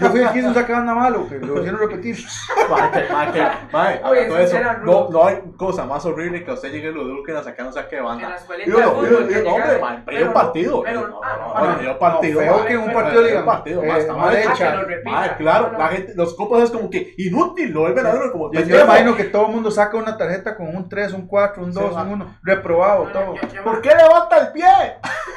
Yo 0.00 0.10
fui 0.10 0.20
el 0.20 0.30
que 0.30 0.38
hizo 0.40 0.48
un 0.48 0.54
sacabanda 0.54 0.94
malo, 0.94 1.26
que 1.28 1.38
lo 1.38 1.58
hicieron 1.58 1.80
repetir. 1.80 2.16
Que- 2.16 3.12
mae, 3.12 3.32
que- 3.32 3.46
mae, 3.72 4.00
Oye, 4.04 4.20
hablando 4.26 4.38
eso 4.38 4.56
de 4.56 4.62
no, 4.84 5.08
no 5.10 5.26
hay 5.26 5.40
cosa 5.56 5.84
más 5.86 6.04
horrible 6.04 6.44
que 6.44 6.50
a 6.50 6.54
usted 6.54 6.70
llegue 6.70 6.90
y 6.90 6.92
lo 6.92 7.02
eduquen 7.02 7.36
a 7.36 7.42
sacar 7.42 7.66
un 7.66 7.72
saque 7.72 7.96
de 7.96 8.02
En 8.02 8.04
la 8.04 8.10
banda. 8.10 8.28
de 8.28 8.34
uno, 8.74 9.26
que 9.28 9.32
y 9.32 9.40
uno, 9.40 9.50
hombre, 9.54 10.02
pero 10.06 10.26
no- 10.26 10.32
partido. 10.32 10.82
pero- 10.82 11.00
No, 11.00 11.06
no, 11.08 11.20
no, 11.20 11.82
no, 11.82 11.98
partido. 11.98 12.40
feo 12.40 12.66
que 12.66 12.72
en 12.74 12.78
un 12.80 12.92
partido 12.92 13.20
dio 13.22 13.28
digan, 13.30 13.44
partido, 13.46 13.82
eh, 13.82 13.88
mae, 13.88 13.98
está 14.00 14.12
mal 14.14 14.36
hecha. 14.36 14.72
Ah, 14.80 14.86
que. 14.86 15.10
Mae, 15.10 15.36
claro, 15.36 15.66
No, 15.66 15.72
no. 15.72 15.78
la 15.78 15.88
gente, 15.88 16.12
los 16.14 16.34
copas 16.34 16.62
es 16.64 16.70
como 16.70 16.90
que 16.90 17.14
inútil, 17.18 17.70
lo 17.72 17.80
vuelven 17.80 18.06
a 18.06 18.12
ver 18.12 18.30
como. 18.32 18.52
Yo, 18.52 18.60
yo 18.60 18.76
me 18.76 18.82
imagino 18.82 19.16
que 19.16 19.24
todo 19.24 19.46
el 19.46 19.52
mundo 19.52 19.70
saca 19.70 19.96
una 19.96 20.16
tarjeta 20.16 20.56
con 20.56 20.74
un 20.76 20.88
3, 20.88 21.12
un 21.12 21.26
4, 21.26 21.62
un 21.64 21.72
Sí, 21.72 21.80
2, 21.80 21.96
va. 21.96 22.02
un 22.02 22.12
1, 22.12 22.36
reprobado, 22.42 23.04
No, 23.04 23.10
no, 23.12 23.34
todo. 23.34 23.34
¿Por 23.64 23.80
qué 23.80 23.90
levanta 23.94 24.38
el 24.38 24.52
pie? 24.52 24.66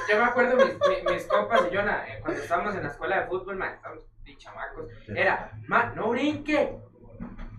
Yo 0.10 0.18
me 0.20 0.26
acuerdo 0.26 0.58
mis, 0.58 0.66
mi- 0.66 1.14
mis 1.14 1.26
compas 1.28 1.62
y 1.72 1.73
yo, 1.74 1.84
na- 1.84 2.04
eh, 2.08 2.20
cuando 2.22 2.42
estábamos 2.42 2.76
en 2.76 2.84
la 2.84 2.90
escuela 2.90 3.20
de 3.22 3.28
fútbol, 3.28 3.56
man, 3.58 3.74
estábamos 3.74 4.04
de 4.24 4.38
chamacos, 4.38 4.86
era, 5.08 5.52
man, 5.68 5.94
no 5.96 6.10
brinque, 6.10 6.78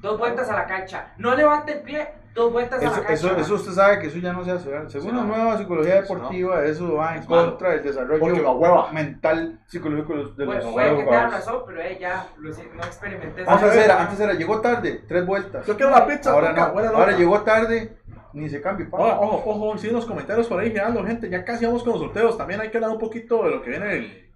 dos 0.00 0.18
vueltas 0.18 0.48
a 0.50 0.54
la 0.54 0.66
cancha, 0.66 1.12
no 1.18 1.34
levante 1.34 1.72
el 1.72 1.82
pie, 1.82 2.08
dos 2.34 2.50
vueltas 2.52 2.80
a 2.80 2.84
Eso, 2.84 2.90
la 2.92 2.98
cancha. 2.98 3.12
eso, 3.14 3.36
eso 3.36 3.54
usted 3.54 3.72
sabe 3.72 3.98
que 4.00 4.06
eso 4.08 4.18
ya 4.18 4.32
no 4.32 4.44
se 4.44 4.50
hace. 4.50 4.68
¿verdad? 4.68 4.88
Según 4.88 5.10
Sí, 5.10 5.16
la 5.16 5.22
nueva 5.22 5.56
psicología 5.58 5.98
Eso 6.00 6.14
no. 6.14 6.20
deportiva, 6.20 6.64
eso 6.64 6.94
va 6.94 7.14
en 7.14 7.20
Es 7.22 7.26
contra 7.26 7.70
del 7.70 7.82
desarrollo 7.82 8.88
mental, 8.92 9.60
psicológico 9.66 10.12
de 10.14 10.18
los, 10.22 10.36
de 10.36 10.44
los 10.46 10.54
Puede, 10.56 10.72
puede 10.72 10.96
que 10.96 11.04
tenga 11.04 11.26
razón, 11.28 11.62
pero 11.66 11.80
eh, 11.80 11.98
ya 12.00 12.26
lo, 12.38 12.50
no 12.50 12.82
experimenté 12.84 13.44
Antes 13.46 13.76
era, 13.76 14.02
antes 14.02 14.20
era, 14.20 14.32
llegó 14.34 14.60
tarde, 14.60 15.04
tres 15.06 15.24
vueltas. 15.26 15.64
Yo 15.66 15.76
quiero 15.76 15.92
la 15.92 16.06
pizza. 16.06 16.32
Ahora 16.32 16.52
no, 16.52 16.62
ahora 16.62 17.12
llegó 17.12 17.40
tarde, 17.42 17.96
ni 18.34 18.48
se 18.48 18.60
cambia. 18.60 18.88
pa. 18.90 18.98
Ojo, 18.98 19.36
ojo, 19.36 19.50
ojo, 19.68 19.78
sí, 19.78 19.88
en 19.88 19.94
los 19.94 20.06
comentarios 20.06 20.46
por 20.48 20.60
ahí 20.60 20.70
girando, 20.70 21.04
gente. 21.04 21.30
Ya 21.30 21.44
casi 21.44 21.64
vamos 21.64 21.82
con 21.82 21.92
los 21.94 22.02
sorteos. 22.02 22.36
También 22.36 22.60
hay 22.60 22.70
que 22.70 22.76
hablar 22.76 22.90
un 22.90 22.98
poquito 22.98 23.44
de 23.44 23.50
lo 23.50 23.62
que 23.62 23.70
viene 23.70 23.96
el. 23.96 24.30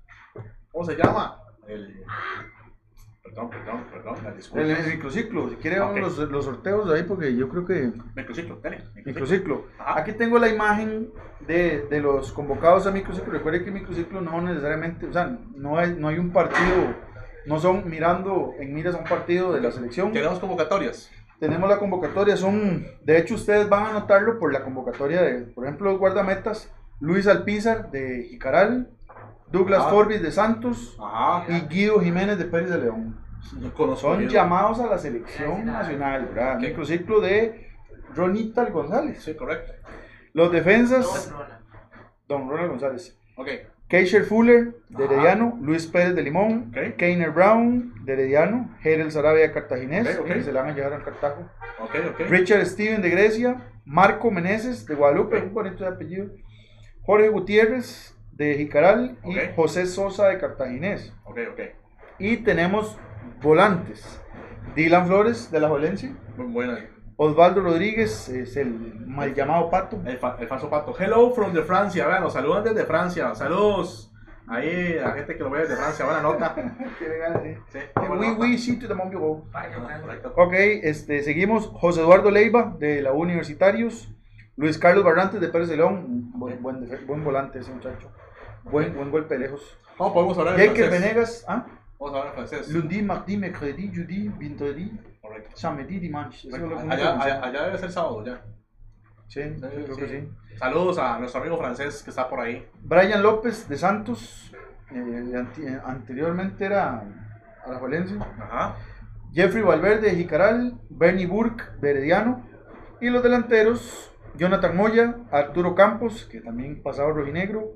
¿Cómo 0.72 0.84
se 0.84 0.96
llama? 0.96 1.42
El. 1.66 2.02
Perdón, 3.22 3.50
perdón, 3.50 3.84
perdón. 3.92 4.16
la 4.24 4.30
disculpa. 4.32 4.64
El, 4.64 4.70
el 4.70 4.86
microciclo, 4.94 5.50
si 5.50 5.56
quiere 5.56 5.80
Ok. 5.80 5.86
vamos 5.94 6.16
los, 6.18 6.30
los 6.30 6.44
sorteos 6.44 6.90
ahí 6.90 7.02
porque 7.02 7.36
yo 7.36 7.48
creo 7.48 7.66
que 7.66 7.92
Microciclo, 8.16 8.58
dale. 8.62 8.84
Microciclo. 9.04 9.66
Aquí 9.78 10.12
tengo 10.12 10.38
la 10.38 10.48
imagen 10.48 11.10
de, 11.46 11.86
de 11.90 12.00
los 12.00 12.32
convocados 12.32 12.86
a 12.86 12.90
microciclo. 12.90 13.32
Recuerde 13.32 13.64
que 13.64 13.70
microciclo 13.70 14.20
no 14.22 14.40
necesariamente, 14.40 15.06
o 15.06 15.12
sea, 15.12 15.38
no 15.54 15.78
hay, 15.78 15.94
no 15.98 16.08
hay 16.08 16.18
un 16.18 16.32
partido, 16.32 16.94
no 17.46 17.58
son 17.60 17.88
mirando 17.88 18.54
en 18.58 18.74
miras 18.74 18.94
a 18.94 18.98
un 18.98 19.04
partido 19.04 19.52
de 19.52 19.60
la 19.60 19.70
selección. 19.72 20.12
Tenemos 20.12 20.38
convocatorias. 20.38 21.10
Tenemos 21.40 21.68
la 21.68 21.78
convocatoria, 21.78 22.36
son, 22.36 22.84
de 23.04 23.18
hecho 23.18 23.34
ustedes 23.36 23.68
van 23.68 23.86
a 23.86 23.92
notarlo 23.92 24.38
por 24.38 24.52
la 24.52 24.64
convocatoria 24.64 25.22
de, 25.22 25.42
por 25.42 25.64
ejemplo, 25.64 25.90
los 25.90 25.98
guardametas, 26.00 26.72
Luis 27.00 27.28
Alpizar 27.28 27.90
de 27.92 28.24
Jicaral, 28.28 28.90
Douglas 29.52 29.84
Ah. 29.86 29.90
Forbis 29.90 30.20
de 30.20 30.32
Santos 30.32 30.96
Ajá. 31.00 31.44
y 31.48 31.60
Guido 31.68 32.00
Jiménez 32.00 32.38
de 32.38 32.44
Pérez 32.44 32.70
de 32.70 32.78
León. 32.78 33.16
No 33.56 33.96
Son 33.96 34.28
llamados 34.28 34.80
a 34.80 34.86
la 34.86 34.98
selección 34.98 35.64
nacional, 35.64 36.26
¿verdad? 36.26 36.58
Microciclo 36.58 37.20
de 37.20 37.68
Ronita 38.14 38.64
González. 38.66 39.22
Sí, 39.22 39.34
correcto. 39.34 39.72
Los 40.32 40.50
defensas, 40.50 41.30
no, 41.30 41.38
no. 41.38 41.44
Don 42.26 42.50
Ronald 42.50 42.70
González. 42.70 43.16
Ok. 43.36 43.48
Keisher 43.88 44.24
Fuller 44.24 44.74
de 44.90 45.04
Ajá. 45.04 45.14
Herediano, 45.14 45.58
Luis 45.62 45.86
Pérez 45.86 46.14
de 46.14 46.22
Limón, 46.22 46.70
Ok. 46.76 46.96
Keiner 46.96 47.30
Brown 47.30 47.94
de 48.04 48.12
Herediano, 48.12 48.76
Herel 48.84 49.10
Sarabia 49.10 49.42
de 49.42 49.52
Cartaginés, 49.52 50.06
Ok, 50.18 50.20
ok. 50.26 50.32
que 50.34 50.42
se 50.42 50.52
la 50.52 50.62
van 50.62 50.70
a 50.72 50.74
llevar 50.74 50.92
al 50.92 51.04
Cartago. 51.04 51.48
Richard 52.28 52.66
Steven 52.66 53.00
de 53.00 53.10
Grecia, 53.10 53.62
Marco 53.86 54.30
Meneses 54.30 54.84
de 54.86 54.94
Guadalupe, 54.94 55.38
un 55.40 55.54
bonito 55.54 55.84
de 55.84 55.90
apellido, 55.90 56.26
Jorge 57.02 57.28
Gutiérrez 57.30 58.14
de 58.32 58.54
Jicaral 58.56 59.16
y. 59.24 59.36
José 59.56 59.86
Sosa 59.86 60.28
de 60.28 60.38
Cartaginés. 60.38 61.12
Y 62.18 62.38
tenemos 62.38 62.98
volantes, 63.42 64.20
Dylan 64.74 65.06
Flores 65.06 65.50
de 65.50 65.60
la 65.60 65.68
Valencia, 65.68 66.12
Muy 66.36 66.46
buena. 66.46 66.78
Osvaldo 67.20 67.62
Rodríguez 67.62 68.28
es 68.28 68.56
el 68.56 68.70
mal 69.04 69.34
llamado 69.34 69.68
Pato, 69.70 70.00
El, 70.06 70.18
fa- 70.18 70.36
el 70.38 70.46
falso 70.46 70.70
pato. 70.70 70.94
Hello 70.96 71.32
from 71.32 71.52
the 71.52 71.62
Francia. 71.62 72.06
Vean, 72.06 72.22
nos 72.22 72.32
saludan 72.34 72.62
desde 72.62 72.84
Francia. 72.84 73.34
Saludos. 73.34 74.12
Ahí, 74.46 74.94
la 74.94 75.10
gente 75.10 75.36
que 75.36 75.42
lo 75.42 75.50
ve 75.50 75.62
desde 75.62 75.74
Francia. 75.74 76.04
Buena 76.04 76.22
nota. 76.22 76.54
Sí, 76.98 77.04
buena 77.96 78.14
Oui, 78.20 78.26
nota. 78.28 78.40
oui, 78.40 78.56
sí, 78.56 78.78
to 78.78 78.86
the 78.86 78.94
Ah, 79.52 79.66
correcto. 80.00 80.32
Ok, 80.36 80.52
este, 80.54 81.24
seguimos. 81.24 81.66
José 81.66 82.02
Eduardo 82.02 82.30
Leiva 82.30 82.76
de 82.78 83.02
la 83.02 83.12
Universitarios. 83.12 84.08
Luis 84.56 84.78
Carlos 84.78 85.02
Barrantes 85.04 85.40
de 85.40 85.48
Pérez 85.48 85.68
de 85.68 85.76
León. 85.76 86.30
Buen, 86.34 86.62
buen, 86.62 86.88
buen 87.04 87.24
volante 87.24 87.58
ese 87.58 87.72
muchacho. 87.72 88.12
Buen, 88.62 88.94
buen 88.94 89.10
golpe 89.10 89.34
de 89.34 89.40
lejos. 89.40 89.76
¿Cómo 89.96 90.14
podemos 90.14 90.38
hablar 90.38 90.54
en 90.60 90.68
Jaker 90.68 90.86
francés? 90.86 91.00
Venegas. 91.02 91.44
¿ah? 91.48 91.66
Vamos 91.98 92.14
a 92.14 92.18
hablar 92.18 92.26
en 92.38 92.46
francés. 92.46 92.68
Lundi, 92.72 93.02
mardi, 93.02 93.36
mercredi, 93.36 93.90
jeudi, 93.92 94.28
vendredi, 94.28 94.92
Correcto. 95.28 95.56
uno 96.62 96.78
Allá, 96.78 96.86
pronuncia. 96.86 97.34
allá, 97.34 97.44
allá 97.44 97.64
debe 97.66 97.78
ser 97.78 97.92
sábado 97.92 98.24
ya. 98.24 98.42
Sí, 99.28 99.42
sí, 99.42 99.60
creo 99.60 99.94
sí. 99.94 100.00
que 100.00 100.08
sí. 100.08 100.28
Saludos 100.58 100.98
a 100.98 101.18
nuestro 101.18 101.40
amigo 101.40 101.58
francés 101.58 102.02
que 102.02 102.10
está 102.10 102.28
por 102.28 102.40
ahí. 102.40 102.66
Brian 102.82 103.22
López 103.22 103.68
de 103.68 103.76
Santos. 103.76 104.52
eh, 104.90 105.44
eh, 105.58 105.80
anteriormente 105.84 106.64
era 106.64 107.02
alajuelense. 107.64 108.16
Ajá. 108.18 108.76
Jeffrey 109.32 109.62
Valverde 109.62 110.08
de 110.10 110.16
Jicaral, 110.16 110.80
Bernie 110.88 111.26
Burke 111.26 111.64
de 111.80 111.90
Herediano 111.90 112.46
y 113.00 113.10
los 113.10 113.22
delanteros 113.22 114.10
Jonathan 114.36 114.76
Moya, 114.76 115.16
Arturo 115.30 115.74
Campos, 115.74 116.24
que 116.24 116.40
también 116.40 116.82
pasado 116.82 117.12
rojinegro, 117.12 117.74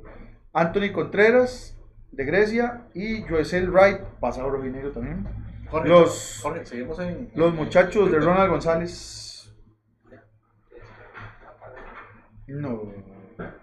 Anthony 0.55 0.93
Contreras 0.93 1.79
de 2.13 2.25
Grecia 2.25 2.87
y 2.95 3.23
Joecel 3.23 3.71
Wright, 3.71 3.99
pasado 4.21 4.49
rojinegro 4.51 4.93
también. 4.93 5.27
Jorge, 5.73 5.89
Los- 5.89 6.41
Jorge, 6.43 6.67
seguimos 6.67 6.99
en. 7.01 7.33
Los 7.35 7.51
en- 7.51 7.57
muchachos 7.57 8.11
de 8.11 8.19
Ronald 8.21 8.51
González. 8.51 9.53
No. 12.47 12.83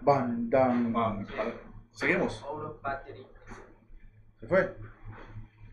Van 0.00 0.50
Damme. 0.50 0.92
Ah. 0.98 1.16
Seguimos. 1.92 2.44
¿Se 4.40 4.46
fue? 4.48 4.76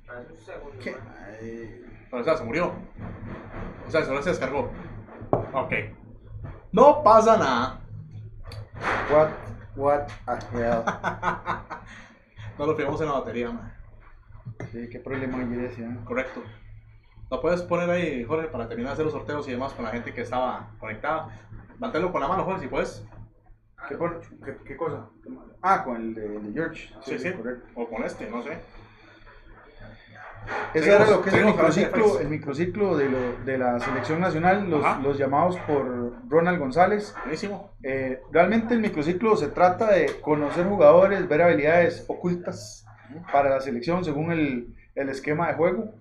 Hace 0.07 0.31
un 0.31 0.37
segundo, 0.37 0.77
¿Qué? 0.79 1.83
O 2.11 2.23
sea, 2.23 2.37
se 2.37 2.43
murió. 2.43 2.71
O 3.87 3.91
sea, 3.91 4.05
solo 4.05 4.21
se 4.21 4.29
descargó. 4.29 4.71
Ok. 5.53 5.73
No 6.71 7.03
pasa 7.03 7.37
nada. 7.37 7.79
What, 9.11 9.29
what 9.75 10.07
a 10.27 10.37
hell. 10.53 10.83
No 12.59 12.65
lo 12.65 12.75
pegamos 12.75 12.99
en 13.01 13.07
la 13.07 13.13
batería, 13.13 13.51
man. 13.51 13.71
Sí, 14.71 14.89
qué 14.89 14.99
problema 14.99 15.37
hay 15.39 15.65
ese, 15.65 15.83
¿eh? 15.83 15.97
Correcto. 16.05 16.43
¿Lo 17.29 17.41
puedes 17.41 17.61
poner 17.61 17.89
ahí, 17.89 18.23
Jorge, 18.23 18.47
para 18.47 18.67
terminar 18.67 18.91
de 18.91 18.93
hacer 18.93 19.05
los 19.05 19.13
sorteos 19.13 19.47
y 19.47 19.51
demás 19.51 19.73
con 19.73 19.85
la 19.85 19.91
gente 19.91 20.13
que 20.13 20.21
estaba 20.21 20.69
conectada? 20.79 21.29
Manténlo 21.79 22.11
con 22.11 22.21
la 22.21 22.27
mano, 22.27 22.43
Jorge, 22.43 22.61
si 22.61 22.67
puedes. 22.67 23.03
¿Qué, 23.87 23.95
pon- 23.95 24.19
qué, 24.43 24.57
qué 24.65 24.77
cosa? 24.77 25.09
Ah, 25.61 25.83
con 25.83 25.97
el 25.97 26.13
de, 26.15 26.25
el 26.37 26.43
de 26.47 26.53
George. 26.53 26.93
Sí, 27.01 27.19
sí. 27.19 27.31
correcto. 27.33 27.65
O 27.75 27.87
con 27.89 28.03
este, 28.03 28.29
no 28.29 28.41
sé. 28.43 28.57
Ese 30.73 30.89
era 30.95 31.05
lo 31.05 31.21
que 31.21 31.29
es 31.29 31.35
el 31.35 31.45
microciclo, 31.45 32.19
el 32.19 32.29
microciclo 32.29 32.95
de, 32.97 33.09
lo- 33.09 33.37
de 33.43 33.57
la 33.57 33.79
selección 33.81 34.21
nacional, 34.21 34.69
los, 34.69 34.83
los 35.03 35.17
llamados 35.17 35.57
por 35.67 36.13
Ronald 36.29 36.59
González. 36.59 37.13
Buenísimo. 37.23 37.71
Eh, 37.83 38.21
realmente 38.31 38.73
el 38.73 38.79
microciclo 38.79 39.35
se 39.35 39.47
trata 39.49 39.91
de 39.91 40.21
conocer 40.21 40.65
jugadores, 40.65 41.27
ver 41.27 41.41
habilidades 41.41 42.05
ocultas 42.07 42.85
para 43.31 43.49
la 43.49 43.61
selección 43.61 44.03
según 44.03 44.31
el, 44.31 44.75
el 44.95 45.09
esquema 45.09 45.47
de 45.47 45.53
juego. 45.53 45.93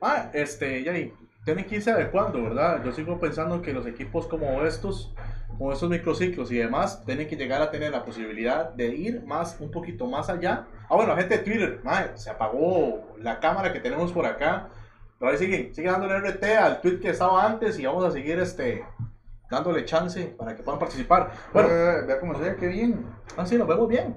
Ah, 0.00 0.30
este, 0.32 0.82
Yari, 0.82 1.12
tienen 1.44 1.64
que 1.64 1.76
irse 1.76 1.90
adecuando, 1.90 2.42
¿verdad? 2.42 2.82
Yo 2.84 2.92
sigo 2.92 3.18
pensando 3.18 3.62
que 3.62 3.72
los 3.72 3.86
equipos 3.86 4.26
como 4.26 4.62
estos, 4.64 5.14
como 5.48 5.72
estos 5.72 5.88
microciclos 5.88 6.52
y 6.52 6.58
demás, 6.58 7.04
tienen 7.04 7.26
que 7.26 7.36
llegar 7.36 7.62
a 7.62 7.70
tener 7.70 7.90
la 7.90 8.04
posibilidad 8.04 8.70
de 8.70 8.88
ir 8.94 9.22
más, 9.24 9.56
un 9.60 9.70
poquito 9.70 10.06
más 10.06 10.28
allá. 10.28 10.66
Ah, 10.88 10.94
bueno, 10.96 11.16
gente 11.16 11.38
de 11.38 11.44
Twitter, 11.44 11.80
mae, 11.84 12.10
se 12.16 12.30
apagó 12.30 13.14
la 13.18 13.40
cámara 13.40 13.72
que 13.72 13.80
tenemos 13.80 14.12
por 14.12 14.26
acá. 14.26 14.68
Pero 15.18 15.32
ahí 15.32 15.38
sigue, 15.38 15.72
sigue 15.74 15.90
dándole 15.90 16.20
RT 16.20 16.44
al 16.60 16.80
tweet 16.80 17.00
que 17.00 17.10
estaba 17.10 17.44
antes 17.44 17.76
y 17.78 17.84
vamos 17.86 18.04
a 18.04 18.10
seguir 18.12 18.38
este 18.38 18.84
dándole 19.50 19.84
chance 19.84 20.22
para 20.38 20.54
que 20.54 20.62
puedan 20.62 20.78
participar. 20.78 21.32
Bueno, 21.52 21.68
Eh, 21.72 22.02
vea 22.06 22.20
cómo 22.20 22.34
se 22.36 22.42
ve, 22.50 22.56
qué 22.56 22.68
bien. 22.68 23.04
ah, 23.36 23.44
sí, 23.44 23.56
nos 23.56 23.66
vemos 23.66 23.88
bien. 23.88 24.14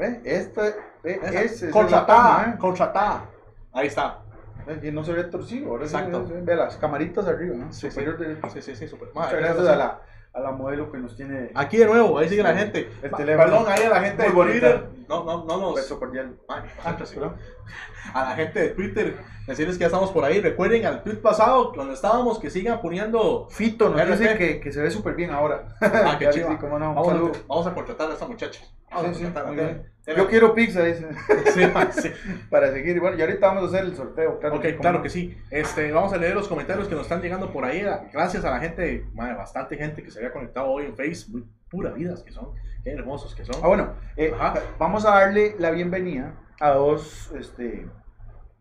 Ve, 0.00 0.20
esta, 0.24 0.62
ve, 1.04 1.20
Esa- 1.22 1.42
ese 1.42 1.66
es 1.66 1.72
contratada, 1.72 2.52
el 2.52 2.58
contratada. 2.58 3.26
Ahí 3.72 3.86
está. 3.88 4.20
¿eh? 4.66 4.80
Y 4.88 4.90
no 4.90 5.04
se 5.04 5.12
ve 5.12 5.24
torcido, 5.24 5.70
ahora 5.70 5.84
Exacto. 5.84 6.26
se 6.26 6.32
ve- 6.34 6.40
ve 6.42 6.56
las 6.56 6.76
camaritas 6.76 7.26
arriba, 7.26 7.54
¿no? 7.56 7.72
Sí, 7.72 7.90
Superior 7.90 8.16
sí. 8.18 8.24
derecho. 8.24 8.48
Sí, 8.50 8.62
sí, 8.62 8.76
sí, 8.76 8.88
super. 8.88 9.08
Muchas 9.14 9.32
gracias 9.34 9.58
eso 9.58 9.70
a 9.72 9.76
la, 9.76 10.00
a 10.32 10.40
la 10.40 10.50
modelo 10.52 10.90
que 10.90 10.98
nos 10.98 11.16
tiene 11.16 11.50
Aquí 11.54 11.76
de 11.76 11.86
nuevo, 11.86 12.18
ahí 12.18 12.28
sigue 12.28 12.42
la 12.42 12.52
Sí. 12.54 12.58
gente. 12.60 12.90
El 13.02 13.10
teléfono. 13.10 13.44
Perdón, 13.50 13.64
ahí 13.68 13.82
a 13.84 13.88
la 13.90 14.00
gente 14.00 14.22
Muy 14.22 14.28
de 14.30 14.34
bonita. 14.34 14.78
Twitter. 14.78 14.88
No, 15.08 15.24
no, 15.24 15.44
no 15.44 15.56
nos. 15.58 15.74
beso 15.74 15.98
cordial. 15.98 16.36
Ah, 16.48 16.96
perdón. 16.96 17.36
A 18.14 18.24
la 18.24 18.30
gente 18.34 18.58
de 18.60 18.68
Twitter, 18.70 19.16
decirles 19.46 19.76
que 19.76 19.82
ya 19.82 19.86
estamos 19.86 20.10
por 20.10 20.24
ahí. 20.24 20.40
Recuerden 20.40 20.86
al 20.86 21.02
tweet 21.02 21.16
pasado, 21.16 21.72
donde 21.76 21.92
estábamos, 21.94 22.38
que 22.38 22.48
sigan 22.48 22.80
poniendo. 22.80 23.46
Fito 23.50 23.90
nos 23.90 24.18
dice 24.18 24.36
que, 24.38 24.58
que 24.60 24.72
se 24.72 24.80
ve 24.80 24.90
súper 24.90 25.14
bien 25.14 25.30
ahora. 25.30 25.76
Ah, 25.80 26.16
qué 26.18 26.28
chiva. 26.30 26.48
sí, 26.48 26.66
no. 26.66 26.78
Vamos, 26.94 27.08
a, 27.08 27.40
vamos 27.46 27.66
a 27.66 27.74
contratar 27.74 28.10
a 28.10 28.14
esta 28.14 28.26
muchacha. 28.26 28.62
Vamos 28.90 29.16
Sí, 29.16 29.24
sí, 29.24 29.30
bien. 29.54 29.82
Tere. 30.04 30.18
Yo 30.18 30.28
quiero 30.28 30.54
pizza, 30.54 30.82
dice. 30.82 31.06
Sí, 31.54 31.62
sí. 32.02 32.10
Para 32.50 32.72
seguir. 32.72 33.00
Bueno, 33.00 33.16
y 33.16 33.20
ahorita 33.20 33.46
vamos 33.48 33.64
a 33.64 33.66
hacer 33.66 33.84
el 33.84 33.94
sorteo. 33.96 34.38
Claro 34.40 34.56
Ok, 34.56 34.64
claro 34.80 34.98
no. 34.98 35.02
que 35.02 35.10
sí. 35.10 35.36
Este, 35.50 35.92
vamos 35.92 36.12
a 36.12 36.16
leer 36.16 36.34
los 36.34 36.48
comentarios 36.48 36.88
que 36.88 36.94
nos 36.94 37.04
están 37.04 37.22
llegando 37.22 37.52
por 37.52 37.64
ahí. 37.64 37.82
Gracias 38.12 38.44
a 38.44 38.50
la 38.50 38.60
gente, 38.60 39.06
madre, 39.14 39.34
bastante 39.34 39.76
gente 39.76 40.02
que 40.02 40.10
se 40.10 40.18
había 40.18 40.32
conectado 40.32 40.68
hoy 40.68 40.86
en 40.86 40.96
Facebook. 40.96 41.46
Pura 41.70 41.90
vidas 41.92 42.22
que 42.22 42.32
son. 42.32 42.48
Qué 42.82 42.90
hermosos 42.90 43.34
que 43.34 43.44
son. 43.44 43.56
Ah, 43.62 43.68
bueno, 43.68 43.92
eh, 44.16 44.32
vamos 44.78 45.04
a 45.04 45.10
darle 45.10 45.54
la 45.58 45.70
bienvenida 45.70 46.34
a 46.58 46.70
dos, 46.70 47.30
este, 47.38 47.86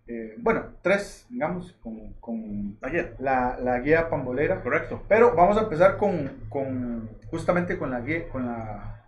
eh, 0.07 0.35
bueno, 0.37 0.65
tres, 0.83 1.25
digamos, 1.29 1.73
con, 1.81 2.13
con 2.19 2.77
Ayer, 2.81 3.15
la, 3.19 3.57
la 3.59 3.79
guía 3.79 4.09
pambolera. 4.09 4.61
correcto. 4.61 5.03
Pero 5.07 5.33
vamos 5.35 5.57
a 5.57 5.61
empezar 5.61 5.97
con, 5.97 6.31
con 6.49 7.09
justamente 7.31 7.77
con 7.77 7.89
la 7.91 8.01
guía, 8.01 8.27
con 8.29 8.45
la, 8.45 8.98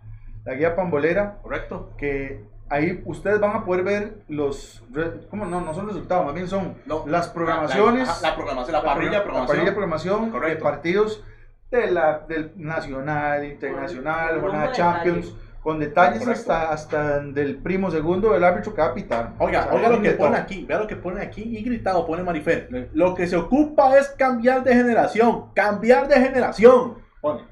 la 0.44 0.54
guía 0.54 0.74
pambolera, 0.76 1.38
Correcto. 1.42 1.90
que 1.96 2.44
ahí 2.68 3.02
ustedes 3.04 3.38
van 3.40 3.54
a 3.56 3.64
poder 3.64 3.84
ver 3.84 4.14
los, 4.28 4.82
¿cómo 5.30 5.44
no? 5.44 5.60
No 5.60 5.74
son 5.74 5.88
resultados, 5.88 6.24
más 6.26 6.34
bien 6.34 6.48
son 6.48 6.74
No, 6.86 7.04
las 7.06 7.28
programaciones. 7.28 8.08
La, 8.08 8.14
la- 8.14 8.28
la 8.30 8.34
programación, 8.36 8.72
la 8.72 8.78
la 8.80 8.84
parrilla 8.84 9.10
de 9.10 9.16
progra- 9.16 9.18
la 9.18 9.22
programación. 9.24 9.46
parrilla 9.46 9.70
de 9.70 9.72
programación 9.76 10.32
de 10.50 10.56
partidos 10.56 11.24
de 11.70 11.90
la, 11.90 12.18
del 12.28 12.52
nacional, 12.56 13.44
internacional, 13.44 14.40
jornada 14.40 14.72
Champions, 14.72 15.34
con 15.62 15.78
detalles 15.78 16.18
Correcto. 16.24 16.52
hasta, 16.52 16.72
hasta 16.72 17.20
del 17.20 17.56
primo 17.56 17.90
segundo 17.90 18.32
del 18.32 18.42
árbitro 18.42 18.74
que 18.74 18.80
va 18.82 18.88
a 18.88 18.94
pitar. 18.94 19.32
Oiga, 19.38 19.60
O 19.60 19.62
sea, 19.64 19.72
oiga 19.74 19.88
lo 19.90 20.02
que 20.02 20.10
pone 20.10 20.36
aquí, 20.36 20.64
vea 20.66 20.78
lo 20.80 20.86
que 20.88 20.96
pone 20.96 21.22
aquí 21.22 21.42
y 21.56 21.62
gritado 21.62 22.04
pone 22.04 22.22
Marifer. 22.24 22.88
Lo 22.94 23.14
que 23.14 23.26
se 23.28 23.36
ocupa 23.36 23.96
es 23.96 24.08
cambiar 24.10 24.64
de 24.64 24.74
generación, 24.74 25.52
cambiar 25.54 26.08
de 26.08 26.16
generación. 26.16 26.94
Pone. 27.20 27.51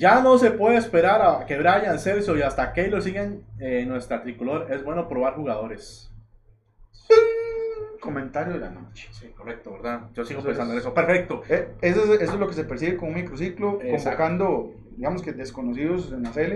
Ya 0.00 0.22
no 0.22 0.38
se 0.38 0.50
puede 0.50 0.76
esperar 0.78 1.20
a 1.20 1.44
que 1.44 1.58
Brian, 1.58 1.98
Celso 1.98 2.34
y 2.36 2.40
hasta 2.42 2.72
Keylor 2.72 3.02
sigan 3.02 3.42
eh, 3.58 3.84
nuestra 3.86 4.22
tricolor. 4.22 4.66
Es 4.72 4.82
bueno 4.82 5.06
probar 5.08 5.34
jugadores. 5.34 6.10
Comentario 8.00 8.54
de 8.54 8.60
la 8.60 8.70
noche. 8.70 9.08
Sí, 9.12 9.28
correcto, 9.36 9.72
¿verdad? 9.72 10.08
Yo 10.14 10.24
sigo 10.24 10.40
Eso 10.40 10.48
pensando 10.48 10.72
en 10.72 10.78
es. 10.78 10.84
eso. 10.84 10.94
Perfecto. 10.94 11.42
Eh, 11.50 11.68
Eso 11.82 12.04
es, 12.14 12.20
eso 12.22 12.32
es 12.32 12.40
lo 12.40 12.48
que 12.48 12.54
se 12.54 12.64
persigue 12.64 12.96
con 12.96 13.10
un 13.10 13.14
microciclo, 13.16 13.78
Exacto. 13.82 14.16
convocando, 14.22 14.72
digamos 14.96 15.20
que 15.22 15.32
desconocidos 15.32 16.10
en 16.12 16.22
la 16.22 16.30
CL. 16.32 16.52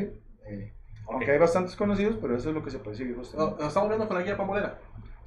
eh, 0.48 0.72
Aunque 1.06 1.30
hay 1.30 1.38
bastantes 1.38 1.76
conocidos, 1.76 2.16
pero 2.22 2.34
eso 2.34 2.48
es 2.48 2.54
lo 2.54 2.64
que 2.64 2.70
se 2.70 2.78
persigue. 2.78 3.10
No. 3.10 3.50
Nos 3.58 3.68
estamos 3.68 3.90
viendo 3.90 4.08
con 4.08 4.16
la 4.16 4.22
guía 4.22 4.38
pambolera. 4.38 4.78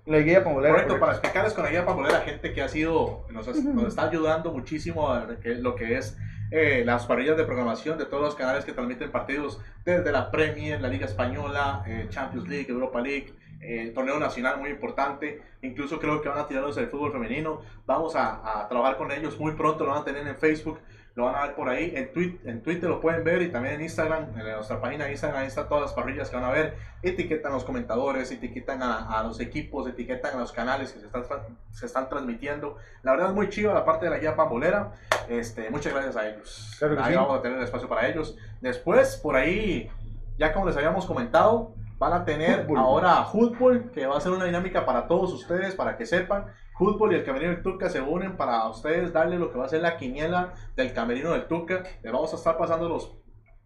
La 0.07 0.17
guía 0.19 0.43
pambolera. 0.43 0.73
Correcto, 0.73 0.93
correcto. 0.93 0.99
para 1.05 1.11
explicarles 1.19 1.53
con 1.53 1.63
la 1.65 1.69
guía 1.69 1.85
pambolera, 1.85 2.21
gente 2.21 2.51
que 2.51 2.61
ha 2.63 2.67
sido, 2.67 3.27
nos, 3.29 3.47
es- 3.47 3.63
nos 3.63 3.85
está 3.89 4.09
ayudando 4.09 4.51
muchísimo 4.51 5.11
a 5.11 5.27
que- 5.39 5.53
lo 5.55 5.75
que 5.75 5.97
es 5.99 6.17
eh, 6.51 6.83
las 6.85 7.05
parrillas 7.05 7.37
de 7.37 7.43
programación 7.43 7.97
de 7.97 8.05
todos 8.05 8.23
los 8.23 8.35
canales 8.35 8.63
que 8.63 8.71
transmiten 8.71 9.11
partidos 9.11 9.59
desde 9.83 10.11
la 10.11 10.31
Premier, 10.31 10.79
la 10.81 10.87
Liga 10.87 11.05
Española, 11.05 11.83
eh, 11.85 12.07
Champions 12.09 12.47
League, 12.47 12.67
Europa 12.69 13.01
League, 13.01 13.33
eh, 13.61 13.91
torneo 13.93 14.19
nacional 14.19 14.57
muy 14.59 14.69
importante. 14.69 15.41
Incluso 15.61 15.99
creo 15.99 16.21
que 16.21 16.29
van 16.29 16.39
a 16.39 16.47
tirarnos 16.47 16.77
el 16.77 16.87
fútbol 16.87 17.11
femenino. 17.11 17.61
Vamos 17.85 18.15
a, 18.15 18.61
a 18.61 18.67
trabajar 18.69 18.97
con 18.97 19.11
ellos 19.11 19.39
muy 19.39 19.53
pronto, 19.53 19.83
lo 19.83 19.91
van 19.91 20.01
a 20.01 20.05
tener 20.05 20.25
en 20.27 20.35
Facebook. 20.37 20.79
Lo 21.17 21.25
van 21.25 21.33
a 21.33 21.47
ver 21.47 21.55
por 21.55 21.67
ahí, 21.67 21.93
en, 21.95 22.13
tweet, 22.13 22.37
en 22.45 22.61
Twitter 22.61 22.87
lo 22.87 23.01
pueden 23.01 23.23
ver 23.23 23.41
y 23.41 23.49
también 23.49 23.73
en 23.73 23.81
Instagram, 23.81 24.37
en 24.37 24.51
nuestra 24.53 24.79
página 24.79 25.05
de 25.05 25.13
Instagram, 25.13 25.41
ahí 25.41 25.47
están 25.47 25.67
todas 25.67 25.81
las 25.81 25.93
parrillas 25.93 26.29
que 26.29 26.35
van 26.35 26.45
a 26.45 26.51
ver. 26.51 26.75
Etiquetan 27.01 27.51
a 27.51 27.55
los 27.55 27.63
comentadores, 27.63 28.29
etiquetan 28.29 28.83
a, 28.83 29.19
a 29.19 29.23
los 29.23 29.39
equipos, 29.39 29.87
etiquetan 29.87 30.35
a 30.35 30.39
los 30.41 30.51
canales 30.51 30.91
que 30.91 30.99
se 30.99 31.07
están, 31.07 31.23
se 31.71 31.87
están 31.87 32.07
transmitiendo. 32.07 32.77
La 33.01 33.13
verdad 33.13 33.29
es 33.29 33.33
muy 33.33 33.49
chiva 33.49 33.73
la 33.73 33.83
parte 33.83 34.05
de 34.05 34.11
la 34.11 34.19
guía 34.19 34.35
pambolera. 34.35 34.91
Este, 35.27 35.71
muchas 35.71 35.91
gracias 35.91 36.15
a 36.17 36.29
ellos. 36.29 36.75
Claro 36.77 36.95
que 36.95 37.01
ahí 37.01 37.13
sí. 37.13 37.17
vamos 37.17 37.39
a 37.39 37.41
tener 37.41 37.63
espacio 37.63 37.89
para 37.89 38.07
ellos. 38.07 38.37
Después, 38.61 39.17
por 39.17 39.37
ahí, 39.37 39.89
ya 40.37 40.53
como 40.53 40.67
les 40.67 40.77
habíamos 40.77 41.07
comentado, 41.07 41.73
van 41.97 42.13
a 42.13 42.25
tener 42.25 42.67
Fútbol. 42.67 42.77
ahora 42.77 43.23
fútbol, 43.25 43.89
que 43.91 44.05
va 44.05 44.17
a 44.17 44.21
ser 44.21 44.33
una 44.33 44.45
dinámica 44.45 44.85
para 44.85 45.07
todos 45.07 45.33
ustedes, 45.33 45.73
para 45.73 45.97
que 45.97 46.05
sepan. 46.05 46.45
Fútbol 46.77 47.13
y 47.13 47.15
el 47.15 47.23
Camerino 47.25 47.51
del 47.51 47.63
Tuca 47.63 47.89
se 47.89 48.01
unen 48.01 48.37
para 48.37 48.67
ustedes 48.69 49.11
darle 49.13 49.37
lo 49.39 49.51
que 49.51 49.57
va 49.57 49.65
a 49.65 49.69
ser 49.69 49.81
la 49.81 49.97
quiniela 49.97 50.53
del 50.75 50.93
Camerino 50.93 51.31
del 51.31 51.47
Tuca. 51.47 51.83
Les 52.03 52.11
vamos 52.13 52.31
a 52.33 52.35
estar 52.37 52.57
pasando 52.57 52.87
los, 52.87 53.15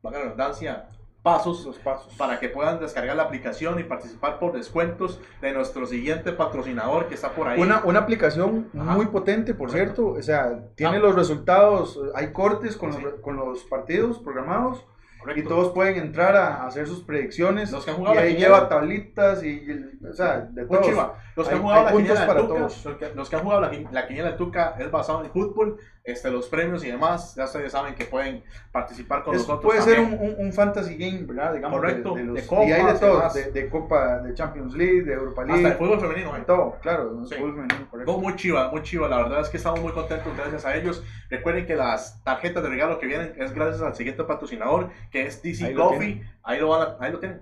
la 0.02 0.12
redundancia, 0.12 0.88
pasos 1.22 1.66
Los 1.66 1.78
pasos. 1.78 2.14
para 2.16 2.40
que 2.40 2.50
puedan 2.50 2.80
descargar 2.80 3.16
la 3.16 3.24
aplicación 3.24 3.80
y 3.80 3.84
participar 3.84 4.40
por 4.40 4.54
descuentos 4.54 5.20
de 5.42 5.52
nuestro 5.54 5.86
siguiente 5.86 6.32
patrocinador 6.32 7.08
que 7.08 7.16
está 7.16 7.30
por 7.32 7.48
ahí. 7.48 7.62
Una, 7.62 7.84
una 7.84 8.00
aplicación 8.00 8.70
Ajá. 8.76 8.94
muy 8.96 9.06
potente, 9.08 9.54
por 9.54 9.70
Correcto. 9.70 10.14
cierto. 10.16 10.20
O 10.20 10.24
sea, 10.24 10.64
tiene 10.76 10.98
Ah. 10.98 11.00
los 11.00 11.14
resultados, 11.16 12.00
hay 12.16 12.32
cortes 12.34 12.76
con, 12.78 12.94
Sí. 12.94 13.02
los, 13.02 13.16
con 13.16 13.36
los 13.36 13.64
partidos 13.66 14.18
programados 14.20 14.84
Correcto. 15.22 15.42
y 15.42 15.48
todos 15.48 15.72
pueden 15.74 15.98
entrar 15.98 16.36
a 16.36 16.66
hacer 16.66 16.88
sus 16.88 17.04
predicciones. 17.04 17.72
Los 17.72 17.86
que 17.86 17.92
han 17.92 17.98
y 17.98 18.00
jugado 18.00 18.16
la 18.16 18.22
ahí 18.24 18.36
lleva 18.36 18.68
tablitas 18.68 19.44
y, 19.44 19.50
y- 19.50 20.06
o 20.06 20.14
sea, 20.14 20.42
de 20.42 20.66
Muy 20.66 20.78
todo. 20.78 20.90
chiva. 20.90 21.14
Los 21.36 21.48
que 21.48 21.54
Hay- 21.54 21.58
han 21.60 21.64
jugado 21.64 21.84
la 21.86 21.92
quiniela 21.92 22.28
para 22.28 22.42
Tuca, 22.42 22.54
todos. 22.56 22.86
los 23.16 23.30
que, 23.30 23.36
han 23.36 23.44
jugado 23.44 23.62
la, 23.62 23.72
la 23.92 24.08
quiniela 24.08 24.30
del 24.30 24.38
Tuca 24.38 24.76
es 24.80 24.92
basado 24.92 25.24
en 25.24 25.32
fútbol, 25.32 25.78
este, 26.04 26.32
los 26.32 26.48
premios 26.48 26.84
y 26.84 26.88
demás, 26.88 27.36
ya 27.36 27.46
ustedes 27.46 27.72
saben 27.72 27.94
que 27.96 28.06
pueden 28.06 28.44
participar 28.72 29.24
con 29.24 29.36
Es- 29.36 29.42
nosotros. 29.42 29.64
puede 29.64 29.82
ser 29.82 30.00
un, 30.00 30.14
un- 30.14 30.36
un 30.40 30.52
fantasy 30.54 30.96
game, 30.98 31.24
¿verdad? 31.26 31.54
Digamos, 31.54 31.80
Correcto, 31.80 32.16
De, 32.16 32.22
de 32.22 32.28
los, 32.28 32.36
de 32.36 32.66
y 32.68 32.72
hay 32.72 32.86
de 32.86 32.94
todo, 33.00 33.30
de, 33.34 33.52
de 33.52 33.70
Copa, 33.70 34.18
de 34.20 34.34
Champions 34.34 34.74
League, 34.74 35.04
de 35.04 35.14
Europa 35.14 35.42
Hasta 35.44 35.54
League, 35.54 35.68
el 35.70 35.74
fútbol 35.76 36.00
femenino. 36.00 36.36
eh. 36.36 36.44
todo, 36.48 36.78
claro. 36.82 37.26
Sí. 37.28 37.36
fútbol 37.36 37.54
femenino, 37.56 37.88
correcto. 37.92 38.18
Muy 38.18 38.36
chiva, 38.36 38.70
muy 38.72 38.82
chiva. 38.82 39.08
La 39.08 39.18
verdad 39.18 39.42
es 39.42 39.50
que 39.50 39.58
estamos 39.58 39.80
muy 39.82 39.92
contentos 39.92 40.36
gracias 40.36 40.66
a 40.66 40.76
ellos. 40.76 41.04
Recuerden 41.30 41.66
que 41.68 41.76
las 41.76 42.24
tarjetas 42.24 42.64
de 42.64 42.70
regalo 42.70 42.98
que 43.00 43.06
vienen 43.06 43.34
es 43.38 43.54
gracias 43.54 43.82
al 43.82 43.96
siguiente 43.96 44.24
patrocinador, 44.24 44.90
que 45.12 45.28
es 45.28 45.42
DC 45.44 45.66
Ahí 45.66 45.74
Coffee. 45.76 46.24
Ahí 46.44 46.60
lo, 46.60 46.70
van 46.70 46.82
a- 46.82 46.98
ahí 47.00 47.12
lo 47.12 47.20
tienen. 47.20 47.42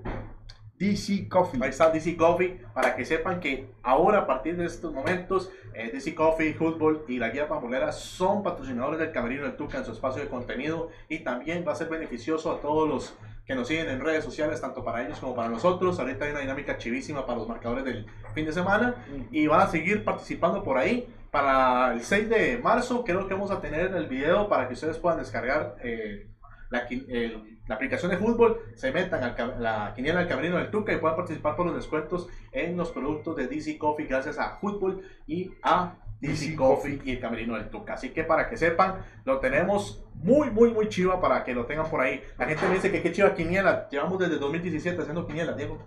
DC 0.79 1.27
Coffee. 1.27 1.59
Ahí 1.61 1.69
está 1.69 1.89
DC 1.91 2.15
Coffee 2.15 2.61
para 2.73 2.95
que 2.95 3.03
sepan 3.05 3.39
que 3.39 3.69
ahora 3.83 4.19
a 4.19 4.27
partir 4.27 4.55
de 4.57 4.65
estos 4.65 4.93
momentos 4.93 5.51
eh, 5.73 5.91
DC 5.91 6.15
Coffee, 6.15 6.53
Fútbol 6.53 7.03
y 7.07 7.19
la 7.19 7.29
Guía 7.29 7.47
Pambolera 7.47 7.91
son 7.91 8.41
patrocinadores 8.41 8.99
del 8.99 9.11
Camerino 9.11 9.43
del 9.43 9.55
Tuca 9.57 9.77
en 9.79 9.85
su 9.85 9.91
espacio 9.91 10.21
de 10.21 10.29
contenido 10.29 10.89
y 11.09 11.19
también 11.19 11.65
va 11.67 11.73
a 11.73 11.75
ser 11.75 11.89
beneficioso 11.89 12.51
a 12.51 12.61
todos 12.61 12.87
los 12.87 13.13
que 13.45 13.55
nos 13.55 13.67
siguen 13.67 13.89
en 13.89 13.99
redes 13.99 14.23
sociales, 14.23 14.61
tanto 14.61 14.83
para 14.83 15.03
ellos 15.05 15.19
como 15.19 15.35
para 15.35 15.49
nosotros. 15.49 15.99
Ahorita 15.99 16.25
hay 16.25 16.31
una 16.31 16.39
dinámica 16.41 16.77
chivísima 16.77 17.25
para 17.25 17.39
los 17.39 17.47
marcadores 17.47 17.83
del 17.83 18.05
fin 18.33 18.45
de 18.45 18.53
semana 18.53 18.95
y 19.31 19.47
van 19.47 19.61
a 19.61 19.67
seguir 19.67 20.03
participando 20.05 20.63
por 20.63 20.77
ahí. 20.77 21.07
Para 21.31 21.93
el 21.93 22.01
6 22.01 22.29
de 22.29 22.57
marzo 22.59 23.03
creo 23.03 23.27
que 23.27 23.33
vamos 23.33 23.51
a 23.51 23.59
tener 23.59 23.93
el 23.95 24.07
video 24.07 24.47
para 24.49 24.67
que 24.67 24.75
ustedes 24.75 24.97
puedan 24.97 25.19
descargar 25.19 25.75
eh, 25.83 26.27
la, 26.69 26.79
el- 26.89 27.58
la 27.69 27.75
aplicación 27.75 28.09
de 28.09 28.17
fútbol, 28.17 28.63
se 28.73 28.91
metan 28.91 29.23
a 29.23 29.59
la 29.59 29.93
quiniela 29.95 30.19
del 30.19 30.27
Camerino 30.27 30.57
del 30.57 30.71
Tuca 30.71 30.91
y 30.91 30.97
puedan 30.97 31.15
participar 31.15 31.55
por 31.55 31.67
los 31.67 31.75
descuentos 31.75 32.27
en 32.51 32.75
los 32.75 32.89
productos 32.89 33.35
de 33.35 33.47
DC 33.47 33.77
Coffee 33.77 34.07
gracias 34.07 34.39
a 34.39 34.57
fútbol 34.57 35.03
y 35.27 35.51
a 35.61 35.95
DC 36.19 36.55
Coffee 36.55 36.99
y 37.05 37.11
el 37.11 37.19
Camerino 37.19 37.55
del 37.55 37.69
Tuca. 37.69 37.93
Así 37.93 38.09
que 38.09 38.23
para 38.23 38.49
que 38.49 38.57
sepan, 38.57 39.05
lo 39.23 39.39
tenemos 39.39 40.03
muy, 40.15 40.49
muy, 40.49 40.73
muy 40.73 40.89
chiva 40.89 41.21
para 41.21 41.43
que 41.43 41.53
lo 41.53 41.67
tengan 41.67 41.87
por 41.91 42.01
ahí. 42.01 42.23
La 42.39 42.47
gente 42.47 42.67
me 42.67 42.73
dice 42.73 42.91
que 42.91 43.03
qué 43.03 43.11
chiva 43.11 43.35
quiniela. 43.35 43.87
Llevamos 43.89 44.17
desde 44.17 44.39
2017 44.39 44.99
haciendo 44.99 45.27
quiniela, 45.27 45.53
Diego. 45.53 45.77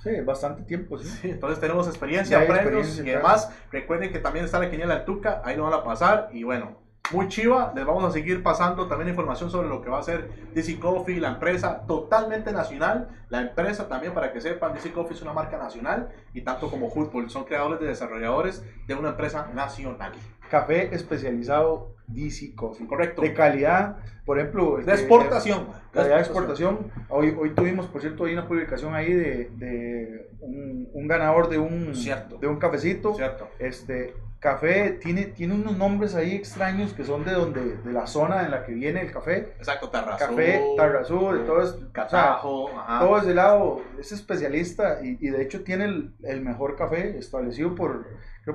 Sí, 0.00 0.10
bastante 0.20 0.62
tiempo, 0.64 0.98
sí. 0.98 1.08
Sí, 1.08 1.30
entonces 1.30 1.58
tenemos 1.58 1.88
experiencia, 1.88 2.46
premios 2.46 2.98
y 2.98 3.02
claro. 3.02 3.18
demás. 3.18 3.50
Recuerden 3.72 4.12
que 4.12 4.18
también 4.18 4.44
está 4.44 4.58
la 4.58 4.70
quiniela 4.70 4.96
del 4.96 5.04
Tuca, 5.06 5.40
ahí 5.42 5.56
lo 5.56 5.64
van 5.64 5.72
a 5.72 5.82
pasar. 5.82 6.28
Y 6.32 6.44
bueno, 6.44 6.76
muy 7.12 7.28
chiva. 7.28 7.72
Les 7.74 7.86
vamos 7.86 8.04
a 8.04 8.10
seguir 8.10 8.42
pasando 8.42 8.86
también 8.86 9.08
información 9.08 9.50
sobre 9.50 9.68
lo 9.68 9.80
que 9.82 9.88
va 9.88 9.98
a 9.98 10.02
ser 10.02 10.28
DC 10.54 10.78
Coffee, 10.78 11.20
la 11.20 11.28
empresa 11.28 11.86
totalmente 11.86 12.52
nacional. 12.52 13.08
La 13.30 13.40
empresa 13.40 13.88
también, 13.88 14.14
para 14.14 14.32
que 14.32 14.40
sepan, 14.40 14.74
DC 14.74 14.92
Coffee 14.92 15.14
es 15.14 15.22
una 15.22 15.32
marca 15.32 15.58
nacional 15.58 16.10
y 16.34 16.42
tanto 16.42 16.70
como 16.70 16.90
fútbol. 16.90 17.30
Son 17.30 17.44
creadores 17.44 17.80
de 17.80 17.86
desarrolladores 17.86 18.64
de 18.86 18.94
una 18.94 19.10
empresa 19.10 19.48
nacional. 19.54 20.12
Café 20.50 20.94
especializado 20.94 21.94
DC 22.06 22.54
Coffee. 22.54 22.86
Correcto. 22.86 23.22
De 23.22 23.34
calidad, 23.34 23.98
por 24.24 24.38
ejemplo. 24.38 24.78
el 24.78 24.86
De 24.86 24.92
exportación. 24.92 25.66
Calidad 25.92 26.16
de 26.16 26.20
exportación. 26.22 26.90
Hoy, 27.08 27.36
hoy 27.38 27.54
tuvimos, 27.54 27.86
por 27.86 28.00
cierto, 28.00 28.24
hay 28.24 28.32
una 28.32 28.46
publicación 28.46 28.94
ahí 28.94 29.12
de, 29.12 29.50
de 29.56 30.30
un, 30.40 30.88
un 30.92 31.08
ganador 31.08 31.48
de 31.48 31.58
un, 31.58 31.94
Cierto. 31.94 32.38
de 32.38 32.46
un 32.46 32.58
cafecito. 32.58 33.14
Cierto. 33.14 33.48
Este 33.58 34.14
café 34.40 34.98
tiene, 35.02 35.24
tiene 35.26 35.54
unos 35.54 35.76
nombres 35.76 36.14
ahí 36.14 36.34
extraños 36.34 36.92
que 36.92 37.04
son 37.04 37.24
de 37.24 37.32
donde, 37.32 37.76
de 37.78 37.92
la 37.92 38.06
zona 38.06 38.44
en 38.44 38.50
la 38.52 38.64
que 38.64 38.72
viene 38.72 39.00
el 39.00 39.10
café. 39.10 39.54
Exacto, 39.58 39.88
Tarrazú. 39.90 40.26
Café, 40.26 40.62
Tarrazú, 40.76 41.32
de 41.32 41.38
todo, 41.40 41.62
es- 41.62 41.70
o 41.70 41.78
sea, 41.78 41.88
Catajo. 41.92 42.70
ajá. 42.78 42.98
todo 43.00 43.18
ese 43.18 43.34
lado 43.34 43.82
es 43.98 44.12
especialista 44.12 45.00
y, 45.02 45.18
y 45.20 45.30
de 45.30 45.42
hecho 45.42 45.64
tiene 45.64 45.86
el, 45.86 46.12
el 46.22 46.40
mejor 46.40 46.76
café 46.76 47.18
establecido 47.18 47.74
por, 47.74 48.06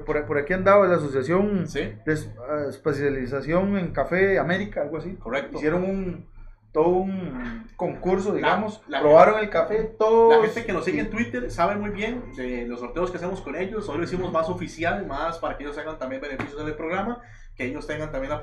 por, 0.06 0.26
por 0.26 0.38
aquí 0.38 0.54
andaba 0.54 0.88
la 0.88 0.96
asociación 0.96 1.68
Sí, 1.68 1.80
de 2.06 2.18
ah, 2.50 2.66
especialización 2.70 3.78
en 3.78 3.92
café 3.92 4.40
América, 4.40 4.82
algo 4.82 4.98
así. 4.98 5.14
correcto. 5.16 5.58
Hicieron 5.58 5.84
un 5.84 6.33
todo 6.74 6.90
un 6.90 7.68
concurso, 7.78 8.34
digamos, 8.34 8.82
la- 8.88 9.00
probaron 9.00 9.40
el 9.40 9.50
café 9.50 9.84
todos. 9.98 10.36
La 10.36 10.44
gente 10.46 10.66
que 10.66 10.74
nos 10.74 10.84
sigue 10.84 11.00
en 11.02 11.10
Twitter 11.10 11.50
sabe 11.52 11.76
muy 11.76 11.92
bien 11.92 12.34
de 12.36 12.66
los 12.68 12.80
sorteos 12.82 13.12
que 13.12 13.18
hacemos 13.18 13.40
con 13.42 13.56
ellos. 13.56 13.88
Hoy 13.88 14.00
lo 14.00 14.04
hicimos 14.04 14.32
más 14.32 14.50
oficial, 14.50 15.06
más 15.06 15.38
para 15.38 15.56
que 15.56 15.64
ellos 15.64 15.76
tengan 15.76 15.98
también 16.00 16.22
beneficios 16.22 16.60
en 16.60 16.68
el 16.68 16.76
programa, 16.76 17.22
que 17.56 17.66
ellos 17.66 17.86
tengan 17.88 18.12
también 18.12 18.32
la, 18.34 18.42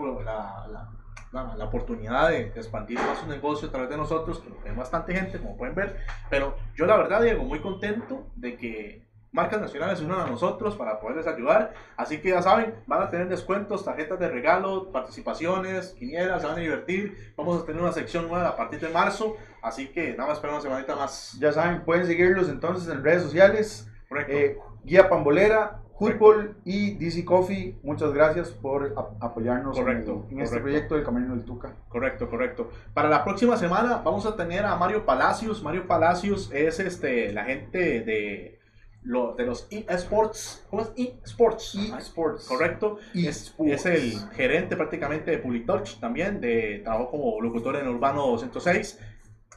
la, 1.33 1.55
la- 1.57 1.65
oportunidad 1.65 2.29
de 2.31 2.47
expandir 2.55 2.99
más 2.99 3.19
su 3.19 3.27
negocio 3.27 3.69
a 3.69 3.71
través 3.73 3.91
de 3.91 3.97
nosotros, 3.97 4.41
que 4.41 4.49
ven 4.65 4.77
bastante 4.77 5.13
gente, 5.15 5.39
como 5.39 5.57
pueden 5.57 5.75
ver. 5.75 5.97
Pero 6.31 6.57
yo 6.77 6.87
la 6.87 6.97
verdad, 6.97 7.23
Diego, 7.23 7.45
muy 7.45 7.61
contento 7.61 8.29
de 8.37 8.57
que 8.57 9.10
marcas 9.33 9.61
nacionales 9.61 9.99
se 9.99 10.05
unan 10.05 10.21
a 10.21 10.27
nosotros 10.27 10.77
para 10.77 10.99
poderles 11.01 11.27
ayudar. 11.27 11.73
Así 11.97 12.19
que 12.21 12.31
ya 12.31 12.43
saben, 12.43 12.75
van 12.87 13.03
a 13.03 13.11
tener 13.11 13.29
descuentos, 13.29 13.85
tarjetas 13.85 14.19
de 14.19 14.29
regalo, 14.29 14.91
participaciones, 14.93 15.95
quinielas, 15.99 16.41
se 16.43 16.49
van 16.49 16.57
a 16.57 16.61
divertir. 16.61 17.33
Vamos 17.37 17.63
a 17.63 17.67
tener 17.67 17.81
una 17.81 17.93
sección 17.93 18.29
nueva 18.29 18.49
a 18.49 18.57
partir 18.57 18.81
de 18.81 18.89
marzo. 18.89 19.37
Así 19.63 19.89
que 19.89 20.13
nada 20.13 20.29
más 20.29 20.39
espera 20.39 20.55
una 20.55 20.63
semanita 20.63 20.97
más. 20.97 21.37
Ya 21.39 21.53
saben, 21.53 21.83
pueden 21.85 22.07
seguirlos 22.07 22.49
entonces 22.49 22.89
en 22.93 23.05
redes 23.05 23.23
sociales. 23.23 23.89
Correcto. 24.09 24.33
eh, 24.33 24.59
Guía 24.83 25.09
Pambolera, 25.11 25.83
Fútbol 25.99 26.57
y 26.65 26.95
DC 26.97 27.25
Coffee. 27.27 27.79
Muchas 27.83 28.13
gracias 28.15 28.49
por 28.51 28.95
ap- 28.97 29.23
apoyarnos 29.23 29.77
en 29.77 29.85
Correcto, 29.85 30.27
el- 30.31 30.37
en, 30.39 30.41
este 30.43 30.59
proyecto 30.59 30.95
del 30.95 31.05
Camino 31.05 31.35
del 31.37 31.45
Tuca. 31.45 31.75
Correcto, 31.91 32.31
correcto. 32.31 32.71
Para 32.95 33.11
la 33.11 33.23
próxima 33.23 33.59
semana 33.59 34.01
vamos 34.03 34.25
a 34.25 34.35
tener 34.35 34.65
a 34.65 34.75
Mario 34.77 35.05
Palacios. 35.05 35.63
Mario 35.63 35.87
Palacios 35.87 36.51
es 36.55 36.81
este 36.81 37.33
la 37.35 37.45
gente 37.45 38.01
de 38.01 38.60
lo, 39.03 39.35
de 39.35 39.47
los 39.47 39.67
eSports. 39.71 40.67
¿Cómo 40.71 40.83
es 40.83 40.93
eSports? 40.97 41.75
eSports. 41.75 42.47
Correcto. 42.47 42.99
Es, 43.15 43.27
eSports. 43.27 43.73
es 43.73 43.87
el 43.87 44.31
gerente 44.31 44.77
prácticamente 44.77 45.31
de 45.31 45.39
Pulitouch 45.39 45.99
también. 46.01 46.41
De, 46.41 46.81
trabajó 46.85 47.11
como 47.11 47.41
locutor 47.41 47.77
en 47.77 47.89
Urbano 47.89 48.37
106. 48.39 48.99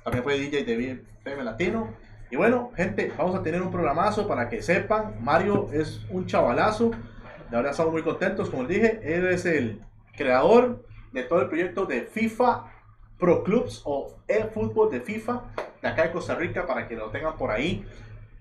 También 0.04 0.24
fue 0.24 0.38
DJ 0.38 0.64
de 0.64 1.04
FM 1.22 1.44
Latino. 1.44 1.94
Y 2.32 2.36
bueno, 2.36 2.72
gente, 2.76 3.12
vamos 3.18 3.36
a 3.36 3.44
tener 3.44 3.62
un 3.62 3.72
programazo 3.72 4.28
para 4.28 4.50
que 4.50 4.62
sepan. 4.62 5.24
Mario 5.24 5.70
es 5.72 6.02
un 6.10 6.26
chavalazo. 6.26 6.90
De 6.90 7.58
verdad 7.58 7.72
estamos 7.72 7.94
muy 7.94 8.02
contentos. 8.02 8.50
Como 8.50 8.64
les 8.64 8.82
dije, 8.82 9.00
él 9.04 9.28
es 9.28 9.46
el 9.46 9.82
creador 10.18 10.86
de 11.12 11.24
todo 11.24 11.42
el 11.42 11.48
proyecto 11.48 11.86
de 11.86 12.02
FIFA 12.02 12.72
Pro 13.20 13.44
Clubs 13.44 13.82
o 13.86 14.18
eFootball 14.28 14.90
de 14.90 15.02
FIFA 15.02 15.44
de 15.82 15.88
acá 15.88 16.04
de 16.04 16.12
Costa 16.12 16.36
Rica 16.36 16.66
para 16.66 16.88
que 16.88 16.96
lo 16.96 17.10
tengan 17.12 17.38
por 17.38 17.52
ahí. 17.52 17.86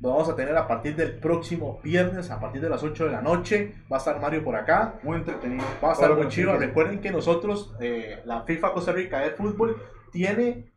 Vamos 0.02 0.28
a 0.28 0.34
tener 0.34 0.56
a 0.56 0.66
partir 0.66 0.96
del 0.96 1.12
próximo 1.20 1.80
viernes, 1.82 2.28
a 2.32 2.40
partir 2.40 2.60
de 2.60 2.68
las 2.68 2.82
8 2.82 3.04
de 3.04 3.12
la 3.12 3.22
noche. 3.22 3.76
Va 3.90 3.96
a 3.96 3.98
estar 3.98 4.20
Mario 4.20 4.42
por 4.42 4.56
acá. 4.56 4.98
Muy 5.04 5.18
entretenido. 5.18 5.64
Va 5.82 5.90
a 5.90 5.92
estar 5.92 6.12
muy 6.16 6.26
chido. 6.26 6.56
Recuerden 6.56 7.00
que 7.00 7.12
nosotros, 7.12 7.72
eh, 7.80 8.20
la 8.24 8.42
FIFA 8.42 8.72
Costa 8.72 8.90
Rica 8.90 9.20
de 9.20 9.30
fútbol, 9.30 9.80
tiene 10.10 10.72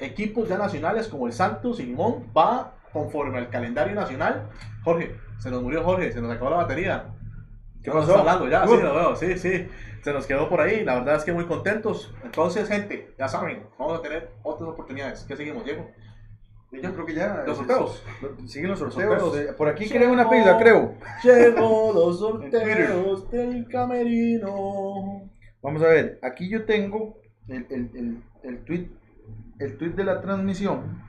equipos 0.00 0.48
ya 0.48 0.58
nacionales 0.58 1.06
como 1.06 1.28
el 1.28 1.32
Santos 1.32 1.78
y 1.78 1.84
Limón. 1.84 2.32
Va 2.36 2.74
conforme 2.92 3.38
al 3.38 3.48
calendario 3.48 3.94
nacional. 3.94 4.48
Jorge, 4.82 5.14
se 5.38 5.48
nos 5.50 5.62
murió 5.62 5.84
Jorge, 5.84 6.10
se 6.10 6.20
nos 6.20 6.32
acabó 6.32 6.50
la 6.50 6.56
batería. 6.56 7.14
¿Qué 7.82 7.90
nos 7.90 8.06
pasó? 8.06 8.18
hablando 8.18 8.48
ya, 8.48 8.64
Uh. 8.64 8.68
sí, 8.76 8.82
lo 8.82 8.94
veo, 8.94 9.16
sí, 9.16 9.38
sí. 9.38 9.68
Se 10.02 10.12
nos 10.12 10.26
quedó 10.26 10.48
por 10.48 10.60
ahí. 10.60 10.84
La 10.84 10.94
verdad 10.96 11.14
es 11.14 11.22
que 11.24 11.32
muy 11.32 11.46
contentos. 11.46 12.12
Entonces, 12.24 12.66
gente, 12.68 13.14
ya 13.16 13.28
saben, 13.28 13.66
vamos 13.78 14.00
a 14.00 14.02
tener 14.02 14.32
otras 14.42 14.68
oportunidades. 14.68 15.24
¿Qué 15.28 15.36
seguimos, 15.36 15.64
Diego? 15.64 15.88
Yo 16.72 16.92
creo 16.94 17.06
que 17.06 17.14
ya. 17.14 17.44
Los 17.46 17.50
es- 17.60 17.66
sorteos. 17.66 18.04
Siguen 18.46 18.70
los 18.70 18.78
sorteos. 18.78 19.36
Eh, 19.36 19.52
Por 19.56 19.68
aquí 19.68 19.88
creo 19.88 20.10
una 20.12 20.28
pila, 20.30 20.58
creo. 20.58 20.94
Llegó 21.22 21.92
los 21.92 22.18
sorteos 22.20 23.30
del 23.30 23.68
camerino. 23.68 25.30
Vamos 25.62 25.82
a 25.82 25.88
ver, 25.88 26.18
aquí 26.22 26.48
yo 26.48 26.64
tengo 26.64 27.20
el, 27.48 27.66
el, 27.70 27.90
el, 27.94 28.22
el 28.42 28.64
tweet, 28.64 28.88
el 29.60 29.76
tweet 29.78 29.90
de 29.90 30.04
la 30.04 30.20
transmisión. 30.20 31.02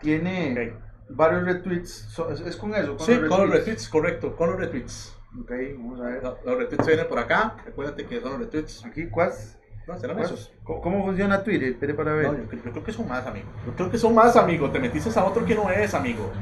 Tiene 0.00 0.74
varios 1.08 1.44
retweets. 1.44 1.90
So- 1.90 2.30
es, 2.30 2.40
es 2.40 2.56
con 2.56 2.74
eso. 2.74 2.96
Con 2.96 3.06
Sí, 3.06 3.14
los 3.16 3.28
con 3.28 3.40
los 3.40 3.50
retweets. 3.50 3.88
correcto, 3.88 4.36
con 4.36 4.50
los 4.50 4.58
retweets. 4.60 5.16
Ok, 5.40 5.50
vamos 5.76 6.00
a 6.00 6.04
ver. 6.04 6.22
Los, 6.22 6.44
los 6.44 6.58
retweets 6.58 6.86
vienen 6.86 7.08
por 7.08 7.18
acá. 7.18 7.56
Recuérdate 7.64 8.06
que 8.06 8.20
son 8.20 8.32
los 8.32 8.40
retweets. 8.40 8.84
Aquí, 8.84 9.08
¿cuás? 9.08 9.58
No, 9.86 9.98
serán 9.98 10.16
¿Cuás? 10.16 10.30
esos. 10.30 10.52
¿Cómo, 10.62 10.80
cómo 10.80 11.04
funciona 11.04 11.42
Twitter? 11.42 11.70
Espere 11.70 11.94
para 11.94 12.12
ver. 12.12 12.26
No, 12.32 12.38
yo, 12.38 12.62
yo 12.64 12.70
creo 12.72 12.84
que 12.84 12.92
son 12.92 13.08
más, 13.08 13.26
amigo. 13.26 13.46
Yo 13.66 13.74
creo 13.74 13.90
que 13.90 13.98
son 13.98 14.14
más, 14.14 14.36
amigo. 14.36 14.70
Te 14.70 14.78
metiste 14.78 15.18
a 15.18 15.24
otro 15.24 15.44
que 15.44 15.54
no 15.54 15.68
es, 15.70 15.94
amigo. 15.94 16.32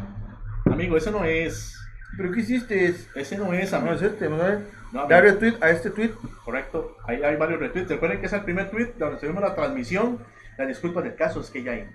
Amigo, 0.67 0.97
ese 0.97 1.11
no 1.11 1.25
es. 1.25 1.75
¿Pero 2.17 2.33
qué 2.33 2.41
hiciste? 2.41 2.87
Es- 2.87 3.09
Ese 3.15 3.39
no 3.39 3.53
es, 3.53 3.71
No, 3.73 3.79
amigo. 3.79 3.95
es 3.95 4.03
este. 4.03 4.29
No, 4.29 4.37
amigo. 4.43 4.63
Da 5.09 5.21
retweet 5.21 5.55
a 5.63 5.71
este 5.71 5.91
tweet. 5.91 6.13
Correcto. 6.45 6.97
Ahí 7.07 7.23
hay 7.23 7.37
varios 7.37 7.61
retweets. 7.61 7.89
Recuerden 7.91 8.21
que 8.21 8.27
es 8.27 8.33
el 8.33 8.43
primer 8.43 8.71
tweet 8.71 8.95
donde 8.99 9.19
tuvimos 9.19 9.43
la 9.43 9.55
transmisión. 9.55 10.19
La 10.57 10.67
disculpa 10.67 11.01
del 11.03 11.15
caso 11.15 11.41
es 11.41 11.51
que 11.51 11.63
ya 11.63 11.73
hay. 11.73 11.89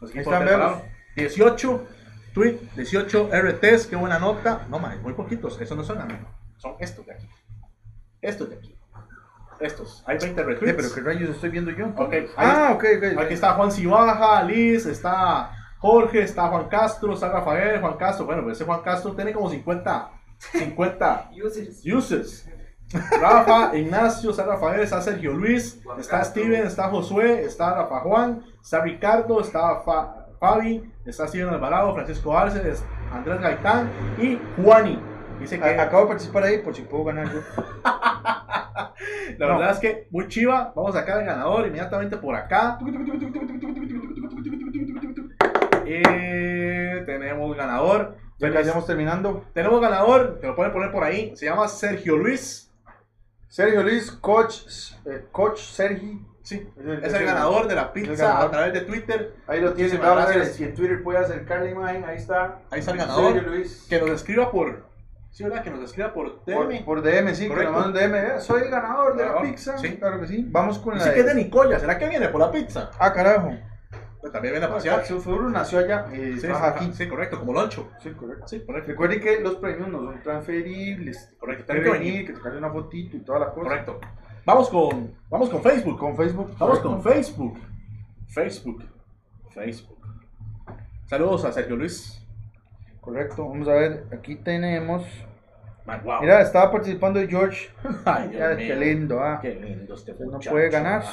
Los 0.00 0.14
están, 0.14 0.42
preparados. 0.42 0.78
vemos. 0.78 0.92
18 1.16 1.86
tweet, 2.32 2.58
18 2.76 3.28
RTs. 3.32 3.86
Qué 3.86 3.96
buena 3.96 4.18
nota. 4.18 4.66
No, 4.70 4.78
man, 4.78 5.00
muy 5.02 5.12
poquitos. 5.12 5.60
Esos 5.60 5.76
no 5.76 5.84
son, 5.84 5.98
amigo. 6.00 6.26
Son 6.56 6.74
estos 6.80 7.04
de 7.06 7.12
aquí. 7.12 7.28
Estos 8.20 8.48
de 8.50 8.56
aquí. 8.56 8.71
Estos. 9.62 10.02
Hay 10.06 10.18
20 10.18 10.42
retweets. 10.42 10.72
Eh, 10.72 10.74
pero 10.76 10.94
qué 10.94 11.00
rayos 11.00 11.30
estoy 11.30 11.50
viendo 11.50 11.70
yo. 11.70 11.86
Ah, 12.36 12.72
ok, 12.74 12.84
ok. 12.98 13.18
Aquí 13.20 13.34
está 13.34 13.52
Juan 13.54 13.70
Cibaja, 13.70 14.42
Liz, 14.42 14.86
está 14.86 15.50
Jorge, 15.78 16.22
está 16.22 16.48
Juan 16.48 16.68
Castro, 16.68 17.14
está 17.14 17.28
Rafael, 17.30 17.80
Juan 17.80 17.94
Castro. 17.96 18.26
Bueno, 18.26 18.42
pues 18.42 18.56
ese 18.58 18.64
Juan 18.64 18.80
Castro 18.82 19.12
tiene 19.14 19.32
como 19.32 19.48
50, 19.50 20.10
50 20.38 21.30
Users. 21.44 21.82
users. 21.86 22.48
Rafa, 23.20 23.74
Ignacio, 23.74 24.30
está 24.32 24.44
Rafael, 24.44 24.80
está 24.80 25.00
Sergio 25.00 25.32
Luis, 25.32 25.80
está 25.98 26.22
Steven, 26.24 26.66
está 26.66 26.88
Josué, 26.90 27.42
está 27.42 27.74
Rafa 27.74 28.00
Juan, 28.00 28.44
está 28.60 28.82
Ricardo, 28.82 29.40
está 29.40 29.80
Fa- 29.80 30.26
Fabi, 30.38 30.92
está 31.06 31.26
Steven 31.26 31.48
Alvarado, 31.48 31.94
Francisco 31.94 32.36
Arce, 32.36 32.60
Andrés 33.10 33.40
Gaitán 33.40 33.90
y 34.18 34.38
Juani. 34.62 35.00
Dice 35.40 35.58
que 35.58 35.64
Acabo 35.64 36.02
de 36.02 36.08
participar 36.08 36.42
ahí 36.44 36.58
por 36.58 36.74
si 36.74 36.82
puedo 36.82 37.04
ganar 37.04 37.32
yo. 37.32 37.40
la 39.38 39.46
no. 39.46 39.58
verdad 39.58 39.70
es 39.72 39.78
que 39.78 40.06
muy 40.10 40.28
chiva. 40.28 40.72
Vamos 40.74 40.94
a 40.94 41.00
sacar 41.00 41.18
al 41.18 41.24
ganador 41.24 41.66
inmediatamente 41.66 42.16
por 42.16 42.34
acá. 42.34 42.78
Tenemos 47.06 47.56
ganador. 47.56 48.16
Ya 48.38 48.50
casi 48.50 48.62
estamos 48.66 48.86
terminando. 48.86 49.44
Tenemos 49.54 49.80
ganador, 49.80 50.38
te 50.40 50.46
lo 50.48 50.56
pueden 50.56 50.72
poner 50.72 50.90
por 50.90 51.04
ahí. 51.04 51.36
Se 51.36 51.46
llama 51.46 51.68
Sergio 51.68 52.16
Luis. 52.16 52.70
Sergio 53.48 53.82
Luis, 53.82 54.10
coach, 54.10 54.62
eh, 55.04 55.26
coach 55.30 55.58
Sergi. 55.60 56.20
Sí, 56.42 56.66
Es 56.76 56.84
el- 56.84 57.04
es 57.04 57.12
ganador 57.12 57.68
de 57.68 57.76
la 57.76 57.92
pizza 57.92 58.42
a 58.42 58.50
través 58.50 58.72
de 58.72 58.80
Twitter. 58.80 59.36
Ahí 59.46 59.60
lo 59.60 59.74
tiene. 59.74 59.90
Si 60.46 60.64
en 60.64 60.74
Twitter 60.74 61.00
puede 61.02 61.18
acercar 61.18 61.60
la 61.62 61.70
imagen. 61.70 62.04
Ahí 62.04 62.16
está. 62.16 62.58
Ahí 62.70 62.80
está 62.80 62.92
el 62.92 62.98
Sergio 62.98 63.16
ganador. 63.16 63.42
Luis. 63.44 63.86
Que 63.88 64.00
nos 64.00 64.10
escriba 64.10 64.50
por. 64.50 64.90
Sí, 65.32 65.44
¿verdad? 65.44 65.62
Que 65.64 65.70
nos 65.70 65.82
escriba 65.82 66.12
por 66.12 66.44
DM. 66.44 66.84
Por, 66.84 66.84
por 66.84 67.02
DM, 67.02 67.34
sí, 67.34 67.44
que 67.44 67.48
Correcto. 67.48 67.72
nos 67.72 67.80
manden 67.86 68.12
DM. 68.12 68.40
Soy 68.40 68.62
el 68.62 68.70
ganador 68.70 69.16
de 69.16 69.24
la 69.24 69.40
pizza. 69.42 69.78
sí. 69.78 69.96
Claro 69.96 70.20
que 70.20 70.26
sí. 70.26 70.44
Vamos 70.48 70.78
con 70.78 70.92
la. 70.96 71.02
Dice 71.02 71.14
que 71.14 71.20
es 71.20 71.26
de 71.26 71.34
Nicoya. 71.34 71.78
¿Será 71.78 71.98
que 71.98 72.08
viene 72.08 72.28
por 72.28 72.40
la 72.40 72.50
pizza? 72.50 72.90
Ah, 72.98 73.12
carajo. 73.12 73.50
Pues 74.20 74.32
también 74.32 74.52
viene 74.52 74.66
a 74.66 74.70
pasear. 74.70 75.04
Su 75.04 75.20
futuro 75.20 75.48
nació 75.50 75.78
allá. 75.80 76.06
Eh, 76.12 76.34
Sí, 76.34 76.42
sí, 76.42 76.46
aquí. 76.52 76.92
sí, 76.92 77.08
correcto, 77.08 77.40
como 77.40 77.54
loncho. 77.54 77.88
Sí, 78.02 78.10
correcto. 78.10 78.46
Sí, 78.46 78.60
correcto. 78.64 78.90
Recuerden 78.90 79.20
que 79.20 79.40
los 79.40 79.56
premios 79.56 79.88
no 79.88 79.98
son 80.04 80.22
transferibles. 80.22 81.32
Correcto, 81.40 81.64
Tienen 81.64 81.82
que 81.84 81.90
que 81.90 81.98
venir, 81.98 82.26
que 82.26 82.32
tocarle 82.34 82.58
una 82.58 82.70
fotito 82.70 83.16
y 83.16 83.20
toda 83.20 83.38
la 83.40 83.46
cosa. 83.50 83.68
Correcto. 83.68 84.00
Vamos 84.44 84.68
con, 84.68 85.14
vamos 85.30 85.48
con 85.48 85.62
Facebook. 85.62 85.98
Con 85.98 86.14
Facebook. 86.16 86.54
Vamos 86.58 86.78
correcto. 86.78 86.88
con 86.90 87.02
Facebook. 87.02 87.58
Facebook. 88.28 88.84
Facebook. 89.50 89.98
Saludos 91.06 91.44
a 91.44 91.52
Sergio 91.52 91.76
Luis. 91.76 92.21
Correcto. 93.02 93.48
Vamos 93.48 93.66
a 93.68 93.72
ver. 93.74 94.06
Aquí 94.12 94.36
tenemos. 94.36 95.04
Wow. 95.84 96.20
Mira, 96.22 96.40
estaba 96.40 96.70
participando 96.70 97.20
George. 97.28 97.68
Ay, 98.04 98.30
Ya, 98.32 98.56
qué 98.56 98.76
lindo, 98.76 99.20
ah. 99.20 99.40
Qué 99.42 99.54
lindo 99.56 99.94
este 99.94 100.12
Usted 100.12 100.24
no 100.24 100.32
muchacho, 100.34 100.50
puede 100.52 100.70
ganar. 100.70 101.02
ah. 101.04 101.12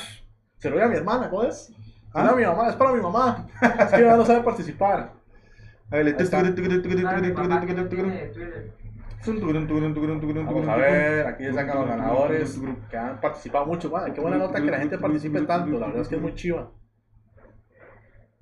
Se 0.58 0.70
lo 0.70 0.76
doy 0.76 0.86
a 0.86 0.88
mi 0.88 0.96
hermana, 0.98 1.30
¿cómo 1.30 1.44
es? 1.44 1.74
¿Ah? 2.14 2.24
No, 2.24 2.32
a 2.32 2.36
mi 2.36 2.44
mamá, 2.46 2.70
es 2.70 2.76
para 2.76 2.92
mi 2.94 3.02
mamá. 3.02 3.48
Es 3.62 3.92
que 3.92 4.02
no 4.04 4.26
sabe 4.26 4.42
participar. 4.44 5.14
A 5.92 5.96
ver. 5.96 6.06
Ah. 7.08 7.26
Vamos 10.46 10.68
a 10.68 10.76
ver, 10.78 11.28
aquí 11.28 11.44
se 11.46 11.54
sacan 11.54 11.78
los 11.80 11.88
ganadores 11.88 12.60
que 12.92 12.98
han 12.98 13.20
participado 13.20 13.66
mucho. 13.66 13.92
Qué 14.14 14.22
buena 14.22 14.38
nota 14.38 14.62
que 14.62 14.70
la 14.72 14.78
gente 14.80 14.98
participe 15.00 15.42
tanto. 15.42 15.80
La 15.80 15.88
verdad 15.88 16.02
es 16.04 16.08
que 16.08 16.16
es 16.16 16.22
muy 16.22 16.36
chiva. 16.36 16.72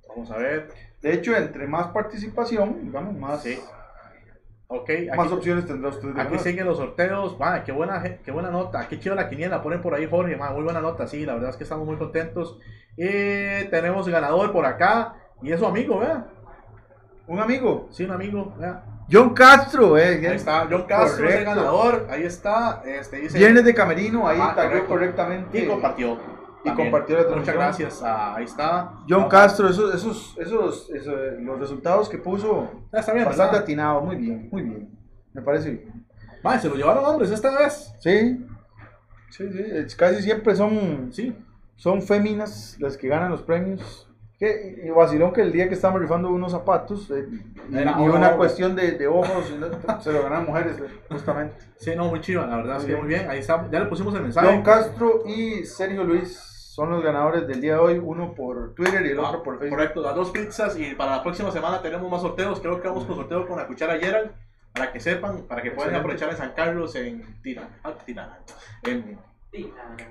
Vamos 0.10 0.32
a 0.32 0.38
ver. 0.38 0.68
De 1.08 1.14
hecho, 1.14 1.36
entre 1.36 1.68
más 1.68 1.88
participación, 1.88 2.82
digamos, 2.84 3.16
más, 3.16 3.42
Sí. 3.42 3.58
Ok, 4.70 4.90
más 5.16 5.28
aquí, 5.28 5.36
opciones 5.36 5.66
tendrá 5.66 5.90
usted 5.92 6.10
de 6.10 6.22
aquí 6.22 6.38
siguen 6.40 6.66
los 6.66 6.76
sorteos. 6.76 7.40
Man, 7.40 7.64
qué 7.66 7.72
buena, 7.72 8.04
qué 8.04 8.32
buena 8.32 8.50
nota. 8.52 8.86
Qué 8.90 9.00
chiva 9.00 9.16
la 9.16 9.30
quiniela. 9.30 9.64
Ponen 9.64 9.82
por 9.82 9.96
ahí, 9.96 10.06
Jorge. 10.10 10.36
Man, 10.36 10.54
muy 10.54 10.64
buena 10.64 10.82
nota. 10.82 11.08
Sí, 11.08 11.26
la 11.26 11.36
verdad 11.36 11.52
es 11.52 11.56
que 11.56 11.64
estamos 11.64 11.86
muy 11.88 11.96
contentos. 11.96 12.60
Y 12.98 13.64
tenemos 13.70 14.10
ganador 14.10 14.52
por 14.52 14.66
acá. 14.66 15.16
Y 15.42 15.54
es 15.54 15.60
su 15.62 15.66
amigo, 15.66 16.00
vea. 16.00 16.26
Un 17.28 17.40
amigo, 17.40 17.88
Sí, 17.92 18.04
un 18.04 18.12
amigo, 18.12 18.54
vea. 18.60 18.84
John 19.10 19.34
Castro, 19.34 19.98
eh. 19.98 20.18
Ahí 20.28 20.36
está, 20.36 20.68
John 20.70 20.84
Castro 20.84 21.30
es 21.30 21.36
el 21.36 21.46
ganador. 21.46 22.06
Ahí 22.10 22.24
está. 22.24 22.82
Este, 22.86 23.20
dice, 23.22 23.38
Viernes 23.38 23.64
de 23.64 23.74
Camerino, 23.74 24.28
ahí 24.28 24.38
Ah, 24.42 24.54
correcto. 24.54 24.88
correctamente. 24.88 25.60
Y 25.60 25.66
compartió. 25.66 26.18
Y 26.68 26.70
también. 26.70 26.92
compartió 26.92 27.16
la 27.18 27.24
Muchas 27.24 27.44
transmisión. 27.44 27.58
gracias. 27.90 28.04
ah, 28.04 28.36
ahí 28.36 28.44
está. 28.46 28.92
John 29.10 29.24
Ah, 29.26 29.30
Castro, 29.30 29.70
esos, 29.70 29.94
esos, 29.96 30.36
esos, 30.38 30.90
esos, 30.92 31.16
los 31.40 31.60
resultados 31.60 32.10
que 32.10 32.18
puso, 32.18 32.70
ah, 32.94 33.00
Está 33.00 33.14
bien, 33.14 33.26
bastante 33.26 33.52
¿verdad? 33.52 33.64
atinados, 33.64 34.04
muy 34.04 34.16
bien, 34.16 34.50
muy 34.52 34.62
bien. 34.64 34.90
Me 35.34 35.42
parece 35.42 35.72
bien. 35.72 36.06
Se 36.62 36.70
lo 36.70 36.76
llevaron 36.76 37.04
hombres 37.06 37.30
esta 37.32 37.58
vez. 37.60 37.94
Sí, 38.00 38.46
sí, 39.30 39.52
sí, 39.52 39.60
es- 39.74 39.96
casi 39.96 40.22
siempre 40.22 40.56
son, 40.56 41.10
Sí. 41.12 41.36
son 41.76 42.02
féminas 42.02 42.78
las 42.80 42.96
que 42.98 43.08
ganan 43.08 43.32
los 43.32 43.42
premios. 43.42 44.04
Que, 44.40 44.84
y 44.86 44.90
vacilón 44.92 45.34
que 45.34 45.42
el 45.42 45.52
día 45.52 45.68
que 45.68 45.74
estábamos 45.74 46.00
rifando 46.00 46.30
unos 46.30 46.52
zapatos, 46.52 47.10
eh, 47.10 47.26
y, 47.72 47.76
Era 47.76 47.96
y 48.00 48.04
una 48.08 48.34
cuestión 48.38 48.76
de, 48.76 48.92
de 48.92 49.08
ojos, 49.08 49.52
y 49.52 49.58
no- 49.58 49.68
se 50.02 50.12
lo 50.14 50.22
ganan 50.22 50.46
mujeres, 50.46 50.78
eh, 50.78 50.88
justamente. 51.10 51.56
Sí, 51.78 51.94
no, 51.98 52.06
muy 52.06 52.22
chiva. 52.22 52.46
La 52.46 52.58
verdad 52.58 52.78
es 52.78 52.84
Muy 52.84 52.92
bien. 52.92 53.00
muy 53.02 53.10
bien. 53.10 53.30
Ahí 53.32 53.40
está. 53.40 53.68
Ya 53.72 53.80
le 53.80 53.88
pusimos 53.88 54.14
el 54.14 54.22
mensaje. 54.22 54.48
John 54.48 54.62
Castro 54.62 55.24
y 55.26 55.66
Sergio 55.66 56.04
Luis 56.04 56.40
son 56.78 56.92
los 56.92 57.02
ganadores 57.04 57.48
del 57.48 57.60
día 57.60 57.74
de 57.74 57.80
hoy, 57.80 57.98
uno 57.98 58.36
por 58.36 58.76
Twitter 58.76 59.04
y 59.04 59.10
el 59.10 59.18
Ah, 59.20 59.30
otro 59.30 59.42
por 59.42 59.58
Facebook. 59.58 59.78
Correcto, 59.80 60.02
las 60.04 60.14
dos 60.14 60.30
pizzas. 60.30 60.78
Y 60.78 60.94
para 60.94 61.16
la 61.16 61.24
próxima 61.24 61.50
semana 61.52 61.82
tenemos 61.82 62.08
más 62.12 62.22
sorteos. 62.22 62.60
Creo 62.60 62.80
que 62.80 62.88
vamos 62.88 63.06
con 63.06 63.16
sorteo 63.16 63.48
con 63.48 63.58
la 63.58 63.66
cuchara 63.66 63.98
Gerald. 63.98 64.30
Para 64.74 64.92
que 64.94 65.00
sepan, 65.00 65.42
para 65.48 65.64
que 65.64 65.72
puedan 65.72 65.96
aprovechar 65.96 66.30
en 66.30 66.38
San 66.38 66.52
Carlos, 66.54 66.94
en 66.94 67.42
Tirana. 67.42 67.80
ah, 67.84 67.94
Tirana, 68.06 68.38
En 68.84 69.18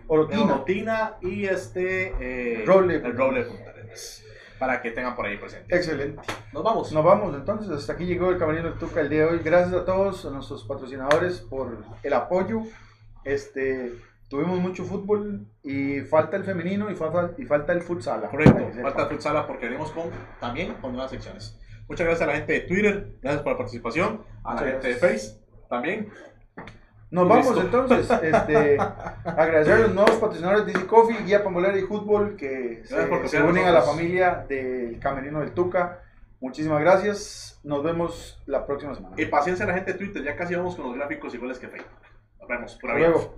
Orotina. 0.08 0.42
Orotina 0.42 1.12
y 1.22 1.44
este. 1.44 2.14
eh, 2.18 2.64
Roble. 2.66 2.96
El 2.96 3.16
Roble 3.16 3.44
de 3.44 3.50
Punta 3.50 3.70
Arenas. 3.70 4.24
para 4.58 4.82
que 4.82 4.90
tengan 4.90 5.14
por 5.14 5.24
ahí 5.26 5.36
presente. 5.38 5.72
Excelente. 5.76 6.20
Nos 6.52 6.64
vamos. 6.64 6.90
Nos 6.90 7.04
vamos 7.04 7.32
entonces, 7.36 7.70
hasta 7.70 7.92
aquí 7.92 8.06
llegó 8.06 8.30
el 8.30 8.38
Camerino 8.38 8.70
del 8.70 8.78
Tuca 8.80 9.02
el 9.02 9.08
día 9.08 9.20
de 9.20 9.26
hoy. 9.34 9.40
Gracias 9.44 9.72
a 9.72 9.84
todos, 9.84 10.26
a 10.26 10.30
nuestros 10.30 10.64
patrocinadores 10.64 11.38
por 11.42 11.78
el 12.02 12.12
apoyo. 12.12 12.62
Este, 13.22 13.92
tuvimos 14.28 14.58
mucho 14.60 14.84
fútbol 14.84 15.46
y 15.62 16.00
falta 16.00 16.36
el 16.36 16.44
femenino 16.44 16.90
y 16.90 16.94
falta, 16.94 17.32
y 17.38 17.44
falta 17.44 17.72
el 17.72 17.82
futsal. 17.82 18.28
Correcto, 18.28 18.70
falta 18.82 19.06
futsala 19.06 19.46
porque 19.46 19.66
venimos 19.66 19.90
con, 19.92 20.04
también 20.40 20.74
con 20.74 20.92
nuevas 20.92 21.10
secciones. 21.10 21.58
Muchas 21.88 22.06
gracias 22.06 22.28
a 22.28 22.32
la 22.32 22.38
gente 22.38 22.52
de 22.52 22.60
Twitter, 22.60 23.16
gracias 23.22 23.42
por 23.42 23.52
la 23.52 23.58
participación, 23.58 24.22
a 24.42 24.54
la 24.54 24.62
gente 24.62 24.88
de. 24.88 24.94
Face 24.96 25.38
también. 25.68 26.08
Nos 27.10 27.28
vamos 27.28 27.46
Listo. 27.46 27.60
entonces. 27.62 28.10
Este, 28.22 28.76
agradecer 29.24 29.74
a 29.74 29.78
los 29.78 29.94
nuevos 29.94 30.16
patrocinadores 30.16 30.66
DC 30.66 30.86
Coffee, 30.86 31.22
Guía 31.24 31.44
Pambolera 31.44 31.78
y 31.78 31.82
Fútbol 31.82 32.36
que 32.36 32.82
se, 32.84 33.06
Gracias 33.06 33.30
se 33.30 33.42
unen 33.42 33.66
a 33.66 33.70
la 33.70 33.82
familia 33.82 34.44
del 34.48 34.98
Camerino 34.98 35.40
del 35.40 35.52
Tuca. 35.52 36.02
Muchísimas 36.40 36.80
gracias. 36.80 37.60
Nos 37.62 37.82
vemos 37.82 38.42
la 38.46 38.66
próxima 38.66 38.94
semana. 38.94 39.14
Y 39.18 39.26
paciencia 39.26 39.64
a 39.64 39.68
la 39.68 39.74
gente 39.74 39.92
de 39.92 39.98
Twitter, 39.98 40.22
ya 40.22 40.36
casi 40.36 40.54
vamos 40.54 40.74
con 40.76 40.86
los 40.86 40.94
gráficos 40.96 41.32
iguales 41.34 41.58
que 41.58 41.68
Facebook. 41.68 41.90
Nos 42.40 42.48
vemos, 42.48 42.74
por 42.76 42.90
Hasta 42.90 42.98
luego. 43.00 43.34